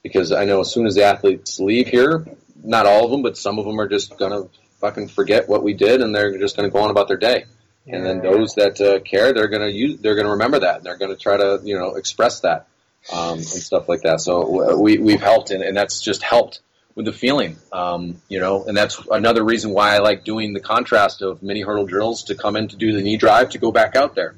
because 0.04 0.32
I 0.32 0.46
know 0.46 0.60
as 0.60 0.72
soon 0.72 0.86
as 0.86 0.94
the 0.94 1.04
athletes 1.04 1.60
leave 1.60 1.88
here, 1.88 2.28
not 2.64 2.86
all 2.86 3.06
of 3.06 3.12
them, 3.12 3.24
but 3.24 3.40
some 3.40 3.58
of 3.58 3.66
them 3.66 3.82
are 3.82 3.88
just 3.88 4.20
gonna 4.20 4.44
fucking 4.82 5.08
forget 5.08 5.50
what 5.50 5.64
we 5.64 5.74
did, 5.74 6.02
and 6.02 6.14
they're 6.14 6.38
just 6.38 6.56
gonna 6.56 6.70
go 6.70 6.82
on 6.82 6.92
about 6.92 7.08
their 7.08 7.18
day. 7.18 7.46
Yeah. 7.88 7.96
And 7.96 8.06
then 8.06 8.22
those 8.22 8.54
that 8.54 8.80
uh, 8.80 9.00
care, 9.00 9.34
they're 9.34 9.48
gonna 9.48 9.70
use, 9.70 10.00
they're 10.00 10.16
gonna 10.16 10.30
remember 10.30 10.60
that, 10.60 10.76
and 10.76 10.86
they're 10.86 10.98
gonna 10.98 11.16
try 11.16 11.38
to, 11.38 11.60
you 11.64 11.76
know, 11.76 11.96
express 11.96 12.42
that 12.42 12.68
um, 13.14 13.38
and 13.38 13.46
stuff 13.46 13.90
like 13.90 14.02
that. 14.02 14.22
So 14.22 14.78
we 14.78 14.98
we've 14.98 15.22
helped, 15.22 15.52
and, 15.52 15.64
and 15.64 15.76
that's 15.76 16.02
just 16.02 16.24
helped 16.24 16.62
with 16.96 17.06
the 17.06 17.14
feeling, 17.14 17.58
um, 17.74 18.22
you 18.30 18.40
know, 18.40 18.64
and 18.64 18.76
that's 18.76 19.02
another 19.12 19.44
reason 19.44 19.72
why 19.72 19.96
I 19.96 20.00
like 20.00 20.24
doing 20.24 20.54
the 20.54 20.62
contrast 20.62 21.22
of 21.22 21.44
mini 21.44 21.62
hurdle 21.62 21.86
drills 21.86 22.24
to 22.26 22.36
come 22.36 22.56
in 22.56 22.70
to 22.70 22.78
do 22.78 22.94
the 22.94 23.02
knee 23.02 23.18
drive 23.18 23.50
to 23.50 23.58
go 23.58 23.72
back 23.72 23.98
out 23.98 24.16
there 24.16 24.36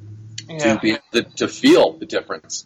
yeah. 0.50 0.74
to 0.74 0.80
be 0.80 0.98
to, 1.14 1.24
to 1.36 1.48
feel 1.48 1.94
the 1.94 2.06
difference. 2.06 2.66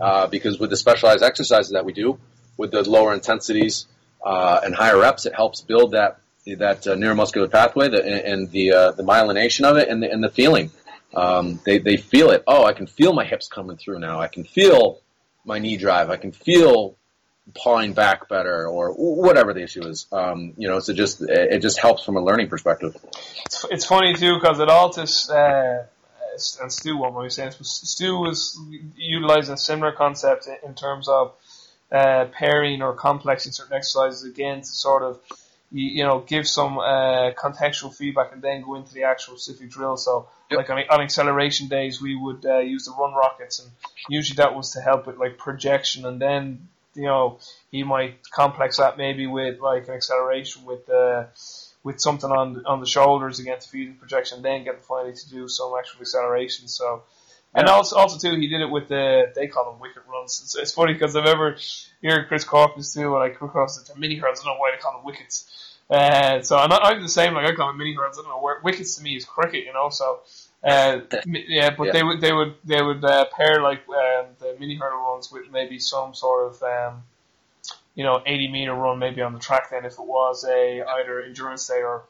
Uh, 0.00 0.26
because 0.26 0.58
with 0.58 0.70
the 0.70 0.76
specialized 0.76 1.22
exercises 1.22 1.72
that 1.72 1.84
we 1.84 1.92
do, 1.92 2.18
with 2.56 2.72
the 2.72 2.88
lower 2.88 3.14
intensities 3.14 3.86
uh, 4.24 4.60
and 4.64 4.74
higher 4.74 4.98
reps, 4.98 5.24
it 5.24 5.34
helps 5.34 5.60
build 5.60 5.92
that 5.92 6.20
that 6.58 6.86
uh, 6.86 6.94
neuromuscular 6.94 7.50
pathway 7.50 7.88
the, 7.88 8.26
and 8.26 8.50
the 8.50 8.72
uh, 8.72 8.90
the 8.92 9.02
myelination 9.02 9.64
of 9.64 9.76
it 9.76 9.88
and 9.88 10.02
the, 10.02 10.10
and 10.10 10.22
the 10.22 10.30
feeling. 10.30 10.70
Um, 11.14 11.60
they 11.64 11.78
they 11.78 11.96
feel 11.96 12.30
it. 12.30 12.42
Oh, 12.46 12.64
I 12.64 12.72
can 12.72 12.86
feel 12.86 13.12
my 13.12 13.24
hips 13.24 13.48
coming 13.48 13.76
through 13.76 14.00
now. 14.00 14.20
I 14.20 14.28
can 14.28 14.44
feel 14.44 15.00
my 15.44 15.58
knee 15.58 15.76
drive. 15.76 16.10
I 16.10 16.16
can 16.16 16.32
feel 16.32 16.96
pawing 17.54 17.92
back 17.92 18.28
better 18.28 18.66
or 18.66 18.92
whatever 18.92 19.52
the 19.52 19.62
issue 19.62 19.86
is. 19.86 20.06
Um, 20.10 20.54
you 20.56 20.68
know, 20.68 20.80
so 20.80 20.92
just 20.92 21.20
it 21.22 21.60
just 21.60 21.78
helps 21.78 22.04
from 22.04 22.16
a 22.16 22.22
learning 22.22 22.48
perspective. 22.48 22.96
It's, 23.46 23.64
it's 23.70 23.84
funny 23.84 24.14
too 24.14 24.38
because 24.40 24.60
it 24.60 24.68
all 24.68 24.92
just 24.92 25.30
uh, 25.30 25.82
and 26.60 26.72
Stu 26.72 26.96
what 26.96 27.12
were 27.12 27.30
saying 27.30 27.52
Stu 27.60 28.18
was 28.18 28.58
utilizing 28.96 29.54
a 29.54 29.58
similar 29.58 29.92
concept 29.92 30.48
in 30.64 30.74
terms 30.74 31.08
of 31.08 31.34
uh, 31.92 32.26
pairing 32.32 32.82
or 32.82 32.94
complexing 32.94 33.52
certain 33.52 33.76
exercises 33.76 34.24
again 34.24 34.60
to 34.60 34.66
sort 34.66 35.02
of 35.02 35.20
you, 35.70 35.98
you 35.98 36.04
know 36.04 36.20
give 36.20 36.48
some 36.48 36.78
uh, 36.78 37.32
contextual 37.32 37.94
feedback 37.94 38.32
and 38.32 38.42
then 38.42 38.62
go 38.62 38.74
into 38.74 38.94
the 38.94 39.04
actual 39.04 39.36
specific 39.36 39.70
drill. 39.70 39.96
So 39.96 40.28
Yep. 40.56 40.68
like 40.68 40.90
on, 40.90 40.98
on 40.98 41.00
acceleration 41.02 41.68
days, 41.68 42.00
we 42.00 42.14
would 42.14 42.44
uh, 42.44 42.58
use 42.58 42.84
the 42.84 42.92
run 42.98 43.12
rockets, 43.14 43.58
and 43.60 43.70
usually 44.08 44.36
that 44.36 44.54
was 44.54 44.72
to 44.72 44.80
help 44.80 45.06
with 45.06 45.16
like 45.16 45.38
projection, 45.38 46.04
and 46.06 46.20
then 46.20 46.68
you 46.94 47.04
know 47.04 47.38
he 47.70 47.82
might 47.82 48.18
complex 48.30 48.78
that 48.78 48.96
maybe 48.96 49.26
with 49.26 49.60
like 49.60 49.88
an 49.88 49.94
acceleration 49.94 50.64
with 50.64 50.88
uh, 50.88 51.24
with 51.82 52.00
something 52.00 52.30
on 52.30 52.64
on 52.66 52.80
the 52.80 52.86
shoulders 52.86 53.38
against 53.38 53.66
to 53.66 53.72
feed 53.72 53.90
the 53.90 53.98
projection, 53.98 54.42
then 54.42 54.64
get 54.64 54.80
the 54.80 54.86
finally 54.86 55.14
to 55.14 55.30
do 55.30 55.48
some 55.48 55.72
actual 55.78 56.00
acceleration. 56.00 56.68
So. 56.68 57.02
And 57.56 57.68
also, 57.68 57.94
also 57.94 58.18
too, 58.18 58.36
he 58.36 58.48
did 58.48 58.62
it 58.62 58.68
with 58.68 58.88
the 58.88 59.32
they 59.36 59.46
call 59.46 59.70
them 59.70 59.80
wicket 59.80 60.02
runs. 60.10 60.40
It's, 60.42 60.56
it's 60.56 60.72
funny 60.72 60.92
because 60.92 61.14
I 61.14 61.20
remember 61.20 61.56
hearing 62.02 62.26
Chris 62.26 62.44
Korfist 62.44 62.94
too 62.94 63.12
when 63.12 63.22
I 63.22 63.28
come 63.28 63.48
across 63.48 63.80
the 63.80 63.94
mini 63.94 64.16
hurls. 64.16 64.40
I 64.40 64.44
don't 64.44 64.54
know 64.54 64.60
why 64.60 64.72
they 64.72 64.78
call 64.82 64.94
them 64.94 65.04
wickets. 65.04 65.48
Uh, 65.88 66.40
so 66.40 66.56
I'm, 66.56 66.72
I'm 66.72 67.02
the 67.02 67.08
same. 67.08 67.34
Like 67.34 67.46
I 67.46 67.54
call 67.54 67.68
them 67.68 67.78
mini 67.78 67.94
hurls. 67.94 68.18
I 68.18 68.22
don't 68.22 68.30
know 68.30 68.40
where 68.40 68.60
wickets 68.62 68.96
to 68.96 69.02
me 69.02 69.16
is 69.16 69.24
cricket, 69.24 69.64
you 69.64 69.72
know. 69.72 69.88
So 69.90 70.20
uh, 70.64 71.00
yeah, 71.26 71.70
but 71.76 71.84
Yeah. 71.86 71.92
they 71.92 72.02
would 72.02 72.20
they 72.20 72.32
would 72.32 72.54
they 72.64 72.82
would 72.82 73.04
uh, 73.04 73.26
pair 73.36 73.60
like 73.60 73.86
um, 73.88 74.26
the 74.38 74.56
mini 74.58 74.76
hurdle 74.76 74.98
runs 74.98 75.30
with 75.30 75.50
maybe 75.50 75.78
some 75.78 76.14
sort 76.14 76.54
of 76.54 76.62
um, 76.62 77.02
you 77.94 78.04
know 78.04 78.22
80 78.24 78.48
meter 78.48 78.74
run 78.74 78.98
maybe 78.98 79.20
on 79.20 79.34
the 79.34 79.38
track. 79.38 79.70
Then 79.70 79.84
if 79.84 79.94
it 79.94 80.06
was 80.06 80.44
a 80.44 80.82
either 80.82 81.20
endurance 81.22 81.68
day 81.68 81.82
or 81.82 82.04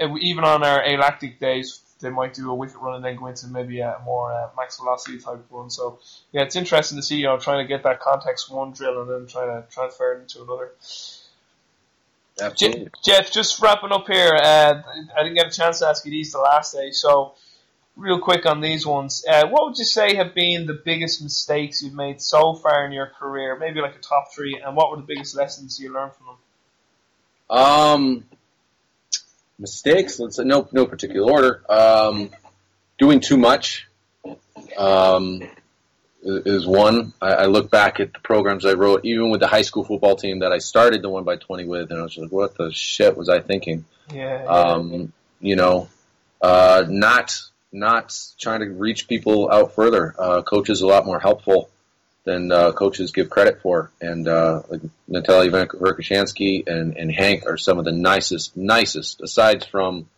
uh, 0.00 0.16
even 0.20 0.44
on 0.44 0.62
our 0.62 0.82
alactic 0.84 1.40
days, 1.40 1.80
they 2.00 2.10
might 2.10 2.32
do 2.32 2.50
a 2.50 2.54
wicket 2.54 2.76
run 2.76 2.94
and 2.94 3.04
then 3.04 3.16
go 3.16 3.26
into 3.26 3.48
maybe 3.48 3.80
a 3.80 3.98
more 4.04 4.32
uh, 4.32 4.48
max 4.56 4.78
velocity 4.78 5.18
type 5.18 5.44
run. 5.50 5.68
So 5.68 5.98
yeah, 6.30 6.42
it's 6.42 6.54
interesting 6.54 6.96
to 6.96 7.02
see 7.02 7.16
you 7.16 7.24
know 7.24 7.38
trying 7.38 7.64
to 7.64 7.68
get 7.68 7.82
that 7.82 7.98
context 7.98 8.50
one 8.50 8.70
drill 8.70 9.02
and 9.02 9.10
then 9.10 9.26
trying 9.26 9.48
to 9.48 9.68
transfer 9.68 10.12
it 10.12 10.22
into 10.22 10.42
another. 10.42 10.70
Absolutely. 12.40 12.84
Je- 12.84 12.90
Jeff, 13.04 13.32
just 13.32 13.60
wrapping 13.60 13.92
up 13.92 14.06
here. 14.06 14.32
Uh, 14.34 14.82
I 15.16 15.22
didn't 15.22 15.34
get 15.34 15.48
a 15.48 15.50
chance 15.50 15.80
to 15.80 15.88
ask 15.88 16.04
you 16.04 16.10
these 16.10 16.32
the 16.32 16.38
last 16.38 16.72
day, 16.72 16.90
so 16.92 17.34
real 17.96 18.20
quick 18.20 18.46
on 18.46 18.60
these 18.60 18.86
ones. 18.86 19.24
Uh, 19.28 19.46
what 19.48 19.66
would 19.66 19.78
you 19.78 19.84
say 19.84 20.16
have 20.16 20.34
been 20.34 20.66
the 20.66 20.80
biggest 20.84 21.22
mistakes 21.22 21.82
you've 21.82 21.94
made 21.94 22.20
so 22.20 22.54
far 22.54 22.86
in 22.86 22.92
your 22.92 23.06
career? 23.06 23.56
Maybe 23.58 23.80
like 23.80 23.96
a 23.96 24.00
top 24.00 24.32
three, 24.34 24.60
and 24.64 24.74
what 24.76 24.90
were 24.90 24.96
the 24.96 25.02
biggest 25.02 25.36
lessons 25.36 25.78
you 25.78 25.92
learned 25.92 26.12
from 26.14 26.26
them? 26.26 27.58
Um, 27.58 28.24
mistakes. 29.58 30.18
Let's 30.18 30.36
say 30.36 30.44
no, 30.44 30.68
no 30.72 30.86
particular 30.86 31.30
order. 31.30 31.62
Um, 31.68 32.30
doing 32.98 33.20
too 33.20 33.36
much 33.36 33.88
um, 34.76 35.42
is 36.22 36.66
one. 36.66 37.12
I, 37.20 37.32
I 37.32 37.46
look 37.46 37.70
back 37.70 38.00
at 38.00 38.12
the 38.12 38.20
programs 38.20 38.64
I 38.64 38.72
wrote, 38.72 39.04
even 39.04 39.30
with 39.30 39.40
the 39.40 39.48
high 39.48 39.62
school 39.62 39.84
football 39.84 40.16
team 40.16 40.40
that 40.40 40.52
I 40.52 40.58
started 40.58 41.02
the 41.02 41.08
one 41.08 41.24
by 41.24 41.36
twenty 41.36 41.64
with, 41.64 41.90
and 41.90 42.00
I 42.00 42.02
was 42.02 42.16
like, 42.16 42.30
"What 42.30 42.56
the 42.56 42.72
shit 42.72 43.16
was 43.16 43.28
I 43.28 43.40
thinking?" 43.40 43.84
Yeah, 44.12 44.42
yeah. 44.42 44.48
Um, 44.48 45.12
you 45.40 45.56
know, 45.56 45.88
uh, 46.40 46.84
not 46.88 47.40
not 47.72 48.16
trying 48.38 48.60
to 48.60 48.70
reach 48.70 49.08
people 49.08 49.50
out 49.50 49.74
further. 49.74 50.14
Uh, 50.18 50.42
coaches 50.42 50.80
a 50.80 50.86
lot 50.86 51.06
more 51.06 51.20
helpful 51.20 51.70
than 52.24 52.52
uh, 52.52 52.72
coaches 52.72 53.12
give 53.12 53.30
credit 53.30 53.62
for, 53.62 53.90
and 54.00 54.28
uh, 54.28 54.62
like 54.68 54.82
Natalia 55.08 55.50
Verkhoshansky 55.50 56.66
and, 56.66 56.96
and 56.96 57.10
Hank 57.10 57.46
are 57.46 57.56
some 57.56 57.78
of 57.78 57.84
the 57.84 57.92
nicest, 57.92 58.56
nicest, 58.56 59.20
aside 59.22 59.64
from 59.64 60.08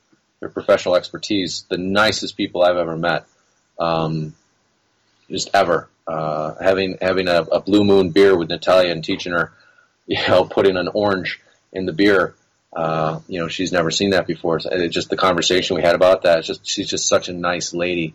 their 0.40 0.48
professional 0.48 0.96
expertise, 0.96 1.64
the 1.68 1.78
nicest 1.78 2.36
people 2.36 2.62
I've 2.62 2.76
ever 2.76 2.96
met. 2.96 3.26
Um, 3.78 4.34
just 5.30 5.50
ever. 5.54 5.88
Uh, 6.06 6.54
having 6.60 6.98
having 7.00 7.28
a, 7.28 7.42
a 7.42 7.60
blue 7.60 7.84
moon 7.84 8.10
beer 8.10 8.36
with 8.36 8.48
Natalia 8.48 8.90
and 8.90 9.04
teaching 9.04 9.32
her, 9.32 9.52
you 10.06 10.18
know, 10.28 10.44
putting 10.44 10.76
an 10.76 10.88
orange 10.88 11.40
in 11.72 11.86
the 11.86 11.92
beer. 11.92 12.34
Uh, 12.72 13.20
you 13.28 13.38
know, 13.38 13.48
she's 13.48 13.72
never 13.72 13.90
seen 13.90 14.10
that 14.10 14.26
before. 14.26 14.60
So 14.60 14.70
it, 14.70 14.88
just 14.88 15.10
the 15.10 15.16
conversation 15.16 15.76
we 15.76 15.82
had 15.82 15.94
about 15.94 16.22
that. 16.22 16.38
It's 16.38 16.46
just 16.46 16.66
she's 16.66 16.88
just 16.88 17.06
such 17.06 17.28
a 17.28 17.32
nice 17.32 17.74
lady. 17.74 18.14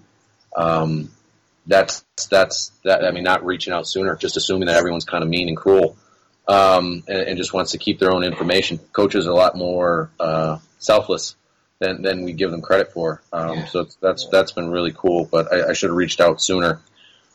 Um, 0.55 1.11
that's 1.67 2.03
that's 2.31 2.71
that. 2.83 3.03
I 3.03 3.11
mean, 3.11 3.23
not 3.23 3.45
reaching 3.45 3.73
out 3.73 3.87
sooner, 3.87 4.15
just 4.15 4.37
assuming 4.37 4.67
that 4.67 4.77
everyone's 4.77 5.05
kind 5.05 5.23
of 5.23 5.29
mean 5.29 5.47
and 5.47 5.57
cruel, 5.57 5.95
um, 6.47 7.03
and, 7.07 7.19
and 7.29 7.37
just 7.37 7.53
wants 7.53 7.71
to 7.71 7.77
keep 7.77 7.99
their 7.99 8.11
own 8.11 8.23
information. 8.23 8.79
Coaches 8.93 9.27
are 9.27 9.31
a 9.31 9.35
lot 9.35 9.55
more 9.55 10.09
uh, 10.19 10.57
selfless 10.79 11.35
than 11.79 12.01
than 12.01 12.23
we 12.23 12.33
give 12.33 12.49
them 12.49 12.61
credit 12.61 12.93
for. 12.93 13.21
Um, 13.31 13.57
Yeah. 13.57 13.65
So 13.65 13.79
it's, 13.81 13.95
that's 13.95 14.27
that's 14.29 14.51
been 14.53 14.69
really 14.69 14.93
cool. 14.95 15.25
But 15.25 15.53
I, 15.53 15.69
I 15.69 15.73
should 15.73 15.89
have 15.89 15.97
reached 15.97 16.21
out 16.21 16.41
sooner 16.41 16.81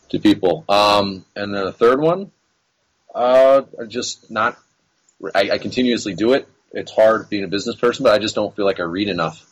to 0.09 0.19
people. 0.19 0.65
Um, 0.69 1.25
and 1.37 1.55
then 1.55 1.65
the 1.65 1.73
third 1.73 2.01
one, 2.01 2.33
uh, 3.15 3.63
just 3.87 4.31
not. 4.31 4.59
I, 5.35 5.51
I 5.53 5.59
continuously 5.59 6.15
do 6.15 6.33
it. 6.33 6.49
It's 6.73 6.93
hard 6.93 7.29
being 7.29 7.45
a 7.45 7.49
business 7.49 7.77
person, 7.77 8.05
but 8.05 8.13
I 8.13 8.19
just 8.19 8.35
don't 8.35 8.55
feel 8.55 8.65
like 8.65 8.81
I 8.81 8.85
read 8.85 9.09
enough. 9.09 9.47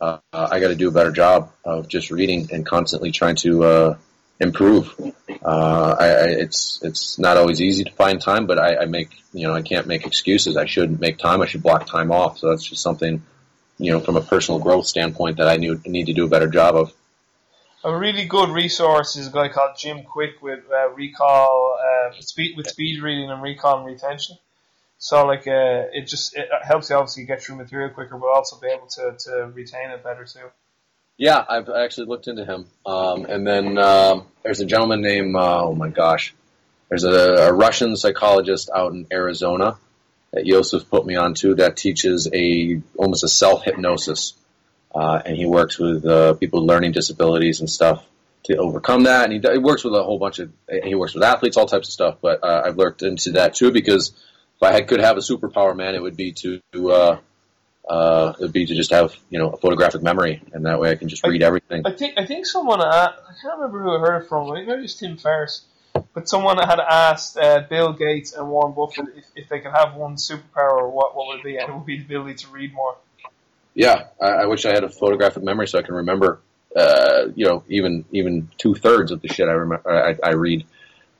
Uh, 0.00 0.18
I 0.32 0.60
got 0.60 0.68
to 0.68 0.76
do 0.76 0.88
a 0.88 0.92
better 0.92 1.10
job 1.10 1.52
of 1.64 1.88
just 1.88 2.10
reading 2.10 2.48
and 2.52 2.64
constantly 2.64 3.10
trying 3.10 3.36
to 3.36 3.64
uh, 3.64 3.96
improve. 4.38 4.94
Uh, 5.44 5.96
I, 5.98 6.06
I, 6.06 6.26
it's 6.40 6.80
it's 6.82 7.18
not 7.18 7.36
always 7.36 7.60
easy 7.60 7.84
to 7.84 7.92
find 7.92 8.20
time, 8.20 8.46
but 8.46 8.58
I, 8.58 8.78
I 8.78 8.84
make 8.86 9.10
you 9.32 9.46
know 9.46 9.54
I 9.54 9.62
can't 9.62 9.86
make 9.86 10.06
excuses. 10.06 10.56
I 10.56 10.64
should 10.64 11.00
make 11.00 11.18
time. 11.18 11.42
I 11.42 11.46
should 11.46 11.62
block 11.62 11.86
time 11.86 12.10
off. 12.10 12.38
So 12.38 12.50
that's 12.50 12.64
just 12.64 12.82
something 12.82 13.22
you 13.78 13.92
know 13.92 14.00
from 14.00 14.16
a 14.16 14.22
personal 14.22 14.58
growth 14.58 14.86
standpoint 14.86 15.36
that 15.36 15.48
I 15.48 15.56
need, 15.56 15.86
need 15.86 16.06
to 16.06 16.14
do 16.14 16.24
a 16.24 16.28
better 16.28 16.48
job 16.48 16.76
of. 16.76 16.92
A 17.82 17.96
really 17.96 18.26
good 18.26 18.50
resource 18.50 19.16
is 19.16 19.28
a 19.28 19.30
guy 19.30 19.48
called 19.48 19.76
Jim 19.78 20.02
Kwik 20.02 20.42
with 20.42 20.64
uh, 20.70 20.90
recall, 20.90 21.78
uh, 21.80 22.12
speed 22.20 22.56
with 22.56 22.68
speed 22.68 23.02
reading 23.02 23.30
and 23.30 23.42
recall 23.42 23.78
and 23.78 23.86
retention. 23.86 24.36
So 25.00 25.26
like 25.26 25.48
uh, 25.48 25.88
it 25.92 26.06
just 26.06 26.36
it 26.36 26.46
helps 26.62 26.90
you 26.90 26.96
obviously 26.96 27.24
get 27.24 27.42
through 27.42 27.56
material 27.56 27.88
quicker, 27.88 28.18
but 28.18 28.28
also 28.28 28.60
be 28.60 28.68
able 28.68 28.86
to, 28.86 29.16
to 29.18 29.50
retain 29.54 29.90
it 29.90 30.04
better 30.04 30.26
too. 30.26 30.50
Yeah, 31.16 31.42
I've 31.48 31.70
actually 31.70 32.06
looked 32.06 32.28
into 32.28 32.44
him. 32.44 32.66
Um, 32.84 33.24
and 33.24 33.46
then 33.46 33.78
um, 33.78 34.26
there's 34.42 34.60
a 34.60 34.66
gentleman 34.66 35.00
named 35.00 35.34
uh, 35.34 35.64
oh 35.64 35.74
my 35.74 35.88
gosh, 35.88 36.34
there's 36.90 37.04
a, 37.04 37.48
a 37.48 37.52
Russian 37.52 37.96
psychologist 37.96 38.68
out 38.74 38.92
in 38.92 39.06
Arizona 39.10 39.78
that 40.32 40.44
Yosef 40.44 40.90
put 40.90 41.06
me 41.06 41.16
onto 41.16 41.54
that 41.54 41.78
teaches 41.78 42.28
a 42.30 42.82
almost 42.98 43.24
a 43.24 43.28
self 43.28 43.64
hypnosis, 43.64 44.34
uh, 44.94 45.22
and 45.24 45.34
he 45.34 45.46
works 45.46 45.78
with 45.78 46.04
uh, 46.04 46.34
people 46.34 46.60
with 46.60 46.68
learning 46.68 46.92
disabilities 46.92 47.60
and 47.60 47.70
stuff 47.70 48.04
to 48.44 48.56
overcome 48.56 49.04
that. 49.04 49.24
And 49.24 49.32
he, 49.32 49.50
he 49.50 49.58
works 49.58 49.82
with 49.82 49.94
a 49.94 50.02
whole 50.02 50.18
bunch 50.18 50.40
of 50.40 50.52
he 50.84 50.94
works 50.94 51.14
with 51.14 51.22
athletes, 51.22 51.56
all 51.56 51.64
types 51.64 51.88
of 51.88 51.92
stuff. 51.94 52.18
But 52.20 52.44
uh, 52.44 52.64
I've 52.66 52.76
looked 52.76 53.02
into 53.02 53.32
that 53.32 53.54
too 53.54 53.72
because 53.72 54.12
if 54.60 54.68
I 54.68 54.72
had, 54.72 54.88
could 54.88 55.00
have 55.00 55.16
a 55.16 55.20
superpower, 55.20 55.74
man, 55.74 55.94
it 55.94 56.02
would 56.02 56.16
be 56.16 56.32
to 56.32 56.60
uh, 56.74 57.18
uh, 57.88 58.34
it 58.38 58.42
would 58.42 58.52
be 58.52 58.66
to 58.66 58.74
just 58.74 58.90
have 58.90 59.16
you 59.30 59.38
know 59.38 59.50
a 59.50 59.56
photographic 59.56 60.02
memory, 60.02 60.42
and 60.52 60.66
that 60.66 60.78
way 60.78 60.90
I 60.90 60.96
can 60.96 61.08
just 61.08 61.26
read 61.26 61.42
everything. 61.42 61.82
I 61.86 61.92
think 61.92 62.18
I 62.18 62.26
think 62.26 62.44
someone 62.44 62.80
uh, 62.80 62.84
I 62.84 63.32
can't 63.40 63.58
remember 63.58 63.82
who 63.82 63.96
I 63.96 64.00
heard 64.00 64.22
it 64.22 64.28
from. 64.28 64.52
Maybe 64.52 64.70
it 64.70 64.80
was 64.80 64.94
Tim 64.94 65.16
Ferriss, 65.16 65.62
but 66.12 66.28
someone 66.28 66.58
had 66.58 66.78
asked 66.78 67.38
uh, 67.38 67.62
Bill 67.70 67.94
Gates 67.94 68.34
and 68.34 68.48
Warren 68.50 68.74
Buffett 68.74 69.06
if, 69.16 69.24
if 69.34 69.48
they 69.48 69.60
could 69.60 69.72
have 69.72 69.94
one 69.94 70.16
superpower, 70.16 70.90
what 70.90 71.16
what 71.16 71.28
would 71.28 71.38
it 71.38 71.44
be? 71.44 71.56
And 71.56 71.70
it 71.70 71.74
would 71.74 71.86
be 71.86 71.98
the 71.98 72.04
ability 72.04 72.34
to 72.34 72.48
read 72.48 72.74
more. 72.74 72.96
Yeah, 73.74 74.08
I, 74.20 74.26
I 74.26 74.46
wish 74.46 74.66
I 74.66 74.74
had 74.74 74.84
a 74.84 74.90
photographic 74.90 75.42
memory 75.42 75.68
so 75.68 75.78
I 75.78 75.82
can 75.82 75.94
remember, 75.94 76.40
uh, 76.76 77.28
you 77.34 77.46
know, 77.46 77.64
even 77.68 78.04
even 78.12 78.50
two 78.58 78.74
thirds 78.74 79.10
of 79.10 79.22
the 79.22 79.28
shit 79.28 79.48
I 79.48 79.52
remember 79.52 79.90
I, 79.90 80.16
I 80.22 80.32
read 80.34 80.66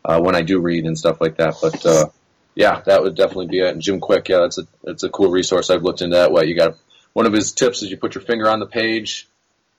uh, 0.04 0.20
when 0.20 0.34
I 0.36 0.42
do 0.42 0.60
read 0.60 0.84
and 0.84 0.98
stuff 0.98 1.22
like 1.22 1.38
that. 1.38 1.54
But 1.62 1.86
uh, 1.86 2.06
yeah, 2.54 2.80
that 2.86 3.02
would 3.02 3.16
definitely 3.16 3.46
be 3.46 3.60
it. 3.60 3.68
And 3.68 3.82
Jim 3.82 4.00
Kwik, 4.00 4.28
yeah, 4.28 4.38
that's 4.38 4.58
a 4.58 4.66
that's 4.82 5.02
a 5.02 5.08
cool 5.08 5.30
resource. 5.30 5.70
I've 5.70 5.82
looked 5.82 6.02
into 6.02 6.16
that. 6.16 6.32
What 6.32 6.48
you 6.48 6.56
got? 6.56 6.76
One 7.12 7.26
of 7.26 7.32
his 7.32 7.52
tips 7.52 7.82
is 7.82 7.90
you 7.90 7.96
put 7.96 8.14
your 8.14 8.22
finger 8.22 8.48
on 8.48 8.60
the 8.60 8.66
page, 8.66 9.28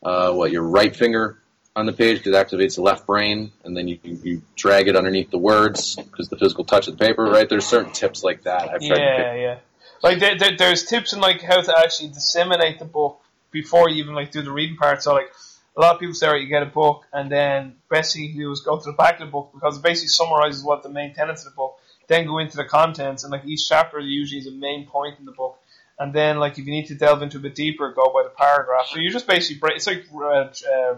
uh, 0.03 0.33
what 0.33 0.51
your 0.51 0.63
right 0.63 0.95
finger 0.95 1.37
on 1.75 1.85
the 1.85 1.93
page 1.93 2.17
because 2.17 2.33
it 2.33 2.47
activates 2.47 2.75
the 2.75 2.81
left 2.81 3.05
brain, 3.07 3.51
and 3.63 3.75
then 3.75 3.87
you 3.87 3.99
you 4.03 4.41
drag 4.55 4.87
it 4.87 4.95
underneath 4.95 5.31
the 5.31 5.37
words 5.37 5.95
because 5.95 6.29
the 6.29 6.37
physical 6.37 6.65
touch 6.65 6.87
of 6.87 6.97
the 6.97 7.05
paper. 7.05 7.23
Right? 7.23 7.47
There's 7.47 7.65
certain 7.65 7.91
tips 7.91 8.23
like 8.23 8.43
that. 8.43 8.69
I've 8.69 8.81
tried 8.81 8.95
to 8.95 9.01
Yeah, 9.01 9.35
yeah. 9.35 9.59
Like 10.03 10.19
there, 10.19 10.37
there, 10.37 10.57
there's 10.57 10.83
tips 10.85 11.13
on 11.13 11.19
like 11.19 11.41
how 11.41 11.61
to 11.61 11.77
actually 11.77 12.09
disseminate 12.09 12.79
the 12.79 12.85
book 12.85 13.21
before 13.51 13.89
you 13.89 14.03
even 14.03 14.15
like 14.15 14.31
do 14.31 14.41
the 14.41 14.51
reading 14.51 14.77
part. 14.77 15.03
So 15.03 15.13
like 15.13 15.31
a 15.77 15.81
lot 15.81 15.93
of 15.93 15.99
people 15.99 16.15
say, 16.15 16.27
right, 16.27 16.41
you 16.41 16.47
get 16.47 16.63
a 16.63 16.67
book, 16.67 17.05
and 17.13 17.31
then 17.31 17.75
best 17.89 18.13
thing 18.13 18.23
you 18.23 18.29
can 18.31 18.39
do 18.39 18.51
is 18.51 18.61
go 18.61 18.77
to 18.77 18.83
the 18.83 18.97
back 18.97 19.19
of 19.19 19.27
the 19.27 19.31
book 19.31 19.51
because 19.53 19.77
it 19.77 19.83
basically 19.83 20.07
summarizes 20.07 20.63
what 20.63 20.83
the 20.83 20.89
main 20.89 21.13
tenets 21.13 21.45
of 21.45 21.51
the 21.51 21.55
book. 21.55 21.79
Then 22.07 22.25
go 22.25 22.39
into 22.39 22.57
the 22.57 22.65
contents, 22.65 23.23
and 23.23 23.31
like 23.31 23.45
each 23.45 23.67
chapter 23.67 23.99
usually 23.99 24.39
is 24.39 24.47
a 24.47 24.51
main 24.51 24.85
point 24.87 25.19
in 25.19 25.25
the 25.25 25.31
book. 25.31 25.57
And 25.99 26.13
then 26.13 26.39
like 26.39 26.57
if 26.57 26.65
you 26.65 26.71
need 26.71 26.87
to 26.87 26.95
delve 26.95 27.21
into 27.21 27.37
a 27.37 27.41
bit 27.41 27.55
deeper, 27.55 27.91
go 27.93 28.11
by 28.13 28.23
the 28.23 28.33
paragraph. 28.35 28.87
So 28.87 28.99
you 28.99 29.11
just 29.11 29.27
basically 29.27 29.59
break. 29.59 29.75
It's 29.75 29.87
like 29.87 30.05
uh, 30.13 30.49
uh, 30.73 30.97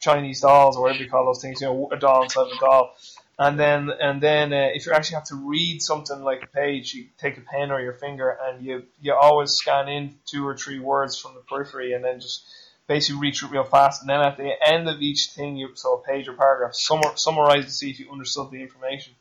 Chinese 0.00 0.40
dolls 0.40 0.76
or 0.76 0.82
whatever 0.82 1.02
you 1.02 1.10
call 1.10 1.24
those 1.24 1.40
things. 1.40 1.60
You 1.60 1.68
know, 1.68 1.88
a 1.92 1.96
doll 1.96 2.24
inside 2.24 2.46
a 2.54 2.58
doll. 2.58 2.94
And 3.40 3.58
then, 3.58 3.88
and 4.00 4.20
then, 4.20 4.52
uh, 4.52 4.70
if 4.74 4.84
you 4.84 4.92
actually 4.92 5.14
have 5.14 5.24
to 5.26 5.36
read 5.36 5.80
something 5.80 6.22
like 6.22 6.42
a 6.42 6.48
page, 6.48 6.92
you 6.92 7.06
take 7.18 7.38
a 7.38 7.40
pen 7.40 7.70
or 7.70 7.80
your 7.80 7.92
finger, 7.92 8.36
and 8.42 8.64
you 8.64 8.82
you 9.00 9.14
always 9.14 9.52
scan 9.52 9.88
in 9.88 10.16
two 10.26 10.44
or 10.46 10.56
three 10.56 10.80
words 10.80 11.16
from 11.16 11.34
the 11.34 11.40
periphery, 11.40 11.92
and 11.92 12.04
then 12.04 12.20
just 12.20 12.44
basically 12.88 13.20
read 13.20 13.34
it 13.34 13.42
real 13.50 13.62
fast. 13.62 14.00
And 14.02 14.10
then 14.10 14.20
at 14.20 14.36
the 14.36 14.50
end 14.66 14.88
of 14.88 15.00
each 15.00 15.30
thing, 15.36 15.56
you 15.56 15.68
so 15.74 15.94
a 15.94 16.02
page 16.02 16.26
or 16.26 16.32
paragraph, 16.32 16.72
summar, 16.72 17.16
summarize 17.16 17.66
to 17.66 17.70
see 17.70 17.90
if 17.90 18.00
you 18.00 18.10
understood 18.10 18.50
the 18.50 18.60
information. 18.60 19.14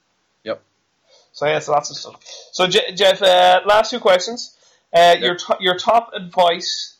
Yep. 1.42 1.48
So 1.48 1.48
yeah, 1.48 1.58
it's 1.58 1.68
lots 1.68 1.92
of 1.92 1.98
stuff. 1.98 2.16
So 2.52 2.68
Je- 2.68 2.94
Jeff, 2.96 3.22
uh, 3.22 3.62
last 3.66 3.92
two 3.92 4.00
questions. 4.00 4.58
Uh, 4.94 5.16
your 5.20 5.36
to- 5.36 5.58
your 5.60 5.78
top 5.78 6.12
advice, 6.14 6.96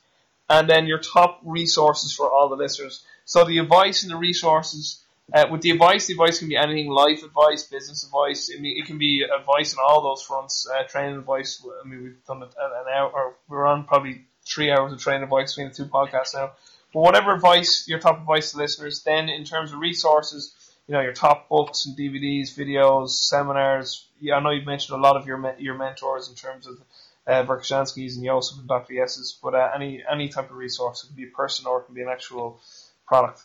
and 0.50 0.70
then 0.70 0.88
your 0.88 1.00
top 1.00 1.40
resources 1.44 2.14
for 2.14 2.32
all 2.32 2.50
the 2.50 2.56
listeners. 2.56 3.04
So 3.26 3.46
the 3.46 3.60
advice 3.60 4.04
and 4.04 4.12
the 4.12 4.18
resources. 4.18 5.04
Uh, 5.34 5.46
with 5.52 5.62
the 5.62 5.72
advice, 5.72 6.08
the 6.08 6.14
advice 6.14 6.40
can 6.40 6.50
be 6.50 6.56
anything: 6.56 6.90
life 6.90 7.24
advice, 7.24 7.64
business 7.64 8.06
advice. 8.06 8.50
I 8.56 8.60
mean, 8.62 8.78
it 8.82 8.88
can 8.88 8.98
be 8.98 9.24
advice 9.24 9.74
on 9.74 9.84
all 9.86 10.02
those 10.02 10.22
fronts. 10.22 10.68
Uh, 10.70 10.84
training 10.84 11.18
advice. 11.20 11.66
I 11.84 11.88
mean, 11.88 12.04
we've 12.04 12.26
done 12.26 12.44
it 12.44 12.56
an 12.58 12.94
hour, 12.94 13.10
or 13.10 13.36
we're 13.50 13.66
on 13.66 13.86
probably 13.86 14.24
three 14.46 14.72
hours 14.72 14.94
of 14.94 15.00
training 15.02 15.24
advice 15.24 15.54
between 15.54 15.70
the 15.70 15.76
two 15.76 15.86
podcasts 15.86 16.34
now. 16.34 16.52
But 16.94 17.02
whatever 17.02 17.34
advice, 17.34 17.88
your 17.90 18.00
top 18.00 18.20
advice 18.20 18.52
to 18.52 18.58
listeners. 18.58 19.04
Then, 19.04 19.30
in 19.30 19.44
terms 19.44 19.74
of 19.74 19.80
resources, 19.80 20.56
you 20.88 20.94
know, 20.94 21.02
your 21.02 21.14
top 21.14 21.50
books 21.50 21.86
and 21.86 21.98
DVDs, 21.98 22.56
videos, 22.58 23.10
seminars. 23.10 24.08
Yeah, 24.22 24.36
I 24.36 24.40
know 24.40 24.52
you've 24.52 24.66
mentioned 24.66 24.98
a 24.98 25.02
lot 25.02 25.18
of 25.18 25.28
your 25.28 25.38
me- 25.38 25.60
your 25.60 25.76
mentors 25.76 26.30
in 26.30 26.36
terms 26.36 26.66
of 26.68 26.80
uh, 27.28 27.44
Verkhoshansky's 27.44 28.16
and 28.16 28.26
Joseph 28.26 28.60
and 28.60 28.68
Dr. 28.68 28.94
Yessis's, 28.94 29.38
but 29.44 29.54
uh, 29.54 29.70
any 29.76 30.04
any 30.10 30.30
type 30.30 30.50
of 30.50 30.56
resource. 30.56 31.04
It 31.04 31.08
can 31.08 31.16
be 31.18 31.24
a 31.26 31.36
person 31.36 31.66
or 31.68 31.82
it 31.82 31.86
can 31.86 31.96
be 31.96 32.02
an 32.02 32.08
actual 32.10 32.62
product. 33.06 33.42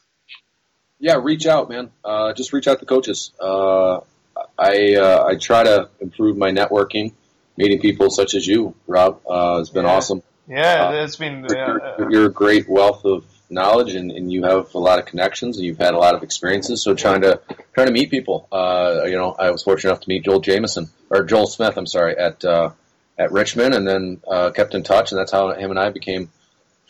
Yeah, 1.01 1.19
reach 1.21 1.47
out, 1.47 1.69
man. 1.69 1.91
Uh, 2.05 2.33
just 2.33 2.53
reach 2.53 2.69
out 2.69 2.79
to 2.79 2.87
coaches. 2.87 3.33
Uh, 3.41 4.01
I 4.57 4.95
uh, 4.95 5.25
I 5.27 5.35
try 5.35 5.65
to 5.65 5.89
improve 6.01 6.37
my 6.37 6.53
networking, 6.53 7.13
meeting 7.57 7.81
people 7.81 8.09
such 8.11 8.35
as 8.35 8.47
you, 8.47 8.75
Rob. 8.87 9.21
Uh, 9.29 9.59
it's 9.61 9.71
been 9.71 9.85
Yeah. 9.85 9.97
awesome. 9.97 10.23
Yeah, 10.49 10.89
Uh, 10.89 10.93
it's 11.05 11.17
been. 11.17 11.45
You're, 11.49 11.83
Uh, 11.85 11.97
you're- 11.99 12.13
you're 12.13 12.27
a 12.27 12.33
great 12.33 12.69
wealth 12.69 13.05
of 13.05 13.25
knowledge, 13.53 13.95
and, 13.95 14.11
and 14.11 14.33
you 14.33 14.45
have 14.45 14.75
a 14.75 14.79
lot 14.79 14.99
of 14.99 15.07
connections, 15.07 15.57
and 15.57 15.67
you've 15.67 15.79
had 15.79 15.95
a 15.95 15.99
lot 15.99 16.15
of 16.15 16.23
experiences. 16.23 16.83
So 16.83 16.95
trying 16.95 17.23
to 17.23 17.41
trying 17.75 17.87
to 17.87 17.93
meet 17.93 18.11
people. 18.11 18.49
Uh, 18.51 19.05
you 19.05 19.17
know, 19.17 19.35
I 19.39 19.51
was 19.51 19.63
fortunate 19.63 19.91
enough 19.91 20.03
to 20.03 20.09
meet 20.09 20.25
Joel 20.25 20.41
Jameson 20.41 20.91
or 21.11 21.25
Joel 21.25 21.47
Smith. 21.47 21.77
I'm 21.77 21.87
sorry 21.87 22.17
at 22.17 22.45
uh, 22.45 22.71
at 23.19 23.33
Richmond, 23.33 23.75
and 23.75 23.87
then 23.87 24.21
uh, 24.27 24.51
kept 24.51 24.75
in 24.75 24.83
touch, 24.83 25.13
and 25.13 25.19
that's 25.19 25.33
how 25.33 25.53
him 25.53 25.71
and 25.71 25.79
I 25.79 25.91
became 25.91 26.31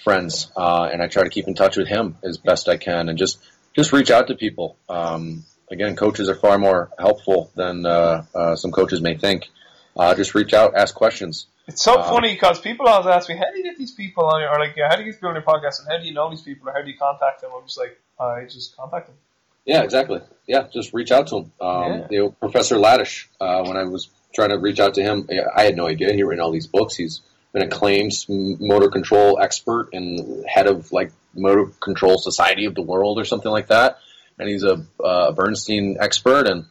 friends. 0.03 0.51
Uh, 0.57 0.89
and 0.93 1.03
I 1.03 1.09
try 1.09 1.25
to 1.25 1.31
keep 1.31 1.49
in 1.49 1.55
touch 1.55 1.77
with 1.77 1.89
him 1.89 2.17
as 2.23 2.39
best 2.39 2.69
I 2.69 2.77
can, 2.77 3.09
and 3.09 3.19
just 3.19 3.39
just 3.75 3.93
reach 3.93 4.11
out 4.11 4.29
to 4.29 4.35
people. 4.35 4.77
Um, 4.89 5.45
again, 5.71 5.97
coaches 5.97 6.29
are 6.29 6.35
far 6.35 6.59
more 6.59 6.91
helpful 6.99 7.51
than 7.55 7.87
uh, 7.87 8.25
uh, 8.35 8.57
some 8.57 8.71
coaches 8.73 9.01
may 9.01 9.17
think. 9.17 9.49
Uh, 9.97 10.15
just 10.15 10.35
reach 10.35 10.55
out, 10.55 10.75
ask 10.75 10.95
questions. 10.95 11.47
It's 11.69 11.83
so 11.83 11.99
Uh, 12.01 12.09
funny 12.11 12.33
because 12.35 12.61
people 12.61 12.89
always 12.89 13.07
ask 13.07 13.29
me, 13.29 13.37
how 13.37 13.51
do 13.53 13.59
you 13.59 13.65
get 13.65 13.79
these 13.79 13.93
people 13.93 14.25
on 14.25 14.41
your, 14.41 14.51
or 14.51 14.59
like, 14.59 14.75
yeah, 14.77 14.89
how 14.89 14.97
do 14.97 15.03
you 15.03 15.11
get 15.13 15.17
people 15.17 15.29
on 15.31 15.37
your 15.37 15.45
podcast, 15.45 15.81
and 15.81 15.89
how 15.91 15.99
do 15.99 16.05
you 16.05 16.13
know 16.13 16.29
these 16.31 16.43
people, 16.43 16.69
or 16.69 16.73
how 16.73 16.83
do 16.83 16.91
you 16.91 16.99
contact 16.99 17.41
them? 17.41 17.51
I'm 17.57 17.65
just 17.65 17.79
like, 17.79 18.01
I 18.19 18.45
just 18.45 18.77
contact 18.77 19.07
them. 19.07 19.17
Yeah, 19.65 19.83
exactly. 19.83 20.21
Yeah, 20.49 20.67
just 20.73 20.93
reach 20.93 21.13
out 21.13 21.29
to 21.29 21.37
him. 21.37 21.53
Um, 21.61 21.83
Yeah. 21.93 22.07
you 22.11 22.19
know, 22.19 22.31
Professor 22.31 22.77
Latash, 22.77 23.27
uh, 23.41 23.63
when 23.65 23.77
I 23.77 23.85
was 23.85 24.09
trying 24.35 24.49
to 24.49 24.59
reach 24.59 24.81
out 24.81 24.95
to 24.95 25.03
him, 25.03 25.29
I 25.55 25.63
had 25.63 25.77
no 25.77 25.87
idea 25.87 26.13
he'd 26.13 26.25
written 26.25 26.43
all 26.43 26.51
these 26.51 26.67
books. 26.67 26.97
He's 26.97 27.21
been 27.53 27.63
acclaimed 27.63 28.13
motor 28.29 28.89
control 28.89 29.39
expert 29.41 29.91
and 29.93 30.45
head 30.49 30.67
of 30.67 30.91
like 30.91 31.13
Motor 31.35 31.67
Control 31.81 32.19
Society 32.19 32.65
of 32.65 32.75
the 32.75 32.83
World 32.83 33.19
or 33.21 33.25
something 33.25 33.53
like 33.53 33.69
that. 33.69 33.99
And 34.39 34.49
he's 34.49 34.65
a 34.65 34.85
uh, 35.03 35.31
Bernstein 35.33 35.99
expert. 36.01 36.49
And 36.49 36.65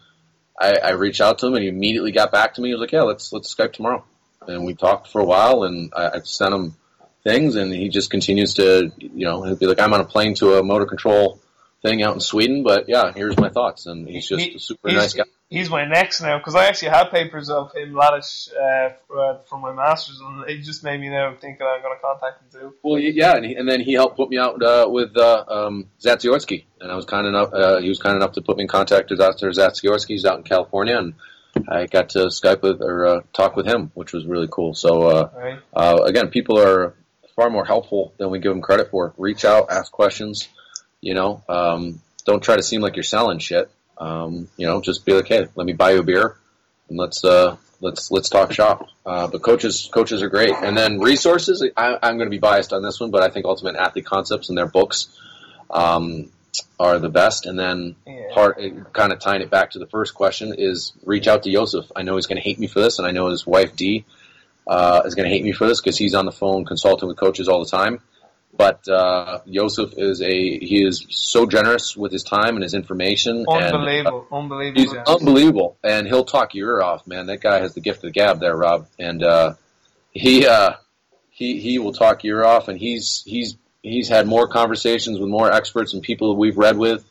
I, 0.60 0.74
I 0.84 0.90
reached 0.92 1.22
out 1.22 1.38
to 1.40 1.48
him, 1.48 1.54
and 1.54 1.64
he 1.64 1.70
immediately 1.70 2.12
got 2.12 2.32
back 2.32 2.56
to 2.56 2.62
me. 2.62 2.70
He 2.70 2.74
was 2.74 2.82
like, 2.82 2.92
"Yeah, 2.92 3.04
let's 3.04 3.32
let's 3.32 3.54
Skype 3.54 3.74
tomorrow." 3.74 4.04
And 4.48 4.66
we 4.66 4.74
talked 4.74 5.08
for 5.08 5.22
a 5.22 5.26
while, 5.26 5.64
and 5.64 5.92
I, 5.96 6.10
I 6.10 6.20
sent 6.20 6.54
him 6.54 6.76
things, 7.24 7.56
and 7.56 7.72
he 7.72 7.90
just 7.90 8.10
continues 8.10 8.56
to, 8.56 8.92
you 8.98 9.26
know, 9.26 9.44
he'll 9.44 9.56
be 9.56 9.68
like, 9.68 9.80
"I'm 9.80 9.94
on 9.94 10.02
a 10.02 10.06
plane 10.06 10.34
to 10.36 10.56
a 10.56 10.64
motor 10.64 10.86
control." 10.86 11.40
thing 11.82 12.04
out 12.04 12.14
in 12.14 12.20
Sweden, 12.20 12.64
but 12.64 12.88
yeah, 12.88 13.12
here's 13.14 13.38
my 13.38 13.50
thoughts, 13.50 13.86
and 13.86 14.08
he's 14.08 14.28
just 14.28 14.44
He- 14.44 14.56
a 14.56 14.60
super 14.60 14.92
nice 14.92 15.14
guy. 15.14 15.24
He's 15.50 15.70
my 15.70 15.86
next 15.86 16.22
now 16.22 16.38
because 16.38 16.56
I 16.56 16.68
actually 16.68 16.90
had 16.90 17.12
papers 17.12 17.50
of 17.50 17.74
him, 17.74 17.92
Latash, 17.92 18.50
uh, 18.54 18.94
for, 19.06 19.42
for 19.50 19.60
my 19.60 19.74
masters, 19.74 20.18
and 20.22 20.50
it 20.50 20.62
just 20.62 20.82
made 20.82 21.02
me 21.02 21.10
now 21.10 21.36
think 21.42 21.60
that 21.60 21.66
I'm 21.66 21.82
going 21.82 21.94
to 21.94 22.02
contact 22.02 22.42
him 22.42 22.62
too. 22.62 22.76
Well, 22.82 22.98
yeah, 22.98 23.36
and, 23.36 23.46
he, 23.46 23.56
and 23.56 23.68
then 23.68 23.82
he 23.82 23.92
helped 23.92 24.16
put 24.16 24.30
me 24.30 24.38
out 24.38 24.64
uh, 24.64 24.88
with 24.90 25.18
uh, 25.18 25.44
um, 25.50 25.90
Zatsiorsky, 26.00 26.64
and 26.80 26.90
I 26.90 26.96
was 26.96 27.04
kind 27.04 27.28
enough. 27.28 27.52
Uh, 27.52 27.80
he 27.80 27.90
was 27.90 28.00
kind 28.00 28.16
enough 28.16 28.32
to 28.34 28.42
put 28.42 28.56
me 28.56 28.64
in 28.64 28.70
contact 28.70 29.10
with 29.10 29.20
Dr. 29.20 29.50
Zatsiorsky. 29.50 30.08
He's 30.08 30.24
out 30.24 30.38
in 30.38 30.44
California, 30.44 30.98
and 30.98 31.16
I 31.70 31.86
got 31.88 32.10
to 32.10 32.28
Skype 32.28 32.62
with 32.62 32.82
or 32.82 33.06
uh, 33.06 33.22
talk 33.34 33.56
with 33.56 33.66
him, 33.66 33.92
which 33.94 34.14
was 34.14 34.26
really 34.26 34.48
cool. 34.50 34.74
So 34.74 35.04
uh, 35.04 35.30
Right? 35.36 35.60
uh, 35.74 36.00
again, 36.04 36.30
people 36.30 36.60
are 36.60 36.96
far 37.36 37.50
more 37.50 37.66
helpful 37.66 38.14
than 38.18 38.30
we 38.30 38.40
give 38.40 38.52
them 38.52 38.62
credit 38.62 38.90
for. 38.92 39.14
Reach 39.18 39.46
out, 39.46 39.72
ask 39.72 39.92
questions. 39.92 40.48
You 41.02 41.14
know, 41.16 41.44
um, 41.50 42.02
don't 42.26 42.44
try 42.44 42.56
to 42.56 42.64
seem 42.64 42.82
like 42.82 42.96
you're 42.96 43.04
selling 43.04 43.40
shit. 43.40 43.72
Um, 43.98 44.48
you 44.58 44.68
know, 44.68 44.82
just 44.82 45.06
be 45.06 45.14
like, 45.14 45.28
hey, 45.28 45.48
let 45.56 45.66
me 45.66 45.74
buy 45.74 45.92
you 45.92 46.00
a 46.00 46.04
beer, 46.04 46.38
and 46.90 46.98
let's 46.98 47.24
uh, 47.24 47.58
let's 47.80 48.12
let's 48.12 48.30
talk 48.30 48.52
shop. 48.52 48.88
Uh, 49.06 49.28
but 49.28 49.42
coaches 49.42 49.90
coaches 49.92 50.22
are 50.22 50.30
great, 50.30 50.54
and 50.56 50.78
then 50.78 51.00
resources. 51.00 51.66
I, 51.76 51.98
I'm 52.02 52.18
going 52.18 52.28
to 52.28 52.32
be 52.32 52.40
biased 52.40 52.74
on 52.74 52.84
this 52.84 53.00
one, 53.00 53.12
but 53.12 53.24
I 53.24 53.30
think 53.30 53.46
Ultimate 53.46 53.76
Athlete 53.76 54.06
Concepts 54.06 54.50
and 54.50 54.58
their 54.58 54.68
books 54.68 55.08
um, 55.70 56.32
are 56.80 57.00
the 57.00 57.10
best. 57.10 57.46
And 57.46 57.58
then 57.58 57.96
Yeah. 58.06 58.34
part 58.34 58.60
kind 58.94 59.12
of 59.14 59.20
tying 59.20 59.42
it 59.42 59.50
back 59.50 59.72
to 59.72 59.80
the 59.80 59.88
first 59.88 60.14
question 60.14 60.54
is 60.58 60.94
reach 61.06 61.28
out 61.28 61.44
to 61.44 61.50
Yosef. 61.50 61.86
I 61.96 62.04
know 62.04 62.16
he's 62.16 62.28
going 62.28 62.42
to 62.42 62.44
hate 62.44 62.60
me 62.60 62.68
for 62.68 62.80
this, 62.82 63.00
and 63.00 63.08
I 63.08 63.12
know 63.12 63.28
his 63.30 63.46
wife 63.48 63.76
Dee 63.76 64.06
uh, 64.68 65.02
is 65.06 65.16
going 65.16 65.28
to 65.28 65.34
hate 65.34 65.44
me 65.44 65.52
for 65.52 65.68
this 65.68 65.80
because 65.82 65.98
he's 65.98 66.14
on 66.14 66.26
the 66.26 66.32
phone 66.32 66.66
consulting 66.66 67.08
with 67.08 67.18
coaches 67.18 67.48
all 67.48 67.64
the 67.64 67.70
time. 67.70 68.00
But 68.56 68.88
uh, 68.90 69.40
Yosef 69.46 69.94
is 69.98 70.22
a 70.22 70.30
he 70.60 70.84
is 70.84 71.06
so 71.10 71.46
generous 71.46 71.96
with 71.96 72.12
his 72.12 72.24
time 72.24 72.56
and 72.56 72.64
his 72.64 72.74
information. 72.74 73.46
And, 73.48 73.76
Unbelievable, 73.76 74.28
uh, 74.30 74.36
unbelievable. 74.36 74.82
he's 74.82 74.94
yeah. 74.94 75.04
unbelievable, 75.08 75.78
and 75.84 76.06
he'll 76.06 76.26
talk 76.26 76.54
your 76.54 76.78
ear 76.78 76.82
off, 76.84 77.08
man. 77.08 77.28
That 77.28 77.40
guy 77.40 77.60
has 77.60 77.74
the 77.74 77.80
gift 77.80 78.00
of 78.00 78.02
the 78.04 78.12
gab, 78.12 78.40
there, 78.42 78.56
Rob, 78.56 78.88
and 79.00 79.24
uh, 79.24 79.54
he 80.12 80.46
uh, 80.46 80.74
he 81.30 81.62
he 81.62 81.80
will 81.80 81.94
talk 81.94 82.26
your 82.26 82.40
ear 82.40 82.46
off, 82.46 82.68
and 82.68 82.78
he's 82.78 83.24
he's 83.26 83.56
he's 83.84 84.10
had 84.10 84.28
more 84.28 84.48
conversations 84.48 85.20
with 85.20 85.30
more 85.30 85.52
experts 85.52 85.94
and 85.94 86.02
people 86.02 86.34
that 86.34 86.40
we've 86.40 86.58
read 86.58 86.78
with, 86.78 87.04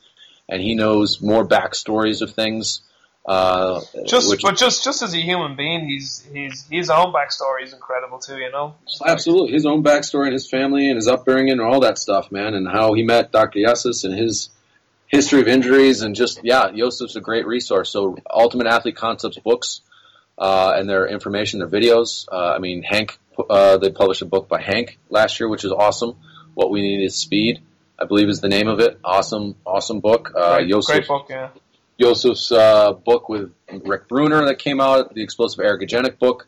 and 0.48 0.62
he 0.62 0.74
knows 0.74 1.20
more 1.20 1.46
backstories 1.46 2.22
of 2.22 2.32
things. 2.32 2.82
Uh, 3.26 3.82
Just, 4.06 4.30
which 4.30 4.42
but 4.42 4.56
just, 4.56 4.82
just 4.82 5.02
as 5.02 5.12
a 5.12 5.18
human 5.18 5.54
being, 5.54 5.86
he's, 5.86 6.26
he's, 6.32 6.66
his 6.70 6.88
own 6.88 7.12
backstory 7.12 7.64
is 7.64 7.72
incredible 7.72 8.18
too. 8.18 8.38
You 8.38 8.50
know. 8.50 8.74
Absolutely, 9.06 9.52
his 9.52 9.66
own 9.66 9.84
backstory 9.84 10.24
and 10.24 10.32
his 10.32 10.48
family 10.48 10.88
and 10.88 10.96
his 10.96 11.06
upbringing 11.06 11.52
and 11.52 11.60
all 11.60 11.80
that 11.80 11.98
stuff, 11.98 12.32
man, 12.32 12.54
and 12.54 12.66
how 12.66 12.94
he 12.94 13.02
met 13.02 13.30
Dr. 13.30 13.58
Yessis 13.60 14.04
and 14.04 14.14
his 14.14 14.48
history 15.06 15.40
of 15.40 15.48
injuries 15.48 16.02
and 16.02 16.14
just 16.14 16.40
yeah, 16.44 16.70
Yosef's 16.70 17.16
a 17.16 17.20
great 17.20 17.46
resource. 17.46 17.90
So 17.90 18.16
Ultimate 18.30 18.68
Athlete 18.68 18.96
Concepts 18.96 19.38
books 19.38 19.82
uh, 20.38 20.72
and 20.76 20.88
their 20.88 21.06
information, 21.06 21.58
their 21.58 21.68
videos. 21.68 22.26
Uh, 22.30 22.54
I 22.54 22.58
mean, 22.58 22.82
Hank, 22.82 23.18
uh, 23.50 23.76
they 23.76 23.90
published 23.90 24.22
a 24.22 24.26
book 24.26 24.48
by 24.48 24.62
Hank 24.62 24.98
last 25.10 25.40
year, 25.40 25.48
which 25.48 25.64
is 25.64 25.72
awesome. 25.72 26.16
What 26.54 26.70
we 26.70 26.82
need 26.82 27.04
is 27.04 27.16
speed. 27.16 27.60
I 27.98 28.06
believe 28.06 28.28
is 28.28 28.40
the 28.40 28.48
name 28.48 28.68
of 28.68 28.80
it. 28.80 28.98
Awesome, 29.04 29.56
awesome 29.66 30.00
book. 30.00 30.32
Uh, 30.34 30.56
great, 30.56 30.68
Yosef, 30.68 30.96
great 30.96 31.08
book, 31.08 31.26
yeah. 31.28 31.50
Yosef's 31.98 32.50
uh, 32.50 32.92
book 32.92 33.28
with 33.28 33.52
Rick 33.84 34.08
Brunner 34.08 34.46
that 34.46 34.58
came 34.58 34.80
out, 34.80 35.14
the 35.14 35.22
Explosive 35.22 35.62
Ergogenic 35.62 36.18
book. 36.18 36.46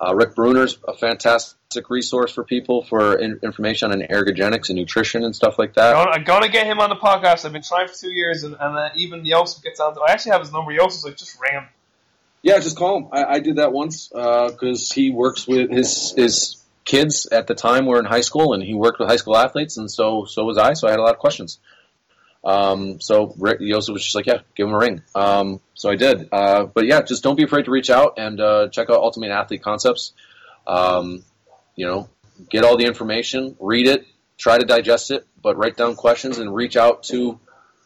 Uh, 0.00 0.14
Rick 0.14 0.34
Brunner's 0.34 0.78
a 0.86 0.94
fantastic 0.94 1.90
resource 1.90 2.32
for 2.32 2.44
people 2.44 2.82
for 2.84 3.18
in- 3.18 3.40
information 3.42 3.92
on 3.92 4.00
ergogenics 4.00 4.68
and 4.68 4.78
nutrition 4.78 5.24
and 5.24 5.34
stuff 5.34 5.58
like 5.58 5.74
that. 5.74 5.96
I'm 5.96 6.24
gonna 6.24 6.48
get 6.48 6.66
him 6.66 6.80
on 6.80 6.88
the 6.88 6.96
podcast. 6.96 7.44
I've 7.44 7.52
been 7.52 7.62
trying 7.62 7.88
for 7.88 7.94
two 7.94 8.12
years, 8.12 8.42
and, 8.44 8.56
and 8.58 8.76
uh, 8.76 8.88
even 8.94 9.24
Yosef 9.24 9.62
gets 9.62 9.80
on. 9.80 9.96
I 9.98 10.12
actually 10.12 10.32
have 10.32 10.40
his 10.40 10.52
number. 10.52 10.72
Yosef's 10.72 11.04
like, 11.04 11.16
just 11.16 11.38
ram. 11.40 11.66
Yeah, 12.42 12.58
just 12.58 12.76
call 12.76 12.96
him. 12.98 13.08
I, 13.12 13.24
I 13.24 13.38
did 13.40 13.56
that 13.56 13.72
once 13.72 14.08
because 14.08 14.90
he 14.90 15.10
works 15.10 15.46
with 15.46 15.70
his 15.70 16.12
his 16.16 16.61
kids 16.84 17.26
at 17.26 17.46
the 17.46 17.54
time 17.54 17.86
were 17.86 17.98
in 17.98 18.04
high 18.04 18.20
school, 18.20 18.54
and 18.54 18.62
he 18.62 18.74
worked 18.74 18.98
with 18.98 19.08
high 19.08 19.16
school 19.16 19.36
athletes, 19.36 19.76
and 19.76 19.90
so 19.90 20.24
so 20.24 20.44
was 20.44 20.58
I. 20.58 20.74
So 20.74 20.88
I 20.88 20.90
had 20.90 21.00
a 21.00 21.02
lot 21.02 21.14
of 21.14 21.18
questions. 21.18 21.58
Um, 22.44 23.00
so 23.00 23.34
Rick 23.38 23.58
Yosef 23.60 23.92
was 23.92 24.02
just 24.02 24.16
like, 24.16 24.26
yeah, 24.26 24.40
give 24.56 24.66
him 24.66 24.74
a 24.74 24.78
ring. 24.78 25.02
Um, 25.14 25.60
so 25.74 25.90
I 25.90 25.96
did. 25.96 26.28
Uh, 26.32 26.64
but 26.64 26.86
yeah, 26.86 27.02
just 27.02 27.22
don't 27.22 27.36
be 27.36 27.44
afraid 27.44 27.66
to 27.66 27.70
reach 27.70 27.88
out 27.88 28.18
and 28.18 28.40
uh, 28.40 28.68
check 28.68 28.90
out 28.90 28.96
Ultimate 28.96 29.30
Athlete 29.30 29.62
Concepts. 29.62 30.12
Um, 30.66 31.24
you 31.76 31.86
know, 31.86 32.08
get 32.50 32.64
all 32.64 32.76
the 32.76 32.84
information, 32.84 33.56
read 33.60 33.86
it, 33.86 34.06
try 34.38 34.58
to 34.58 34.64
digest 34.64 35.10
it, 35.10 35.26
but 35.40 35.56
write 35.56 35.76
down 35.76 35.94
questions 35.94 36.38
and 36.38 36.52
reach 36.52 36.76
out 36.76 37.04
to 37.04 37.38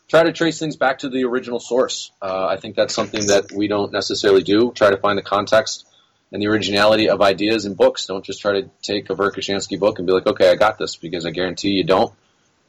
try 0.08 0.22
to 0.22 0.32
trace 0.32 0.58
things 0.58 0.76
back 0.76 1.00
to 1.00 1.08
the 1.08 1.24
original 1.24 1.60
source. 1.60 2.10
Uh, 2.22 2.46
I 2.46 2.56
think 2.56 2.76
that's 2.76 2.94
something 2.94 3.26
that 3.26 3.52
we 3.52 3.68
don't 3.68 3.92
necessarily 3.92 4.42
do. 4.42 4.72
Try 4.72 4.90
to 4.90 4.96
find 4.96 5.18
the 5.18 5.22
context 5.22 5.86
and 6.32 6.42
the 6.42 6.46
originality 6.48 7.08
of 7.08 7.20
ideas 7.22 7.64
in 7.66 7.74
books. 7.74 8.06
Don't 8.06 8.24
just 8.24 8.40
try 8.40 8.60
to 8.60 8.70
take 8.82 9.08
a 9.10 9.14
Verkhoshansky 9.14 9.78
book 9.78 9.98
and 9.98 10.06
be 10.06 10.12
like, 10.12 10.26
okay, 10.26 10.50
I 10.50 10.56
got 10.56 10.78
this, 10.78 10.96
because 10.96 11.24
I 11.26 11.30
guarantee 11.30 11.70
you 11.70 11.84
don't. 11.84 12.12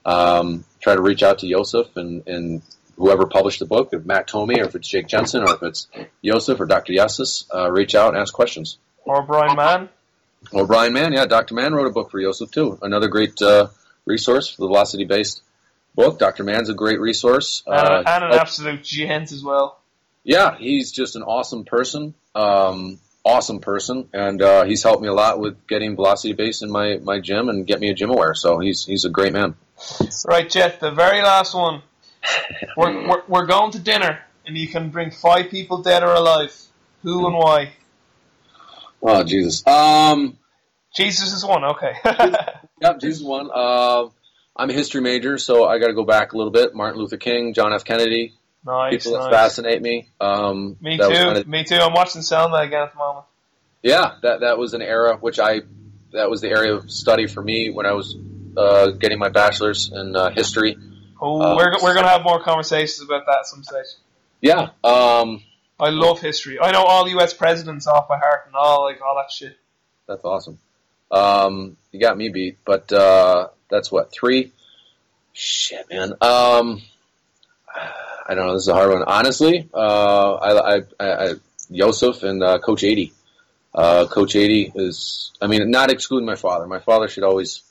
Um, 0.05 0.63
try 0.79 0.95
to 0.95 1.01
reach 1.01 1.21
out 1.23 1.39
to 1.39 1.47
Yosef 1.47 1.95
and, 1.97 2.25
and 2.27 2.61
whoever 2.95 3.25
published 3.25 3.59
the 3.59 3.65
book, 3.65 3.89
if 3.91 4.05
Matt 4.05 4.27
Tomey 4.27 4.57
or 4.59 4.65
if 4.65 4.75
it's 4.75 4.87
Jake 4.87 5.07
Jensen 5.07 5.43
or 5.43 5.53
if 5.55 5.63
it's 5.63 5.87
Yosef 6.21 6.59
or 6.59 6.65
Dr. 6.65 6.93
Yessis, 6.93 7.45
uh, 7.53 7.69
reach 7.71 7.93
out 7.93 8.09
and 8.13 8.17
ask 8.17 8.33
questions. 8.33 8.77
Or 9.03 9.21
Bryan 9.23 9.55
Mann. 9.57 9.89
Or 10.53 10.65
Bryan 10.65 10.93
Mann, 10.93 11.13
yeah, 11.13 11.25
Dr. 11.25 11.55
Mann 11.55 11.73
wrote 11.73 11.87
a 11.87 11.91
book 11.91 12.09
for 12.11 12.19
Yosef 12.19 12.51
too. 12.51 12.77
Another 12.81 13.07
great 13.09 13.41
uh, 13.41 13.67
resource 14.05 14.49
for 14.49 14.61
the 14.61 14.67
velocity 14.67 15.03
based 15.03 15.41
book. 15.95 16.19
Dr. 16.19 16.43
Mann's 16.43 16.69
a 16.69 16.73
great 16.73 17.01
resource. 17.01 17.63
And, 17.65 17.75
Uh, 17.75 18.03
and 18.07 18.23
an 18.23 18.31
absolute 18.33 18.83
gent 18.83 19.31
as 19.33 19.43
well. 19.43 19.79
yeah, 20.23 20.55
he's 20.57 20.91
just 20.91 21.15
an 21.17 21.23
awesome 21.23 21.65
person. 21.65 22.13
Um, 22.35 22.99
awesome 23.27 23.59
person, 23.59 24.09
and 24.13 24.41
uh, 24.41 24.63
he's 24.63 24.83
helped 24.83 25.01
me 25.01 25.07
a 25.07 25.13
lot 25.13 25.39
with 25.39 25.67
getting 25.67 25.95
velocity 25.95 26.33
base 26.33 26.61
in 26.61 26.71
my, 26.71 26.97
my 26.97 27.19
gym 27.19 27.49
and 27.49 27.67
get 27.67 27.79
me 27.79 27.89
a 27.89 27.95
GymAware. 27.95 28.35
So 28.35 28.59
he's 28.59 28.85
he's 28.85 29.05
a 29.05 29.09
great 29.09 29.33
man. 29.33 29.55
Right, 30.25 30.49
Jeff. 30.49 30.79
The 30.79 30.91
very 30.91 31.21
last 31.21 31.53
one. 31.53 31.81
We're, 32.75 33.07
we're, 33.07 33.23
we're 33.27 33.45
going 33.45 33.71
to 33.71 33.79
dinner, 33.79 34.19
and 34.45 34.57
you 34.57 34.67
can 34.67 34.89
bring 34.89 35.11
five 35.11 35.49
people 35.49 35.81
dead 35.81 36.03
or 36.03 36.13
alive. 36.13 36.55
Who 37.03 37.27
and 37.27 37.35
why? 37.35 37.73
Oh 39.01 39.23
Jesus. 39.23 39.65
Um. 39.67 40.37
Jesus 40.95 41.33
is 41.33 41.45
one. 41.45 41.63
Okay. 41.63 41.93
Yep, 42.81 42.99
Jesus 42.99 43.23
one. 43.23 43.49
Uh, 43.51 44.09
I'm 44.55 44.69
a 44.69 44.73
history 44.73 45.01
major, 45.01 45.37
so 45.37 45.65
I 45.65 45.79
got 45.79 45.87
to 45.87 45.93
go 45.93 46.03
back 46.03 46.33
a 46.33 46.37
little 46.37 46.51
bit. 46.51 46.75
Martin 46.75 46.99
Luther 46.99 47.17
King, 47.17 47.53
John 47.55 47.73
F. 47.73 47.83
Kennedy, 47.83 48.33
nice. 48.67 49.03
people 49.03 49.13
that 49.19 49.31
nice. 49.31 49.33
fascinate 49.33 49.81
me. 49.81 50.09
Um, 50.21 50.77
Me 50.79 50.97
too. 50.97 51.07
kinda- 51.09 51.45
Me 51.45 51.63
too. 51.63 51.77
I'm 51.77 51.93
watching 51.93 52.21
Selma 52.21 52.57
again 52.57 52.83
at 52.83 52.91
the 52.93 52.97
moment. 52.99 53.25
yeah, 53.81 54.15
that 54.21 54.41
that 54.41 54.57
was 54.59 54.73
an 54.75 54.81
era 54.83 55.17
which 55.17 55.39
I 55.39 55.61
that 56.13 56.29
was 56.29 56.41
the 56.41 56.49
area 56.49 56.75
of 56.75 56.91
study 56.91 57.25
for 57.27 57.41
me 57.41 57.69
when 57.71 57.85
I 57.85 57.93
was 57.93 58.15
uh, 58.55 58.91
getting 58.91 59.17
my 59.19 59.29
bachelor's 59.29 59.91
in 59.91 60.15
uh, 60.15 60.29
history. 60.29 60.77
Oh, 61.19 61.41
Uh, 61.41 61.55
we're, 61.55 61.71
we're 61.83 61.93
going 61.93 62.05
to 62.05 62.09
have 62.09 62.23
more 62.23 62.39
conversations 62.41 63.01
about 63.01 63.25
that 63.25 63.45
some 63.45 63.63
stage. 63.63 63.85
Yeah. 64.41 64.69
Um, 64.83 65.41
I 65.79 65.89
love 65.89 66.19
history. 66.21 66.59
I 66.59 66.71
know 66.71 66.83
all 66.83 67.07
U.S. 67.09 67.33
presidents 67.33 67.87
off 67.87 68.07
by 68.07 68.17
heart 68.17 68.43
and 68.47 68.55
all 68.55 68.83
like 68.85 68.99
all 69.01 69.15
that 69.15 69.31
shit. 69.31 69.57
That's 70.07 70.23
awesome. 70.23 70.57
Um, 71.11 71.75
you 71.91 71.99
got 71.99 72.17
me 72.17 72.29
beat, 72.29 72.57
but 72.65 72.91
uh, 72.91 73.49
that's 73.69 73.91
what 73.91 74.11
three. 74.11 74.51
Shit, 75.33 75.85
man. 75.91 76.13
Um, 76.21 76.81
I 78.27 78.35
don't 78.35 78.47
know. 78.47 78.53
This 78.53 78.63
is 78.63 78.67
a 78.67 78.73
hard 78.73 78.91
one. 78.91 79.03
Honestly, 79.03 79.69
uh, 79.73 80.33
I, 80.33 80.77
I, 80.77 80.83
I, 80.99 81.33
Yosef 81.69 82.23
and 82.23 82.43
uh, 82.43 82.59
Coach 82.59 82.83
eighty. 82.83 83.13
Uh, 83.73 84.05
Coach 84.07 84.35
eighty 84.35 84.71
is. 84.75 85.31
I 85.41 85.47
mean, 85.47 85.69
not 85.71 85.91
excluding 85.91 86.25
my 86.25 86.35
father. 86.35 86.67
My 86.67 86.79
father 86.79 87.07
should 87.07 87.23
always. 87.23 87.63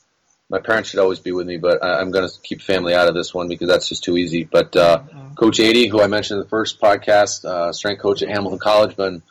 My 0.49 0.59
parents 0.59 0.89
should 0.89 1.01
always 1.01 1.19
be 1.19 1.33
with 1.33 1.45
me, 1.45 1.57
but 1.57 1.83
I, 1.83 1.99
I'm 1.99 2.09
going 2.11 2.27
to 2.27 2.33
keep 2.41 2.61
family 2.61 2.93
out 2.95 3.09
of 3.09 3.13
this 3.13 3.33
one 3.33 3.49
because 3.49 3.67
that's 3.67 3.89
just 3.89 4.03
too 4.05 4.15
easy. 4.17 4.45
But 4.45 4.75
uh, 4.77 4.99
Mhm. 5.01 5.35
Coach 5.35 5.59
80, 5.59 5.87
who 5.89 6.01
I 6.01 6.07
mentioned 6.07 6.37
in 6.37 6.43
the 6.43 6.49
first 6.49 6.79
podcast, 6.79 7.43
uh, 7.45 7.73
strength 7.73 8.01
coach 8.01 8.23
at 8.23 8.29
Hamilton 8.29 8.57
College, 8.57 8.95
been 8.95 9.21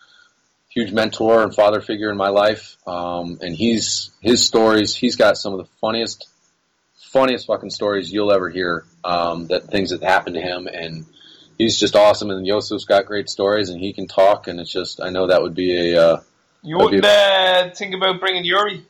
huge 0.69 0.93
mentor 0.93 1.43
and 1.43 1.55
father 1.55 1.81
figure 1.81 2.11
in 2.11 2.19
my 2.19 2.29
life. 2.29 2.77
Um, 2.87 3.39
and 3.41 3.57
he's 3.57 4.11
his 4.21 4.47
stories. 4.47 4.95
He's 4.95 5.17
got 5.17 5.39
some 5.39 5.55
of 5.55 5.59
the 5.59 5.65
funniest, 5.81 6.29
funniest 7.13 7.47
fucking 7.47 7.71
stories 7.71 8.13
you'll 8.13 8.31
ever 8.31 8.51
hear. 8.51 8.85
Um, 9.03 9.47
that 9.47 9.65
things 9.69 9.91
that 9.91 10.03
happened 10.03 10.35
to 10.35 10.43
him, 10.43 10.67
and 10.67 11.07
he's 11.59 11.79
just 11.79 11.97
awesome. 11.97 12.31
And 12.31 12.47
Yosef's 12.47 12.85
got 12.85 13.07
great 13.07 13.29
stories, 13.29 13.71
and 13.71 13.81
he 13.81 13.93
can 13.93 14.07
talk. 14.07 14.49
And 14.49 14.61
it's 14.61 14.73
just 14.73 15.01
I 15.01 15.11
know 15.11 15.27
that 15.29 15.43
would 15.43 15.55
be 15.55 15.93
a. 15.95 16.03
Uh, 16.03 16.21
You 16.63 16.79
wouldn't 16.79 17.05
uh, 17.05 17.71
think 17.71 17.95
about 17.95 18.21
bringing 18.21 18.45
Yuri? 18.45 18.85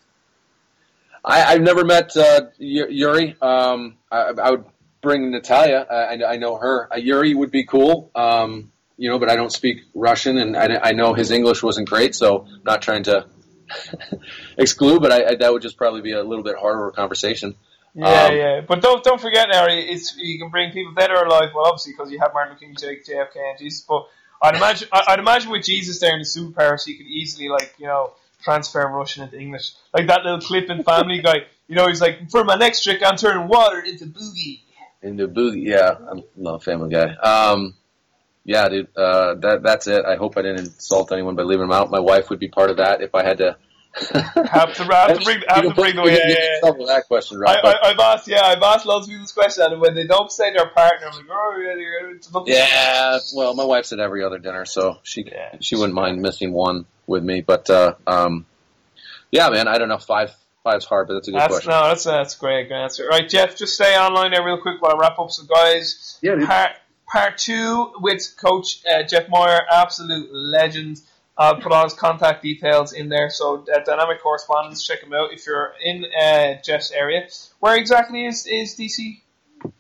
I, 1.25 1.55
I've 1.55 1.63
never 1.63 1.85
met 1.85 2.17
uh, 2.17 2.43
Yuri. 2.59 3.37
Um, 3.43 3.97
I, 4.11 4.33
I 4.41 4.51
would 4.53 4.65
bring 5.03 5.31
Natalia. 5.31 5.87
I, 5.91 6.23
I- 6.25 6.37
know 6.37 6.57
her. 6.57 6.89
Uh, 6.93 6.97
Yuri 6.97 7.35
would 7.35 7.51
be 7.51 7.65
cool. 7.65 8.11
Um, 8.15 8.71
you 8.99 9.11
know, 9.11 9.19
but 9.19 9.29
I 9.31 9.37
don't 9.37 9.53
speak 9.53 9.83
Russian, 9.95 10.39
and 10.39 10.57
I, 10.57 10.79
I 10.83 10.93
know 10.93 11.13
his 11.13 11.31
English 11.31 11.63
wasn't 11.63 11.89
great, 11.89 12.15
so 12.15 12.47
I'm 12.47 12.63
not 12.65 12.81
trying 12.81 13.03
to 13.05 13.27
exclude. 14.59 15.03
But 15.03 15.13
I, 15.13 15.35
that 15.35 15.53
would 15.53 15.63
just 15.63 15.77
probably 15.77 16.01
be 16.01 16.13
a 16.13 16.23
little 16.23 16.45
bit 16.45 16.57
harder 16.57 16.89
a 16.89 16.93
conversation. 16.93 17.57
Yeah, 17.97 18.27
Um, 18.27 18.37
yeah. 18.37 18.61
But 18.61 18.83
don't 18.83 19.03
don't 19.03 19.21
forget, 19.21 19.49
Larry, 19.51 19.89
it's 19.89 20.15
you 20.17 20.39
can 20.39 20.51
bring 20.51 20.71
people 20.73 20.93
dead 20.93 21.11
or 21.11 21.25
alive. 21.25 21.51
Well, 21.55 21.65
obviously 21.67 21.93
because 21.93 22.11
you 22.13 22.19
have 22.21 22.33
Martin 22.35 22.53
Luther 22.55 22.67
King, 22.67 23.01
J- 23.05 23.13
JFK, 23.15 23.37
and 23.51 23.59
Jesus. 23.59 23.85
But 23.89 24.07
I'd 24.43 24.55
imagine 24.55 24.89
I- 24.93 25.05
I'd 25.09 25.19
imagine 25.19 25.51
with 25.51 25.65
Jesus 25.65 25.99
there 25.99 26.13
in 26.13 26.19
the 26.19 26.25
superpowers, 26.27 26.85
he 26.85 26.97
could 26.97 27.07
easily 27.07 27.49
like 27.49 27.75
you 27.79 27.87
know 27.87 28.13
transfer 28.43 28.87
Russian 28.87 29.25
into 29.25 29.39
English, 29.39 29.73
like 29.95 30.07
that 30.09 30.25
little 30.25 30.41
clip 30.41 30.69
in 30.69 30.83
Family 30.83 31.21
Guy. 31.23 31.47
You 31.69 31.75
know, 31.75 31.89
he's 31.89 32.01
like, 32.01 32.31
for 32.31 32.45
my 32.45 32.55
next 32.55 32.85
trick, 32.85 33.03
I'm 33.05 33.17
turning 33.17 33.49
water 33.49 33.81
into 33.81 34.05
boogie. 34.07 34.61
Into 35.03 35.27
boogie, 35.27 35.65
yeah, 35.65 35.97
I'm 36.11 36.23
not 36.37 36.57
a 36.57 36.61
family 36.61 36.91
guy. 36.91 37.15
Um, 37.15 37.75
yeah, 38.45 38.69
dude, 38.69 38.89
uh, 38.97 39.35
that 39.37 39.63
that's 39.63 39.87
it. 39.87 40.05
I 40.05 40.17
hope 40.17 40.37
I 40.37 40.43
didn't 40.43 40.61
insult 40.61 41.11
anyone 41.13 41.35
by 41.35 41.43
leaving 41.43 41.63
them 41.63 41.73
out. 41.73 41.91
My 41.91 41.99
wife 41.99 42.31
would 42.31 42.39
be 42.39 42.49
part 42.49 42.71
of 42.71 42.77
that 42.77 43.01
if 43.03 43.15
I 43.15 43.25
had 43.25 43.39
to. 43.39 43.57
Have 43.97 44.75
to 44.75 44.85
have 44.85 45.19
to 45.19 45.25
bring 45.25 45.43
have 45.49 45.65
You 45.65 45.71
to 45.71 45.75
bring 45.75 45.97
the 45.97 46.03
put- 46.03 46.13
yeah, 46.13 46.19
can 46.19 46.31
yeah, 46.31 46.61
get 46.63 46.79
with 46.79 46.89
that 46.89 47.05
question, 47.09 47.39
right? 47.39 47.59
But- 47.63 47.83
I, 47.85 47.91
I've 47.91 47.99
asked, 47.99 48.29
yeah, 48.29 48.43
I've 48.45 48.63
asked 48.63 48.85
loads 48.87 49.07
of 49.07 49.11
people 49.11 49.23
this 49.25 49.33
question, 49.33 49.65
and 49.73 49.81
when 49.81 49.95
they 49.95 50.07
don't 50.07 50.31
say 50.31 50.53
their 50.53 50.67
partner, 50.69 51.07
I'm 51.07 51.17
like, 51.17 51.27
oh, 51.31 51.57
yeah, 51.59 51.75
yeah, 51.75 52.15
it's 52.15 52.31
Yeah, 52.47 53.19
well, 53.35 53.55
my 53.55 53.65
wife's 53.65 53.93
at 53.93 54.01
every 54.01 54.23
other 54.23 54.39
dinner, 54.39 54.65
so 54.67 54.99
she 55.03 55.25
Yeah. 55.25 55.57
she 55.61 55.77
wouldn't 55.77 55.95
mind 55.95 56.21
missing 56.21 56.53
one 56.53 56.85
with 57.07 57.25
me. 57.25 57.41
But 57.41 57.71
uh, 57.71 57.95
um, 58.07 58.45
yeah, 59.31 59.49
man, 59.49 59.67
I 59.69 59.79
don't 59.79 59.89
know. 59.89 59.99
Five 59.99 60.35
five's 60.63 60.85
hard, 60.85 61.07
but 61.09 61.15
that's 61.15 61.29
a 61.29 61.31
good 61.31 61.41
That's 61.41 61.53
question. 61.55 61.71
no, 61.71 61.89
that's 61.89 62.05
that's 62.05 62.37
a 62.37 62.39
great, 62.39 62.69
great 62.69 62.77
answer. 62.77 63.07
Right, 63.09 63.29
Jeff, 63.29 63.57
just 63.57 63.75
stay 63.75 63.97
online 63.97 64.33
there 64.33 64.45
real 64.45 64.61
quick 64.61 64.83
while 64.83 64.95
I 64.95 64.99
wrap 64.99 65.19
up. 65.19 65.31
So, 65.31 65.45
guys, 65.45 66.19
Yeah, 66.23 66.45
part 66.45 66.73
part 67.09 67.39
two 67.39 67.93
with 68.01 68.35
Coach 68.37 68.83
uh, 68.93 69.03
Jeff 69.05 69.29
Moyer, 69.29 69.61
absolute 69.73 70.29
legend. 70.33 71.01
I'll 71.39 71.57
put 71.61 71.73
all 71.73 71.85
his 71.85 71.93
contact 71.95 72.43
details 72.43 72.93
in 72.93 73.09
there. 73.09 73.29
So, 73.31 73.65
uh, 73.75 73.81
Dynamic 73.85 74.23
Correspondence, 74.23 74.87
check 74.87 75.03
him 75.03 75.13
out 75.13 75.33
if 75.33 75.47
you're 75.47 75.73
in 75.85 76.05
uh, 76.05 76.55
Jeff's 76.63 76.91
area. 76.91 77.29
Where 77.61 77.77
exactly 77.77 78.25
is 78.27 78.47
is 78.47 78.75
DC? 78.77 79.21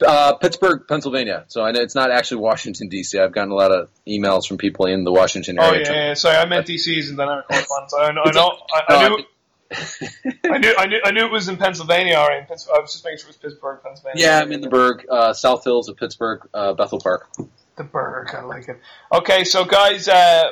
Uh, 0.04 0.34
Pittsburgh, 0.34 0.82
Pennsylvania. 0.88 1.44
So 1.48 1.62
I 1.62 1.70
know 1.70 1.80
it's 1.80 1.94
not 1.94 2.10
actually 2.10 2.38
Washington 2.38 2.88
D.C. 2.88 3.18
I've 3.18 3.32
gotten 3.32 3.52
a 3.52 3.54
lot 3.54 3.70
of 3.72 3.88
emails 4.06 4.46
from 4.46 4.58
people 4.58 4.86
in 4.86 5.04
the 5.04 5.12
Washington 5.12 5.58
Oh 5.60 5.70
area. 5.70 5.84
yeah, 5.84 6.06
yeah, 6.08 6.14
sorry, 6.14 6.36
I 6.36 6.46
meant 6.46 6.66
DC's 6.66 7.08
and 7.08 7.16
Dynamic 7.18 7.46
Correspondence. 7.50 7.94
I 7.94 8.12
know, 8.12 8.22
I 8.24 8.30
know, 8.32 8.58
I, 8.72 8.94
I 8.94 9.08
knew. 9.08 9.24
I 10.50 10.58
knew, 10.58 10.74
I 10.78 10.86
knew, 10.86 11.00
I 11.04 11.10
knew 11.10 11.26
it 11.26 11.30
was 11.32 11.48
in 11.48 11.56
Pennsylvania. 11.56 12.16
All 12.16 12.26
right, 12.28 12.46
Pittsburgh. 12.48 12.76
I 12.76 12.80
was 12.80 12.92
just 12.92 13.04
making 13.04 13.18
sure 13.18 13.26
it 13.26 13.28
was 13.28 13.36
Pittsburgh, 13.36 13.80
Pennsylvania. 13.82 14.22
Yeah, 14.24 14.40
I'm 14.40 14.50
in 14.52 14.60
the 14.60 14.68
Burgh, 14.68 15.04
uh, 15.10 15.32
South 15.34 15.62
Hills 15.64 15.88
of 15.88 15.96
Pittsburgh, 15.96 16.48
uh, 16.54 16.72
Bethel 16.72 17.00
Park. 17.00 17.28
The 17.76 17.84
burger, 17.84 18.38
I 18.38 18.42
like 18.42 18.68
it. 18.68 18.80
Okay, 19.12 19.44
so 19.44 19.64
guys, 19.64 20.08
uh, 20.08 20.44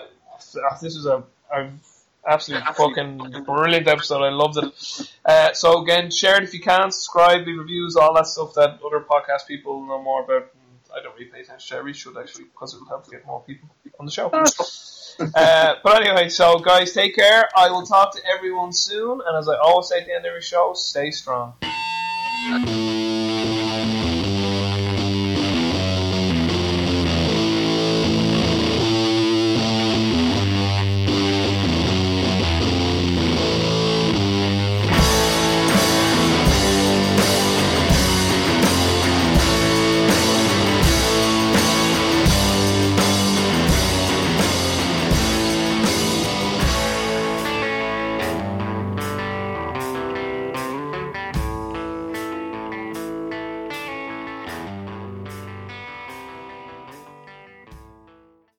this 0.80 0.96
is 0.96 1.06
a, 1.06 1.24
a 1.52 1.70
absolute 2.26 2.62
fucking 2.74 3.44
brilliant 3.44 3.88
episode. 3.88 4.22
I 4.22 4.30
loved 4.30 4.58
it. 4.58 5.08
Uh, 5.24 5.52
so 5.52 5.82
again, 5.82 6.10
share 6.10 6.36
it 6.36 6.44
if 6.44 6.54
you 6.54 6.60
can, 6.60 6.90
subscribe, 6.90 7.46
leave 7.46 7.58
reviews, 7.58 7.96
all 7.96 8.14
that 8.14 8.26
stuff 8.26 8.54
that 8.54 8.80
other 8.84 9.00
podcast 9.00 9.46
people 9.46 9.86
know 9.86 10.02
more 10.02 10.24
about. 10.24 10.50
I 10.94 11.02
don't 11.02 11.14
really 11.14 11.26
pay 11.26 11.40
attention 11.40 11.68
to. 11.68 11.74
it. 11.74 11.78
I 11.78 11.80
really 11.80 11.94
should 11.94 12.16
actually 12.16 12.44
because 12.44 12.74
it 12.74 12.80
will 12.80 12.88
help 12.88 13.10
get 13.10 13.26
more 13.26 13.42
people 13.42 13.68
on 13.98 14.06
the 14.06 14.12
show. 14.12 14.28
uh, 15.34 15.74
but 15.82 16.02
anyway, 16.02 16.28
so 16.28 16.58
guys, 16.58 16.92
take 16.92 17.16
care. 17.16 17.48
I 17.56 17.70
will 17.70 17.84
talk 17.84 18.14
to 18.14 18.20
everyone 18.26 18.72
soon, 18.72 19.20
and 19.26 19.36
as 19.36 19.48
I 19.48 19.56
always 19.56 19.88
say 19.88 20.00
at 20.00 20.06
the 20.06 20.14
end 20.14 20.24
of 20.24 20.30
every 20.30 20.42
show, 20.42 20.72
stay 20.74 21.10
strong. 21.10 21.54